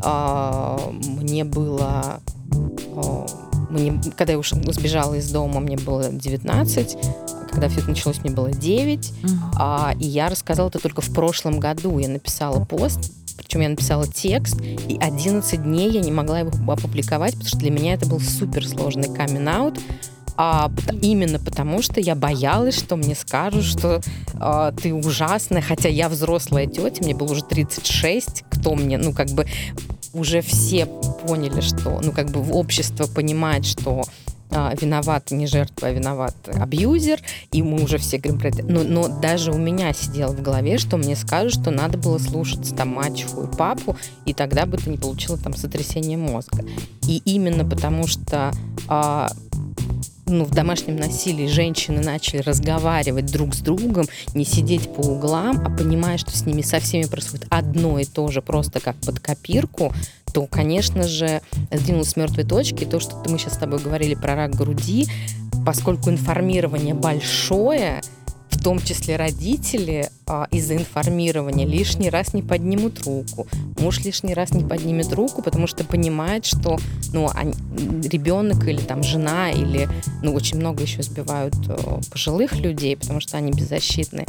А, 0.03 0.79
мне 0.93 1.45
было... 1.45 2.21
а, 2.97 3.27
мне, 3.73 4.01
когда 4.17 4.33
я 4.33 4.39
уж 4.39 4.51
сбежала 4.51 5.15
из 5.15 5.31
дома, 5.31 5.61
мне 5.61 5.77
было 5.77 6.09
19, 6.11 6.97
а 6.97 7.47
когда 7.51 7.69
все 7.69 7.81
это 7.81 7.91
началось, 7.91 8.19
мне 8.23 8.33
было 8.33 8.51
9. 8.51 9.13
А, 9.57 9.95
и 9.99 10.07
я 10.07 10.29
рассказала 10.29 10.69
это 10.69 10.79
только 10.79 11.01
в 11.01 11.13
прошлом 11.13 11.59
году. 11.61 11.99
Я 11.99 12.09
написала 12.09 12.65
пост, 12.65 13.13
причем 13.37 13.61
я 13.61 13.69
написала 13.69 14.07
текст, 14.07 14.61
и 14.61 14.99
11 15.01 15.63
дней 15.63 15.91
я 15.91 16.01
не 16.01 16.13
могла 16.13 16.41
его 16.41 16.73
опубликовать, 16.73 17.33
потому 17.33 17.49
что 17.49 17.59
для 17.59 17.71
меня 17.71 17.95
это 17.95 18.07
был 18.07 18.21
суперсложный 18.21 19.13
камин-аут. 19.15 19.79
А, 20.37 20.71
именно 21.03 21.39
потому, 21.39 21.83
что 21.83 22.01
я 22.01 22.15
боялась, 22.15 22.79
что 22.79 22.97
мне 22.97 23.15
скажут, 23.15 23.65
что 23.65 24.01
а, 24.35 24.73
ты 24.73 24.95
ужасная, 24.95 25.61
хотя 25.61 25.89
я 25.89 26.09
взрослая 26.09 26.67
тетя, 26.67 27.05
мне 27.05 27.15
было 27.15 27.33
уже 27.33 27.43
36, 27.45 28.45
кто 28.51 28.75
мне, 28.75 28.97
ну, 28.97 29.13
как 29.13 29.29
бы, 29.29 29.47
уже 30.13 30.41
все 30.41 30.87
поняли, 30.87 31.61
что, 31.61 32.01
ну, 32.03 32.13
как 32.13 32.31
бы 32.31 32.41
общество 32.53 33.07
понимает, 33.07 33.65
что 33.65 34.05
а, 34.55 34.75
виноват 34.79 35.31
не 35.31 35.47
жертва, 35.47 35.89
а 35.89 35.93
виноват 35.93 36.35
абьюзер, 36.47 37.21
и 37.53 37.63
мы 37.63 37.83
уже 37.83 37.99
все 37.99 38.19
говорим 38.19 38.39
про 38.39 38.49
это. 38.49 38.63
Но, 38.63 38.83
но 38.83 39.09
даже 39.09 39.51
у 39.51 39.59
меня 39.59 39.93
сидело 39.95 40.33
в 40.33 40.43
голове, 40.43 40.79
что 40.79 40.97
мне 40.97 41.17
скажут, 41.17 41.61
что 41.61 41.71
надо 41.71 41.97
было 41.97 42.19
слушаться 42.19 42.75
там 42.75 42.89
мачеху 42.89 43.45
и 43.45 43.57
папу, 43.57 43.97
и 44.27 44.35
тогда 44.35 44.67
бы 44.67 44.77
ты 44.77 44.91
не 44.91 44.99
получила 44.99 45.39
там 45.39 45.57
сотрясение 45.57 46.19
мозга. 46.19 46.65
И 47.09 47.23
именно 47.25 47.65
потому 47.65 48.07
что 48.07 48.53
а, 48.89 49.31
ну, 50.27 50.45
в 50.45 50.51
домашнем 50.51 50.97
насилии 50.97 51.47
женщины 51.47 52.03
начали 52.03 52.39
разговаривать 52.39 53.27
друг 53.27 53.55
с 53.55 53.59
другом, 53.59 54.07
не 54.35 54.45
сидеть 54.45 54.93
по 54.93 55.01
углам, 55.01 55.61
а 55.65 55.71
понимая, 55.71 56.19
что 56.19 56.31
с 56.37 56.47
ними 56.47 56.63
со 56.63 56.81
всеми 56.81 57.05
происходит 57.05 57.47
одно 57.51 57.99
и 57.99 58.05
то 58.05 58.29
же, 58.29 58.43
просто 58.43 58.81
как 58.81 58.97
под 58.97 59.21
копирку, 59.21 59.93
то, 60.33 60.47
конечно 60.47 61.07
же, 61.07 61.43
сдвинулась 61.71 62.11
с 62.11 62.17
мертвой 62.17 62.45
точки. 62.45 62.85
То, 62.85 63.01
что 63.01 63.23
мы 63.29 63.39
сейчас 63.39 63.55
с 63.55 63.59
тобой 63.59 63.81
говорили 63.81 64.15
про 64.15 64.35
рак 64.35 64.55
груди, 64.55 65.07
поскольку 65.67 66.11
информирование 66.11 66.95
большое, 66.95 68.01
в 68.53 68.63
том 68.63 68.79
числе 68.79 69.17
родители 69.17 70.11
а, 70.27 70.47
из-за 70.51 70.77
информирования 70.77 71.67
лишний 71.67 72.11
раз 72.11 72.35
не 72.35 72.43
поднимут 72.43 73.05
руку. 73.05 73.47
Муж 73.79 74.01
лишний 74.01 74.35
раз 74.35 74.53
не 74.53 74.63
поднимет 74.65 75.13
руку, 75.13 75.43
потому 75.43 75.67
что 75.67 75.85
понимает, 75.85 76.45
что 76.45 76.79
ну, 77.13 77.31
они, 77.35 77.55
ребенок 78.09 78.67
или 78.69 78.81
там 78.81 79.03
жена, 79.03 79.51
или 79.51 79.89
ну, 80.23 80.33
очень 80.33 80.59
много 80.59 80.83
еще 80.83 81.03
сбивают 81.03 81.55
а, 81.69 82.01
пожилых 82.11 82.57
людей, 82.57 82.97
потому 82.97 83.21
что 83.21 83.37
они 83.37 83.53
беззащитны. 83.53 84.27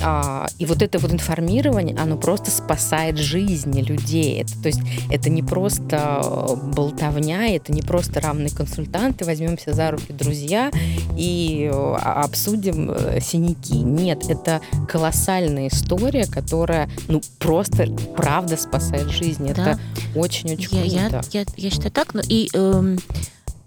А, 0.00 0.46
и 0.58 0.66
вот 0.66 0.82
это 0.82 0.98
вот 0.98 1.12
информирование, 1.12 1.96
оно 1.96 2.16
просто 2.16 2.50
спасает 2.50 3.18
жизни 3.18 3.80
людей. 3.80 4.42
Это, 4.42 4.60
то 4.62 4.68
есть 4.68 4.80
это 5.10 5.30
не 5.30 5.42
просто 5.42 6.58
болтовня, 6.74 7.48
это 7.48 7.72
не 7.72 7.82
просто 7.82 8.20
равные 8.20 8.50
консультанты, 8.50 9.24
возьмемся 9.24 9.72
за 9.72 9.90
руки 9.90 10.12
друзья 10.12 10.70
и 11.16 11.70
а, 11.72 12.22
обсудим 12.22 12.90
э, 12.90 13.20
синяки. 13.62 13.82
Нет, 13.82 14.28
это 14.28 14.60
колоссальная 14.88 15.68
история, 15.68 16.26
которая 16.26 16.88
ну 17.08 17.20
просто 17.38 17.86
правда 18.16 18.56
спасает 18.56 19.10
жизни. 19.10 19.52
Да. 19.52 19.72
Это 19.72 19.80
очень-очень 20.14 20.68
круто. 20.68 21.26
Я, 21.32 21.40
я, 21.40 21.44
я 21.56 21.70
считаю 21.70 21.90
так, 21.90 22.14
но 22.14 22.22
и 22.26 22.48
эм, 22.54 22.98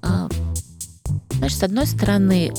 э, 0.01 0.27
знаешь, 1.33 1.55
с 1.55 1.63
одной 1.63 1.87
стороны, 1.87 2.53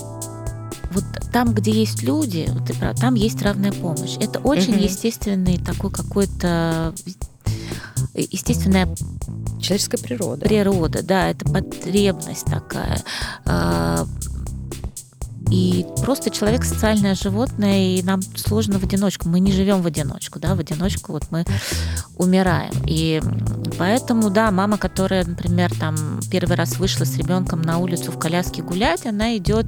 вот 0.92 1.04
там, 1.32 1.54
где 1.54 1.72
есть 1.72 2.02
люди, 2.02 2.46
вот 2.48 2.66
ты 2.66 2.74
прав, 2.74 2.98
там 2.98 3.14
есть 3.14 3.42
равная 3.42 3.72
помощь. 3.72 4.16
Это 4.20 4.38
очень 4.40 4.74
угу. 4.74 4.82
естественный 4.82 5.58
такой 5.58 5.90
какой-то 5.90 6.94
естественная 8.14 8.88
человеческая 9.60 9.98
природа. 9.98 10.46
Природа, 10.46 11.02
да, 11.02 11.30
это 11.30 11.44
потребность 11.46 12.46
такая. 12.46 13.02
И 15.51 15.86
просто 16.02 16.31
человек 16.31 16.64
социальное 16.64 17.14
животное, 17.14 17.97
и 17.97 18.02
нам 18.02 18.20
сложно 18.23 18.78
в 18.78 18.85
одиночку. 18.85 19.28
Мы 19.28 19.40
не 19.40 19.52
живем 19.52 19.82
в 19.82 19.86
одиночку, 19.86 20.39
да, 20.40 20.55
в 20.55 20.60
одиночку 20.60 21.12
вот 21.12 21.24
мы 21.31 21.44
умираем. 22.16 22.73
И 22.86 23.20
поэтому, 23.78 24.31
да, 24.31 24.51
мама, 24.51 24.77
которая, 24.77 25.24
например, 25.24 25.73
там 25.78 26.20
первый 26.31 26.56
раз 26.56 26.78
вышла 26.78 27.05
с 27.05 27.16
ребенком 27.16 27.62
на 27.62 27.78
улицу 27.78 28.10
в 28.10 28.18
коляске 28.18 28.62
гулять, 28.62 29.06
она 29.06 29.36
идет 29.36 29.66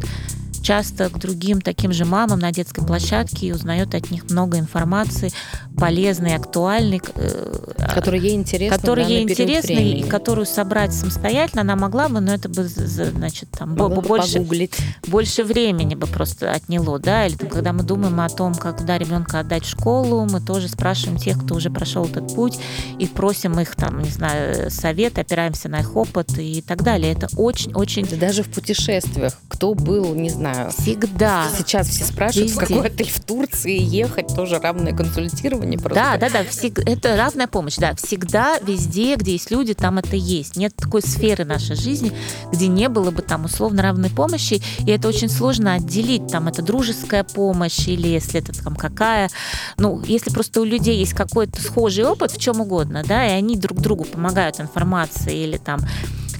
часто 0.63 1.09
к 1.09 1.19
другим 1.19 1.61
таким 1.61 1.93
же 1.93 2.05
мамам 2.05 2.39
на 2.39 2.53
детской 2.53 2.85
площадке 2.85 3.49
и 3.49 3.53
узнает 3.53 3.95
от 3.95 4.11
них 4.11 4.31
много 4.31 4.59
информации 4.59 5.33
полезной, 5.77 6.35
актуальной, 6.35 7.01
э, 7.15 7.73
который 7.95 8.21
ей 8.21 8.35
интересно, 8.35 8.77
который 8.77 9.05
ей 9.05 9.23
интересно 9.23 9.73
и 9.73 10.03
которую 10.03 10.47
собрать 10.47 10.93
самостоятельно 10.95 11.63
она 11.63 11.77
могла 11.77 12.09
бы, 12.09 12.21
но 12.21 12.33
это 12.33 12.49
бы 12.49 12.65
значит 12.65 13.51
там 13.51 13.77
Могла 13.77 14.01
больше 14.01 14.39
погуглить. 14.39 14.77
больше 15.07 15.45
времени 15.45 15.95
бы 15.95 16.07
просто 16.07 16.53
отняло, 16.53 16.99
да, 16.99 17.27
или 17.27 17.37
там, 17.37 17.49
когда 17.49 17.73
мы 17.73 17.83
думаем 17.83 18.21
о 18.21 18.29
том, 18.29 18.55
куда 18.55 18.99
ребенка 18.99 19.41
отдать 19.41 19.65
в 19.65 19.69
школу, 19.69 20.27
мы 20.31 20.41
тоже 20.41 20.69
спрашиваем 20.69 21.19
тех, 21.19 21.45
кто 21.45 21.57
уже 21.57 21.71
прошел 21.71 22.05
этот 22.05 22.35
путь, 22.35 22.59
и 22.99 23.07
просим 23.07 23.59
их 23.61 23.77
там, 23.77 24.03
не 24.03 24.11
знаю, 24.11 24.71
совет, 24.71 25.19
опираемся 25.19 25.69
на 25.69 25.81
их 25.81 25.97
опыт 25.97 26.39
и 26.39 26.63
так 26.63 26.83
далее. 26.83 27.13
Это 27.13 27.29
очень-очень... 27.37 28.07
Даже 28.19 28.43
в 28.43 28.49
путешествиях, 28.49 29.39
кто 29.49 29.75
был, 29.75 30.15
не 30.15 30.31
знаю, 30.31 30.48
всегда. 30.77 31.47
Сейчас 31.57 31.89
все 31.89 32.05
спрашивают, 32.05 32.51
Везде. 32.51 32.65
в 32.65 32.69
какой 32.69 32.87
отель 32.87 33.11
в 33.11 33.21
Турции 33.21 33.79
ехать, 33.79 34.29
тоже 34.35 34.59
равное 34.59 34.95
консультирование. 34.95 35.79
Просто. 35.79 35.95
Да, 35.95 36.17
да, 36.17 36.31
да, 36.31 36.45
всег... 36.45 36.79
это 36.81 37.17
равная 37.17 37.47
помощь, 37.47 37.77
да, 37.77 37.95
всегда, 37.95 38.59
везде, 38.59 39.17
где 39.17 39.33
есть 39.33 39.51
люди, 39.51 39.75
там 39.75 39.99
это 39.99 40.17
есть. 40.17 40.57
Нет 40.57 40.75
такой 40.77 41.03
сферы 41.03 41.45
нашей 41.45 41.77
жизни, 41.77 42.13
где 42.53 42.69
не 42.69 42.89
было 42.89 43.11
бы 43.11 43.23
там 43.23 43.45
условно 43.45 43.83
равной 43.83 44.11
помощи, 44.11 44.63
и 44.81 44.91
это 44.91 45.09
очень 45.09 45.29
сложно 45.29 45.75
отделить, 45.75 46.29
там 46.29 46.49
это 46.49 46.63
дружеская 46.63 47.25
помощь 47.25 47.87
или 47.89 48.09
если 48.09 48.41
это 48.41 48.53
там 48.63 48.77
какая, 48.77 49.31
ну, 49.77 50.03
если 50.05 50.31
просто 50.31 50.61
у 50.61 50.65
людей 50.65 50.99
есть 50.99 51.15
какой-то 51.15 51.61
схожий 51.61 52.05
опыт 52.05 52.33
в 52.33 52.41
чем 52.41 52.61
угодно, 52.61 53.03
да, 53.07 53.27
и 53.27 53.31
они 53.31 53.57
друг 53.57 53.81
другу 53.81 54.05
помогают 54.05 54.61
информацией 54.61 55.45
или 55.45 55.57
там 55.57 55.81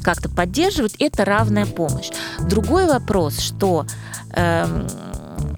как-то 0.03 0.29
поддерживают, 0.29 0.95
это 0.99 1.25
равная 1.25 1.67
помощь. 1.67 2.11
Другой 2.41 2.87
вопрос, 2.87 3.39
что 3.39 3.87
э, 4.35 4.87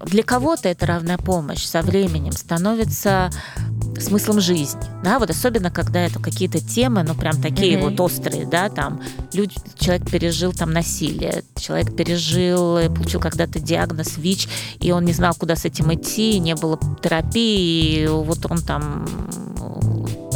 для 0.05 0.23
кого-то 0.23 0.69
это 0.69 0.85
равная 0.85 1.17
помощь 1.17 1.63
со 1.63 1.81
временем 1.81 2.31
становится 2.33 3.31
смыслом 3.99 4.41
жизни, 4.41 4.81
да, 5.03 5.19
вот 5.19 5.29
особенно 5.29 5.69
когда 5.69 6.01
это 6.01 6.19
какие-то 6.19 6.59
темы, 6.59 7.03
ну 7.03 7.13
прям 7.13 7.39
такие 7.39 7.77
mm-hmm. 7.77 7.89
вот 7.89 7.99
острые, 7.99 8.45
да, 8.45 8.69
там 8.69 9.01
люди, 9.33 9.55
человек 9.77 10.09
пережил 10.09 10.53
там 10.53 10.71
насилие, 10.71 11.43
человек 11.55 11.95
пережил, 11.95 12.77
получил 12.89 13.19
когда-то 13.19 13.59
диагноз 13.59 14.17
ВИЧ, 14.17 14.47
и 14.79 14.91
он 14.91 15.05
не 15.05 15.13
знал, 15.13 15.35
куда 15.37 15.55
с 15.55 15.65
этим 15.65 15.93
идти, 15.93 16.39
не 16.39 16.55
было 16.55 16.79
терапии, 17.01 18.03
и 18.03 18.07
вот 18.07 18.45
он 18.49 18.59
там 18.59 19.05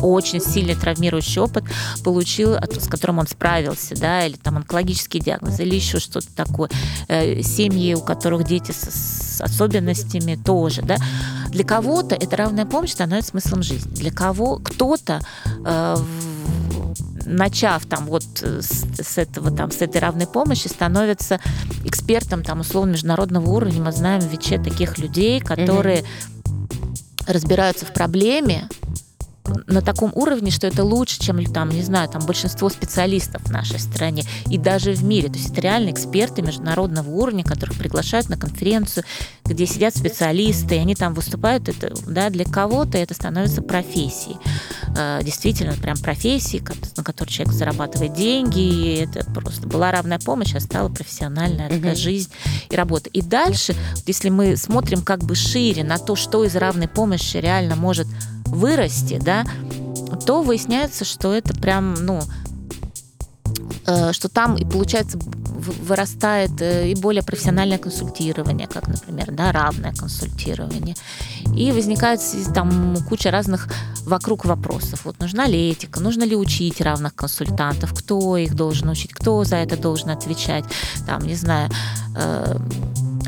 очень 0.05 0.41
сильный 0.41 0.75
травмирующий 0.75 1.41
опыт 1.41 1.63
получил, 2.03 2.53
с 2.53 2.87
которым 2.87 3.19
он 3.19 3.27
справился, 3.27 3.95
да, 3.95 4.25
или 4.25 4.35
там 4.35 4.57
онкологический 4.57 5.19
диагноз, 5.19 5.59
или 5.59 5.75
еще 5.75 5.99
что-то 5.99 6.27
такое. 6.35 6.69
Э, 7.07 7.41
семьи, 7.41 7.93
у 7.93 8.01
которых 8.01 8.45
дети 8.45 8.71
с 8.71 9.41
особенностями 9.41 10.35
тоже, 10.35 10.81
да. 10.81 10.97
Для 11.49 11.63
кого-то 11.63 12.15
это 12.15 12.35
равная 12.35 12.65
помощь 12.65 12.91
становится 12.91 13.31
смыслом 13.31 13.63
жизни. 13.63 13.91
Для 13.95 14.11
кого 14.11 14.57
кто-то 14.57 15.21
э, 15.65 15.97
начав 17.25 17.85
там 17.85 18.05
вот 18.05 18.23
с, 18.41 18.85
с 19.01 19.17
этого 19.17 19.51
там 19.51 19.71
с 19.71 19.81
этой 19.81 19.99
равной 19.99 20.27
помощи 20.27 20.67
становится 20.67 21.39
экспертом 21.83 22.43
там 22.43 22.61
условно 22.61 22.91
международного 22.91 23.49
уровня 23.49 23.81
мы 23.81 23.91
знаем 23.91 24.21
в 24.21 24.31
ВИЧе 24.31 24.59
таких 24.59 24.97
людей 24.97 25.39
которые 25.39 26.01
mm-hmm. 26.01 27.33
разбираются 27.33 27.85
в 27.85 27.93
проблеме 27.93 28.69
на 29.67 29.81
таком 29.81 30.11
уровне, 30.15 30.51
что 30.51 30.67
это 30.67 30.83
лучше, 30.83 31.19
чем 31.19 31.43
там, 31.45 31.69
не 31.69 31.81
знаю, 31.81 32.09
там 32.09 32.25
большинство 32.25 32.69
специалистов 32.69 33.43
в 33.43 33.51
нашей 33.51 33.79
стране 33.79 34.23
и 34.49 34.57
даже 34.57 34.93
в 34.93 35.03
мире. 35.03 35.27
То 35.27 35.37
есть 35.37 35.51
это 35.51 35.61
реально 35.61 35.91
эксперты 35.91 36.41
международного 36.41 37.09
уровня, 37.09 37.43
которых 37.43 37.77
приглашают 37.77 38.29
на 38.29 38.37
конференцию, 38.37 39.03
где 39.43 39.65
сидят 39.65 39.95
специалисты, 39.95 40.75
и 40.75 40.79
они 40.79 40.95
там 40.95 41.13
выступают. 41.13 41.69
Это, 41.69 41.93
да, 42.07 42.29
для 42.29 42.45
кого-то 42.45 42.97
это 42.97 43.13
становится 43.13 43.61
профессией. 43.61 44.37
Э, 44.97 45.19
действительно, 45.23 45.73
прям 45.73 45.97
профессией, 45.97 46.63
на 46.97 47.03
которой 47.03 47.29
человек 47.29 47.53
зарабатывает 47.53 48.13
деньги, 48.13 48.59
и 48.59 48.95
это 49.03 49.23
просто 49.31 49.67
была 49.67 49.91
равная 49.91 50.19
помощь, 50.19 50.55
а 50.55 50.59
стала 50.59 50.89
профессиональная 50.89 51.69
такая 51.69 51.95
жизнь 51.95 52.31
и 52.69 52.75
работа. 52.75 53.09
И 53.09 53.21
дальше, 53.21 53.75
если 54.05 54.29
мы 54.29 54.57
смотрим 54.57 55.01
как 55.01 55.23
бы 55.23 55.35
шире 55.35 55.83
на 55.83 55.97
то, 55.97 56.15
что 56.15 56.43
из 56.43 56.55
равной 56.55 56.87
помощи 56.87 57.37
реально 57.37 57.75
может 57.75 58.07
вырасти, 58.45 59.19
да, 59.21 59.45
то 60.25 60.41
выясняется, 60.41 61.05
что 61.05 61.33
это 61.33 61.53
прям, 61.53 61.93
ну, 61.93 62.21
э, 63.85 64.11
что 64.13 64.29
там 64.29 64.55
и 64.55 64.65
получается 64.65 65.19
вырастает 65.65 66.61
э, 66.61 66.91
и 66.91 66.95
более 66.95 67.23
профессиональное 67.23 67.77
консультирование, 67.77 68.67
как, 68.67 68.87
например, 68.87 69.31
да, 69.31 69.51
равное 69.51 69.93
консультирование. 69.93 70.95
И 71.55 71.71
возникает 71.71 72.21
там 72.53 72.97
куча 73.07 73.31
разных 73.31 73.67
вокруг 74.05 74.45
вопросов. 74.45 75.01
Вот 75.05 75.19
нужна 75.19 75.47
ли 75.47 75.71
этика, 75.71 75.99
нужно 75.99 76.23
ли 76.23 76.35
учить 76.35 76.81
равных 76.81 77.15
консультантов, 77.15 77.93
кто 77.93 78.37
их 78.37 78.55
должен 78.55 78.89
учить, 78.89 79.13
кто 79.13 79.43
за 79.43 79.57
это 79.57 79.77
должен 79.77 80.09
отвечать, 80.09 80.65
там, 81.05 81.21
не 81.25 81.35
знаю, 81.35 81.69
э, 82.15 82.57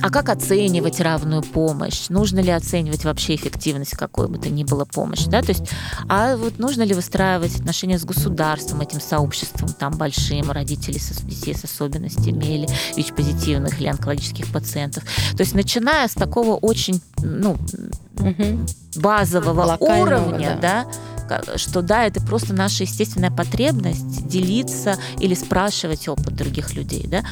а 0.02 0.10
как 0.10 0.30
оценивать 0.30 1.00
равную 1.00 1.42
помощь? 1.42 2.10
Нужно 2.10 2.40
ли 2.40 2.52
оценивать 2.52 3.04
вообще 3.04 3.36
эффективность 3.36 3.96
какой 3.98 4.28
бы 4.28 4.38
то 4.38 4.50
ни 4.50 4.64
было 4.64 4.86
помощи? 4.86 5.30
Да? 5.30 5.42
То 5.42 5.50
есть, 5.50 5.64
а 6.10 6.36
вот 6.36 6.60
нужно 6.60 6.84
ли 6.84 6.94
выстраивать 6.94 7.60
отношения 7.60 7.98
с 7.98 8.06
государством, 8.06 8.82
этим 8.82 9.02
сообществом 9.02 9.70
там 9.70 9.94
большим, 9.98 10.52
родителей 10.52 11.00
со, 11.00 11.14
детей 11.26 11.56
с 11.56 11.64
особенностями 11.64 12.46
или 12.46 12.68
ВИЧ-позитивных 12.96 13.80
или 13.80 13.88
онкологических 13.88 14.52
пациентов? 14.52 15.04
То 15.36 15.42
есть, 15.42 15.54
начиная 15.54 16.08
с 16.08 16.14
такого 16.14 16.56
очень 16.56 17.02
ну, 17.22 17.58
угу. 18.20 18.66
базового 18.96 19.64
Локального, 19.64 20.28
уровня, 20.30 20.58
да. 20.62 20.86
да, 20.86 20.92
что 21.56 21.82
да, 21.82 22.06
это 22.06 22.22
просто 22.22 22.54
наша 22.54 22.84
естественная 22.84 23.32
потребность 23.32 24.28
делиться 24.28 24.98
или 25.20 25.34
спрашивать 25.34 26.08
опыт 26.08 26.36
других 26.36 26.74
людей. 26.74 27.06
Да? 27.08 27.24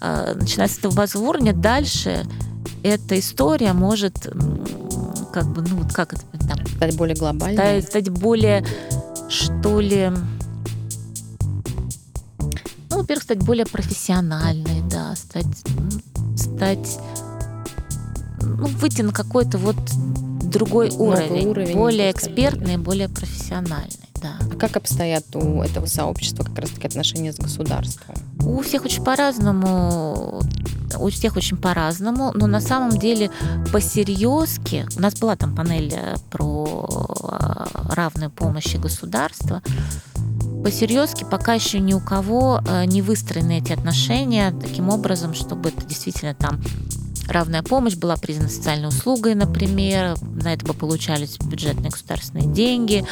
А, 0.00 0.34
начиная 0.34 0.68
с 0.68 0.78
этого 0.78 0.94
базового 0.94 1.30
уровня, 1.30 1.52
дальше 1.52 2.24
эта 2.82 3.18
история 3.18 3.72
может 3.72 4.28
как 5.32 5.46
бы, 5.46 5.62
ну, 5.62 5.86
как 5.92 6.12
это 6.14 6.22
там, 6.48 6.66
стать 6.66 6.96
более 6.96 7.16
глобальной, 7.16 7.82
стать, 7.82 7.84
стать 7.86 8.08
более, 8.08 8.64
что 9.28 9.80
ли, 9.80 10.10
ну, 12.90 12.96
во-первых, 12.98 13.22
стать 13.22 13.38
более 13.38 13.66
профессиональной, 13.66 14.82
да, 14.90 15.14
стать, 15.14 15.46
стать, 16.36 16.98
ну, 18.40 18.66
выйти 18.66 19.02
на 19.02 19.12
какой-то 19.12 19.58
вот 19.58 19.76
другой 20.50 20.90
уровень, 20.90 21.48
уровень, 21.48 21.76
более 21.76 22.10
экспертный, 22.10 22.76
более 22.76 23.08
профессиональный. 23.08 23.96
Да. 24.22 24.34
А 24.40 24.56
как 24.56 24.76
обстоят 24.76 25.24
у 25.34 25.62
этого 25.62 25.86
сообщества 25.86 26.44
как 26.44 26.58
раз-таки 26.58 26.86
отношения 26.86 27.32
с 27.32 27.36
государством? 27.36 28.14
У 28.44 28.60
всех 28.60 28.84
очень 28.84 29.02
по-разному 29.02 30.42
у 30.98 31.08
всех 31.10 31.36
очень 31.36 31.56
по-разному, 31.56 32.32
но 32.34 32.46
на 32.46 32.60
самом 32.60 32.98
деле 32.98 33.30
по-серьезки, 33.72 34.86
у 34.96 35.00
нас 35.00 35.14
была 35.14 35.36
там 35.36 35.54
панель 35.54 35.92
э, 35.94 36.16
про 36.30 36.88
э, 37.22 37.94
равную 37.94 38.30
помощь 38.30 38.74
государства, 38.76 39.62
по-серьезки 40.64 41.24
пока 41.30 41.54
еще 41.54 41.80
ни 41.80 41.94
у 41.94 42.00
кого 42.00 42.60
э, 42.66 42.84
не 42.86 43.02
выстроены 43.02 43.58
эти 43.58 43.72
отношения 43.72 44.52
таким 44.60 44.88
образом, 44.88 45.34
чтобы 45.34 45.70
это 45.70 45.86
действительно 45.86 46.34
там 46.34 46.60
равная 47.30 47.62
помощь 47.62 47.94
была 47.94 48.16
признана 48.16 48.48
социальной 48.48 48.88
услугой, 48.88 49.34
например, 49.34 50.16
на 50.20 50.52
это 50.52 50.66
бы 50.66 50.74
получались 50.74 51.38
бюджетные 51.38 51.90
государственные 51.90 52.48
деньги 52.48 53.04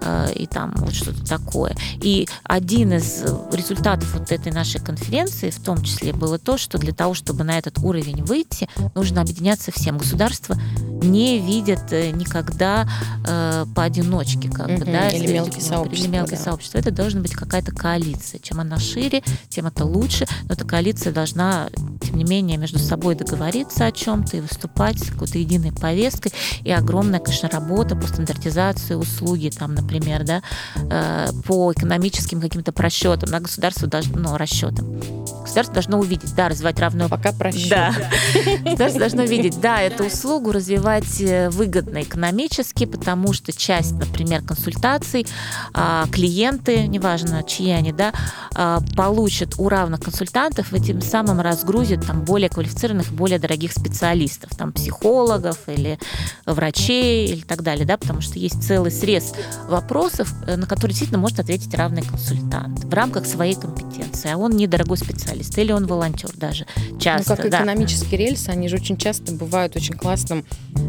э, 0.00 0.32
и 0.34 0.46
там 0.46 0.72
вот 0.76 0.94
что-то 0.94 1.24
такое. 1.26 1.76
И 2.00 2.28
один 2.44 2.92
из 2.92 3.24
результатов 3.52 4.14
вот 4.14 4.30
этой 4.30 4.52
нашей 4.52 4.80
конференции 4.80 5.50
в 5.50 5.60
том 5.60 5.82
числе 5.82 6.12
было 6.12 6.38
то, 6.38 6.58
что 6.58 6.78
для 6.78 6.92
того, 6.92 7.14
чтобы 7.14 7.44
на 7.44 7.58
этот 7.58 7.78
уровень 7.78 8.22
выйти, 8.22 8.68
нужно 8.94 9.22
объединяться 9.22 9.72
всем. 9.72 9.98
Государство 9.98 10.56
не 11.02 11.38
видят 11.38 11.92
э, 11.92 12.10
никогда 12.10 12.88
э, 13.26 13.66
поодиночке, 13.74 14.48
как 14.50 14.68
бы, 14.68 14.84
да, 14.84 15.08
или 15.08 15.32
мелкие 15.32 15.62
сообщества. 15.62 16.06
Или 16.06 16.12
мелкое 16.12 16.38
да. 16.38 16.44
сообщество. 16.44 16.78
Это 16.78 16.90
должна 16.90 17.20
быть 17.20 17.32
какая-то 17.32 17.72
коалиция. 17.72 18.40
Чем 18.40 18.60
она 18.60 18.78
шире, 18.78 19.22
тем 19.48 19.66
это 19.66 19.84
лучше. 19.84 20.26
Но 20.44 20.54
эта 20.54 20.64
коалиция 20.64 21.12
должна, 21.12 21.68
тем 22.00 22.16
не 22.16 22.24
менее, 22.24 22.58
между 22.58 22.78
собой 22.78 23.14
договориться 23.14 23.55
о 23.64 23.92
чем-то 23.92 24.36
и 24.36 24.40
выступать 24.40 24.98
с 24.98 25.10
какой-то 25.10 25.38
единой 25.38 25.72
повесткой. 25.72 26.32
И 26.64 26.72
огромная, 26.72 27.20
конечно, 27.20 27.48
работа 27.48 27.96
по 27.96 28.06
стандартизации 28.06 28.94
услуги, 28.94 29.50
там, 29.56 29.74
например, 29.74 30.24
да, 30.24 30.42
э, 30.90 31.28
по 31.46 31.72
экономическим 31.72 32.40
каким-то 32.40 32.72
просчетам. 32.72 33.30
На 33.30 33.40
государство 33.40 33.86
должно, 33.88 34.18
ну, 34.18 34.36
расчетам. 34.36 35.00
Государство 35.42 35.74
должно 35.74 35.98
увидеть, 35.98 36.34
да, 36.34 36.48
развивать 36.48 36.78
равную... 36.80 37.08
Пока 37.08 37.32
просчет. 37.32 37.70
Да. 37.70 37.94
Государство 38.64 39.00
должно 39.00 39.22
видеть, 39.24 39.60
да, 39.60 39.80
эту 39.80 40.04
услугу 40.04 40.52
развивать 40.52 41.20
э, 41.20 41.50
выгодно 41.50 42.02
экономически, 42.02 42.84
потому 42.84 43.32
что 43.32 43.52
часть, 43.52 43.92
например, 43.92 44.42
консультаций 44.42 45.26
а, 45.72 46.06
клиенты, 46.10 46.86
неважно, 46.86 47.42
чьи 47.42 47.70
они, 47.70 47.92
да, 47.92 48.12
а, 48.54 48.80
получат 48.96 49.54
у 49.58 49.68
равных 49.68 50.00
консультантов 50.00 50.72
и 50.72 50.80
тем 50.80 51.00
самым 51.00 51.40
разгрузят 51.40 52.06
там 52.06 52.22
более 52.22 52.48
квалифицированных, 52.48 53.12
более 53.12 53.38
дорогих 53.46 53.72
специалистов, 53.72 54.50
там 54.56 54.72
психологов 54.72 55.58
или 55.68 55.98
врачей 56.46 57.28
или 57.28 57.42
так 57.42 57.62
далее, 57.62 57.86
да, 57.86 57.96
потому 57.96 58.20
что 58.20 58.38
есть 58.38 58.62
целый 58.62 58.90
срез 58.90 59.34
вопросов, 59.68 60.32
э, 60.46 60.56
на 60.56 60.66
которые 60.66 60.92
действительно 60.92 61.20
может 61.20 61.38
ответить 61.38 61.72
равный 61.74 62.02
консультант 62.02 62.84
в 62.84 62.92
рамках 62.92 63.24
своей 63.26 63.54
компетенции, 63.54 64.32
а 64.32 64.36
он 64.36 64.56
недорогой 64.56 64.96
специалист 64.96 65.56
или 65.58 65.70
он 65.70 65.86
волонтер 65.86 66.30
даже 66.34 66.66
часто. 66.98 67.30
Ну, 67.30 67.36
как 67.36 67.50
да. 67.50 67.58
экономические 67.58 68.18
рельсы, 68.18 68.48
они 68.50 68.68
же 68.68 68.76
очень 68.76 68.96
часто 68.96 69.32
бывают 69.32 69.76
очень 69.76 69.94
классным 69.94 70.44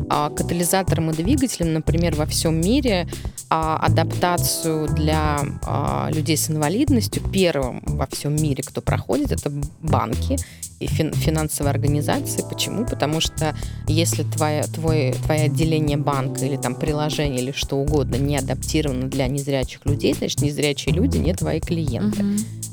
а, 0.10 0.30
катализатором 0.32 1.12
и 1.12 1.14
двигателем, 1.14 1.74
например, 1.74 2.16
во 2.16 2.26
всем 2.26 2.60
мире 2.60 3.08
а, 3.50 3.78
адаптацию 3.78 4.88
для 4.88 5.42
а, 5.64 6.10
людей 6.12 6.38
с 6.38 6.50
инвалидностью 6.50 7.22
первым 7.32 7.84
во 7.86 8.08
всем 8.08 8.36
мире, 8.36 8.64
кто 8.64 8.82
проходит, 8.82 9.32
это 9.32 9.52
банки 9.82 10.38
фин, 10.86 11.14
финансовые 11.14 11.72
организации. 11.72 12.44
Почему? 12.48 12.86
Потому 12.86 13.20
что 13.20 13.56
если 13.88 14.24
твое, 14.24 14.64
твой, 14.64 15.14
твое 15.26 15.44
отделение 15.44 15.98
банка 15.98 16.46
или 16.46 16.58
там 16.58 16.76
приложение 16.76 17.42
или 17.42 17.52
что 17.52 17.78
угодно 17.78 18.16
не 18.16 18.38
адаптировано 18.38 19.08
для 19.10 19.28
незрячих 19.28 19.86
людей, 19.86 20.14
значит, 20.14 20.42
незрячие 20.42 20.94
люди 20.94 21.18
не 21.18 21.34
твои 21.34 21.60
клиенты. 21.60 22.24
Угу 22.24 22.67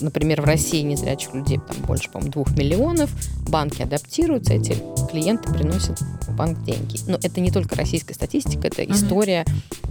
например, 0.00 0.42
в 0.42 0.44
России 0.44 0.82
незрячих 0.82 1.34
людей 1.34 1.58
там 1.66 1.76
больше, 1.86 2.10
по-моему, 2.10 2.32
двух 2.32 2.50
миллионов, 2.56 3.10
банки 3.48 3.82
адаптируются, 3.82 4.54
эти 4.54 4.76
клиенты 5.10 5.52
приносят 5.52 6.00
в 6.00 6.34
банк 6.34 6.62
деньги. 6.64 6.98
Но 7.06 7.18
это 7.22 7.40
не 7.40 7.50
только 7.50 7.76
российская 7.76 8.14
статистика, 8.14 8.66
это 8.68 8.84
история. 8.84 9.44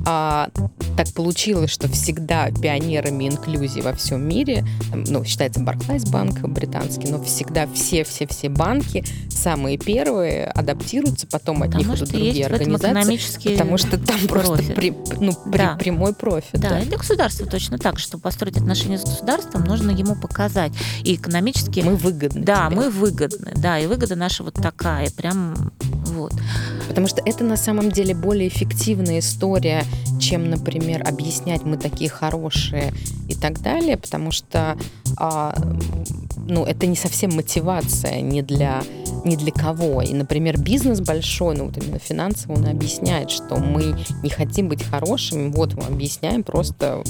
А, 0.06 0.50
так 0.98 1.12
получилось, 1.14 1.72
что 1.72 1.88
всегда 1.88 2.52
пионерами 2.52 3.28
инклюзии 3.28 3.82
во 3.82 3.94
всем 3.94 4.28
мире, 4.28 4.66
ну, 4.94 5.24
считается 5.24 5.62
Barclays 5.62 6.10
банк 6.10 6.40
британский, 6.42 7.08
но 7.08 7.22
всегда 7.24 7.68
все-все-все 7.68 8.50
банки, 8.50 9.04
самые 9.30 9.78
первые, 9.78 10.46
адаптируются, 10.46 11.28
потом 11.28 11.64
от 11.64 11.72
потому 11.72 11.84
них 11.86 11.98
идут 11.98 12.10
другие 12.10 12.46
организации, 12.46 13.52
потому 13.52 13.78
что 13.78 13.98
там 13.98 14.20
профит. 14.28 14.30
просто 14.30 14.74
при, 14.74 14.94
ну, 15.20 15.34
да. 15.48 15.76
прямой 15.76 16.14
профит. 16.14 16.60
Да, 16.60 16.70
да, 16.70 16.80
и 16.82 16.86
для 16.86 16.98
государства 16.98 17.46
точно 17.46 17.78
так, 17.78 18.00
чтобы 18.00 18.22
построить 18.22 18.58
отношения 18.58 18.98
с 18.98 19.04
государством, 19.04 19.64
нужно 19.64 19.92
ему 19.96 20.16
показать. 20.16 20.72
И 21.04 21.16
экономически... 21.16 21.80
Мы 21.82 21.96
выгодны. 21.96 22.44
Да, 22.44 22.68
тебе. 22.68 22.76
мы 22.76 22.90
выгодны. 22.90 23.54
Да, 23.56 23.80
и 23.80 23.88
выгода 23.88 24.16
наша 24.16 24.44
вот 24.44 24.56
такая, 24.56 25.10
прям 25.12 25.72
вот. 26.08 26.34
Потому 26.88 27.08
что 27.08 27.22
это 27.26 27.44
на 27.44 27.58
самом 27.58 27.92
деле 27.92 28.14
более 28.14 28.48
эффективная 28.48 29.20
история, 29.20 29.84
чем, 30.20 30.50
например, 30.50 31.08
объяснять, 31.08 31.64
мы 31.64 31.78
такие 31.78 32.10
хорошие 32.10 32.94
и 33.28 33.36
так 33.36 33.62
далее, 33.62 33.98
потому 33.98 34.32
что 34.32 34.78
а, 35.18 35.56
ну, 36.48 36.64
это 36.66 36.86
не 36.88 36.96
совсем 36.96 37.32
мотивация 37.36 38.22
не 38.22 38.42
для, 38.42 38.84
не 39.24 39.36
для 39.36 39.52
кого. 39.52 40.02
И, 40.02 40.14
например, 40.14 40.60
бизнес 40.60 41.02
большой, 41.02 41.56
ну 41.56 41.66
вот 41.66 41.78
именно 41.78 42.00
финансово, 42.00 42.54
он 42.54 42.66
объясняет, 42.68 43.32
что 43.32 43.58
мы 43.58 43.96
не 44.24 44.30
хотим 44.30 44.70
быть 44.70 44.84
хорошими, 44.84 45.50
вот 45.50 45.74
мы 45.74 45.84
объясняем 45.84 46.44
просто 46.44 47.04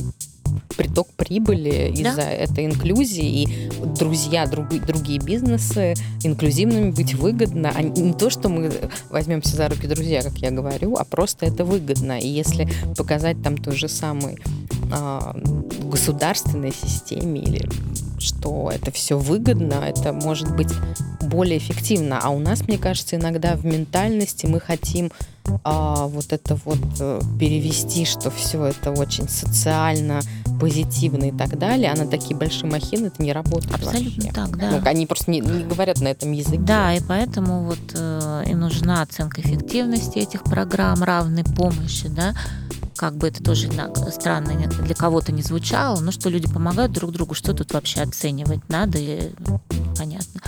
приток 0.78 1.08
прибыли 1.16 1.92
из-за 1.92 2.16
да? 2.16 2.32
этой 2.32 2.66
инклюзии, 2.66 3.44
и 3.44 3.70
друзья, 3.98 4.46
друг, 4.46 4.70
другие 4.86 5.20
бизнесы, 5.20 5.94
инклюзивными 6.24 6.92
быть 6.92 7.14
выгодно, 7.14 7.72
а 7.76 7.82
не 7.82 8.14
то, 8.14 8.30
что 8.30 8.50
мы 8.50 8.72
возьмемся 9.10 9.56
за 9.56 9.70
руки 9.70 9.88
друзья, 9.88 10.22
как 10.22 10.38
я 10.38 10.52
говорю, 10.52 10.96
а 10.96 11.04
просто 11.04 11.46
это 11.46 11.66
выгодно. 11.66 12.20
И 12.20 12.28
если 12.28 12.68
показать 12.98 13.42
там 13.42 13.58
той 13.58 13.76
же 13.76 13.88
самой 13.88 14.38
э, 14.92 15.20
государственной 15.84 16.74
системе 16.74 17.42
или 17.42 17.70
что 18.20 18.72
это 18.74 18.92
все 18.92 19.18
выгодно, 19.18 19.76
это 19.76 20.14
может 20.14 20.56
быть 20.56 20.72
более 21.22 21.58
эффективно. 21.58 22.20
А 22.22 22.30
у 22.30 22.40
нас, 22.40 22.68
мне 22.68 22.78
кажется, 22.78 23.16
иногда 23.16 23.56
в 23.56 23.66
ментальности 23.66 24.46
мы 24.46 24.60
хотим 24.60 25.12
а, 25.64 26.08
вот 26.08 26.32
это 26.34 26.58
вот 26.66 26.80
э, 27.00 27.22
перевести, 27.40 28.06
что 28.06 28.30
все 28.30 28.66
это 28.66 28.92
очень 28.92 29.28
социально, 29.30 30.22
позитивно 30.60 31.26
и 31.26 31.32
так 31.32 31.58
далее, 31.58 31.92
а 31.92 31.98
на 31.98 32.08
такие 32.08 32.36
большие 32.36 32.70
махины 32.70 33.08
это 33.08 33.22
не 33.22 33.34
работает 33.34 33.74
Абсолютно 33.76 34.26
вообще. 34.26 34.32
так, 34.32 34.58
да. 34.58 34.72
Ну, 34.72 34.82
они 34.86 35.06
просто 35.06 35.32
не, 35.32 35.40
не 35.40 35.64
говорят 35.64 36.00
на 36.02 36.08
этом 36.08 36.32
языке. 36.32 36.60
Да, 36.60 36.94
и 36.94 37.02
поэтому 37.02 37.64
вот 37.64 37.80
э, 37.94 38.44
и 38.48 38.56
нужна 38.56 39.02
оценка 39.02 39.42
эффективности 39.42 40.20
этих 40.20 40.44
программ 40.44 41.04
равной 41.04 41.44
помощи, 41.44 42.08
да, 42.08 42.34
как 42.96 43.16
бы 43.16 43.28
это 43.28 43.44
тоже 43.44 43.70
странно 44.12 44.54
для 44.82 44.96
кого-то 44.96 45.32
не 45.32 45.42
звучало, 45.42 46.00
но 46.00 46.12
что 46.12 46.30
люди 46.30 46.48
помогают 46.48 46.92
друг 46.92 47.12
другу, 47.12 47.34
что 47.34 47.54
тут 47.54 47.74
вообще 47.74 48.02
оценивать 48.02 48.68
надо, 48.70 48.98
и, 48.98 49.32
понятно. 49.98 50.42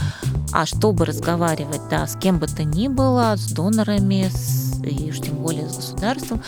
А 0.53 0.65
чтобы 0.65 1.05
разговаривать, 1.05 1.81
да, 1.89 2.07
с 2.07 2.15
кем 2.15 2.39
бы 2.39 2.47
то 2.47 2.63
ни 2.63 2.87
было, 2.87 3.35
с 3.35 3.51
донорами, 3.51 4.29
с, 4.31 4.66
и 4.83 5.09
уж 5.09 5.19
тем 5.19 5.35
более 5.35 5.69
с 5.69 5.75
государством, 5.75 6.41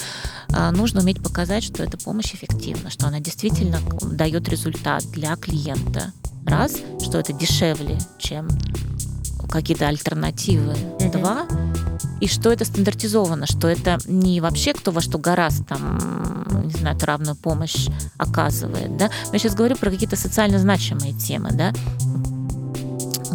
а, 0.50 0.72
нужно 0.72 1.02
уметь 1.02 1.22
показать, 1.22 1.64
что 1.64 1.84
эта 1.84 1.98
помощь 1.98 2.34
эффективна, 2.34 2.90
что 2.90 3.08
она 3.08 3.20
действительно 3.20 3.80
дает 4.02 4.50
результат 4.50 5.04
для 5.12 5.36
клиента. 5.36 6.14
Раз, 6.46 6.78
что 7.02 7.20
это 7.20 7.34
дешевле, 7.34 7.98
чем 8.18 8.48
какие-то 9.50 9.88
альтернативы. 9.88 10.74
Mm-hmm. 10.74 11.12
Два, 11.12 11.48
и 12.22 12.28
что 12.28 12.52
это 12.52 12.66
стандартизовано, 12.66 13.46
что 13.46 13.68
это 13.68 13.98
не 14.06 14.42
вообще 14.42 14.74
кто 14.74 14.92
во 14.92 15.02
что 15.02 15.18
гораздо 15.18 15.64
там, 15.64 16.66
не 16.66 16.74
знаю, 16.74 16.98
равную 17.02 17.36
помощь 17.36 17.88
оказывает, 18.18 18.98
да. 18.98 19.10
Но 19.28 19.34
я 19.34 19.40
сейчас 19.40 19.56
говорю 19.56 19.76
про 19.76 19.90
какие-то 19.90 20.16
социально 20.16 20.60
значимые 20.60 21.14
темы, 21.14 21.52
да, 21.52 21.74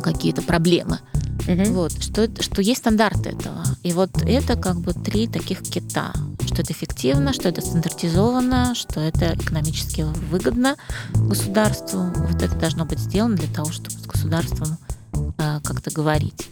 какие-то 0.03 0.43
проблемы. 0.43 1.01
Угу. 1.49 1.73
Вот, 1.73 2.03
что, 2.03 2.29
что 2.41 2.63
есть 2.63 2.81
стандарты 2.81 3.31
этого. 3.31 3.65
И 3.83 3.93
вот 3.93 4.11
это 4.23 4.57
как 4.57 4.81
бы 4.81 4.93
три 4.93 5.27
таких 5.27 5.63
кита 5.63 6.13
что 6.55 6.63
это 6.63 6.73
эффективно, 6.73 7.33
что 7.33 7.49
это 7.49 7.61
стандартизовано, 7.61 8.75
что 8.75 9.01
это 9.01 9.35
экономически 9.35 10.03
выгодно 10.31 10.77
государству. 11.15 12.05
Вот 12.15 12.43
это 12.43 12.55
должно 12.55 12.85
быть 12.85 13.01
сделано 13.01 13.37
для 13.37 13.53
того, 13.53 13.73
чтобы 13.73 13.99
с 13.99 14.07
государством 14.07 14.79
э, 15.13 15.61
как-то 15.65 15.91
говорить. 15.91 16.49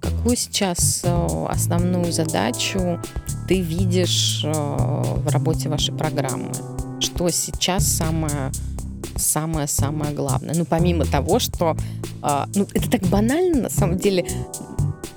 Какую 0.00 0.36
сейчас 0.36 1.02
э, 1.04 1.46
основную 1.48 2.12
задачу 2.12 3.00
ты 3.48 3.60
видишь 3.60 4.42
э, 4.44 4.52
в 4.52 5.28
работе 5.28 5.68
вашей 5.68 5.94
программы? 5.94 6.52
Что 7.00 7.28
сейчас 7.30 7.84
самое 7.84 8.52
самое-самое 9.18 10.14
главное. 10.14 10.54
Ну, 10.54 10.64
помимо 10.64 11.04
того, 11.04 11.38
что... 11.38 11.76
Э, 12.22 12.44
ну, 12.54 12.66
это 12.74 12.90
так 12.90 13.02
банально, 13.02 13.62
на 13.62 13.70
самом 13.70 13.98
деле, 13.98 14.26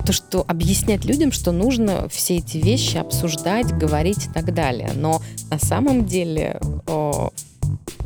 то, 0.04 0.12
что 0.12 0.44
объяснять 0.46 1.04
людям, 1.04 1.32
что 1.32 1.52
нужно 1.52 2.08
все 2.08 2.38
эти 2.38 2.58
вещи 2.58 2.96
обсуждать, 2.96 3.72
говорить 3.72 4.26
и 4.26 4.30
так 4.30 4.52
далее. 4.52 4.90
Но 4.94 5.22
на 5.50 5.58
самом 5.58 6.06
деле 6.06 6.60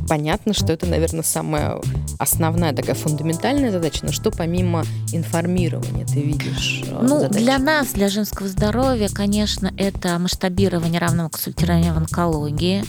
понятно, 0.07 0.53
что 0.53 0.73
это, 0.73 0.85
наверное, 0.85 1.23
самая 1.23 1.79
основная 2.17 2.73
такая 2.73 2.95
фундаментальная 2.95 3.71
задача, 3.71 4.05
но 4.05 4.11
что 4.11 4.31
помимо 4.31 4.83
информирования 5.11 6.05
ты 6.05 6.21
видишь? 6.21 6.83
Э, 6.87 6.99
ну, 7.01 7.19
задачи? 7.19 7.43
для 7.43 7.57
нас, 7.59 7.89
для 7.89 8.09
женского 8.09 8.47
здоровья, 8.47 9.09
конечно, 9.09 9.71
это 9.77 10.17
масштабирование 10.17 10.99
равного 10.99 11.29
консультирования 11.29 11.93
в 11.93 11.97
онкологии, 11.97 12.83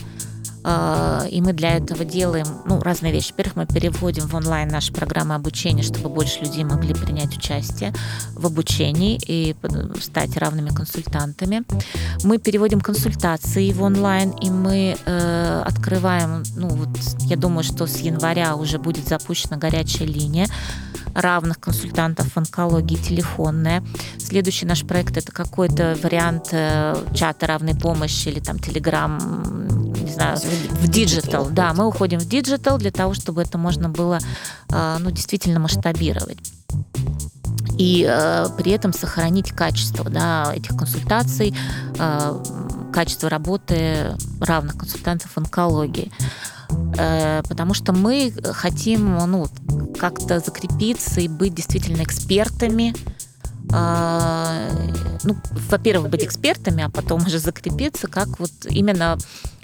и 0.61 1.41
мы 1.41 1.53
для 1.53 1.77
этого 1.77 2.03
делаем 2.03 2.45
ну, 2.65 2.81
разные 2.81 3.13
вещи. 3.13 3.31
Во-первых, 3.31 3.55
мы 3.55 3.65
переводим 3.65 4.27
в 4.27 4.35
онлайн 4.35 4.67
наши 4.67 4.91
программы 4.91 5.35
обучения, 5.35 5.83
чтобы 5.83 6.09
больше 6.09 6.41
людей 6.41 6.63
могли 6.63 6.93
принять 6.93 7.35
участие 7.37 7.93
в 8.33 8.45
обучении 8.45 9.19
и 9.25 9.55
стать 10.01 10.35
равными 10.37 10.69
консультантами. 10.69 11.63
Мы 12.23 12.37
переводим 12.37 12.81
консультации 12.81 13.71
в 13.71 13.81
онлайн, 13.81 14.31
и 14.31 14.49
мы 14.49 14.97
э, 15.05 15.63
открываем, 15.65 16.43
ну 16.55 16.67
вот 16.69 16.89
я 17.21 17.37
думаю, 17.37 17.63
что 17.63 17.87
с 17.87 17.97
января 17.99 18.55
уже 18.55 18.79
будет 18.79 19.07
запущена 19.07 19.57
горячая 19.57 20.07
линия 20.07 20.47
равных 21.13 21.59
консультантов 21.59 22.33
в 22.33 22.37
онкологии 22.37 22.95
телефонная. 22.95 23.83
Следующий 24.17 24.65
наш 24.65 24.83
проект 24.83 25.17
это 25.17 25.31
какой-то 25.31 25.97
вариант 26.03 26.49
э, 26.51 26.95
чата 27.13 27.47
равной 27.47 27.75
помощи 27.75 28.29
или 28.29 28.39
там 28.39 28.59
телеграм 28.59 29.88
не 30.09 30.15
знаю, 30.15 30.37
в 30.37 30.87
digital. 30.87 31.49
Да, 31.49 31.73
мы 31.73 31.85
уходим 31.85 32.19
в 32.19 32.25
digital 32.25 32.77
для 32.77 32.91
того, 32.91 33.13
чтобы 33.13 33.41
это 33.41 33.57
можно 33.57 33.89
было 33.89 34.19
э, 34.69 34.97
ну, 34.99 35.11
действительно 35.11 35.59
масштабировать 35.59 36.39
и 37.79 38.05
э, 38.07 38.47
при 38.57 38.73
этом 38.73 38.91
сохранить 38.91 39.51
качество 39.51 40.09
да, 40.09 40.51
этих 40.53 40.75
консультаций, 40.77 41.55
э, 41.97 42.43
качество 42.91 43.29
работы 43.29 44.17
равных 44.41 44.77
консультантов 44.77 45.31
онкологии. 45.37 46.11
Э, 46.97 47.41
потому 47.47 47.73
что 47.73 47.93
мы 47.93 48.33
хотим 48.53 49.17
ну, 49.27 49.47
как-то 49.97 50.39
закрепиться 50.39 51.21
и 51.21 51.29
быть 51.29 51.55
действительно 51.55 52.03
экспертами 52.03 52.93
ну, 53.71 55.35
во-первых, 55.69 56.09
быть 56.09 56.23
экспертами, 56.23 56.83
а 56.83 56.89
потом 56.89 57.27
уже 57.27 57.37
закрепиться, 57.37 58.07
как 58.07 58.39
вот 58.39 58.51
именно 58.67 59.15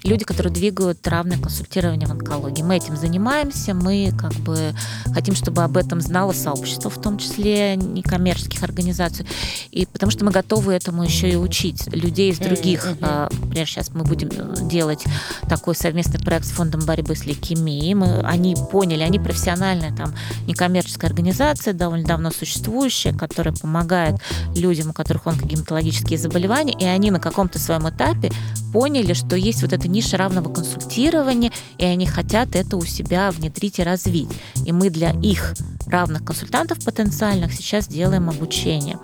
люди, 0.06 0.24
которые 0.24 0.54
двигают 0.54 1.06
равное 1.08 1.38
консультирование 1.38 2.08
в 2.08 2.12
онкологии. 2.12 2.64
Мы 2.64 2.78
этим 2.78 2.96
занимаемся, 2.96 3.74
мы 3.74 4.14
как 4.18 4.34
бы 4.34 4.74
хотим, 5.14 5.36
чтобы 5.36 5.64
об 5.64 5.78
этом 5.78 6.02
знало 6.02 6.32
сообщество, 6.32 6.90
в 6.90 7.02
том 7.02 7.18
числе 7.18 7.76
некоммерческих 7.76 8.64
организаций, 8.64 9.26
и 9.72 9.86
потому 9.86 10.12
что 10.12 10.26
мы 10.26 10.32
готовы 10.32 10.74
этому 10.74 11.04
еще 11.04 11.30
и 11.30 11.36
учить 11.36 11.88
людей 11.94 12.32
из 12.32 12.40
других. 12.40 12.86
Mm-hmm. 12.86 13.36
Например, 13.42 13.68
сейчас 13.68 13.90
мы 13.94 14.04
будем 14.04 14.30
делать 14.68 15.04
такой 15.50 15.76
совместный 15.76 16.20
проект 16.20 16.46
с 16.46 16.52
фондом 16.52 16.82
борьбы 16.86 17.16
с 17.16 17.26
лейкемией. 17.26 17.94
Мы, 17.94 18.20
они 18.22 18.56
поняли, 18.72 19.02
они 19.02 19.20
профессиональная 19.20 19.96
там 19.96 20.14
некоммерческая 20.48 21.10
организация, 21.10 21.74
довольно 21.74 22.06
давно 22.06 22.32
существующая, 22.32 23.14
которая 23.14 23.54
помогает 23.54 24.16
людям, 24.56 24.90
у 24.90 24.94
которых 24.94 25.28
онкогематологические 25.28 26.20
заболевания, 26.20 26.74
и 26.78 26.86
они 26.86 27.12
на 27.12 27.20
каком-то 27.20 27.60
своем 27.60 27.90
этапе 27.90 28.32
поняли, 28.72 29.14
что 29.14 29.36
есть 29.36 29.62
вот 29.62 29.74
эта 29.74 29.88
ниша 29.96 30.18
равного 30.18 30.54
консультирования, 30.54 31.52
и 31.78 31.86
они 31.86 32.06
хотят 32.06 32.56
это 32.56 32.76
у 32.76 32.86
себя 32.86 33.32
внедрить 33.32 33.80
и 33.80 33.84
развить. 33.84 34.30
И 34.66 34.72
мы 34.72 34.90
для 34.90 35.12
их 35.12 35.56
равных 35.88 36.26
консультантов 36.26 36.84
потенциальных 36.84 37.54
сейчас 37.54 37.88
делаем 37.88 38.30
обучение. 38.30 39.00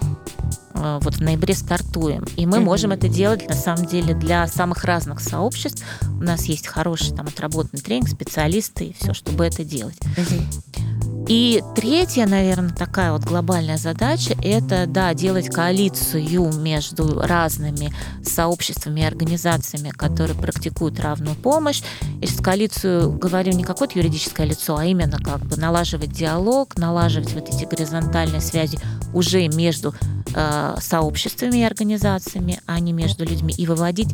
Э, 0.73 0.99
вот 1.01 1.15
в 1.15 1.21
ноябре 1.21 1.55
стартуем. 1.55 2.25
И 2.35 2.45
мы 2.45 2.57
mm-hmm. 2.57 2.61
можем 2.61 2.91
это 2.91 3.07
делать, 3.07 3.47
на 3.47 3.55
самом 3.55 3.85
деле, 3.85 4.13
для 4.13 4.47
самых 4.47 4.83
разных 4.83 5.21
сообществ. 5.21 5.83
У 6.01 6.23
нас 6.23 6.45
есть 6.45 6.67
хороший 6.67 7.15
там 7.15 7.27
отработанный 7.27 7.81
тренинг, 7.81 8.09
специалисты 8.09 8.87
и 8.87 8.93
все, 8.93 9.13
чтобы 9.13 9.45
это 9.45 9.63
делать. 9.63 9.97
Mm-hmm. 10.17 11.10
И 11.27 11.63
третья, 11.75 12.25
наверное, 12.25 12.73
такая 12.73 13.11
вот 13.11 13.23
глобальная 13.23 13.77
задача– 13.77 14.35
это, 14.43 14.85
да, 14.87 15.13
делать 15.13 15.49
коалицию 15.49 16.51
между 16.53 17.21
разными 17.21 17.93
сообществами 18.23 19.01
и 19.01 19.05
организациями, 19.05 19.89
которые 19.89 20.37
практикуют 20.37 20.99
равную 20.99 21.35
помощь. 21.35 21.81
И 22.21 22.27
с 22.27 22.41
коалицию 22.41 23.11
говорю 23.11 23.53
не 23.53 23.63
какое-то 23.63 23.97
юридическое 23.97 24.45
лицо, 24.45 24.77
а 24.77 24.85
именно 24.85 25.19
как 25.19 25.39
бы 25.45 25.55
налаживать 25.57 26.11
диалог, 26.11 26.77
налаживать 26.77 27.33
вот 27.33 27.47
эти 27.49 27.65
горизонтальные 27.65 28.41
связи 28.41 28.79
уже 29.13 29.47
между 29.47 29.93
э, 30.33 30.75
сообществами 30.81 31.59
и 31.59 31.63
организациями, 31.63 32.59
а 32.65 32.79
не 32.79 32.93
между 32.93 33.25
людьми, 33.25 33.53
и 33.57 33.67
выводить 33.67 34.09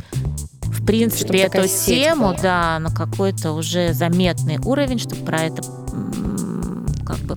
в 0.61 0.85
принципе 0.85 1.39
эту 1.39 1.67
тему 1.67 2.35
да, 2.41 2.79
на 2.79 2.91
какой-то 2.91 3.53
уже 3.53 3.93
заметный 3.93 4.57
уровень, 4.59 4.99
чтобы 4.99 5.25
про 5.25 5.43
это 5.43 5.63
как 7.07 7.19
бы 7.19 7.35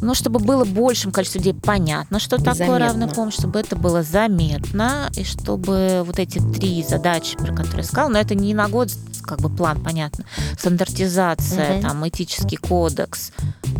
ну, 0.00 0.14
чтобы 0.14 0.38
было 0.38 0.64
большим 0.64 1.10
количеством 1.10 1.40
людей 1.42 1.54
понятно, 1.60 2.20
что 2.20 2.36
такое 2.36 2.54
заметно. 2.54 2.78
равная 2.78 3.08
помощь, 3.08 3.34
чтобы 3.34 3.58
это 3.58 3.76
было 3.76 4.02
заметно, 4.02 5.10
и 5.16 5.24
чтобы 5.24 6.02
вот 6.04 6.18
эти 6.18 6.38
три 6.38 6.84
задачи, 6.84 7.36
про 7.36 7.52
которые 7.52 7.78
я 7.78 7.84
сказала, 7.84 8.08
но 8.08 8.18
это 8.18 8.34
не 8.34 8.54
на 8.54 8.68
год, 8.68 8.90
как 9.22 9.40
бы 9.40 9.48
план, 9.48 9.82
понятно. 9.82 10.24
Стандартизация, 10.56 11.74
угу. 11.74 11.82
там, 11.82 12.08
этический 12.08 12.56
кодекс, 12.56 13.32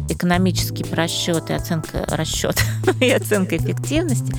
экономический 0.09 0.84
просчет 0.84 1.50
и 1.50 1.52
оценка 1.52 2.05
расчет 2.09 2.56
и 3.00 3.10
оценка 3.10 3.56
эффективности. 3.56 4.34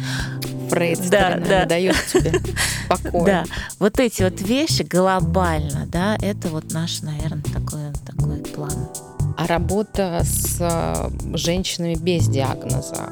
Фрейд 0.69 1.09
да, 1.09 1.37
да. 1.37 1.65
дает 1.65 1.95
тебе 2.11 2.33
покой. 2.89 3.25
Да, 3.25 3.45
вот 3.79 3.99
эти 3.99 4.23
вот 4.23 4.41
вещи 4.41 4.83
глобально, 4.83 5.85
да, 5.87 6.17
это 6.21 6.49
вот 6.49 6.71
наш, 6.71 7.01
наверное, 7.01 7.43
такой, 7.43 7.91
такой 8.05 8.37
план. 8.39 8.89
А 9.37 9.47
работа 9.47 10.21
с 10.23 10.57
э, 10.59 11.09
женщинами 11.37 11.95
без 11.95 12.27
диагноза, 12.27 13.09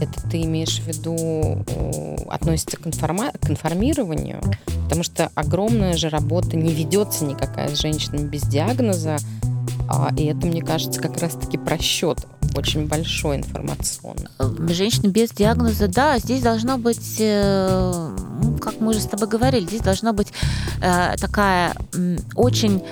это 0.00 0.28
ты 0.28 0.42
имеешь 0.42 0.80
в 0.80 0.86
виду, 0.88 1.64
относится 2.28 2.76
к, 2.76 2.86
информа- 2.86 3.32
к 3.40 3.48
информированию? 3.48 4.40
Потому 4.84 5.04
что 5.04 5.30
огромная 5.34 5.96
же 5.96 6.08
работа 6.08 6.56
не 6.56 6.72
ведется 6.72 7.24
никакая 7.24 7.68
с 7.68 7.78
женщинами 7.78 8.26
без 8.26 8.42
диагноза, 8.42 9.16
а, 9.16 9.51
и 10.16 10.24
это, 10.24 10.46
мне 10.46 10.62
кажется, 10.62 11.00
как 11.00 11.18
раз-таки 11.18 11.58
просчет 11.58 12.26
очень 12.54 12.86
большой 12.86 13.36
информационный. 13.36 14.28
Э, 14.38 14.68
женщины 14.68 15.08
без 15.08 15.30
диагноза, 15.30 15.88
да, 15.88 16.18
здесь 16.18 16.42
должно 16.42 16.78
быть, 16.78 17.16
э, 17.18 18.16
ну, 18.42 18.58
как 18.58 18.80
мы 18.80 18.90
уже 18.90 19.00
с 19.00 19.06
тобой 19.06 19.28
говорили, 19.28 19.66
здесь 19.66 19.80
должна 19.80 20.12
быть 20.12 20.32
э, 20.80 21.16
такая 21.18 21.74
очень 22.34 22.82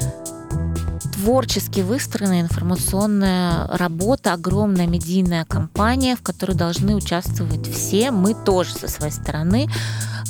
творчески 1.21 1.81
выстроенная 1.81 2.41
информационная 2.41 3.67
работа, 3.69 4.33
огромная 4.33 4.87
медийная 4.87 5.45
кампания, 5.45 6.17
в 6.17 6.23
которой 6.23 6.57
должны 6.57 6.95
участвовать 6.95 7.71
все, 7.71 8.11
мы 8.11 8.35
тоже 8.35 8.73
со 8.73 8.89
своей 8.89 9.13
стороны 9.13 9.69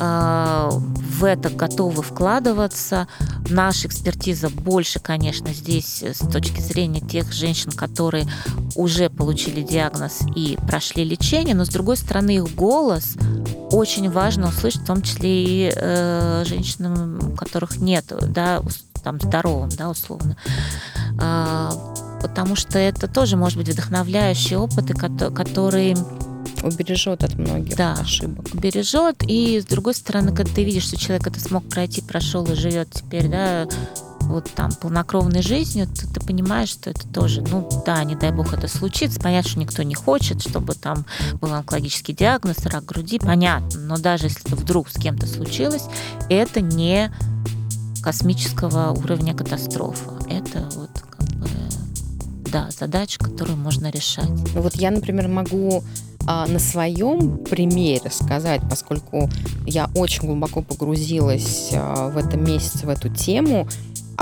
э, 0.00 0.68
в 0.72 1.24
это 1.24 1.50
готовы 1.50 2.02
вкладываться. 2.02 3.06
Наша 3.48 3.86
экспертиза 3.86 4.48
больше, 4.48 4.98
конечно, 4.98 5.52
здесь 5.54 6.02
с 6.02 6.26
точки 6.28 6.60
зрения 6.60 7.00
тех 7.00 7.32
женщин, 7.32 7.70
которые 7.70 8.26
уже 8.74 9.10
получили 9.10 9.62
диагноз 9.62 10.22
и 10.34 10.58
прошли 10.66 11.04
лечение, 11.04 11.54
но 11.54 11.64
с 11.64 11.68
другой 11.68 11.98
стороны 11.98 12.36
их 12.36 12.52
голос 12.56 13.14
очень 13.70 14.10
важно 14.10 14.48
услышать, 14.48 14.82
в 14.82 14.86
том 14.86 15.02
числе 15.02 15.44
и 15.44 15.72
э, 15.72 16.44
женщинам, 16.44 17.32
у 17.32 17.36
которых 17.36 17.76
нет 17.76 18.12
да, 18.28 18.60
там 19.00 19.20
здоровым, 19.20 19.70
да, 19.70 19.90
условно. 19.90 20.36
А, 21.20 21.70
потому 22.22 22.56
что 22.56 22.78
это 22.78 23.08
тоже 23.08 23.36
может 23.36 23.58
быть 23.58 23.68
вдохновляющие 23.68 24.58
опыты, 24.58 24.94
которые 24.94 25.96
убережет 26.62 27.24
от 27.24 27.34
многих 27.34 27.76
да, 27.76 27.94
ошибок. 27.94 28.46
Убережет. 28.52 29.22
И 29.26 29.60
с 29.60 29.64
другой 29.64 29.94
стороны, 29.94 30.34
когда 30.34 30.52
ты 30.52 30.64
видишь, 30.64 30.84
что 30.84 30.96
человек 30.96 31.26
это 31.26 31.40
смог 31.40 31.68
пройти, 31.68 32.02
прошел 32.02 32.44
и 32.46 32.54
живет 32.54 32.90
теперь, 32.92 33.28
да, 33.28 33.66
вот 34.20 34.50
там 34.54 34.70
полнокровной 34.72 35.42
жизнью, 35.42 35.88
то 35.88 36.06
ты 36.06 36.20
понимаешь, 36.20 36.68
что 36.68 36.90
это 36.90 37.06
тоже, 37.08 37.42
ну 37.42 37.68
да, 37.84 38.02
не 38.04 38.14
дай 38.14 38.30
бог 38.30 38.52
это 38.52 38.68
случится. 38.68 39.20
Понятно, 39.20 39.50
что 39.50 39.60
никто 39.60 39.82
не 39.82 39.94
хочет, 39.94 40.40
чтобы 40.40 40.74
там 40.74 41.04
был 41.40 41.52
онкологический 41.52 42.14
диагноз, 42.14 42.64
рак 42.66 42.84
груди, 42.84 43.18
понятно. 43.18 43.80
Но 43.80 43.98
даже 43.98 44.26
если 44.26 44.46
это 44.46 44.56
вдруг 44.56 44.88
с 44.88 44.94
кем-то 44.94 45.26
случилось, 45.26 45.84
это 46.28 46.60
не 46.60 47.12
космического 48.02 48.92
уровня 48.92 49.34
катастрофа. 49.34 50.10
Это 50.28 50.68
вот 50.74 50.90
как 50.90 51.28
бы, 51.34 51.48
да, 52.50 52.68
задача, 52.70 53.18
которую 53.18 53.56
можно 53.56 53.90
решать. 53.90 54.28
Ну 54.28 54.62
вот 54.62 54.74
я, 54.76 54.90
например, 54.90 55.28
могу 55.28 55.82
а, 56.26 56.46
на 56.46 56.58
своем 56.58 57.38
примере 57.38 58.10
сказать, 58.10 58.60
поскольку 58.68 59.28
я 59.66 59.90
очень 59.94 60.26
глубоко 60.26 60.62
погрузилась 60.62 61.70
а, 61.72 62.10
в 62.10 62.16
этом 62.16 62.44
месяце, 62.44 62.86
в 62.86 62.88
эту 62.88 63.08
тему, 63.08 63.66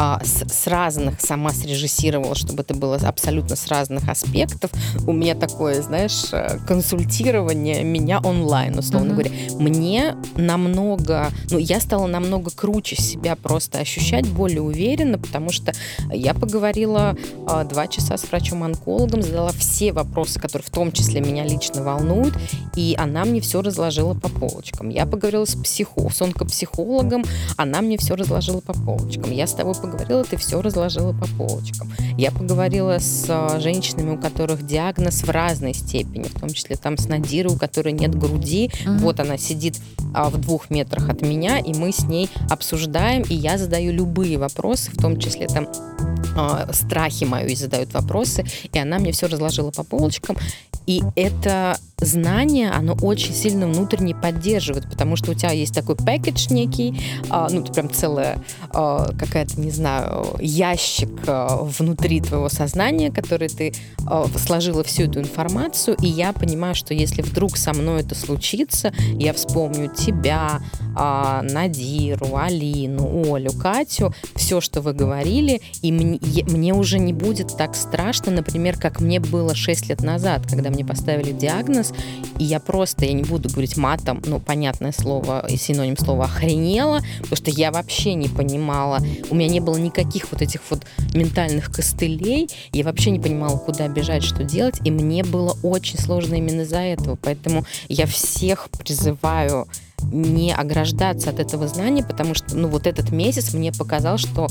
а, 0.00 0.20
с, 0.22 0.44
с 0.46 0.66
разных 0.68 1.20
сама 1.20 1.50
срежиссировала, 1.50 2.36
чтобы 2.36 2.62
это 2.62 2.72
было 2.72 2.94
абсолютно 2.96 3.56
с 3.56 3.66
разных 3.66 4.08
аспектов. 4.08 4.70
У 5.08 5.12
меня 5.12 5.34
такое, 5.34 5.82
знаешь, 5.82 6.28
э, 6.30 6.60
консультирование 6.68 7.82
меня 7.82 8.20
онлайн, 8.20 8.78
условно 8.78 9.10
mm-hmm. 9.10 9.14
говоря. 9.14 9.30
Мне 9.58 10.16
намного, 10.36 11.30
ну, 11.50 11.58
я 11.58 11.80
стала 11.80 12.06
намного 12.06 12.52
круче 12.52 12.94
себя 12.94 13.34
просто 13.34 13.78
ощущать, 13.78 14.28
более 14.28 14.62
уверенно, 14.62 15.18
потому 15.18 15.50
что 15.50 15.72
я 16.12 16.32
поговорила 16.32 17.16
а, 17.48 17.64
два 17.64 17.88
часа 17.88 18.16
с 18.16 18.22
врачом-онкологом, 18.30 19.22
задала 19.22 19.50
все 19.50 19.92
вопросы, 19.92 20.38
которые 20.38 20.64
в 20.64 20.70
том 20.70 20.92
числе 20.92 21.20
меня 21.20 21.42
лично 21.42 21.82
волнуют, 21.82 22.34
и 22.76 22.94
она 22.96 23.24
мне 23.24 23.40
все 23.40 23.62
разложила 23.62 24.14
по 24.14 24.28
полочкам. 24.28 24.90
Я 24.90 25.06
поговорила 25.06 25.44
с, 25.44 25.56
психо, 25.56 26.08
с 26.08 26.22
онкопсихологом, 26.22 27.24
она 27.56 27.80
мне 27.80 27.98
все 27.98 28.14
разложила 28.14 28.60
по 28.60 28.74
полочкам. 28.74 29.32
Я 29.32 29.48
с 29.48 29.54
тобой 29.54 29.74
поговорила, 29.74 29.87
ты 30.28 30.36
все 30.36 30.60
разложила 30.60 31.12
по 31.12 31.26
полочкам. 31.36 31.92
Я 32.16 32.30
поговорила 32.30 32.98
с 32.98 33.26
а, 33.28 33.58
женщинами, 33.60 34.16
у 34.16 34.18
которых 34.18 34.66
диагноз 34.66 35.22
в 35.22 35.30
разной 35.30 35.74
степени, 35.74 36.24
в 36.24 36.38
том 36.38 36.50
числе 36.50 36.76
там 36.76 36.96
с 36.96 37.08
Надирой, 37.08 37.54
у 37.54 37.58
которой 37.58 37.92
нет 37.92 38.14
груди. 38.14 38.68
Mm-hmm. 38.68 38.98
Вот 38.98 39.20
она 39.20 39.38
сидит 39.38 39.80
а, 40.14 40.28
в 40.30 40.38
двух 40.38 40.70
метрах 40.70 41.08
от 41.08 41.22
меня, 41.22 41.58
и 41.58 41.74
мы 41.74 41.92
с 41.92 42.04
ней 42.04 42.28
обсуждаем, 42.50 43.22
и 43.22 43.34
я 43.34 43.58
задаю 43.58 43.92
любые 43.92 44.38
вопросы, 44.38 44.90
в 44.90 44.96
том 44.96 45.18
числе 45.18 45.46
там 45.46 45.68
а, 46.36 46.72
страхи 46.72 47.24
мои 47.24 47.54
задают 47.54 47.92
вопросы, 47.92 48.44
и 48.72 48.78
она 48.78 48.98
мне 48.98 49.12
все 49.12 49.26
разложила 49.26 49.70
по 49.70 49.84
полочкам. 49.84 50.36
И 50.86 51.02
это 51.16 51.78
знание, 52.00 52.70
оно 52.70 52.96
очень 53.02 53.34
сильно 53.34 53.66
внутренне 53.66 54.14
поддерживает, 54.14 54.88
потому 54.88 55.16
что 55.16 55.32
у 55.32 55.34
тебя 55.34 55.50
есть 55.50 55.74
такой 55.74 55.96
пакетч 55.96 56.50
некий, 56.50 57.00
а, 57.28 57.48
ну, 57.50 57.62
ты 57.62 57.72
прям 57.72 57.90
целая 57.90 58.38
а, 58.70 59.10
какая-то, 59.18 59.60
не 59.60 59.70
знаю, 59.70 60.36
ящик 60.40 61.10
а, 61.26 61.58
внутри 61.62 62.20
твоего 62.20 62.48
сознания, 62.48 63.10
который 63.10 63.48
ты 63.48 63.74
сложила 64.38 64.82
всю 64.84 65.02
эту 65.04 65.20
информацию, 65.20 65.96
и 66.00 66.06
я 66.06 66.32
понимаю, 66.32 66.74
что 66.74 66.94
если 66.94 67.20
вдруг 67.22 67.56
со 67.58 67.74
мной 67.74 68.00
это 68.00 68.14
случится, 68.14 68.92
я 69.14 69.32
вспомню 69.34 69.92
тебя, 69.94 70.60
Надиру, 70.94 72.36
Алину, 72.36 73.34
Олю, 73.34 73.52
Катю, 73.52 74.14
все, 74.34 74.60
что 74.60 74.80
вы 74.80 74.94
говорили, 74.94 75.60
и 75.82 75.92
мне, 75.92 76.18
мне 76.46 76.72
уже 76.72 76.98
не 76.98 77.12
будет 77.12 77.56
так 77.56 77.74
страшно, 77.76 78.32
например, 78.32 78.78
как 78.78 79.00
мне 79.00 79.20
было 79.20 79.54
6 79.54 79.88
лет 79.88 80.02
назад, 80.02 80.42
когда 80.48 80.70
мне 80.70 80.84
поставили 80.84 81.32
диагноз, 81.32 81.87
сейчас, 81.88 82.04
и 82.38 82.44
я 82.44 82.60
просто, 82.60 83.04
я 83.04 83.12
не 83.12 83.22
буду 83.22 83.48
говорить 83.48 83.76
матом, 83.76 84.22
ну, 84.24 84.40
понятное 84.40 84.92
слово, 84.92 85.44
синоним 85.48 85.96
слова 85.96 86.24
охренела, 86.24 87.00
потому 87.20 87.36
что 87.36 87.50
я 87.50 87.72
вообще 87.72 88.14
не 88.14 88.28
понимала, 88.28 89.00
у 89.30 89.34
меня 89.34 89.48
не 89.48 89.60
было 89.60 89.76
никаких 89.76 90.30
вот 90.30 90.42
этих 90.42 90.60
вот 90.70 90.82
ментальных 91.14 91.70
костылей, 91.70 92.48
я 92.72 92.84
вообще 92.84 93.10
не 93.10 93.20
понимала, 93.20 93.58
куда 93.58 93.88
бежать, 93.88 94.22
что 94.22 94.44
делать, 94.44 94.76
и 94.84 94.90
мне 94.90 95.24
было 95.24 95.56
очень 95.62 95.98
сложно 95.98 96.34
именно 96.36 96.62
из-за 96.62 96.78
этого, 96.80 97.18
поэтому 97.20 97.64
я 97.88 98.06
всех 98.06 98.68
призываю 98.70 99.66
не 100.12 100.54
ограждаться 100.54 101.30
от 101.30 101.40
этого 101.40 101.66
знания, 101.66 102.04
потому 102.04 102.34
что, 102.34 102.56
ну, 102.56 102.68
вот 102.68 102.86
этот 102.86 103.10
месяц 103.10 103.52
мне 103.52 103.72
показал, 103.72 104.16
что 104.16 104.46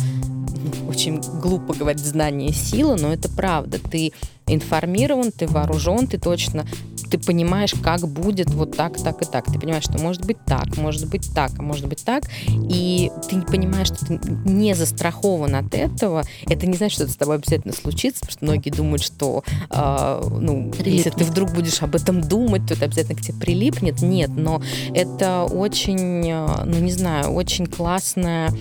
ну, 0.58 0.90
очень 0.90 1.22
глупо 1.22 1.74
говорить 1.74 2.04
знание 2.04 2.52
сила, 2.52 2.98
но 3.00 3.14
это 3.14 3.30
правда. 3.30 3.80
Ты 3.80 4.12
информирован, 4.48 5.32
ты 5.32 5.48
вооружен, 5.48 6.08
ты 6.08 6.18
точно 6.18 6.66
ты 7.10 7.18
понимаешь, 7.18 7.74
как 7.84 8.08
будет 8.08 8.50
вот 8.50 8.76
так, 8.76 8.98
так 8.98 9.22
и 9.22 9.26
так. 9.26 9.46
Ты 9.46 9.60
понимаешь, 9.60 9.84
что 9.84 9.98
может 10.00 10.26
быть 10.26 10.38
так, 10.46 10.78
может 10.78 11.10
быть 11.10 11.34
так, 11.34 11.52
а 11.58 11.62
может 11.62 11.88
быть 11.88 12.04
так. 12.04 12.24
И 12.48 13.12
ты 13.30 13.36
не 13.36 13.46
понимаешь, 13.46 13.88
что 13.88 14.06
ты 14.06 14.20
не 14.46 14.74
застрахован 14.76 15.56
от 15.56 15.74
этого. 15.74 16.24
Это 16.48 16.68
не 16.68 16.76
значит, 16.76 16.96
что 16.96 17.04
это 17.04 17.14
с 17.14 17.18
тобой 17.18 17.36
обязательно 17.36 17.74
случится, 17.74 18.22
потому 18.22 18.32
что 18.32 18.46
многие 18.46 18.70
думают, 18.70 19.02
что 19.02 19.44
э, 19.70 20.30
ну, 20.40 20.72
если 20.86 21.10
ты 21.10 21.24
вдруг 21.24 21.52
будешь 21.52 21.82
об 21.82 21.96
этом 21.96 22.22
думать, 22.22 22.68
то 22.68 22.74
это 22.74 22.86
обязательно 22.86 23.18
к 23.18 23.22
тебе 23.22 23.38
прилипнет. 23.40 24.02
Нет, 24.02 24.30
но 24.36 24.62
это 24.94 25.44
очень, 25.44 26.30
а, 26.32 26.64
ну 26.66 26.80
не 26.80 26.92
знаю, 26.92 27.32
очень 27.32 27.66
классная 27.66 28.52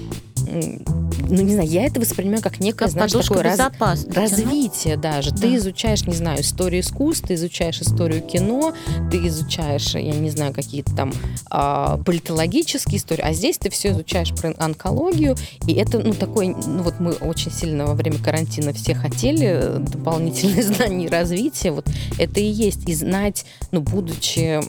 ну, 1.29 1.43
не 1.43 1.55
знаю, 1.55 1.69
я 1.69 1.87
это 1.87 2.01
воспринимаю 2.01 2.43
как 2.43 2.61
некое, 2.61 2.87
как 2.87 2.91
знаешь, 2.91 3.13
такое 3.13 3.43
раз, 3.43 3.61
развитие 4.09 4.97
даже. 4.97 5.31
Да. 5.33 5.39
Ты 5.39 5.57
изучаешь, 5.57 6.07
не 6.07 6.15
знаю, 6.15 6.41
историю 6.41 6.81
искусства, 6.81 7.29
ты 7.29 7.35
изучаешь 7.35 7.81
историю 7.81 8.23
кино, 8.23 8.75
ты 9.11 9.27
изучаешь, 9.27 9.95
я 9.95 10.13
не 10.13 10.31
знаю, 10.31 10.53
какие-то 10.53 10.95
там 10.95 11.13
э, 11.51 11.99
политологические 12.05 12.99
истории, 12.99 13.23
а 13.23 13.33
здесь 13.33 13.59
ты 13.59 13.71
все 13.71 13.91
изучаешь 13.91 14.33
про 14.35 14.55
онкологию, 14.59 15.37
и 15.67 15.75
это, 15.75 15.99
ну, 15.99 16.15
такой, 16.15 16.49
ну, 16.49 16.83
вот 16.83 17.01
мы 17.01 17.13
очень 17.13 17.51
сильно 17.51 17.87
во 17.87 17.95
время 17.95 18.19
карантина 18.19 18.73
все 18.73 18.95
хотели 18.95 19.79
дополнительные 19.79 20.63
знания 20.63 21.07
и 21.07 21.09
развития, 21.09 21.73
вот 21.73 21.89
это 22.19 22.41
и 22.41 22.47
есть, 22.47 22.89
и 22.89 22.95
знать, 22.95 23.45
ну, 23.73 23.81
будучи 23.81 24.61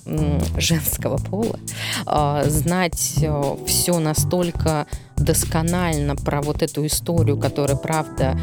женского 0.59 1.17
пола, 1.17 1.59
э, 2.05 2.45
знать 2.49 3.15
э, 3.21 3.55
все 3.65 3.99
настолько 3.99 4.87
досконально 5.18 6.15
про 6.15 6.41
вот 6.41 6.61
эту 6.61 6.85
историю, 6.85 7.38
которая, 7.38 7.77
правда, 7.77 8.39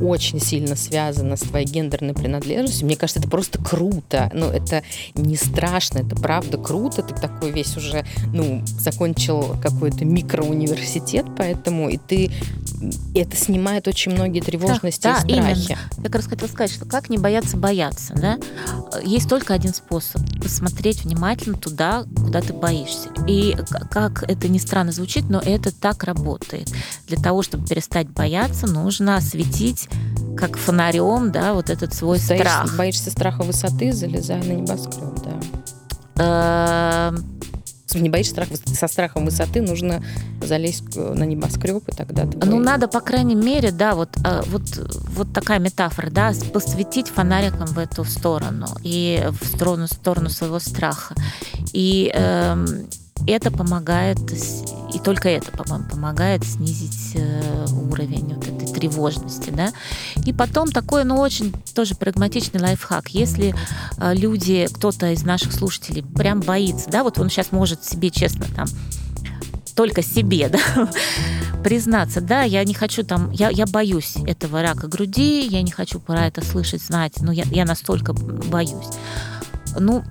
очень 0.00 0.40
сильно 0.40 0.76
связана 0.76 1.36
с 1.36 1.40
твоей 1.40 1.66
гендерной 1.66 2.14
принадлежностью, 2.14 2.86
мне 2.86 2.96
кажется, 2.96 3.20
это 3.20 3.28
просто 3.28 3.62
круто. 3.62 4.30
Ну, 4.34 4.46
это 4.46 4.82
не 5.14 5.36
страшно, 5.36 5.98
это 5.98 6.16
правда 6.16 6.58
круто. 6.58 7.02
Ты 7.02 7.14
такой 7.14 7.50
весь 7.50 7.76
уже, 7.76 8.04
ну, 8.32 8.62
закончил 8.78 9.56
какой-то 9.62 10.04
микроуниверситет, 10.04 11.26
поэтому 11.36 11.88
и 11.88 11.98
ты 11.98 12.30
это 13.14 13.36
снимает 13.36 13.88
очень 13.88 14.12
многие 14.12 14.40
тревожности 14.40 15.04
да, 15.04 15.18
и 15.18 15.20
страхи. 15.20 15.38
Именно. 15.38 15.78
Я 15.98 16.02
как 16.04 16.14
раз 16.16 16.26
хотела 16.26 16.48
сказать, 16.48 16.72
что 16.72 16.84
как 16.84 17.08
не 17.08 17.18
бояться 17.18 17.56
бояться, 17.56 18.14
да? 18.14 18.38
Есть 19.02 19.28
только 19.28 19.54
один 19.54 19.74
способ– 19.74 20.22
посмотреть 20.42 21.04
внимательно 21.04 21.56
туда, 21.56 22.04
куда 22.16 22.40
ты 22.40 22.52
боишься. 22.52 23.08
И 23.26 23.56
как 23.90 24.22
это 24.22 24.48
ни 24.48 24.58
странно 24.58 24.92
звучит, 24.92 25.28
но 25.28 25.40
это 25.40 25.74
так 25.74 26.04
работает. 26.06 26.72
Для 27.06 27.18
того, 27.18 27.42
чтобы 27.42 27.66
перестать 27.66 28.08
бояться, 28.08 28.66
нужно 28.66 29.16
осветить 29.16 29.88
как 30.36 30.56
фонарем, 30.56 31.32
да, 31.32 31.54
вот 31.54 31.70
этот 31.70 31.94
свой 31.94 32.18
Стоишь, 32.18 32.40
страх. 32.40 32.76
Боишься 32.76 33.10
страха 33.10 33.42
высоты, 33.42 33.92
залезая 33.92 34.42
на 34.42 34.52
небоскреб, 34.52 35.14
да. 35.24 35.36
Эм, 36.18 37.36
не 38.00 38.08
боишься 38.08 38.32
страх, 38.32 38.48
со 38.66 38.88
страхом 38.88 39.24
высоты, 39.24 39.62
нужно 39.62 40.02
залезть 40.42 40.96
на 40.96 41.24
небоскреб, 41.24 41.88
и 41.88 41.92
тогда 41.92 42.26
ты 42.26 42.38
Ну, 42.46 42.58
надо, 42.58 42.88
по 42.88 43.00
крайней 43.00 43.34
мере, 43.34 43.70
да, 43.70 43.94
вот, 43.94 44.10
а, 44.24 44.42
вот, 44.46 44.62
вот 45.14 45.32
такая 45.32 45.58
метафора, 45.58 46.10
да, 46.10 46.32
посветить 46.52 47.08
фонариком 47.08 47.66
в 47.66 47.78
эту 47.78 48.04
сторону 48.04 48.66
и 48.82 49.28
в 49.40 49.46
сторону, 49.46 49.86
в 49.86 49.92
сторону 49.92 50.28
своего 50.28 50.58
страха. 50.58 51.14
И 51.72 52.10
э, 52.14 52.66
это 53.26 53.50
помогает, 53.50 54.18
и 54.94 54.98
только 54.98 55.28
это, 55.28 55.50
по-моему, 55.50 55.88
помогает 55.88 56.44
снизить 56.44 57.16
э, 57.16 57.66
уровень 57.90 58.34
вот 58.34 58.46
этой 58.46 58.72
тревожности, 58.72 59.50
да. 59.50 59.72
И 60.24 60.32
потом 60.32 60.70
такой, 60.70 61.04
ну, 61.04 61.18
очень 61.18 61.52
тоже 61.74 61.94
прагматичный 61.94 62.60
лайфхак. 62.60 63.08
Если 63.08 63.54
э, 63.98 64.14
люди, 64.14 64.68
кто-то 64.72 65.12
из 65.12 65.24
наших 65.24 65.52
слушателей 65.52 66.02
прям 66.02 66.40
боится, 66.40 66.88
да, 66.88 67.02
вот 67.02 67.18
он 67.18 67.28
сейчас 67.28 67.52
может 67.52 67.84
себе 67.84 68.10
честно 68.10 68.46
там 68.54 68.68
только 69.76 70.02
себе, 70.02 70.48
да, 70.76 70.88
признаться, 71.62 72.20
да, 72.20 72.42
я 72.42 72.64
не 72.64 72.74
хочу 72.74 73.04
там, 73.04 73.30
я, 73.30 73.50
я 73.50 73.66
боюсь 73.66 74.14
этого 74.26 74.62
рака 74.62 74.88
груди, 74.88 75.46
я 75.46 75.62
не 75.62 75.70
хочу 75.70 76.00
про 76.00 76.26
это 76.26 76.44
слышать, 76.44 76.82
знать, 76.82 77.20
но 77.20 77.30
я, 77.30 77.44
я 77.50 77.64
настолько 77.64 78.12
боюсь. 78.12 78.86
Ну, 79.78 80.02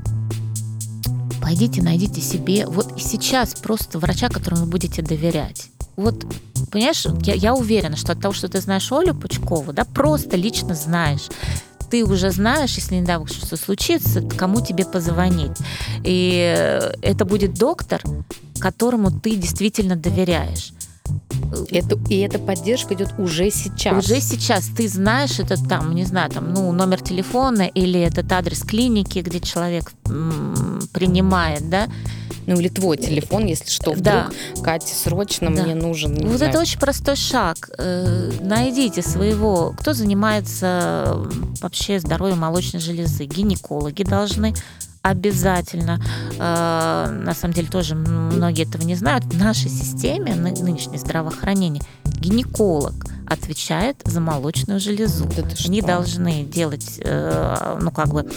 пойдите, 1.45 1.83
найдите 1.83 2.21
себе 2.21 2.65
вот 2.65 2.97
и 2.97 2.99
сейчас 2.99 3.53
просто 3.53 3.99
врача, 3.99 4.29
которому 4.29 4.65
будете 4.65 5.03
доверять. 5.03 5.69
Вот, 5.95 6.25
понимаешь, 6.71 7.05
я, 7.21 7.35
я 7.35 7.53
уверена, 7.53 7.95
что 7.95 8.13
от 8.13 8.19
того, 8.19 8.33
что 8.33 8.47
ты 8.47 8.59
знаешь 8.59 8.91
Олю 8.91 9.13
Пучкову, 9.13 9.71
да, 9.71 9.85
просто 9.85 10.37
лично 10.37 10.73
знаешь, 10.73 11.27
ты 11.91 12.03
уже 12.03 12.31
знаешь, 12.31 12.73
если 12.77 12.95
не 12.95 13.03
дай 13.03 13.23
что 13.27 13.57
случится, 13.57 14.21
кому 14.21 14.59
тебе 14.59 14.85
позвонить. 14.85 15.55
И 16.03 16.91
это 17.03 17.25
будет 17.25 17.53
доктор, 17.53 18.01
которому 18.59 19.11
ты 19.11 19.35
действительно 19.35 19.95
доверяешь. 19.95 20.73
Это, 21.71 21.97
и 22.09 22.19
эта 22.19 22.39
поддержка 22.39 22.93
идет 22.93 23.13
уже 23.17 23.49
сейчас. 23.49 24.05
Уже 24.05 24.21
сейчас 24.21 24.67
ты 24.67 24.87
знаешь 24.87 25.39
этот 25.39 25.67
там, 25.67 25.93
не 25.93 26.05
знаю, 26.05 26.29
там, 26.31 26.53
ну, 26.53 26.71
номер 26.71 27.01
телефона 27.01 27.63
или 27.63 27.99
этот 27.99 28.31
адрес 28.31 28.61
клиники, 28.63 29.19
где 29.19 29.39
человек 29.39 29.93
м, 30.07 30.81
принимает, 30.91 31.69
да, 31.69 31.87
ну 32.47 32.59
или 32.59 32.67
твой 32.67 32.97
телефон, 32.97 33.45
если 33.45 33.69
что, 33.69 33.91
вдруг, 33.91 34.03
да. 34.03 34.29
Катя, 34.63 34.93
срочно 34.93 35.53
да. 35.53 35.63
мне 35.63 35.75
нужен. 35.75 36.15
Вот 36.27 36.37
знаю. 36.37 36.51
это 36.51 36.59
очень 36.59 36.79
простой 36.79 37.15
шаг. 37.15 37.69
Э, 37.77 38.31
найдите 38.41 39.01
своего, 39.01 39.73
кто 39.79 39.93
занимается 39.93 41.17
вообще 41.61 41.99
здоровьем 41.99 42.39
молочной 42.39 42.81
железы. 42.81 43.25
Гинекологи 43.25 44.03
должны 44.03 44.53
обязательно. 45.05 46.01
Э, 46.39 47.09
на 47.11 47.33
самом 47.35 47.53
деле 47.53 47.67
тоже 47.67 47.95
многие 47.95 48.63
этого 48.67 48.81
не 48.81 48.95
знают. 48.95 49.23
В 49.25 49.37
нашей 49.37 49.69
системе 49.69 50.33
нынешнее 50.33 50.97
здравоохранение 50.97 51.83
гинеколог 52.03 53.05
отвечает 53.27 54.01
за 54.03 54.19
молочную 54.19 54.79
железу. 54.79 55.25
Да 55.25 55.43
они 55.65 55.81
должны 55.81 56.43
делать, 56.43 56.99
э, 57.03 57.77
ну 57.79 57.91
как 57.91 58.07
бы 58.07 58.27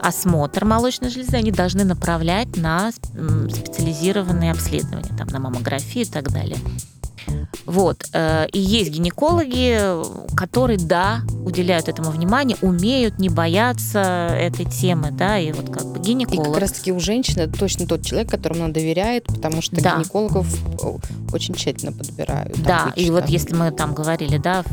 осмотр 0.00 0.66
молочной 0.66 1.10
железы, 1.10 1.36
они 1.36 1.50
должны 1.50 1.84
направлять 1.84 2.56
на 2.56 2.92
специализированные 2.92 4.52
обследования, 4.52 5.16
там 5.16 5.28
на 5.28 5.38
маммографию 5.40 6.04
и 6.04 6.08
так 6.08 6.30
далее. 6.30 6.58
Вот. 7.66 8.04
Э, 8.12 8.46
и 8.52 8.58
есть 8.58 8.90
гинекологи, 8.90 10.36
которые, 10.36 10.78
да, 10.78 11.20
уделяют 11.44 11.88
этому 11.88 12.10
внимание, 12.10 12.56
умеют 12.62 13.18
не 13.18 13.28
бояться 13.28 14.28
этой 14.38 14.64
темы, 14.64 15.10
да, 15.10 15.38
и 15.38 15.52
вот 15.52 15.70
как 15.70 15.86
бы 15.86 15.98
гинеколог. 15.98 16.46
И 16.46 16.50
как 16.50 16.60
раз-таки 16.60 16.92
у 16.92 17.00
женщины 17.00 17.42
это 17.42 17.58
точно 17.58 17.86
тот 17.86 18.04
человек, 18.04 18.30
которому 18.30 18.64
она 18.64 18.72
доверяет, 18.72 19.24
потому 19.24 19.62
что 19.62 19.80
да. 19.80 19.96
гинекологов 19.96 20.46
очень 21.32 21.54
тщательно 21.54 21.92
подбирают. 21.92 22.60
Да, 22.62 22.84
обычно. 22.84 23.00
и 23.00 23.10
вот 23.10 23.28
если 23.28 23.54
мы 23.54 23.70
там 23.70 23.94
говорили, 23.94 24.38
да, 24.38 24.64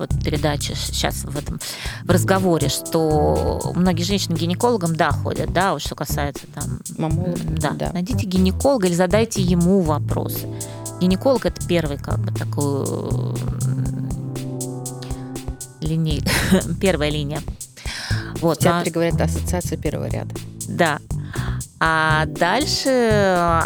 вот 0.00 0.08
передаче 0.24 0.74
сейчас 0.74 1.24
в 1.24 1.36
этом 1.36 1.60
в 2.04 2.10
разговоре, 2.10 2.70
что 2.70 3.72
многие 3.76 4.02
женщины 4.02 4.34
гинекологам 4.34 4.96
да 4.96 5.10
ходят, 5.10 5.52
да, 5.52 5.74
вот 5.74 5.82
что 5.82 5.94
касается 5.94 6.46
там 6.54 6.80
мамолога, 6.96 7.38
да, 7.60 7.72
да, 7.72 7.90
найдите 7.92 8.26
гинеколога 8.26 8.86
или 8.86 8.94
задайте 8.94 9.42
ему 9.42 9.80
вопросы. 9.80 10.48
Гинеколог 11.00 11.46
это 11.46 11.66
первый 11.66 11.98
как 11.98 12.18
бы 12.18 12.32
такой 12.32 12.86
линия, 15.80 16.22
первая 16.80 17.10
линия. 17.10 17.42
Вот, 18.40 18.58
в 18.58 18.60
театре 18.60 18.90
а... 18.90 18.94
говорят 18.94 19.20
ассоциация 19.20 19.78
первого 19.78 20.08
ряда. 20.08 20.34
Да. 20.68 20.98
А 21.78 22.26
дальше 22.26 22.90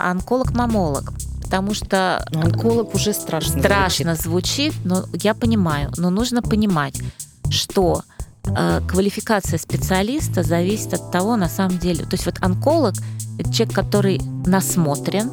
онколог-мамолог. 0.02 1.12
Потому 1.42 1.74
что... 1.74 2.26
Но 2.32 2.42
онколог 2.42 2.94
уже 2.94 3.12
страшно 3.12 3.60
Страшно 3.60 4.14
звучит. 4.14 4.72
звучит, 4.72 4.84
но 4.84 5.04
я 5.12 5.34
понимаю. 5.34 5.92
Но 5.96 6.10
нужно 6.10 6.42
понимать, 6.42 7.00
что 7.50 8.02
э, 8.44 8.80
квалификация 8.88 9.58
специалиста 9.58 10.42
зависит 10.42 10.94
от 10.94 11.10
того, 11.12 11.36
на 11.36 11.48
самом 11.48 11.78
деле. 11.78 12.04
То 12.04 12.12
есть 12.12 12.26
вот 12.26 12.36
онколог– 12.40 12.94
это 13.38 13.52
человек, 13.52 13.74
который 13.74 14.20
насмотрен, 14.46 15.30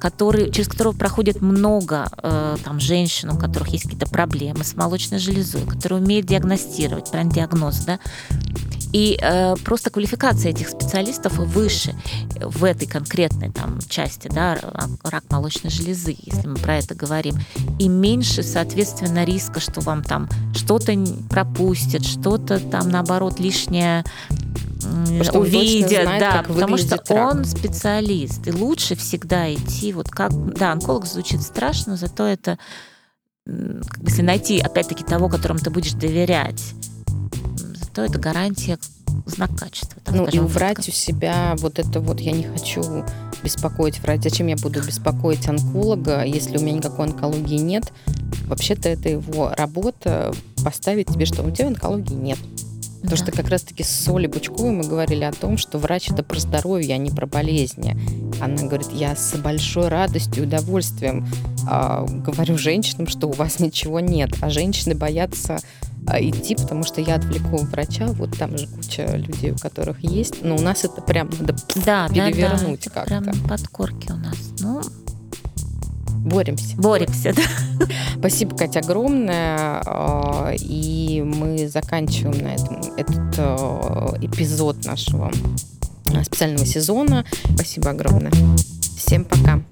который, 0.00 0.50
через 0.50 0.68
которого 0.68 0.96
проходит 0.96 1.40
много 1.40 2.08
э, 2.16 2.56
там, 2.64 2.80
женщин, 2.80 3.30
у 3.30 3.38
которых 3.38 3.68
есть 3.68 3.84
какие-то 3.84 4.08
проблемы 4.08 4.64
с 4.64 4.74
молочной 4.74 5.18
железой, 5.18 5.62
которые 5.62 6.02
умеют 6.02 6.26
диагностировать, 6.26 7.10
прям 7.10 7.30
диагноз, 7.30 7.84
да, 7.84 8.00
и 8.92 9.18
э, 9.20 9.54
просто 9.64 9.90
квалификация 9.90 10.50
этих 10.50 10.68
специалистов 10.68 11.34
выше 11.38 11.94
в 12.40 12.64
этой 12.64 12.88
конкретной 12.88 13.50
там 13.52 13.78
части, 13.88 14.28
да, 14.28 14.58
рак 15.04 15.24
молочной 15.30 15.70
железы, 15.70 16.16
если 16.18 16.48
мы 16.48 16.56
про 16.56 16.78
это 16.78 16.94
говорим, 16.94 17.36
и 17.78 17.88
меньше, 17.88 18.42
соответственно, 18.42 19.24
риска, 19.24 19.60
что 19.60 19.80
вам 19.80 20.02
там 20.02 20.28
что-то 20.54 20.92
пропустят, 21.28 22.04
что-то 22.04 22.58
там 22.58 22.90
наоборот 22.90 23.38
лишнее 23.38 24.04
что 25.22 25.40
увидят, 25.40 26.02
знает, 26.02 26.20
да, 26.20 26.44
потому 26.46 26.76
что 26.76 26.96
рак. 26.96 27.10
он 27.10 27.44
специалист, 27.44 28.46
и 28.46 28.52
лучше 28.52 28.94
всегда 28.94 29.52
идти 29.52 29.92
вот 29.92 30.08
как, 30.08 30.32
да, 30.54 30.72
онколог 30.72 31.06
звучит 31.06 31.42
страшно, 31.42 31.96
зато 31.96 32.26
это 32.26 32.58
если 34.02 34.22
найти 34.22 34.60
опять-таки 34.60 35.04
того, 35.04 35.28
которому 35.28 35.60
ты 35.60 35.70
будешь 35.70 35.92
доверять, 35.92 36.62
зато 37.74 38.04
это 38.04 38.18
гарантия 38.18 38.78
знак 39.26 39.50
качества. 39.56 40.00
ну 40.10 40.24
скажем, 40.24 40.44
и 40.44 40.46
убрать 40.46 40.88
у 40.88 40.92
себя 40.92 41.54
вот 41.58 41.78
это 41.78 42.00
вот 42.00 42.20
я 42.20 42.32
не 42.32 42.44
хочу 42.44 43.04
беспокоить 43.42 44.00
врач. 44.00 44.22
Зачем 44.22 44.46
я 44.46 44.56
буду 44.56 44.82
беспокоить 44.82 45.48
онколога, 45.48 46.24
если 46.24 46.58
у 46.58 46.60
меня 46.60 46.74
никакой 46.74 47.06
онкологии 47.06 47.58
нет? 47.58 47.92
Вообще-то 48.46 48.88
это 48.88 49.08
его 49.08 49.52
работа 49.56 50.32
поставить 50.64 51.08
тебе, 51.08 51.26
что 51.26 51.42
у 51.42 51.50
тебя 51.50 51.68
онкологии 51.68 52.14
нет. 52.14 52.38
Потому 53.02 53.16
да. 53.16 53.24
что 53.24 53.32
как 53.32 53.48
раз-таки 53.48 53.82
с 53.82 53.88
Солей 53.88 54.28
Бучковой 54.28 54.72
мы 54.72 54.86
говорили 54.86 55.24
о 55.24 55.32
том, 55.32 55.56
что 55.56 55.78
врач 55.78 56.10
это 56.10 56.22
про 56.22 56.38
здоровье, 56.38 56.94
а 56.94 56.98
не 56.98 57.10
про 57.10 57.26
болезни. 57.26 57.96
Она 58.40 58.62
говорит, 58.62 58.88
я 58.92 59.16
с 59.16 59.36
большой 59.36 59.88
радостью 59.88 60.42
и 60.42 60.46
удовольствием 60.46 61.26
э, 61.70 62.06
говорю 62.06 62.58
женщинам, 62.58 63.06
что 63.06 63.28
у 63.28 63.32
вас 63.32 63.58
ничего 63.58 64.00
нет. 64.00 64.30
А 64.42 64.50
женщины 64.50 64.94
боятся 64.94 65.60
э, 66.08 66.28
идти, 66.28 66.56
потому 66.56 66.84
что 66.84 67.00
я 67.00 67.14
отвлеку 67.14 67.56
врача, 67.58 68.06
вот 68.06 68.36
там 68.38 68.58
же 68.58 68.66
куча 68.66 69.16
людей, 69.16 69.52
у 69.52 69.56
которых 69.56 70.00
есть, 70.04 70.42
но 70.42 70.56
у 70.56 70.60
нас 70.60 70.84
это 70.84 71.00
прям 71.00 71.30
надо 71.40 71.56
да, 71.84 72.08
перевернуть 72.08 72.84
да, 72.84 72.90
да, 72.90 73.06
как-то. 73.06 73.30
Прям 73.30 73.48
подкорки 73.48 74.12
у 74.12 74.16
нас. 74.16 74.36
Ну, 74.60 74.82
Боремся. 76.24 76.76
Боремся, 76.76 77.32
да. 77.34 77.42
Спасибо, 78.18 78.56
Катя, 78.56 78.80
огромное. 78.80 79.82
А, 79.86 80.52
и 80.54 81.22
мы 81.22 81.68
заканчиваем 81.68 82.44
на 82.44 82.54
этом 82.54 82.80
этот 82.96 83.38
а, 83.38 84.14
эпизод 84.20 84.84
нашего 84.84 85.30
а, 86.14 86.24
специального 86.24 86.66
сезона. 86.66 87.24
Спасибо 87.54 87.90
огромное. 87.90 88.32
Всем 88.96 89.24
пока. 89.24 89.62